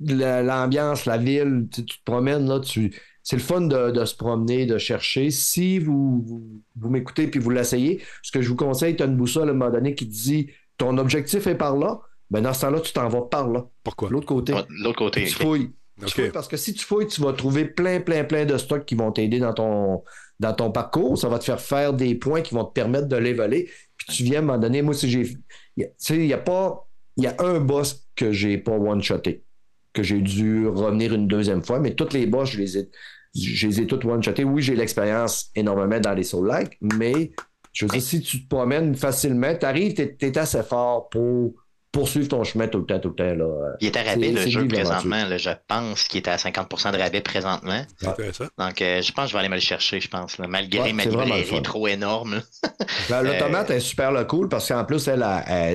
La- 0.00 0.42
L'ambiance, 0.42 1.06
la 1.06 1.16
ville, 1.18 1.66
tu, 1.72 1.84
tu 1.84 1.98
te 1.98 2.04
promènes, 2.04 2.48
là, 2.48 2.60
tu... 2.60 2.92
c'est 3.22 3.36
le 3.36 3.42
fun 3.42 3.60
de, 3.62 3.90
de 3.90 4.04
se 4.04 4.14
promener, 4.16 4.66
de 4.66 4.76
chercher. 4.78 5.30
Si 5.30 5.78
vous, 5.78 6.22
vous, 6.26 6.42
vous 6.76 6.88
m'écoutez 6.90 7.26
puis 7.28 7.40
vous 7.40 7.50
l'essayez, 7.50 8.02
ce 8.22 8.30
que 8.32 8.42
je 8.42 8.48
vous 8.48 8.56
conseille, 8.56 8.96
tu 8.96 9.02
as 9.02 9.06
une 9.06 9.16
boussole 9.16 9.48
à 9.48 9.52
un 9.52 9.54
moment 9.54 9.70
donné 9.70 9.94
qui 9.94 10.06
te 10.08 10.12
dit 10.12 10.48
ton 10.78 10.98
objectif 10.98 11.46
est 11.46 11.54
par 11.54 11.76
là, 11.76 12.00
ben 12.30 12.40
dans 12.42 12.52
ce 12.52 12.62
temps-là, 12.62 12.80
tu 12.80 12.92
t'en 12.92 13.08
vas 13.08 13.22
par 13.22 13.48
là. 13.48 13.64
Pourquoi? 13.84 14.08
L'autre 14.10 14.26
côté. 14.26 14.52
L'autre 14.82 14.98
côté. 14.98 15.24
Tu 15.24 15.34
fouilles. 15.34 15.70
Tu 15.98 16.06
Ok. 16.06 16.10
fouilles 16.10 16.30
parce 16.30 16.48
que 16.48 16.56
si 16.56 16.74
tu 16.74 16.84
fouilles, 16.84 17.06
tu 17.06 17.20
vas 17.20 17.32
trouver 17.32 17.64
plein, 17.64 18.00
plein, 18.00 18.24
plein 18.24 18.44
de 18.44 18.56
stocks 18.58 18.84
qui 18.84 18.94
vont 18.94 19.12
t'aider 19.12 19.38
dans 19.38 19.52
ton, 19.52 20.02
dans 20.40 20.52
ton 20.52 20.72
parcours. 20.72 21.16
Ça 21.16 21.28
va 21.28 21.38
te 21.38 21.44
faire 21.44 21.60
faire 21.60 21.92
des 21.92 22.14
points 22.14 22.42
qui 22.42 22.54
vont 22.54 22.64
te 22.64 22.72
permettre 22.72 23.06
de 23.06 23.16
leveler. 23.16 23.70
Puis 23.96 24.08
tu 24.08 24.22
viens 24.24 24.40
moment 24.40 24.58
donné, 24.58 24.82
moi, 24.82 24.94
si 24.94 25.08
j'ai. 25.08 25.24
Tu 25.24 25.86
sais, 25.98 26.16
il 26.16 26.26
y 26.26 26.32
a 26.32 26.38
pas. 26.38 26.88
Il 27.16 27.24
y 27.24 27.26
a 27.28 27.36
un 27.38 27.60
boss 27.60 28.08
que 28.16 28.32
j'ai 28.32 28.58
pas 28.58 28.72
one-shoté, 28.72 29.44
que 29.92 30.02
j'ai 30.02 30.20
dû 30.20 30.66
revenir 30.66 31.14
une 31.14 31.28
deuxième 31.28 31.62
fois, 31.62 31.78
mais 31.78 31.94
toutes 31.94 32.12
les 32.12 32.26
boss, 32.26 32.50
je 32.50 32.58
les 32.58 32.78
ai, 32.78 32.90
je 33.36 33.68
les 33.68 33.80
ai 33.82 33.86
toutes 33.86 34.04
one-shotés. 34.04 34.42
Oui, 34.42 34.62
j'ai 34.62 34.74
l'expérience 34.74 35.50
énormément 35.54 36.00
dans 36.00 36.12
les 36.12 36.24
Soul-like, 36.24 36.76
mais 36.80 37.30
je 37.72 37.84
veux 37.84 37.90
dire, 37.90 38.02
si 38.02 38.20
tu 38.20 38.44
te 38.44 38.48
promènes 38.48 38.96
facilement, 38.96 39.54
tu 39.56 39.64
arrives, 39.64 39.94
tu 39.94 40.16
es, 40.20 40.38
assez 40.38 40.62
fort 40.64 41.08
pour 41.08 41.54
poursuivre 41.94 42.28
ton 42.28 42.44
chemin 42.44 42.66
tout 42.68 42.78
le 42.80 42.84
temps, 42.86 42.98
tout 42.98 43.08
le 43.08 43.14
temps. 43.14 43.34
Là. 43.34 43.72
Il 43.80 43.86
est 43.86 43.96
à 43.96 44.02
rabais 44.02 44.32
le 44.32 44.46
jeu 44.46 44.66
présentement. 44.68 45.24
là, 45.24 45.38
je 45.38 45.50
pense 45.66 46.04
qu'il 46.04 46.18
est 46.18 46.28
à 46.28 46.36
50 46.36 46.92
de 46.92 46.98
rabais 46.98 47.20
présentement. 47.22 47.82
C'est 47.98 48.08
intéressant. 48.08 48.44
Donc, 48.58 48.82
euh, 48.82 49.00
je 49.00 49.12
pense 49.12 49.24
que 49.26 49.28
je 49.30 49.32
vais 49.34 49.38
aller 49.38 49.48
me 49.48 49.54
le 49.54 49.60
chercher, 49.60 50.00
je 50.00 50.08
pense. 50.08 50.36
là, 50.38 50.46
malgré 50.48 50.80
Ouais, 50.82 50.92
ma 50.92 51.04
librairie 51.04 51.62
trop 51.62 51.86
énorme. 51.88 52.42
Ben, 53.08 53.18
Euh, 53.18 53.22
L'automate 53.22 53.70
est 53.70 53.80
super 53.80 54.12
le 54.12 54.24
cool 54.24 54.48
parce 54.48 54.68
qu'en 54.68 54.84
plus, 54.84 55.08
elle, 55.08 55.24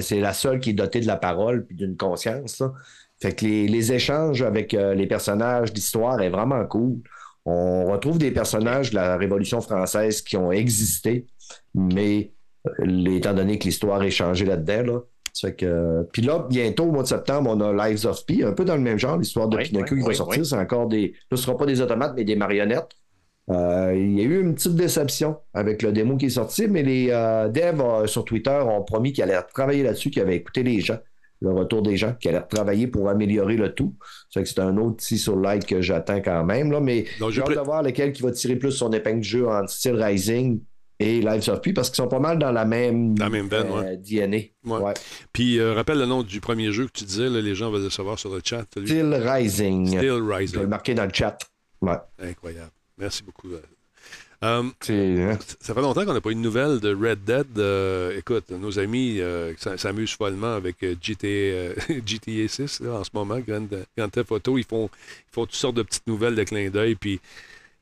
c'est 0.04 0.20
la 0.20 0.34
seule 0.34 0.60
qui 0.60 0.72
est 0.72 0.74
dotée 0.74 1.00
de 1.00 1.08
la 1.08 1.16
parole 1.16 1.66
puis 1.66 1.76
d'une 1.76 1.96
conscience. 1.98 2.60
là. 2.60 2.72
Fait 3.22 3.34
que 3.36 3.46
les, 3.46 3.68
les 3.68 3.92
échanges 3.94 4.42
avec 4.42 4.74
euh, 4.74 4.94
les 4.94 5.08
personnages 5.08 5.74
d'histoire 5.74 6.22
est 6.22 6.30
vraiment 6.30 6.64
cool. 6.66 6.98
On 7.46 7.86
retrouve 7.92 8.18
des 8.18 8.32
personnages 8.32 8.92
de 8.92 8.96
la 8.96 9.18
Révolution 9.18 9.60
française 9.62 10.22
qui 10.22 10.38
ont 10.38 10.52
existé, 10.52 11.26
mais 11.74 12.32
euh, 12.82 13.16
étant 13.16 13.34
donné 13.34 13.58
que 13.60 13.66
l'histoire 13.66 14.02
est 14.04 14.12
changée 14.12 14.46
là-dedans, 14.46 14.84
là, 14.94 15.00
fait 15.42 15.56
que, 15.56 15.66
euh, 15.66 16.04
puis 16.12 16.22
là, 16.22 16.46
bientôt, 16.50 16.86
au 16.86 16.92
mois 16.92 17.04
de 17.04 17.08
septembre, 17.08 17.50
on 17.54 17.62
a 17.62 17.88
Lives 17.90 18.06
of 18.06 18.26
Pi, 18.26 18.44
un 18.44 18.54
peu 18.54 18.66
dans 18.66 18.76
le 18.76 18.82
même 18.82 18.98
genre, 19.00 19.18
l'histoire 19.18 19.48
de 19.48 19.58
Oui, 19.58 19.64
Pinocchio 19.64 19.96
oui, 19.96 20.02
qui 20.02 20.08
va 20.08 20.14
sortir. 20.14 20.42
oui. 20.42 20.46
C'est 20.48 20.58
encore 20.58 20.88
des. 20.88 21.08
Là, 21.08 21.14
ce 21.32 21.36
ne 21.36 21.42
sera 21.42 21.58
pas 21.58 21.66
des 21.66 21.82
automates, 21.82 22.14
mais 22.16 22.24
des 22.24 22.36
marionnettes. 22.36 22.90
Euh, 23.50 23.94
il 23.96 24.20
y 24.20 24.22
a 24.22 24.24
eu 24.26 24.42
une 24.42 24.54
petite 24.54 24.76
déception 24.76 25.38
avec 25.54 25.82
le 25.82 25.92
démo 25.92 26.18
qui 26.18 26.28
est 26.28 26.30
sorti, 26.30 26.68
mais 26.68 26.84
les 26.84 27.08
euh, 27.10 27.48
devs 27.50 27.82
euh, 27.82 28.06
sur 28.06 28.24
Twitter 28.24 28.52
ont 28.64 28.84
promis 28.84 29.12
qu'ils 29.12 29.24
allaient 29.24 29.42
travailler 29.54 29.82
là-dessus, 29.82 30.12
qu'ils 30.12 30.22
avaient 30.22 30.36
écouté 30.36 30.62
les 30.62 30.80
gens, 30.82 31.00
le 31.42 31.52
retour 31.52 31.82
des 31.82 31.98
gens, 31.98 32.14
qu'ils 32.14 32.30
allaient 32.30 32.46
travailler 32.48 32.86
pour 32.86 33.10
améliorer 33.10 33.56
le 33.58 33.74
tout. 33.74 33.96
Ça 34.30 34.40
fait 34.40 34.44
que 34.44 34.50
c'est 34.50 34.60
un 34.60 34.78
autre 34.78 34.98
petit 34.98 35.18
sur 35.18 35.36
like 35.36 35.66
que 35.66 35.82
j'attends 35.82 36.22
quand 36.22 36.44
même. 36.44 36.72
Là, 36.72 36.80
mais 36.80 37.06
j'ai 37.20 37.32
je 37.32 37.42
hâte 37.42 37.56
de 37.56 37.60
voir 37.62 37.82
lequel 37.82 38.12
qui 38.12 38.22
va 38.22 38.32
tirer 38.32 38.56
plus 38.56 38.72
son 38.72 38.92
épingle 38.94 39.20
de 39.20 39.24
jeu 39.24 39.48
en 39.48 39.66
style 39.66 39.96
Rising 39.96 40.62
et 41.00 41.22
Lives 41.22 41.50
of 41.50 41.62
parce 41.74 41.90
qu'ils 41.90 41.96
sont 41.96 42.08
pas 42.10 42.20
mal 42.20 42.38
dans 42.40 42.52
la 42.52 42.66
même, 42.66 43.18
la 43.18 43.30
même 43.30 43.48
veine, 43.48 43.68
euh, 43.72 43.96
DNA. 43.96 44.38
Ouais. 44.66 44.94
Puis, 45.32 45.58
euh, 45.60 45.74
rappelle 45.74 45.98
le 45.98 46.06
nom 46.06 46.24
du 46.24 46.42
premier 46.42 46.72
jeu 46.74 46.88
que 46.88 46.92
tu 46.92 47.06
disais, 47.06 47.30
là, 47.30 47.40
les 47.42 47.56
gens 47.56 47.72
veulent 47.72 47.84
le 47.84 47.90
savoir 47.90 48.20
sur 48.20 48.34
le 48.34 48.42
chat. 48.44 48.66
lui. 48.76 48.86
Steel 48.88 49.14
Rising. 49.14 49.88
Steel 49.88 50.02
Je 50.02 50.22
vais 50.24 50.36
Rising. 50.36 50.64
marquer 50.66 50.94
dans 50.94 51.06
le 51.06 51.14
chat. 51.14 51.38
Incroyable. 52.22 52.72
Merci 52.98 53.24
beaucoup. 53.24 53.48
euh. 53.54 53.62
Euh, 54.42 54.64
hein? 54.90 55.38
ça 55.60 55.74
fait 55.74 55.82
longtemps 55.82 56.06
qu'on 56.06 56.14
n'a 56.14 56.22
pas 56.22 56.32
eu 56.32 56.36
de 56.36 56.40
nouvelles 56.40 56.80
de 56.80 56.94
Red 56.94 57.24
Dead. 57.26 57.48
Euh, 57.58 58.18
écoute, 58.18 58.50
nos 58.52 58.78
amis 58.80 59.22
s'amusent 59.78 60.14
follement 60.16 60.54
avec 60.56 60.78
GTA, 60.82 61.74
GTA 62.06 62.48
6 62.48 62.82
là, 62.82 62.96
en 63.00 63.04
ce 63.06 63.10
moment, 63.14 63.40
Grand, 63.40 63.68
Grand 63.98 64.10
Theft 64.10 64.32
Auto. 64.32 64.58
Ils 64.58 64.64
font, 64.66 64.90
ils 65.30 65.34
font 65.34 65.46
toutes 65.46 65.56
sortes 65.56 65.76
de 65.76 65.84
petites 65.84 66.08
nouvelles 66.08 66.36
de 66.36 66.44
clin 66.44 66.70
d'œil. 66.70 66.96
Puis 66.96 67.20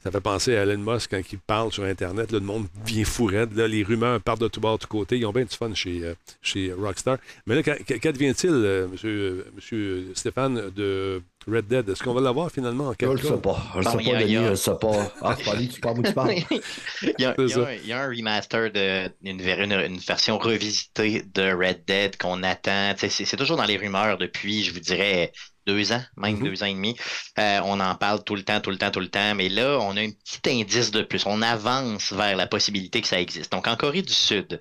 ça 0.04 0.12
fait 0.12 0.22
penser 0.22 0.56
à 0.56 0.64
Elon 0.64 0.78
Musk 0.94 1.12
quand 1.12 1.22
il 1.32 1.40
parle 1.40 1.72
sur 1.72 1.84
Internet. 1.84 2.32
là, 2.32 2.40
le 2.40 2.46
monde 2.46 2.68
vient 2.86 3.04
fou 3.04 3.26
raide, 3.26 3.56
là, 3.58 3.68
les 3.68 3.84
rumeurs 3.84 4.22
partent 4.22 4.42
de 4.42 4.48
tous 4.48 4.60
bords, 4.62 4.78
de 4.78 4.84
tous 4.84 4.88
côtés. 4.88 5.18
Ils 5.18 5.26
ont 5.26 5.32
bien 5.34 5.44
du 5.44 5.56
fun 5.56 5.74
chez, 5.74 6.02
euh, 6.04 6.14
chez 6.42 6.72
Rockstar. 6.72 7.18
Mais 7.46 7.56
là, 7.56 7.64
qu- 7.64 7.84
qu- 7.84 8.00
qu'advient-il, 8.00 8.50
euh, 8.52 8.88
monsieur, 8.88 9.46
monsieur 9.56 10.12
Stéphane, 10.14 10.70
de 10.76 11.22
Red 11.48 11.68
Dead? 11.68 11.90
Est-ce 11.90 12.04
qu'on 12.04 12.14
va 12.14 12.22
l'avoir 12.22 12.52
finalement 12.52 12.88
en 12.88 12.92
Je 12.92 12.98
4K? 13.06 13.12
le 13.14 13.18
sais 13.18 13.38
pas. 13.42 13.58
Je 13.74 13.80
le 13.80 13.84
Bon, 13.84 13.92
sais 13.92 13.98
il 14.02 14.08
y 14.08 14.12
a- 14.12 14.14
pas, 14.14 14.20
Denis. 14.24 14.34
Je 14.36 14.50
le 14.50 14.56
sais 14.56 14.72
pas. 14.80 15.12
Ah, 15.22 15.36
tu 15.36 15.80
parles, 15.82 15.96
moi, 15.96 16.04
tu 16.08 16.14
parles. 16.14 16.32
il, 17.02 17.14
y 17.20 17.26
a, 17.26 17.36
il 17.38 17.50
y 17.50 17.54
a 17.54 17.60
un, 17.68 17.74
il 17.74 17.88
y 17.88 17.92
a 17.94 18.04
un 18.04 18.08
remaster, 18.08 18.72
de, 18.72 19.10
une, 19.24 19.42
ver- 19.42 19.62
une- 19.62 19.72
une 19.94 19.98
version 19.98 20.38
revisitée 20.38 21.24
de 21.34 21.52
Red 21.54 21.84
Dead 21.86 22.18
qu'on 22.18 22.44
attend. 22.44 22.94
C'est 22.98 23.36
toujours 23.38 23.58
dans 23.58 23.66
les 23.66 23.78
rumeurs 23.78 24.18
depuis, 24.18 24.64
je 24.64 24.74
vous 24.74 24.80
dirais, 24.80 25.32
deux 25.68 25.92
ans, 25.92 26.02
même 26.16 26.40
deux 26.40 26.64
ans 26.64 26.66
et 26.66 26.74
demi. 26.74 26.96
Euh, 27.38 27.60
on 27.66 27.80
en 27.80 27.96
parle 27.96 28.24
tout 28.24 28.36
le 28.36 28.44
temps, 28.44 28.62
tout 28.62 28.72
le 28.72 28.78
temps, 28.78 28.90
tout 28.90 29.02
le 29.02 29.10
temps. 29.10 29.36
Mais 29.36 29.50
là, 29.50 29.78
on 29.82 29.96
a 29.98 30.02
un 30.02 30.10
petit 30.10 30.50
indice 30.50 30.92
de 30.92 31.02
plus. 31.02 31.26
On 31.26 31.42
avance 31.42 32.14
vers 32.14 32.36
la 32.36 32.48
possibilité 32.48 33.02
que 33.02 33.08
ça 33.08 33.20
existe. 33.20 33.52
Donc, 33.52 33.68
en 33.68 33.76
Corée 33.76 34.02
du 34.02 34.14
Sud, 34.14 34.60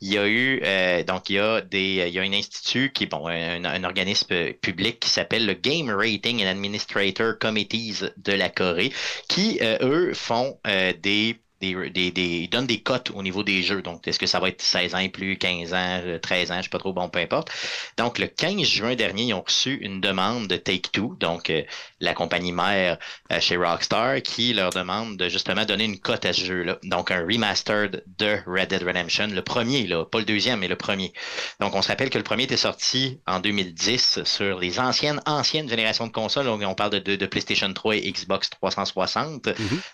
il 0.00 0.12
y 0.12 0.18
a 0.18 0.26
eu, 0.26 0.60
euh, 0.64 1.04
donc, 1.04 1.30
il 1.30 1.34
y 1.34 1.38
a 1.38 1.60
des, 1.60 2.06
il 2.08 2.14
y 2.14 2.18
a 2.18 2.22
un 2.22 2.32
institut 2.32 2.90
qui 2.92 3.04
est, 3.04 3.06
bon, 3.06 3.28
un, 3.28 3.64
un 3.64 3.84
organisme 3.84 4.52
public 4.54 4.98
qui 5.00 5.10
s'appelle 5.10 5.46
le 5.46 5.54
Game 5.54 5.90
Rating 5.90 6.42
and 6.42 6.48
Administrator 6.48 7.38
Committees 7.38 8.04
de 8.16 8.32
la 8.32 8.48
Corée, 8.48 8.92
qui, 9.28 9.58
euh, 9.60 9.78
eux, 9.82 10.14
font 10.14 10.58
des 11.02 11.38
des, 11.60 11.90
des, 11.90 12.10
des, 12.10 12.22
ils 12.22 12.48
donnent 12.48 12.66
des 12.66 12.82
cotes 12.82 13.10
au 13.14 13.22
niveau 13.22 13.42
des 13.42 13.62
jeux. 13.62 13.82
Donc, 13.82 14.06
est-ce 14.06 14.18
que 14.18 14.26
ça 14.26 14.40
va 14.40 14.48
être 14.48 14.62
16 14.62 14.94
ans 14.94 14.98
et 14.98 15.08
plus, 15.08 15.38
15 15.38 15.72
ans, 15.74 16.00
euh, 16.04 16.18
13 16.18 16.52
ans, 16.52 16.56
je 16.58 16.62
sais 16.62 16.68
pas 16.68 16.78
trop, 16.78 16.92
bon, 16.92 17.08
peu 17.08 17.18
importe. 17.18 17.50
Donc, 17.96 18.18
le 18.18 18.26
15 18.26 18.62
juin 18.62 18.94
dernier, 18.94 19.24
ils 19.24 19.34
ont 19.34 19.42
reçu 19.42 19.78
une 19.80 20.00
demande 20.00 20.48
de 20.48 20.56
Take-Two, 20.56 21.16
donc 21.18 21.50
euh, 21.50 21.62
la 22.00 22.14
compagnie 22.14 22.52
mère 22.52 22.98
euh, 23.32 23.40
chez 23.40 23.56
Rockstar, 23.56 24.22
qui 24.22 24.52
leur 24.52 24.70
demande 24.70 25.16
de 25.16 25.28
justement 25.28 25.64
donner 25.64 25.84
une 25.84 25.98
cote 25.98 26.24
à 26.24 26.32
ce 26.32 26.44
jeu-là. 26.44 26.78
Donc, 26.84 27.10
un 27.10 27.20
remastered 27.20 28.04
de 28.18 28.38
Red 28.46 28.68
Dead 28.68 28.82
Redemption, 28.82 29.28
le 29.28 29.42
premier, 29.42 29.86
là, 29.86 30.04
pas 30.04 30.18
le 30.18 30.24
deuxième, 30.24 30.60
mais 30.60 30.68
le 30.68 30.76
premier. 30.76 31.12
Donc, 31.60 31.74
on 31.74 31.82
se 31.82 31.88
rappelle 31.88 32.10
que 32.10 32.18
le 32.18 32.24
premier 32.24 32.44
était 32.44 32.56
sorti 32.56 33.20
en 33.26 33.40
2010 33.40 34.24
sur 34.24 34.58
les 34.58 34.78
anciennes, 34.78 35.20
anciennes 35.26 35.68
générations 35.68 36.06
de 36.06 36.12
consoles. 36.12 36.46
Donc, 36.46 36.62
on 36.64 36.74
parle 36.74 36.90
de, 36.90 36.98
de, 36.98 37.16
de 37.16 37.26
PlayStation 37.26 37.72
3 37.72 37.96
et 37.96 38.12
Xbox 38.12 38.50
360. 38.50 39.48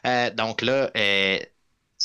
Euh, 0.06 0.30
donc 0.30 0.62
là, 0.62 0.90
euh, 0.96 1.38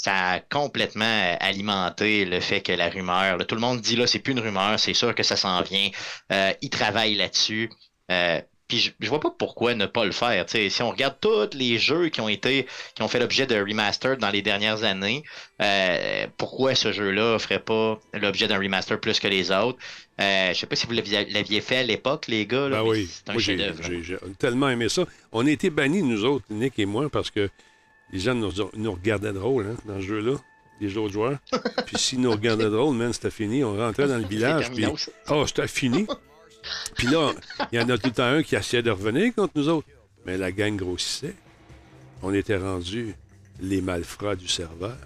ça 0.03 0.31
a 0.33 0.39
complètement 0.39 1.05
euh, 1.05 1.35
alimenté 1.39 2.23
le 2.25 2.39
fait 2.39 2.61
que 2.61 2.71
la 2.71 2.89
rumeur, 2.89 3.37
là, 3.37 3.45
tout 3.45 3.55
le 3.55 3.61
monde 3.61 3.81
dit 3.81 3.95
là, 3.95 4.05
c'est 4.05 4.19
plus 4.19 4.33
une 4.33 4.39
rumeur, 4.39 4.79
c'est 4.79 4.93
sûr 4.93 5.15
que 5.15 5.23
ça 5.23 5.35
s'en 5.35 5.61
vient. 5.63 5.89
Euh, 6.31 6.53
ils 6.61 6.69
travaillent 6.69 7.15
là-dessus. 7.15 7.69
Euh, 8.11 8.39
puis 8.67 8.79
je, 8.79 8.91
je 8.99 9.07
vois 9.09 9.21
pas 9.21 9.31
pourquoi 9.31 9.75
ne 9.75 9.85
pas 9.85 10.03
le 10.05 10.11
faire. 10.11 10.45
Si 10.49 10.81
on 10.83 10.89
regarde 10.91 11.15
tous 11.21 11.55
les 11.57 11.77
jeux 11.79 12.09
qui 12.09 12.19
ont 12.19 12.27
été, 12.29 12.67
qui 12.95 13.01
ont 13.01 13.07
fait 13.07 13.19
l'objet 13.19 13.47
de 13.47 13.55
remaster 13.59 14.17
dans 14.17 14.29
les 14.29 14.41
dernières 14.41 14.83
années, 14.83 15.23
euh, 15.61 16.27
pourquoi 16.37 16.75
ce 16.75 16.91
jeu-là 16.91 17.39
ferait 17.39 17.59
pas 17.61 17.97
l'objet 18.13 18.47
d'un 18.47 18.59
remaster 18.59 18.99
plus 18.99 19.19
que 19.19 19.27
les 19.27 19.51
autres? 19.51 19.79
Euh, 20.19 20.53
Je 20.53 20.59
sais 20.59 20.67
pas 20.67 20.75
si 20.75 20.85
vous 20.85 20.93
l'aviez 20.93 21.61
fait 21.61 21.77
à 21.77 21.83
l'époque, 21.83 22.27
les 22.27 22.45
gars. 22.45 22.67
Là, 22.69 22.83
Ben 22.83 22.89
oui, 22.89 23.09
c'est 23.09 23.29
un 23.31 23.33
j'ai 23.37 23.57
chef-d'œuvre. 23.57 23.83
j'ai- 23.83 24.03
j'ai 24.03 24.17
tellement 24.37 24.69
aimé 24.69 24.89
ça. 24.89 25.03
On 25.31 25.45
a 25.47 25.49
été 25.49 25.69
bannis, 25.69 26.03
nous 26.03 26.25
autres, 26.25 26.45
Nick 26.49 26.77
et 26.77 26.85
moi, 26.85 27.09
parce 27.09 27.31
que 27.31 27.49
les 28.11 28.19
gens 28.19 28.35
nous, 28.35 28.51
nous 28.75 28.91
regardaient 28.91 29.33
drôle 29.33 29.67
hein, 29.67 29.75
dans 29.85 29.97
ce 29.97 30.05
jeu-là, 30.05 30.35
les 30.79 30.97
autres 30.97 31.13
joueurs. 31.13 31.37
puis 31.85 31.97
s'ils 31.97 32.21
nous 32.21 32.31
regardaient 32.31 32.69
drôle, 32.69 32.95
man, 32.95 33.13
c'était 33.13 33.31
fini. 33.31 33.63
On 33.63 33.75
rentrait 33.75 34.07
dans 34.07 34.17
le 34.17 34.25
village, 34.27 34.71
puis 34.71 34.85
ça. 34.97 35.11
oh, 35.29 35.45
c'était 35.47 35.67
fini. 35.67 36.07
Puis 36.95 37.07
là, 37.07 37.31
il 37.71 37.79
y 37.79 37.81
en 37.81 37.87
a 37.87 37.97
tout 37.97 38.07
le 38.07 38.13
temps 38.13 38.23
un 38.25 38.43
qui 38.43 38.55
essayait 38.55 38.83
de 38.83 38.91
revenir 38.91 39.33
contre 39.33 39.53
nous 39.55 39.69
autres. 39.69 39.87
Mais 40.25 40.37
la 40.37 40.51
gang 40.51 40.75
grossissait. 40.75 41.35
On 42.21 42.33
était 42.33 42.57
rendus 42.57 43.15
les 43.61 43.81
malfrats 43.81 44.35
du 44.35 44.49
serveur. 44.49 44.97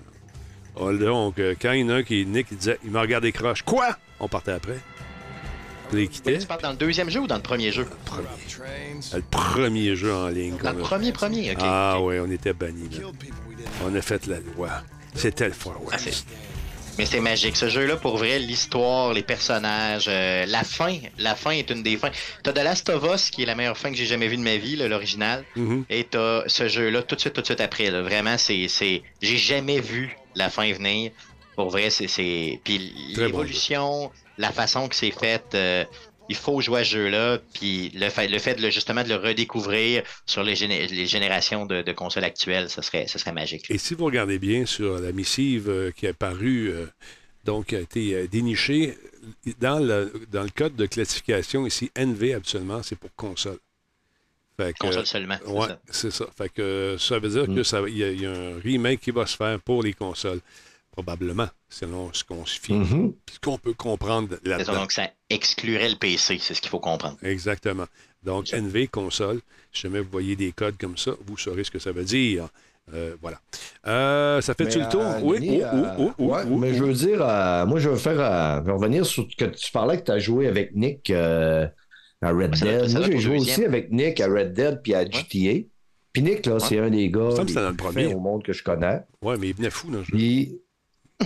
Oh, 0.76 0.92
donc, 0.94 1.38
euh, 1.38 1.54
quand 1.62 1.74
il 1.74 1.82
y 1.82 1.84
en 1.84 1.90
a 1.90 1.96
un 1.96 2.04
qui, 2.04 2.26
Nick, 2.26 2.48
il 2.50 2.58
disait, 2.58 2.80
il 2.84 2.90
m'a 2.90 3.02
regardé 3.02 3.32
croche. 3.32 3.62
Quoi? 3.62 3.96
On 4.20 4.28
partait 4.28 4.54
après. 4.54 4.80
Quittait. 5.92 6.38
Tu 6.40 6.46
parles 6.48 6.62
dans 6.62 6.72
le 6.72 6.78
deuxième 6.78 7.10
jeu 7.10 7.20
ou 7.22 7.28
dans 7.28 7.36
le 7.36 7.42
premier 7.42 7.72
jeu? 7.72 7.88
Le 9.14 9.22
premier 9.30 9.96
jeu 9.96 10.14
en 10.14 10.28
ligne. 10.28 10.58
Dans 10.64 10.72
le 10.72 10.80
premier, 10.80 11.12
premier, 11.12 11.52
ok. 11.52 11.58
Ah 11.62 12.00
ouais, 12.02 12.20
on 12.20 12.32
était 12.32 12.54
bannis. 12.54 12.90
On 13.86 13.94
a 13.96 14.02
fait 14.02 14.26
la 14.28 14.38
loi. 14.40 14.70
C'était 15.16 15.48
le 15.48 15.54
Far 15.54 15.76
Ah, 15.92 15.98
West. 15.98 16.26
Mais 16.98 17.06
c'est 17.06 17.20
magique. 17.22 17.56
Ce 17.56 17.70
jeu-là, 17.70 17.96
pour 17.96 18.18
vrai, 18.18 18.38
l'histoire, 18.38 19.14
les 19.14 19.24
personnages, 19.24 20.06
euh, 20.10 20.46
la 20.46 20.64
fin, 20.64 20.98
la 21.18 21.36
fin 21.36 21.52
est 21.52 21.70
une 21.70 21.84
des 21.84 21.96
fins. 21.98 22.12
T'as 22.44 22.52
The 22.52 22.58
Last 22.64 22.90
of 22.90 23.04
Us, 23.14 23.30
qui 23.30 23.44
est 23.44 23.46
la 23.46 23.56
meilleure 23.56 23.78
fin 23.78 23.92
que 23.92 23.98
j'ai 23.98 24.06
jamais 24.06 24.28
vue 24.28 24.38
de 24.38 24.42
ma 24.44 24.58
vie, 24.58 24.76
là, 24.76 24.88
l'original. 24.88 25.44
Mhm. 25.56 25.86
Et 25.90 26.04
t'as 26.04 26.44
ce 26.48 26.68
jeu-là 26.68 27.02
tout 27.04 27.16
de 27.16 27.22
suite, 27.22 27.34
tout 27.34 27.42
de 27.42 27.46
suite 27.46 27.62
après. 27.62 27.90
là. 27.90 28.02
Vraiment, 28.02 28.38
c'est, 28.38 28.68
j'ai 29.22 29.38
jamais 29.38 29.80
vu 29.80 30.16
la 30.36 30.50
fin 30.50 30.72
venir. 30.74 31.12
Pour 31.56 31.70
vrai, 31.70 31.90
c'est, 31.90 32.60
puis 32.64 32.94
l'évolution, 33.16 34.12
la 34.42 34.52
façon 34.52 34.88
que 34.90 34.96
c'est 34.96 35.12
fait. 35.12 35.44
euh, 35.54 35.86
il 36.30 36.36
faut 36.36 36.62
jouer 36.62 36.82
à 36.82 36.84
ce 36.86 36.92
jeu-là, 36.92 37.40
puis 37.54 37.90
le 37.94 38.10
fait, 38.10 38.30
le 38.30 38.40
fait 38.40 38.56
de 38.56 38.62
le, 38.62 38.70
justement 38.70 39.04
de 39.04 39.10
le 39.10 39.16
redécouvrir 39.16 40.04
sur 40.26 40.44
les, 40.44 40.56
géné- 40.56 40.88
les 40.90 41.06
générations 41.06 41.66
de, 41.66 41.82
de 41.82 41.92
consoles 41.92 42.24
actuelles, 42.24 42.70
ce 42.70 42.82
serait, 42.82 43.06
ce 43.08 43.20
serait 43.20 43.34
magique. 43.34 43.66
Et 43.70 43.78
si 43.78 43.96
vous 43.96 44.06
regardez 44.06 44.40
bien 44.40 44.66
sur 44.66 45.00
la 45.00 45.12
missive 45.12 45.68
euh, 45.70 45.92
qui 45.92 46.06
est 46.06 46.10
apparue, 46.10 46.70
euh, 46.72 46.86
donc 47.44 47.66
qui 47.68 47.76
a 47.76 47.80
été 47.82 48.28
dénichée, 48.30 48.98
dans 49.60 49.80
le, 49.80 50.14
dans 50.32 50.44
le 50.44 50.50
code 50.56 50.76
de 50.78 50.86
classification 50.86 51.66
ici, 51.68 51.92
NV 51.98 52.34
absolument, 52.36 52.82
c'est 52.82 52.98
pour 52.98 53.14
console. 53.16 53.58
Fait 54.58 54.72
que- 54.74 54.80
Console 54.86 55.06
seulement, 55.08 55.38
c'est 55.44 55.52
Ouais, 55.52 55.68
ça. 55.68 55.80
c'est 55.90 56.12
ça. 56.12 56.26
Fait 56.38 56.50
que 56.50 56.96
ça 56.98 57.20
veut 57.20 57.30
dire 57.30 57.48
que 57.54 57.64
ça- 57.64 57.82
il 57.88 57.98
y, 57.98 58.22
y 58.22 58.26
a 58.26 58.32
un 58.32 58.58
remake 58.64 59.02
qui 59.02 59.12
va 59.12 59.26
se 59.26 59.36
faire 59.36 59.60
pour 59.60 59.84
les 59.84 59.94
consoles. 59.94 60.40
Probablement, 60.92 61.48
selon 61.70 62.12
ce 62.14 62.24
qu'on 62.24 62.46
se 62.46 62.60
fie, 62.60 62.74
Mhm. 62.74 63.14
ce 63.32 63.40
qu'on 63.40 63.58
peut 63.58 63.74
comprendre 63.74 64.36
là-dedans. 64.44 64.74
donc 64.74 64.92
ça 64.92 65.10
exclurait 65.30 65.90
le 65.90 65.96
PC, 65.96 66.38
c'est 66.40 66.54
ce 66.54 66.60
qu'il 66.62 66.70
faut 66.70 66.80
comprendre. 66.82 67.18
Exactement. 67.24 67.86
Donc, 68.24 68.52
NV 68.54 68.88
console, 68.90 69.40
si 69.72 69.84
jamais 69.84 70.02
vous 70.02 70.10
voyez 70.12 70.36
des 70.36 70.52
codes 70.52 70.76
comme 70.78 70.98
ça, 70.98 71.12
vous 71.26 71.38
saurez 71.38 71.64
ce 71.64 71.72
que 71.72 71.80
ça 71.80 71.92
veut 71.94 72.04
dire. 72.04 72.50
Euh, 72.94 73.16
voilà. 73.22 73.40
Euh, 73.88 74.42
ça 74.42 74.54
fait-tu 74.54 74.80
Mais, 74.80 74.84
le 74.86 74.90
tour? 74.92 75.02
euh, 75.02 75.20
oui. 75.24 75.40
Denis, 75.40 75.62
Oh, 75.64 75.86
oh, 75.98 76.12
oh, 76.18 76.24
ouais, 76.26 76.46
mais 76.46 76.72
oh. 76.72 76.76
je 76.78 76.84
veux 76.84 76.94
dire, 76.94 77.22
euh, 77.22 77.66
moi, 77.66 77.80
je 77.80 77.90
veux 77.90 77.96
faire, 77.96 78.20
euh, 78.20 78.62
je 78.66 78.72
revenir 78.72 79.06
sur 79.06 79.26
que 79.38 79.46
tu 79.46 79.72
parlais 79.72 79.98
que 80.00 80.04
tu 80.06 80.12
as 80.12 80.20
joué 80.20 80.48
avec 80.48 80.76
Nick 80.76 81.10
euh, 81.10 81.68
à 82.22 82.32
Red 82.32 82.56
ça 82.56 82.66
Dead. 82.66 82.90
ça 82.90 83.00
Moi, 83.00 83.08
j'ai 83.12 83.18
joué 83.20 83.38
deuxième. 83.38 83.56
aussi 83.56 83.66
avec 83.66 83.92
Nick 83.92 84.20
à 84.20 84.28
Red 84.28 84.54
Dead 84.54 84.82
puis 84.84 84.94
à 84.94 85.06
GTA. 85.06 85.66
Puis 86.12 86.22
Nick, 86.24 86.46
là, 86.46 86.60
c'est 86.60 86.80
un 86.80 86.90
des 86.90 87.10
gars 87.10 87.30
les 87.30 87.54
dans 87.54 87.62
le 87.62 87.68
plus 87.70 87.76
premier. 87.78 88.14
au 88.14 88.20
monde 88.20 88.44
que 88.44 88.52
je 88.52 88.62
connais. 88.64 89.00
Ouais, 89.22 89.38
mais 89.38 89.48
il 89.50 89.56
venait 89.56 89.70
fou 89.70 89.90
dans 89.90 90.00
le 90.00 90.04
jeu. 90.04 90.12
Puis, 90.18 90.60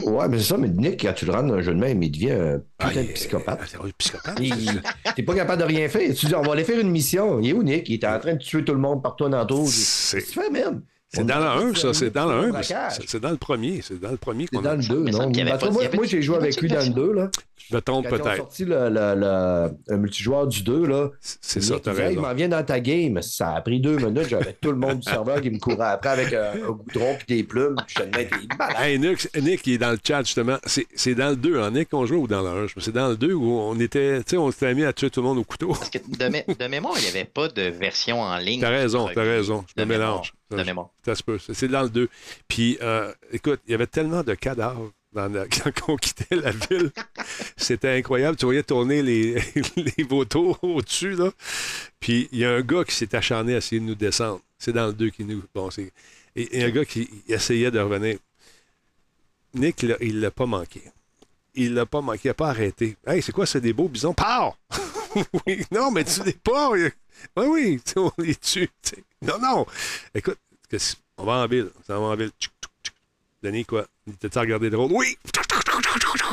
ouais, 0.03 0.27
mais 0.29 0.37
c'est 0.39 0.43
ça, 0.45 0.57
mais 0.57 0.67
Nick, 0.69 1.01
quand 1.01 1.13
tu 1.13 1.25
le 1.25 1.31
rends 1.31 1.43
dans 1.43 1.53
un 1.55 1.61
jeu 1.61 1.73
de 1.73 1.79
même, 1.79 2.01
il 2.03 2.11
devient 2.11 2.31
un 2.31 2.61
Ah, 2.79 2.87
putain 2.89 3.01
de 3.03 3.07
est- 3.09 3.13
psychopathe. 3.13 3.59
Psychopathe. 3.97 4.39
Il- 4.41 4.81
T'es 5.15 5.23
pas 5.23 5.35
capable 5.35 5.61
de 5.61 5.67
rien 5.67 5.87
faire. 5.89 6.13
Tu 6.15 6.25
dis, 6.25 6.35
on 6.35 6.41
va 6.41 6.53
aller 6.53 6.63
faire 6.63 6.79
une 6.79 6.89
mission. 6.91 7.39
Il 7.39 7.49
est 7.49 7.53
où, 7.53 7.63
Nick? 7.63 7.89
Il 7.89 7.95
était 7.95 8.07
en 8.07 8.19
train 8.19 8.33
de 8.33 8.39
tuer 8.39 8.63
tout 8.63 8.73
le 8.73 8.79
monde 8.79 9.01
partout 9.01 9.25
en 9.25 9.33
entour. 9.33 9.67
C'est- 9.67 10.21
tu 10.21 10.39
fais, 10.39 10.49
man? 10.49 10.81
C'est 11.15 11.23
dans 11.25 11.39
le 11.39 11.45
a 11.45 11.53
1, 11.55 11.73
fait 11.73 11.79
ça. 11.79 11.93
C'est 11.93 12.09
dans 12.13 12.25
le 12.25 12.31
1. 12.33 12.41
mais 12.45 12.51
braquage. 12.51 12.93
c'est- 12.97 13.03
C'est 13.07 13.19
dans 13.19 13.31
le 13.31 13.37
premier. 13.37 13.81
C'est 13.81 13.99
dans 13.99 14.11
le 14.11 14.17
premier 14.17 14.45
C'est 14.49 14.55
qu'on 14.57 14.61
dans 14.63 14.69
a. 14.71 14.75
le 14.75 14.83
2, 14.83 14.99
me 14.99 15.11
semble 15.11 15.35
non? 15.35 15.71
moi, 15.95 16.05
j'ai 16.05 16.21
joué 16.21 16.35
avec 16.37 16.59
lui 16.61 16.67
dans 16.67 16.75
le 16.75 16.79
version. 16.81 16.93
2, 16.93 17.13
là. 17.13 17.29
Je 17.67 17.75
me 17.75 17.81
trompe 17.81 18.05
Quand 18.07 18.15
ils 18.15 18.21
ont 18.21 18.23
peut-être. 18.25 18.37
sorti 18.37 18.65
le, 18.65 18.89
le- 18.89 19.15
le- 19.15 19.69
le 19.87 19.97
multijoueur 19.97 20.45
du 20.45 20.61
2, 20.61 20.85
là. 20.85 21.09
C'est 21.19 21.59
Nick 21.61 21.69
ça, 21.69 21.75
t'as 21.83 21.93
raison. 21.93 22.11
il 22.11 22.19
m'en 22.19 22.33
vient 22.35 22.47
dans 22.49 22.63
ta 22.63 22.79
game. 22.79 23.19
Ça 23.23 23.55
a 23.55 23.61
pris 23.61 23.79
deux 23.79 23.95
minutes. 23.97 24.27
J'avais 24.29 24.53
tout 24.53 24.69
le 24.71 24.77
monde 24.77 24.99
du 24.99 25.09
serveur 25.09 25.41
qui 25.41 25.49
me 25.49 25.57
courait 25.57 25.77
après 25.87 26.09
avec 26.09 26.31
un, 26.33 26.51
un 26.63 26.71
goudron 26.71 27.17
et 27.27 27.33
des 27.37 27.43
plumes. 27.43 27.75
Je 27.87 27.95
te 27.95 28.03
disais, 28.03 28.25
t'es 28.27 28.55
malade. 28.59 28.75
Hey, 28.79 28.99
Nick, 28.99 29.27
Nick, 29.41 29.65
il 29.65 29.73
est 29.73 29.77
dans 29.79 29.89
le 29.91 29.97
chat, 30.05 30.21
justement. 30.23 30.57
C'est 30.65 30.85
c'est 30.95 31.15
dans 31.15 31.29
le 31.29 31.35
2, 31.37 31.59
hein, 31.59 31.71
Nick, 31.71 31.89
qu'on 31.89 32.05
joue 32.05 32.17
ou 32.23 32.27
dans 32.27 32.41
le 32.43 32.65
1? 32.65 32.67
C'est 32.77 32.91
dans 32.93 33.07
le 33.07 33.17
2 33.17 33.33
où 33.33 33.51
on 33.59 33.79
était, 33.79 34.19
tu 34.19 34.31
sais, 34.31 34.37
on 34.37 34.51
s'était 34.51 34.75
mis 34.75 34.83
à 34.83 34.93
tuer 34.93 35.09
tout 35.09 35.21
le 35.21 35.27
monde 35.27 35.39
au 35.39 35.43
couteau. 35.43 35.69
Parce 35.69 35.89
que 35.89 35.97
de, 35.97 36.25
mé- 36.25 36.45
de 36.45 36.67
mémoire, 36.67 36.93
il 36.97 37.01
n'y 37.01 37.09
avait 37.09 37.25
pas 37.25 37.47
de 37.47 37.63
version 37.63 38.21
en 38.21 38.37
ligne. 38.37 38.61
T'as 38.61 38.69
raison, 38.69 39.09
t'as 39.11 39.23
raison. 39.23 39.63
Je 39.75 39.81
De 39.81 39.87
me 39.87 39.93
mélange. 39.97 40.33
mémoire, 40.51 40.63
de 40.63 40.67
mémoire. 40.69 40.89
Ça 41.05 41.13
se 41.13 41.21
peut. 41.21 41.37
C'est 41.37 41.67
dans 41.67 41.83
le 41.83 41.89
2. 41.89 42.09
Puis, 42.47 42.79
euh, 42.81 43.13
écoute, 43.31 43.61
il 43.67 43.71
y 43.71 43.73
avait 43.75 43.85
tellement 43.85 44.23
de 44.23 44.33
cadavres 44.33 44.91
quand 45.13 45.71
on 45.87 45.95
quittait 45.97 46.35
la 46.35 46.51
ville. 46.51 46.91
C'était 47.55 47.95
incroyable. 47.95 48.37
Tu 48.37 48.45
voyais 48.45 48.63
tourner 48.63 49.03
les, 49.03 49.35
les 49.75 50.03
vautours 50.03 50.57
au-dessus, 50.63 51.11
là. 51.11 51.31
Puis, 51.99 52.27
il 52.31 52.39
y 52.39 52.45
a 52.45 52.51
un 52.51 52.61
gars 52.61 52.83
qui 52.83 52.95
s'est 52.95 53.15
acharné 53.15 53.53
à 53.53 53.57
essayer 53.57 53.79
de 53.79 53.85
nous 53.85 53.95
descendre. 53.95 54.41
C'est 54.57 54.73
dans 54.73 54.87
le 54.87 54.93
2 54.93 55.09
qui 55.11 55.23
nous. 55.23 55.43
Bon, 55.53 55.69
c'est. 55.69 55.91
Et, 56.35 56.63
un 56.63 56.69
gars 56.71 56.85
qui 56.85 57.07
essayait 57.27 57.71
de 57.71 57.79
revenir. 57.79 58.17
Nick, 59.53 59.83
là, 59.83 59.95
il 60.01 60.19
l'a 60.19 60.31
pas 60.31 60.47
manqué. 60.47 60.81
Il 61.53 61.75
l'a 61.75 61.85
pas 61.85 62.01
manqué, 62.01 62.21
il 62.25 62.27
n'a 62.29 62.33
pas 62.33 62.49
arrêté. 62.49 62.97
Hey, 63.05 63.21
c'est 63.21 63.31
quoi, 63.31 63.45
c'est 63.45 63.61
des 63.61 63.71
beaux 63.71 63.87
bisons? 63.87 64.13
Pars! 64.13 64.57
oui, 65.45 65.63
non, 65.71 65.91
mais 65.91 66.03
tu 66.03 66.23
les 66.23 66.33
pas. 66.33 66.71
Oui, 66.71 66.89
oui, 67.37 67.81
on 67.95 68.11
les 68.17 68.35
tue. 68.35 68.69
Non, 69.21 69.39
non. 69.39 69.65
Écoute, 70.13 70.37
on 71.17 71.23
va 71.25 71.33
en 71.33 71.47
ville. 71.47 71.69
On 71.89 71.93
va 71.93 71.99
en 71.99 72.15
ville. 72.15 72.29
Tchouc, 72.39 72.51
tchouc, 72.61 72.71
tchouc. 72.83 72.93
Denis, 73.43 73.65
quoi? 73.65 73.85
T'as-tu 74.19 74.39
regardé 74.39 74.69
drôle? 74.69 74.91
Oui! 74.91 75.15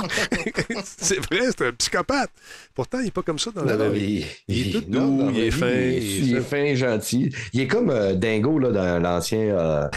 c'est 0.85 1.19
vrai, 1.27 1.41
c'est 1.57 1.67
un 1.67 1.73
psychopathe. 1.73 2.31
Pourtant, 2.75 2.99
il 3.01 3.07
n'est 3.07 3.11
pas 3.11 3.23
comme 3.23 3.39
ça 3.39 3.51
dans 3.51 3.65
la 3.65 3.77
Non, 3.77 3.91
vie. 3.91 4.25
il, 4.49 4.57
Il 4.57 4.69
est 4.77 4.81
tout 4.81 4.91
doux, 4.91 5.31
il 5.33 5.41
est 5.41 5.51
fin. 5.51 5.69
Il 5.71 6.37
est 6.37 6.41
fin, 6.41 6.75
gentil. 6.75 7.35
Il 7.53 7.61
est 7.61 7.67
comme 7.69 7.91
euh, 7.91 8.15
Dingo 8.15 8.59
là, 8.59 8.71
dans 8.71 9.03
l'ancien. 9.03 9.39
euh, 9.39 9.89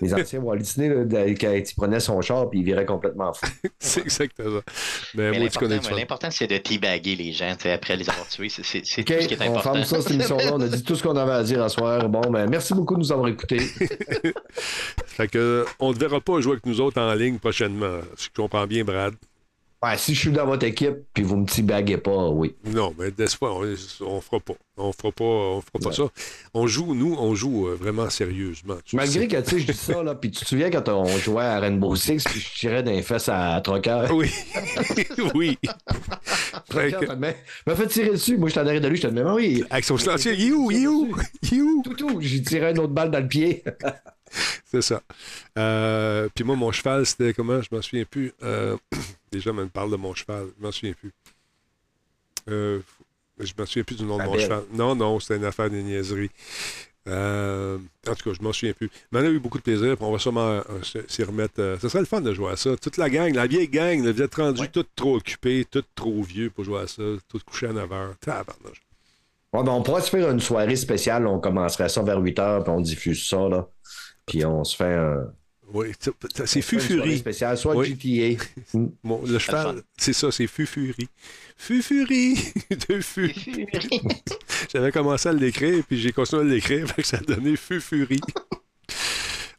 les 0.00 0.14
anciens 0.14 0.40
Walt 0.40 0.56
Disney, 0.58 0.88
là, 0.88 1.04
quand 1.40 1.52
il 1.52 1.64
prenait 1.76 2.00
son 2.00 2.20
char 2.20 2.48
puis 2.50 2.60
il 2.60 2.64
virait 2.64 2.84
complètement 2.86 3.32
fou. 3.32 3.46
C'est 3.78 4.00
exactement 4.02 4.58
ça. 4.58 4.72
Mais 5.14 5.30
Mais 5.30 5.38
moi, 5.40 5.48
tu 5.48 5.58
connais 5.58 5.74
l'important, 5.76 5.94
ça. 5.94 6.00
l'important, 6.00 6.30
c'est 6.30 6.46
de 6.46 6.56
teabaguer 6.58 7.16
les 7.16 7.32
gens 7.32 7.54
après 7.72 7.96
les 7.96 8.08
avoir 8.08 8.26
tués. 8.28 8.48
C'est 8.48 8.64
c'est- 8.64 8.82
c'est 8.84 9.00
OK, 9.02 9.16
tout 9.16 9.22
ce 9.22 9.28
qui 9.28 9.34
est 9.34 9.40
on 9.40 9.50
important. 9.56 9.72
ferme 9.74 9.84
ça, 9.84 10.00
cette 10.00 10.10
émission-là. 10.12 10.50
On 10.54 10.60
a 10.60 10.68
dit 10.68 10.82
tout 10.82 10.94
ce 10.96 11.02
qu'on 11.02 11.16
avait 11.16 11.32
à 11.32 11.42
dire 11.42 11.62
à 11.62 11.68
soir. 11.68 12.08
Bon, 12.08 12.20
ben, 12.30 12.48
merci 12.48 12.74
beaucoup 12.74 12.94
de 12.94 13.00
nous 13.00 13.12
avoir 13.12 13.28
écoutés. 13.28 13.58
Fait 15.06 15.28
que, 15.28 15.64
on 15.78 15.92
ne 15.92 15.98
verra 15.98 16.20
pas 16.20 16.40
jouer 16.40 16.52
avec 16.52 16.66
nous 16.66 16.80
autres 16.80 17.00
en 17.00 17.12
ligne 17.14 17.38
prochainement. 17.38 18.00
Si 18.16 18.26
je 18.34 18.40
comprends 18.42 18.66
bien, 18.66 18.84
Brad. 18.84 19.14
Ouais, 19.82 19.96
si 19.96 20.14
je 20.14 20.20
suis 20.20 20.30
dans 20.30 20.44
votre 20.44 20.66
équipe 20.66 20.94
puis 21.14 21.22
vous 21.22 21.36
me 21.36 21.62
baguez 21.62 21.96
pas, 21.96 22.28
oui. 22.28 22.54
Non, 22.66 22.94
mais 22.98 23.06
n'est-ce 23.18 23.38
pas, 23.38 23.50
on, 23.50 23.62
on 24.04 24.20
fera 24.20 24.38
pas. 24.38 24.52
On 24.76 24.92
fera 24.92 25.10
pas, 25.10 25.24
on 25.24 25.60
fera 25.62 25.78
pas 25.80 25.88
Ouais. 25.88 25.94
ça. 25.94 26.02
On 26.52 26.66
joue, 26.66 26.94
nous, 26.94 27.16
on 27.18 27.34
joue 27.34 27.68
euh, 27.68 27.76
vraiment 27.76 28.10
sérieusement. 28.10 28.76
Malgré 28.92 29.20
sais. 29.22 29.28
que, 29.28 29.36
tu 29.40 29.50
sais, 29.50 29.58
je 29.60 29.72
dis 29.72 29.78
ça, 29.78 30.02
là, 30.02 30.14
puis 30.14 30.30
tu 30.30 30.40
te 30.44 30.48
souviens 30.48 30.70
quand 30.70 30.86
on 30.90 31.06
jouait 31.18 31.44
à 31.44 31.60
Rainbow 31.60 31.96
Six 31.96 32.22
puis 32.24 32.40
je 32.40 32.58
tirais 32.58 32.82
d'un 32.82 33.00
fesses 33.00 33.30
à 33.30 33.58
Trocker? 33.62 34.06
Oui. 34.12 34.30
oui. 35.34 35.58
Trocker 36.68 36.90
que- 37.06 37.16
m'a 37.66 37.74
fait 37.76 37.86
tirer 37.86 38.10
dessus. 38.10 38.36
Moi, 38.36 38.48
j'étais 38.48 38.60
en 38.60 38.66
arrière 38.66 38.82
de 38.82 38.88
lui, 38.88 38.96
je 38.98 39.08
te 39.08 39.12
mais 39.12 39.22
oui. 39.22 39.64
Avec 39.70 39.84
son 39.84 39.96
silencieux, 39.96 40.34
you, 40.34 40.70
you, 40.70 41.16
you. 41.50 41.82
Tout, 41.84 41.94
tout. 41.94 42.18
J'ai 42.20 42.42
tiré 42.42 42.70
une 42.70 42.78
autre 42.80 42.92
balle 42.92 43.10
dans 43.10 43.20
le 43.20 43.28
pied. 43.28 43.64
C'est 44.64 44.82
ça. 44.82 45.02
Euh, 45.58 46.28
puis 46.34 46.44
moi, 46.44 46.56
mon 46.56 46.72
cheval, 46.72 47.04
c'était 47.06 47.32
comment? 47.34 47.60
Je 47.60 47.68
m'en 47.72 47.82
souviens 47.82 48.04
plus. 48.04 48.32
Euh, 48.42 48.76
déjà, 49.32 49.50
on 49.50 49.54
me 49.54 49.66
parle 49.66 49.90
de 49.90 49.96
mon 49.96 50.14
cheval. 50.14 50.46
Je 50.58 50.64
m'en 50.64 50.72
souviens 50.72 50.94
plus. 50.94 51.12
Euh, 52.48 52.80
je 53.38 53.52
m'en 53.58 53.66
souviens 53.66 53.84
plus 53.84 53.96
du 53.96 54.04
nom 54.04 54.18
de 54.18 54.24
mon 54.24 54.38
cheval. 54.38 54.62
Non, 54.72 54.94
non, 54.94 55.18
c'était 55.20 55.36
une 55.36 55.44
affaire 55.44 55.70
de 55.70 55.76
niaiserie. 55.76 56.30
Euh, 57.08 57.78
en 58.06 58.14
tout 58.14 58.30
cas, 58.30 58.36
je 58.38 58.42
m'en 58.44 58.52
souviens 58.52 58.72
plus. 58.74 58.90
Mais 59.10 59.20
on 59.20 59.24
a 59.24 59.28
eu 59.28 59.38
beaucoup 59.40 59.58
de 59.58 59.62
plaisir, 59.62 59.96
on 60.00 60.12
va 60.12 60.18
sûrement 60.18 60.60
euh, 60.60 60.62
s'y 61.08 61.22
remettre. 61.24 61.54
euh, 61.58 61.78
ce 61.80 61.88
serait 61.88 62.00
le 62.00 62.06
fun 62.06 62.20
de 62.20 62.32
jouer 62.32 62.52
à 62.52 62.56
ça. 62.56 62.76
Toute 62.76 62.98
la 62.98 63.08
gang, 63.08 63.34
la 63.34 63.46
vieille 63.46 63.68
gang, 63.68 64.04
là, 64.04 64.12
vous 64.12 64.22
êtes 64.22 64.34
rendus 64.34 64.68
tous 64.68 64.86
trop 64.94 65.16
occupés, 65.16 65.66
tous 65.70 65.82
trop 65.94 66.22
vieux 66.22 66.50
pour 66.50 66.64
jouer 66.64 66.80
à 66.80 66.86
ça, 66.86 67.02
tous 67.28 67.42
couchés 67.42 67.66
à 67.68 67.72
9 67.72 67.88
h. 67.88 68.14
Tabarnouche. 68.20 68.82
Ouais, 69.52 69.64
ben, 69.64 69.72
on 69.72 69.82
pourrait 69.82 70.02
se 70.02 70.10
faire 70.10 70.30
une 70.30 70.40
soirée 70.40 70.76
spéciale. 70.76 71.26
On 71.26 71.40
commencerait 71.40 71.88
ça 71.88 72.02
vers 72.02 72.18
8 72.18 72.38
h, 72.38 72.62
puis 72.62 72.72
on 72.72 72.80
diffuse 72.80 73.26
ça. 73.26 73.48
Là. 73.48 73.66
Puis 74.30 74.44
on 74.44 74.64
se 74.64 74.76
fait 74.76 74.94
un. 74.94 75.26
Oui, 75.72 75.92
c'est 76.46 76.62
Fufurie. 76.62 77.18
spéciale, 77.18 77.56
soit 77.56 77.76
Oui. 77.76 77.96
GTA. 78.00 78.42
Mon- 79.04 79.22
le 79.24 79.38
cheval, 79.38 79.82
c'est 79.96 80.12
ça, 80.12 80.32
c'est 80.32 80.48
Fufurie. 80.48 81.08
Fufurie 81.56 82.36
de 82.88 83.00
Fu. 83.00 83.32
J'avais 84.72 84.90
commencé 84.90 85.28
à 85.28 85.32
l'écrire, 85.32 85.84
puis 85.86 86.00
j'ai 86.00 86.10
continué 86.12 86.42
à 86.42 86.44
l'écrire, 86.44 86.88
fait 86.94 87.02
que 87.02 87.06
ça 87.08 87.18
a 87.18 87.20
donné 87.20 87.54
Fufurie. 87.56 88.20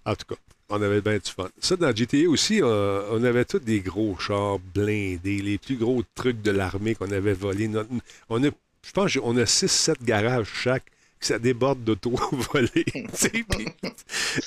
en 0.06 0.16
tout 0.16 0.26
cas, 0.36 0.36
on 0.70 0.82
avait 0.82 1.02
bien 1.02 1.14
du 1.18 1.32
fun. 1.32 1.48
Ça, 1.60 1.76
dans 1.78 1.96
GTA 1.96 2.28
aussi, 2.28 2.62
euh, 2.62 3.04
on 3.12 3.24
avait 3.24 3.46
tous 3.46 3.60
des 3.60 3.80
gros 3.80 4.18
chars 4.20 4.60
blindés, 4.60 5.42
les 5.42 5.58
plus 5.58 5.76
gros 5.78 6.02
trucs 6.16 6.42
de 6.42 6.52
l'armée 6.52 6.96
qu'on 6.96 7.12
avait 7.12 7.34
volés. 7.34 7.68
Notre- 7.70 7.90
On 8.30 8.44
a, 8.44 8.48
je 8.48 8.92
pense 8.94 9.14
qu'on 9.14 9.38
a 9.38 9.46
6-7 9.46 10.04
garages 10.04 10.48
chaque, 10.54 10.86
que 11.22 11.28
ça 11.28 11.40
déborde 11.40 11.84
tu 12.86 13.04
sais, 13.14 13.30
puis- 13.50 13.68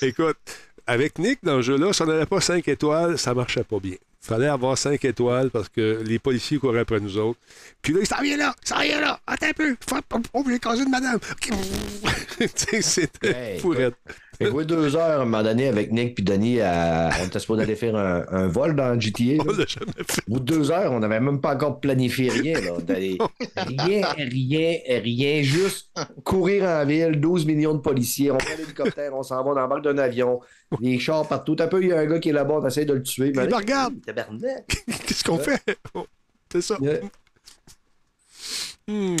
Écoute, 0.01 0.37
avec 0.85 1.17
Nick, 1.17 1.39
dans 1.43 1.55
le 1.57 1.61
jeu-là, 1.63 1.91
si 1.93 2.01
on 2.03 2.05
n'avait 2.05 2.25
pas 2.27 2.41
5 2.41 2.67
étoiles, 2.67 3.17
ça 3.17 3.33
marchait 3.33 3.63
pas 3.63 3.79
bien. 3.79 3.95
Il 4.25 4.27
fallait 4.27 4.47
avoir 4.47 4.75
5 4.75 5.05
étoiles 5.05 5.51
parce 5.51 5.69
que 5.69 6.01
les 6.03 6.17
policiers 6.17 6.57
couraient 6.57 6.79
après 6.79 6.99
nous 6.99 7.15
autres. 7.19 7.39
Puis 7.83 7.93
là, 7.93 7.99
il 8.01 8.07
s'en 8.07 8.21
vient 8.23 8.37
là, 8.37 8.55
il 8.63 8.67
s'en 8.67 8.79
vient 8.81 8.99
là, 8.99 9.19
attends 9.27 9.45
un 9.45 9.53
peu, 9.53 9.75
faut, 9.87 9.97
oh, 10.33 10.43
j'ai 10.49 10.57
causé 10.57 10.81
une 10.83 10.89
madame. 10.89 11.19
Tu 12.39 12.47
sais, 12.55 12.81
C'était 12.81 13.53
Hey, 13.53 13.59
fourrette. 13.59 13.93
J'ai 14.41 14.47
joué 14.49 14.65
deux 14.65 14.97
heures 14.97 15.19
à 15.19 15.21
un 15.21 15.25
moment 15.25 15.43
donné 15.43 15.69
avec 15.69 15.93
Nick 15.93 16.15
puis 16.15 16.23
Denis. 16.23 16.59
à- 16.59 17.09
On 17.21 17.25
était 17.27 17.39
supposé 17.39 17.63
aller 17.63 17.77
faire 17.77 17.95
un, 17.95 18.25
un 18.29 18.47
vol 18.47 18.75
dans 18.75 18.99
GTA. 18.99 19.35
On 19.39 19.45
là. 19.45 19.59
l'a 19.59 19.65
jamais 19.65 19.93
fait. 20.05 20.21
Au 20.27 20.33
bout 20.33 20.39
de 20.41 20.45
deux 20.45 20.71
heures, 20.71 20.91
on 20.91 20.99
n'avait 20.99 21.21
même 21.21 21.39
pas 21.39 21.55
encore 21.55 21.79
planifié 21.79 22.29
rien. 22.29 22.59
Là. 22.59 22.71
Rien, 23.55 24.01
rien, 24.17 24.77
rien. 25.01 25.41
Juste 25.41 25.89
courir 26.25 26.65
en 26.65 26.85
ville, 26.85 27.17
12 27.17 27.45
millions 27.45 27.75
de 27.75 27.79
policiers. 27.79 28.31
On 28.31 28.37
prend 28.37 28.55
l'hélicoptère, 28.57 29.13
on 29.15 29.23
s'en 29.23 29.41
va 29.41 29.53
dans 29.53 29.61
le 29.61 29.67
barque 29.69 29.83
d'un 29.85 29.97
avion. 29.99 30.41
Les 30.81 30.99
chars 30.99 31.25
partout. 31.29 31.55
Un 31.59 31.67
peu, 31.67 31.81
il 31.81 31.87
y 31.87 31.93
a 31.93 31.99
un 31.99 32.05
gars 32.05 32.19
qui 32.19 32.27
est 32.29 32.33
là-bas, 32.33 32.55
on 32.61 32.67
essaie 32.67 32.83
de 32.83 32.93
le 32.93 33.03
tuer. 33.03 33.31
Il 33.33 33.39
me 33.39 33.55
regarde. 33.55 33.93
Tabarnak. 34.15 34.65
Qu'est-ce 35.07 35.23
qu'on 35.23 35.37
fait? 35.39 35.61
Oh, 35.93 36.05
C'est 36.51 36.61
ça. 36.61 36.77
Hmm. 38.87 39.15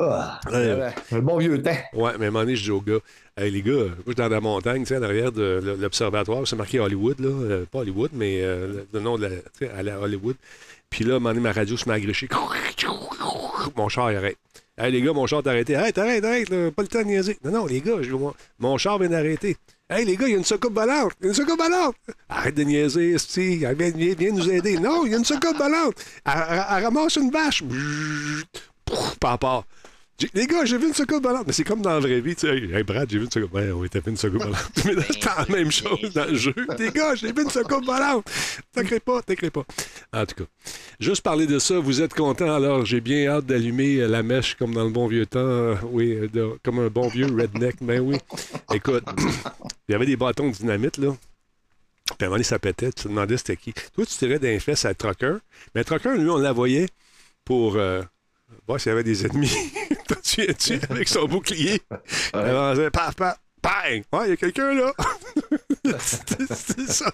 Ah, 0.00 0.40
Ouais. 0.46 0.74
ouais, 0.74 0.94
un 1.10 1.18
bon 1.18 1.38
vieux 1.38 1.60
temps. 1.60 1.76
Ouais, 1.92 2.12
mais 2.18 2.26
à 2.26 2.28
un 2.28 2.30
moment 2.30 2.40
donné, 2.44 2.54
je 2.54 2.62
dis 2.62 2.70
aux 2.70 2.80
gars, 2.80 2.98
hey, 3.36 3.50
les 3.50 3.62
gars, 3.62 3.72
moi, 3.72 3.88
je 4.06 4.12
suis 4.12 4.14
dans 4.14 4.28
la 4.28 4.40
montagne, 4.40 4.82
tu 4.82 4.88
sais, 4.88 4.96
en 4.96 5.02
arrière 5.02 5.32
de 5.32 5.76
l'observatoire, 5.80 6.46
c'est 6.46 6.54
marqué 6.54 6.78
Hollywood, 6.78 7.18
là. 7.18 7.28
euh, 7.28 7.64
pas 7.66 7.80
Hollywood, 7.80 8.10
mais 8.12 8.42
euh, 8.42 8.84
le- 8.92 9.00
nom 9.00 9.18
de 9.18 9.22
la. 9.26 9.30
Tu 9.30 9.66
sais, 9.66 9.70
à 9.70 10.00
Hollywood. 10.00 10.36
Puis 10.88 11.04
là, 11.04 11.14
à 11.14 11.16
un 11.16 11.18
moment 11.18 11.30
donné, 11.30 11.40
ma 11.40 11.52
radio 11.52 11.76
se 11.76 11.88
m'a 11.88 11.94
agrégé. 11.94 12.28
Mon 13.76 13.88
char, 13.88 14.12
il 14.12 14.16
arrête. 14.16 14.38
Hey, 14.76 14.92
les 14.92 15.02
gars, 15.02 15.12
mon 15.12 15.26
char 15.26 15.42
t'a 15.42 15.50
arrêté. 15.50 15.74
Arrête, 15.74 15.98
arrête, 15.98 16.24
arrête, 16.24 16.48
là, 16.50 16.70
pas 16.70 16.82
le 16.82 16.88
temps 16.88 17.00
de 17.00 17.06
niaiser. 17.06 17.36
Non, 17.42 17.50
non, 17.50 17.66
les 17.66 17.80
gars, 17.80 18.00
je- 18.00 18.12
mon 18.60 18.78
char 18.78 18.98
vient 19.00 19.08
d'arrêter. 19.08 19.56
Hey, 19.90 20.04
les 20.04 20.16
gars, 20.16 20.26
il 20.26 20.32
y 20.32 20.34
a 20.34 20.38
une 20.38 20.44
soucoupe 20.44 20.74
volante. 20.74 21.12
Il 21.22 21.28
une 21.28 21.34
soucoupe 21.34 21.58
volante. 21.58 21.94
Arrête 22.28 22.54
de 22.54 22.62
niaiser, 22.62 23.12
esti. 23.12 23.56
Viens, 23.56 23.72
viens, 23.72 24.14
viens 24.18 24.32
nous 24.32 24.50
aider. 24.50 24.78
Non, 24.78 25.06
il 25.06 25.12
y 25.12 25.14
a 25.14 25.18
une 25.18 25.24
soucoupe 25.24 25.56
volante. 25.56 25.94
Elle, 26.26 26.32
elle- 26.50 26.84
ramasse 26.84 27.16
une 27.16 27.30
vache. 27.30 27.62
Pouf, 28.84 29.16
Pas 29.18 29.38
part. 29.38 29.64
Les 30.34 30.48
gars, 30.48 30.64
j'ai 30.64 30.78
vu 30.78 30.88
une 30.88 30.94
soucoupe 30.94 31.22
volante. 31.22 31.46
Mais 31.46 31.52
c'est 31.52 31.62
comme 31.62 31.80
dans 31.80 31.90
la 31.92 32.00
vraie 32.00 32.20
vie. 32.20 32.34
Tu 32.34 32.48
sais, 32.48 32.56
hey, 32.58 32.82
Brad, 32.82 33.08
j'ai 33.08 33.18
vu 33.18 33.26
une 33.26 33.30
soucoupe 33.30 33.52
volante. 33.52 33.74
oui, 33.76 33.88
t'as 33.88 34.00
vu 34.00 34.10
une 34.10 34.16
soucoupe 34.16 34.42
volante. 34.42 34.70
Mais 34.84 34.94
là, 34.94 35.02
c'est 35.08 35.24
la 35.24 35.46
même 35.48 35.70
chose 35.70 36.12
dans 36.12 36.24
le 36.24 36.34
jeu. 36.34 36.54
Les 36.76 36.90
gars, 36.90 37.14
j'ai 37.14 37.32
vu 37.32 37.42
une 37.42 37.50
soucoupe 37.50 37.84
volante. 37.84 38.28
T'inquiète 38.72 39.04
pas, 39.04 39.22
t'inquiète 39.22 39.52
pas. 39.52 39.64
En 40.12 40.26
tout 40.26 40.34
cas, 40.44 40.50
juste 40.98 41.22
parler 41.22 41.46
de 41.46 41.60
ça, 41.60 41.78
vous 41.78 42.02
êtes 42.02 42.14
contents. 42.14 42.52
Alors, 42.52 42.84
j'ai 42.84 43.00
bien 43.00 43.28
hâte 43.28 43.46
d'allumer 43.46 43.98
euh, 44.00 44.08
la 44.08 44.24
mèche 44.24 44.56
comme 44.56 44.74
dans 44.74 44.82
le 44.84 44.90
bon 44.90 45.06
vieux 45.06 45.24
temps. 45.26 45.38
euh, 45.38 45.76
Oui, 45.84 46.12
euh, 46.14 46.28
de- 46.28 46.58
comme 46.64 46.80
un 46.80 46.88
bon 46.88 47.06
vieux 47.06 47.26
redneck. 47.26 47.76
Ben 47.80 48.00
oui. 48.00 48.16
Écoute, 48.74 49.04
il 49.88 49.92
y 49.92 49.94
avait 49.94 50.06
des 50.06 50.16
bâtons 50.16 50.48
de 50.48 50.54
dynamite, 50.54 50.98
là. 50.98 51.14
Puis 52.06 52.16
à 52.20 52.24
un 52.24 52.26
moment 52.26 52.34
donné, 52.36 52.42
ça 52.44 52.58
pétait. 52.58 52.90
Tu 52.90 53.04
te 53.04 53.08
demandais 53.08 53.36
c'était 53.36 53.56
qui. 53.56 53.72
Toi, 53.72 54.04
tu 54.04 54.16
tirais 54.16 54.40
d'un 54.40 54.58
fesses 54.58 54.84
à 54.84 54.94
Trucker. 54.94 55.36
Mais 55.76 55.84
Trucker, 55.84 56.16
lui, 56.16 56.28
on 56.28 56.38
la 56.38 56.52
voyait 56.52 56.88
pour 57.44 57.76
euh, 57.76 58.02
voir 58.66 58.80
s'il 58.80 58.90
y 58.90 58.92
avait 58.94 59.04
des 59.04 59.24
ennemis. 59.26 59.52
Avec 60.90 61.08
son 61.08 61.26
bouclier? 61.26 61.80
Il 62.34 62.38
avançait, 62.40 62.90
paf, 62.90 63.14
paf, 63.16 63.36
bang! 63.62 64.02
Ouais, 64.12 64.26
il 64.26 64.30
y 64.30 64.32
a 64.32 64.36
quelqu'un 64.36 64.74
là! 64.74 64.92
c'est 65.98 66.88
ça. 66.88 67.10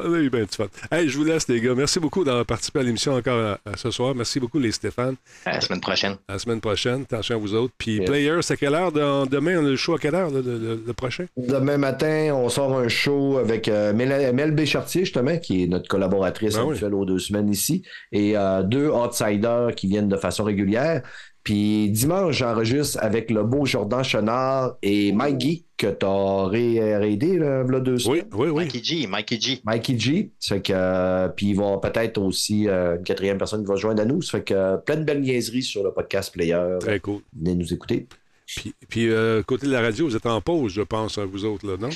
On 0.00 0.12
a 0.12 0.18
eu 0.18 0.30
bien 0.30 0.40
du 0.42 0.48
fun. 0.56 0.66
Hey, 0.90 1.08
je 1.08 1.16
vous 1.16 1.22
laisse, 1.24 1.46
les 1.48 1.60
gars. 1.60 1.74
Merci 1.76 2.00
beaucoup 2.00 2.24
d'avoir 2.24 2.44
participé 2.44 2.80
à 2.80 2.82
l'émission 2.82 3.14
encore 3.14 3.36
euh, 3.36 3.54
ce 3.76 3.90
soir. 3.90 4.14
Merci 4.14 4.40
beaucoup, 4.40 4.58
les 4.58 4.72
Stéphane. 4.72 5.14
À 5.44 5.52
la 5.52 5.60
semaine 5.60 5.80
prochaine. 5.80 6.16
À 6.26 6.32
la 6.32 6.38
semaine 6.40 6.60
prochaine. 6.60 7.02
Attention 7.02 7.36
à 7.36 7.38
vous 7.38 7.54
autres. 7.54 7.72
Puis, 7.78 8.00
Player, 8.00 8.36
c'est 8.42 8.54
à 8.54 8.56
quelle 8.56 8.74
heure? 8.74 8.90
demain, 8.90 9.58
on 9.58 9.66
a 9.66 9.68
le 9.68 9.76
show 9.76 9.94
à 9.94 9.98
quelle 9.98 10.14
heure, 10.16 10.30
le, 10.30 10.40
le- 10.40 10.82
le 10.84 10.92
prochain? 10.94 11.26
Demain 11.36 11.76
matin, 11.76 12.32
on 12.34 12.48
sort 12.48 12.76
un 12.76 12.88
show 12.88 13.36
avec 13.38 13.68
euh, 13.68 13.92
Mel, 13.92 14.34
Mel 14.34 14.50
Béchartier, 14.52 15.04
justement, 15.04 15.38
qui 15.38 15.62
est 15.62 15.66
notre 15.68 15.88
collaboratrice 15.88 16.54
Ben 16.54 16.64
oui. 16.64 16.82
aux 16.82 17.04
deux 17.04 17.18
semaines 17.20 17.50
ici, 17.50 17.84
et 18.12 18.36
euh, 18.36 18.62
deux 18.62 18.88
outsiders 18.88 19.68
qui 19.76 19.86
viennent 19.86 20.08
de 20.08 20.16
façon 20.16 20.42
régulière. 20.44 21.02
Puis 21.44 21.90
dimanche, 21.90 22.38
j'enregistre 22.38 22.98
avec 23.02 23.30
le 23.30 23.42
beau 23.42 23.66
Jordan 23.66 24.02
Chenard 24.02 24.76
et 24.82 25.12
Mikey, 25.12 25.64
que 25.76 25.88
tu 25.88 26.06
as 26.06 27.02
aidé 27.06 27.38
là, 27.38 27.62
là, 27.64 27.80
deux 27.80 27.98
semaines. 27.98 28.24
Oui, 28.32 28.48
oui, 28.48 28.64
Mikey 28.64 28.82
G, 28.82 29.06
Mikey 29.06 29.38
G. 29.38 29.60
Mikey 29.64 29.98
G. 29.98 30.30
Ça 30.38 30.54
fait 30.54 30.62
que, 30.62 30.72
euh, 30.74 31.28
puis 31.28 31.50
il 31.50 31.56
va 31.56 31.76
peut-être 31.76 32.16
aussi 32.18 32.66
euh, 32.66 32.96
une 32.96 33.02
quatrième 33.02 33.36
personne 33.36 33.62
qui 33.62 33.68
va 33.68 33.76
se 33.76 33.82
joindre 33.82 34.00
à 34.00 34.06
nous. 34.06 34.22
Ça 34.22 34.38
fait 34.38 34.44
que 34.44 34.54
euh, 34.54 34.76
plein 34.78 34.96
de 34.96 35.04
belles 35.04 35.20
niaiseries 35.20 35.62
sur 35.62 35.84
le 35.84 35.92
podcast 35.92 36.32
Player. 36.32 36.76
Très 36.80 37.00
cool. 37.00 37.20
Venez 37.38 37.54
nous 37.54 37.74
écouter. 37.74 38.06
Puis, 38.46 38.74
puis 38.88 39.08
euh, 39.10 39.42
côté 39.42 39.66
de 39.66 39.72
la 39.72 39.80
radio, 39.80 40.06
vous 40.06 40.16
êtes 40.16 40.26
en 40.26 40.40
pause, 40.40 40.72
je 40.72 40.82
pense, 40.82 41.18
hein, 41.18 41.26
vous 41.30 41.44
autres, 41.44 41.66
là, 41.66 41.76
non? 41.78 41.90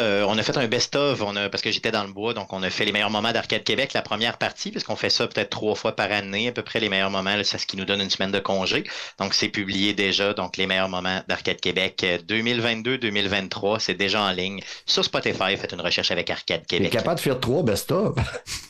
Euh, 0.00 0.24
on 0.28 0.36
a 0.36 0.42
fait 0.42 0.56
un 0.56 0.66
best-of, 0.66 1.22
on 1.22 1.36
a, 1.36 1.48
parce 1.48 1.62
que 1.62 1.70
j'étais 1.70 1.92
dans 1.92 2.02
le 2.02 2.12
bois, 2.12 2.34
donc 2.34 2.52
on 2.52 2.64
a 2.64 2.70
fait 2.70 2.84
les 2.84 2.90
meilleurs 2.90 3.10
moments 3.10 3.30
d'Arcade 3.30 3.62
Québec, 3.62 3.92
la 3.92 4.02
première 4.02 4.38
partie, 4.38 4.72
puisqu'on 4.72 4.96
fait 4.96 5.08
ça 5.08 5.28
peut-être 5.28 5.50
trois 5.50 5.76
fois 5.76 5.94
par 5.94 6.10
année, 6.10 6.48
à 6.48 6.52
peu 6.52 6.62
près 6.62 6.80
les 6.80 6.88
meilleurs 6.88 7.10
moments, 7.10 7.36
c'est 7.44 7.58
ce 7.58 7.66
qui 7.66 7.76
nous 7.76 7.84
donne 7.84 8.00
une 8.00 8.10
semaine 8.10 8.32
de 8.32 8.40
congé. 8.40 8.82
Donc 9.20 9.34
c'est 9.34 9.50
publié 9.50 9.94
déjà, 9.94 10.34
donc 10.34 10.56
les 10.56 10.66
meilleurs 10.66 10.88
moments 10.88 11.22
d'Arcade 11.28 11.60
Québec 11.60 12.00
euh, 12.02 12.18
2022-2023, 12.28 13.78
c'est 13.78 13.94
déjà 13.94 14.20
en 14.22 14.32
ligne. 14.32 14.60
Sur 14.84 15.04
Spotify, 15.04 15.56
faites 15.56 15.72
une 15.72 15.80
recherche 15.80 16.10
avec 16.10 16.28
Arcade 16.28 16.66
Québec. 16.66 16.90
capable 16.90 17.16
de 17.16 17.20
faire 17.20 17.38
trois 17.38 17.62
best-of. 17.62 18.16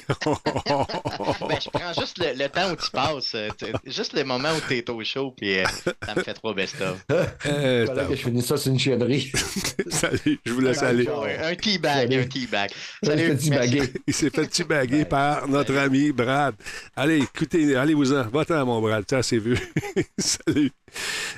Ben, 0.07 1.59
je 1.63 1.71
prends 1.71 1.93
juste 1.99 2.19
le, 2.19 2.35
le 2.37 2.49
temps 2.51 2.71
où 2.71 2.77
tu 2.77 2.91
passes, 2.91 3.35
euh, 3.35 3.49
juste 3.87 4.13
le 4.13 4.25
moment 4.25 4.51
où 4.55 4.61
tu 4.69 4.77
es 4.77 4.91
au 4.91 5.03
show, 5.03 5.31
puis 5.35 5.59
euh, 5.59 5.65
ça 6.05 6.15
me 6.15 6.23
fait 6.23 6.35
trois 6.35 6.53
best-of. 6.55 6.99
Euh, 7.47 7.85
Voilà 7.87 8.05
que 8.05 8.15
je 8.15 8.23
finis 8.23 8.43
ça 8.43 8.57
sur 8.57 8.71
une 8.73 8.79
chèvrerie. 8.79 9.31
Salut, 9.89 10.39
je 10.45 10.53
vous 10.53 10.61
laisse 10.61 10.83
aller. 10.83 11.07
Un, 11.23 11.51
un 11.51 11.55
teabag, 11.55 12.15
un 12.15 12.27
teabag. 12.27 12.71
Salut. 13.03 13.37
Il 14.07 14.15
s'est 14.15 14.31
fait 14.31 14.47
teabaguer 14.47 15.05
par 15.05 15.49
notre 15.49 15.77
ami 15.77 16.13
Brad. 16.13 16.55
Allez, 16.97 17.19
écoutez, 17.19 17.77
allez-vous-en. 17.77 18.29
Va-t'en, 18.29 18.67
mon 18.67 18.81
Brad. 18.81 19.05
Ça, 19.09 19.23
c'est 19.23 19.39
vu. 19.39 19.57
Salut. 20.19 20.71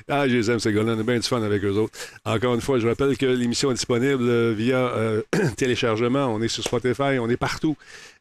Ah, 0.09 0.28
je 0.28 0.36
les 0.36 0.51
aime, 0.51 0.59
ces 0.59 0.73
gars-là. 0.73 0.93
On 0.97 1.01
a 1.01 1.03
bien 1.03 1.19
du 1.19 1.27
fun 1.27 1.43
avec 1.43 1.62
eux 1.65 1.73
autres. 1.73 1.98
Encore 2.24 2.55
une 2.55 2.61
fois, 2.61 2.78
je 2.78 2.89
rappelle 2.89 3.16
que 3.16 3.27
l'émission 3.27 3.70
est 3.70 3.74
disponible 3.74 4.28
euh, 4.28 4.55
via 4.57 4.78
euh, 4.78 5.23
téléchargement. 5.57 6.27
On 6.27 6.40
est 6.43 6.48
sur 6.48 6.62
Spotify, 6.65 7.19
on 7.20 7.28
est 7.28 7.36
partout. 7.36 7.77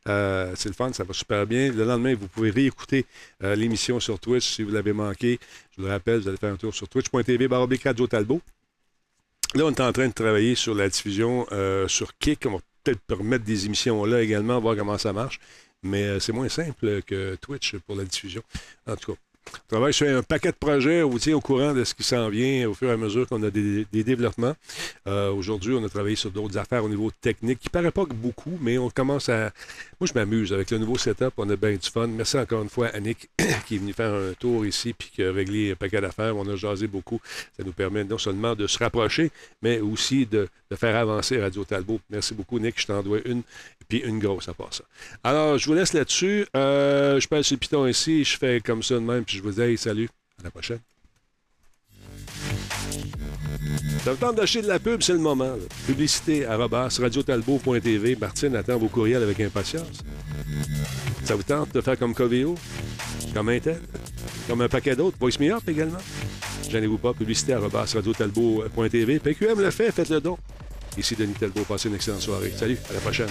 Euh, 0.08 0.54
c'est 0.56 0.70
le 0.70 0.76
fun, 0.76 0.94
ça 0.94 1.04
va 1.04 1.14
super 1.14 1.46
bien. 1.48 1.72
Le 1.72 1.84
lendemain, 1.84 2.16
vous 2.20 2.28
pouvez 2.28 2.52
réécouter 2.52 3.06
euh, 3.44 3.56
l'émission 3.56 4.00
sur 4.00 4.20
Twitch 4.20 4.56
si 4.56 4.64
vous 4.64 4.72
l'avez 4.72 4.94
manqué. 4.94 5.40
Je 5.76 5.82
vous 5.82 5.88
le 5.88 5.94
rappelle, 5.94 6.20
vous 6.20 6.28
allez 6.28 6.38
faire 6.38 6.54
un 6.54 6.58
tour 6.58 6.74
sur 6.74 6.88
twitch.tv 6.88 7.48
baroblique 7.48 7.84
Radio 7.84 8.06
Talbot. 8.08 8.42
Là, 9.56 9.64
on 9.64 9.72
est 9.72 9.80
en 9.80 9.94
train 9.94 10.10
de 10.10 10.14
travailler 10.14 10.54
sur 10.54 10.76
la 10.76 10.90
diffusion 10.90 11.48
euh, 11.54 11.88
sur 11.88 12.18
Kick. 12.18 12.46
On 12.46 12.58
va 12.58 12.60
peut-être 12.84 13.00
permettre 13.00 13.46
des 13.46 13.66
émissions 13.66 14.04
là 14.04 14.22
également, 14.22 14.60
voir 14.60 14.76
comment 14.76 14.98
ça 14.98 15.14
marche. 15.14 15.40
Mais 15.82 16.04
euh, 16.04 16.20
c'est 16.20 16.34
moins 16.34 16.50
simple 16.50 17.02
que 17.04 17.36
Twitch 17.36 17.78
pour 17.88 17.96
la 17.96 18.04
diffusion. 18.04 18.42
En 18.86 18.98
tout 18.98 19.14
cas, 19.14 19.20
On 19.54 19.76
travaille 19.76 19.94
sur 19.94 20.08
un 20.08 20.24
paquet 20.24 20.50
de 20.52 20.58
projets, 20.58 21.04
on 21.04 21.10
vous 21.10 21.20
tient 21.20 21.36
au 21.36 21.42
courant 21.42 21.74
de 21.74 21.84
ce 21.84 21.94
qui 21.94 22.04
s'en 22.04 22.30
vient 22.30 22.68
au 22.70 22.74
fur 22.74 22.90
et 22.90 22.94
à 22.94 22.98
mesure 22.98 23.28
qu'on 23.28 23.42
a 23.44 23.50
des, 23.50 23.86
développements. 23.92 24.56
Euh, 25.08 25.32
Aujourd'hui, 25.32 25.74
on 25.74 25.84
a 25.84 25.90
travaillé 25.90 26.16
sur 26.16 26.32
d'autres 26.32 26.58
affaires 26.58 26.84
au 26.84 26.90
niveau 26.90 27.12
technique 27.22 27.60
qui 27.60 27.70
paraît 27.70 27.92
pas 27.92 28.06
beaucoup, 28.06 28.58
mais 28.62 28.78
on 28.78 28.90
commence 28.90 29.30
à. 29.30 29.52
Moi, 30.00 30.08
je 30.08 30.14
m'amuse 30.14 30.52
avec 30.52 30.72
le 30.72 30.78
nouveau 30.78 30.98
setup. 30.98 31.34
On 31.38 31.50
a 31.50 31.56
bien 31.56 31.72
du 31.72 31.90
fun. 31.90 32.08
Merci 32.08 32.38
encore 32.38 32.62
une 32.62 32.70
fois 32.70 32.88
à 32.88 32.98
Annick 32.98 33.30
qui 33.68 33.76
est 33.76 33.78
venu 33.78 33.94
faire 33.94 34.14
un 34.14 34.34
tour 34.34 34.66
ici 34.66 34.94
puis 34.94 35.10
qui 35.14 35.24
a 35.24 35.32
réglé 35.32 35.72
un 35.72 35.76
paquet 35.76 36.02
d'affaires. 36.02 36.36
On 36.36 36.48
a 36.50 36.56
jasé 36.56 36.88
beaucoup. 36.88 37.22
Ça 37.58 37.64
nous 37.64 37.72
permet 37.72 38.04
non 38.04 38.18
seulement 38.18 38.56
de 38.56 38.68
se 38.68 38.78
rapprocher, 38.78 39.32
mais 39.62 39.80
aussi 39.80 40.26
de, 40.26 40.48
faire 40.76 40.96
avancer 40.96 41.40
Radio 41.40 41.64
Talbot. 41.64 42.02
Merci 42.10 42.34
beaucoup, 42.34 42.60
Nick. 42.60 42.80
Je 42.80 42.88
t'en 42.88 43.02
dois 43.02 43.20
une, 43.26 43.44
puis 43.88 44.00
une 44.00 44.20
grosse 44.20 44.50
à 44.50 44.54
part 44.54 44.74
ça. 44.74 44.84
Alors, 45.24 45.58
je 45.58 45.66
vous 45.68 45.74
laisse 45.74 45.94
là-dessus. 45.94 46.46
Euh, 46.56 47.20
je 47.20 47.28
passe 47.28 47.52
le 47.52 47.58
piton 47.58 47.88
ici. 47.88 48.24
Je 48.26 48.38
fais 48.38 48.60
comme 48.60 48.84
ça 48.84 48.96
de 48.96 49.00
même, 49.00 49.24
je 49.36 49.42
vous 49.42 49.52
dis 49.52 49.78
salut. 49.78 50.10
À 50.40 50.44
la 50.44 50.52
prochaine. 50.52 50.80
Ça 54.04 54.12
vous 54.12 54.18
tente 54.18 54.36
d'acheter 54.36 54.62
de 54.62 54.68
la 54.68 54.80
pub, 54.80 55.02
c'est 55.02 55.14
le 55.14 55.20
moment. 55.20 55.46
là. 55.46 55.56
Publicité 55.88 56.46
à 56.46 56.58
radiotalbot.tv. 56.58 58.16
Martine 58.18 58.56
attend 58.56 58.78
vos 58.78 58.88
courriels 58.88 59.24
avec 59.24 59.40
impatience. 59.40 60.04
Ça 61.24 61.36
vous 61.36 61.44
tente 61.44 61.74
de 61.74 61.82
faire 61.82 61.98
comme 61.98 62.14
Coveo, 62.14 62.56
comme 63.34 63.50
Intel, 63.50 63.82
comme 64.48 64.62
un 64.62 64.70
paquet 64.70 64.96
d'autres, 64.96 65.18
Voice 65.20 65.40
Me 65.40 65.52
Up 65.52 65.68
également. 65.68 65.98
Gênez-vous 66.70 66.98
pas, 67.00 67.14
publicité 67.14 67.54
à 67.54 67.60
radiotalbot.tv. 67.60 69.20
PQM 69.20 69.60
le 69.60 69.72
fait, 69.72 69.92
faites 69.92 70.10
le 70.10 70.22
don. 70.22 70.38
Ici 70.98 71.16
Denis 71.16 71.34
Talbot, 71.34 71.64
passez 71.64 71.90
une 71.90 71.96
excellente 71.96 72.22
soirée. 72.22 72.54
Salut, 72.56 72.78
à 72.90 72.94
la 72.94 73.00
prochaine. 73.00 73.30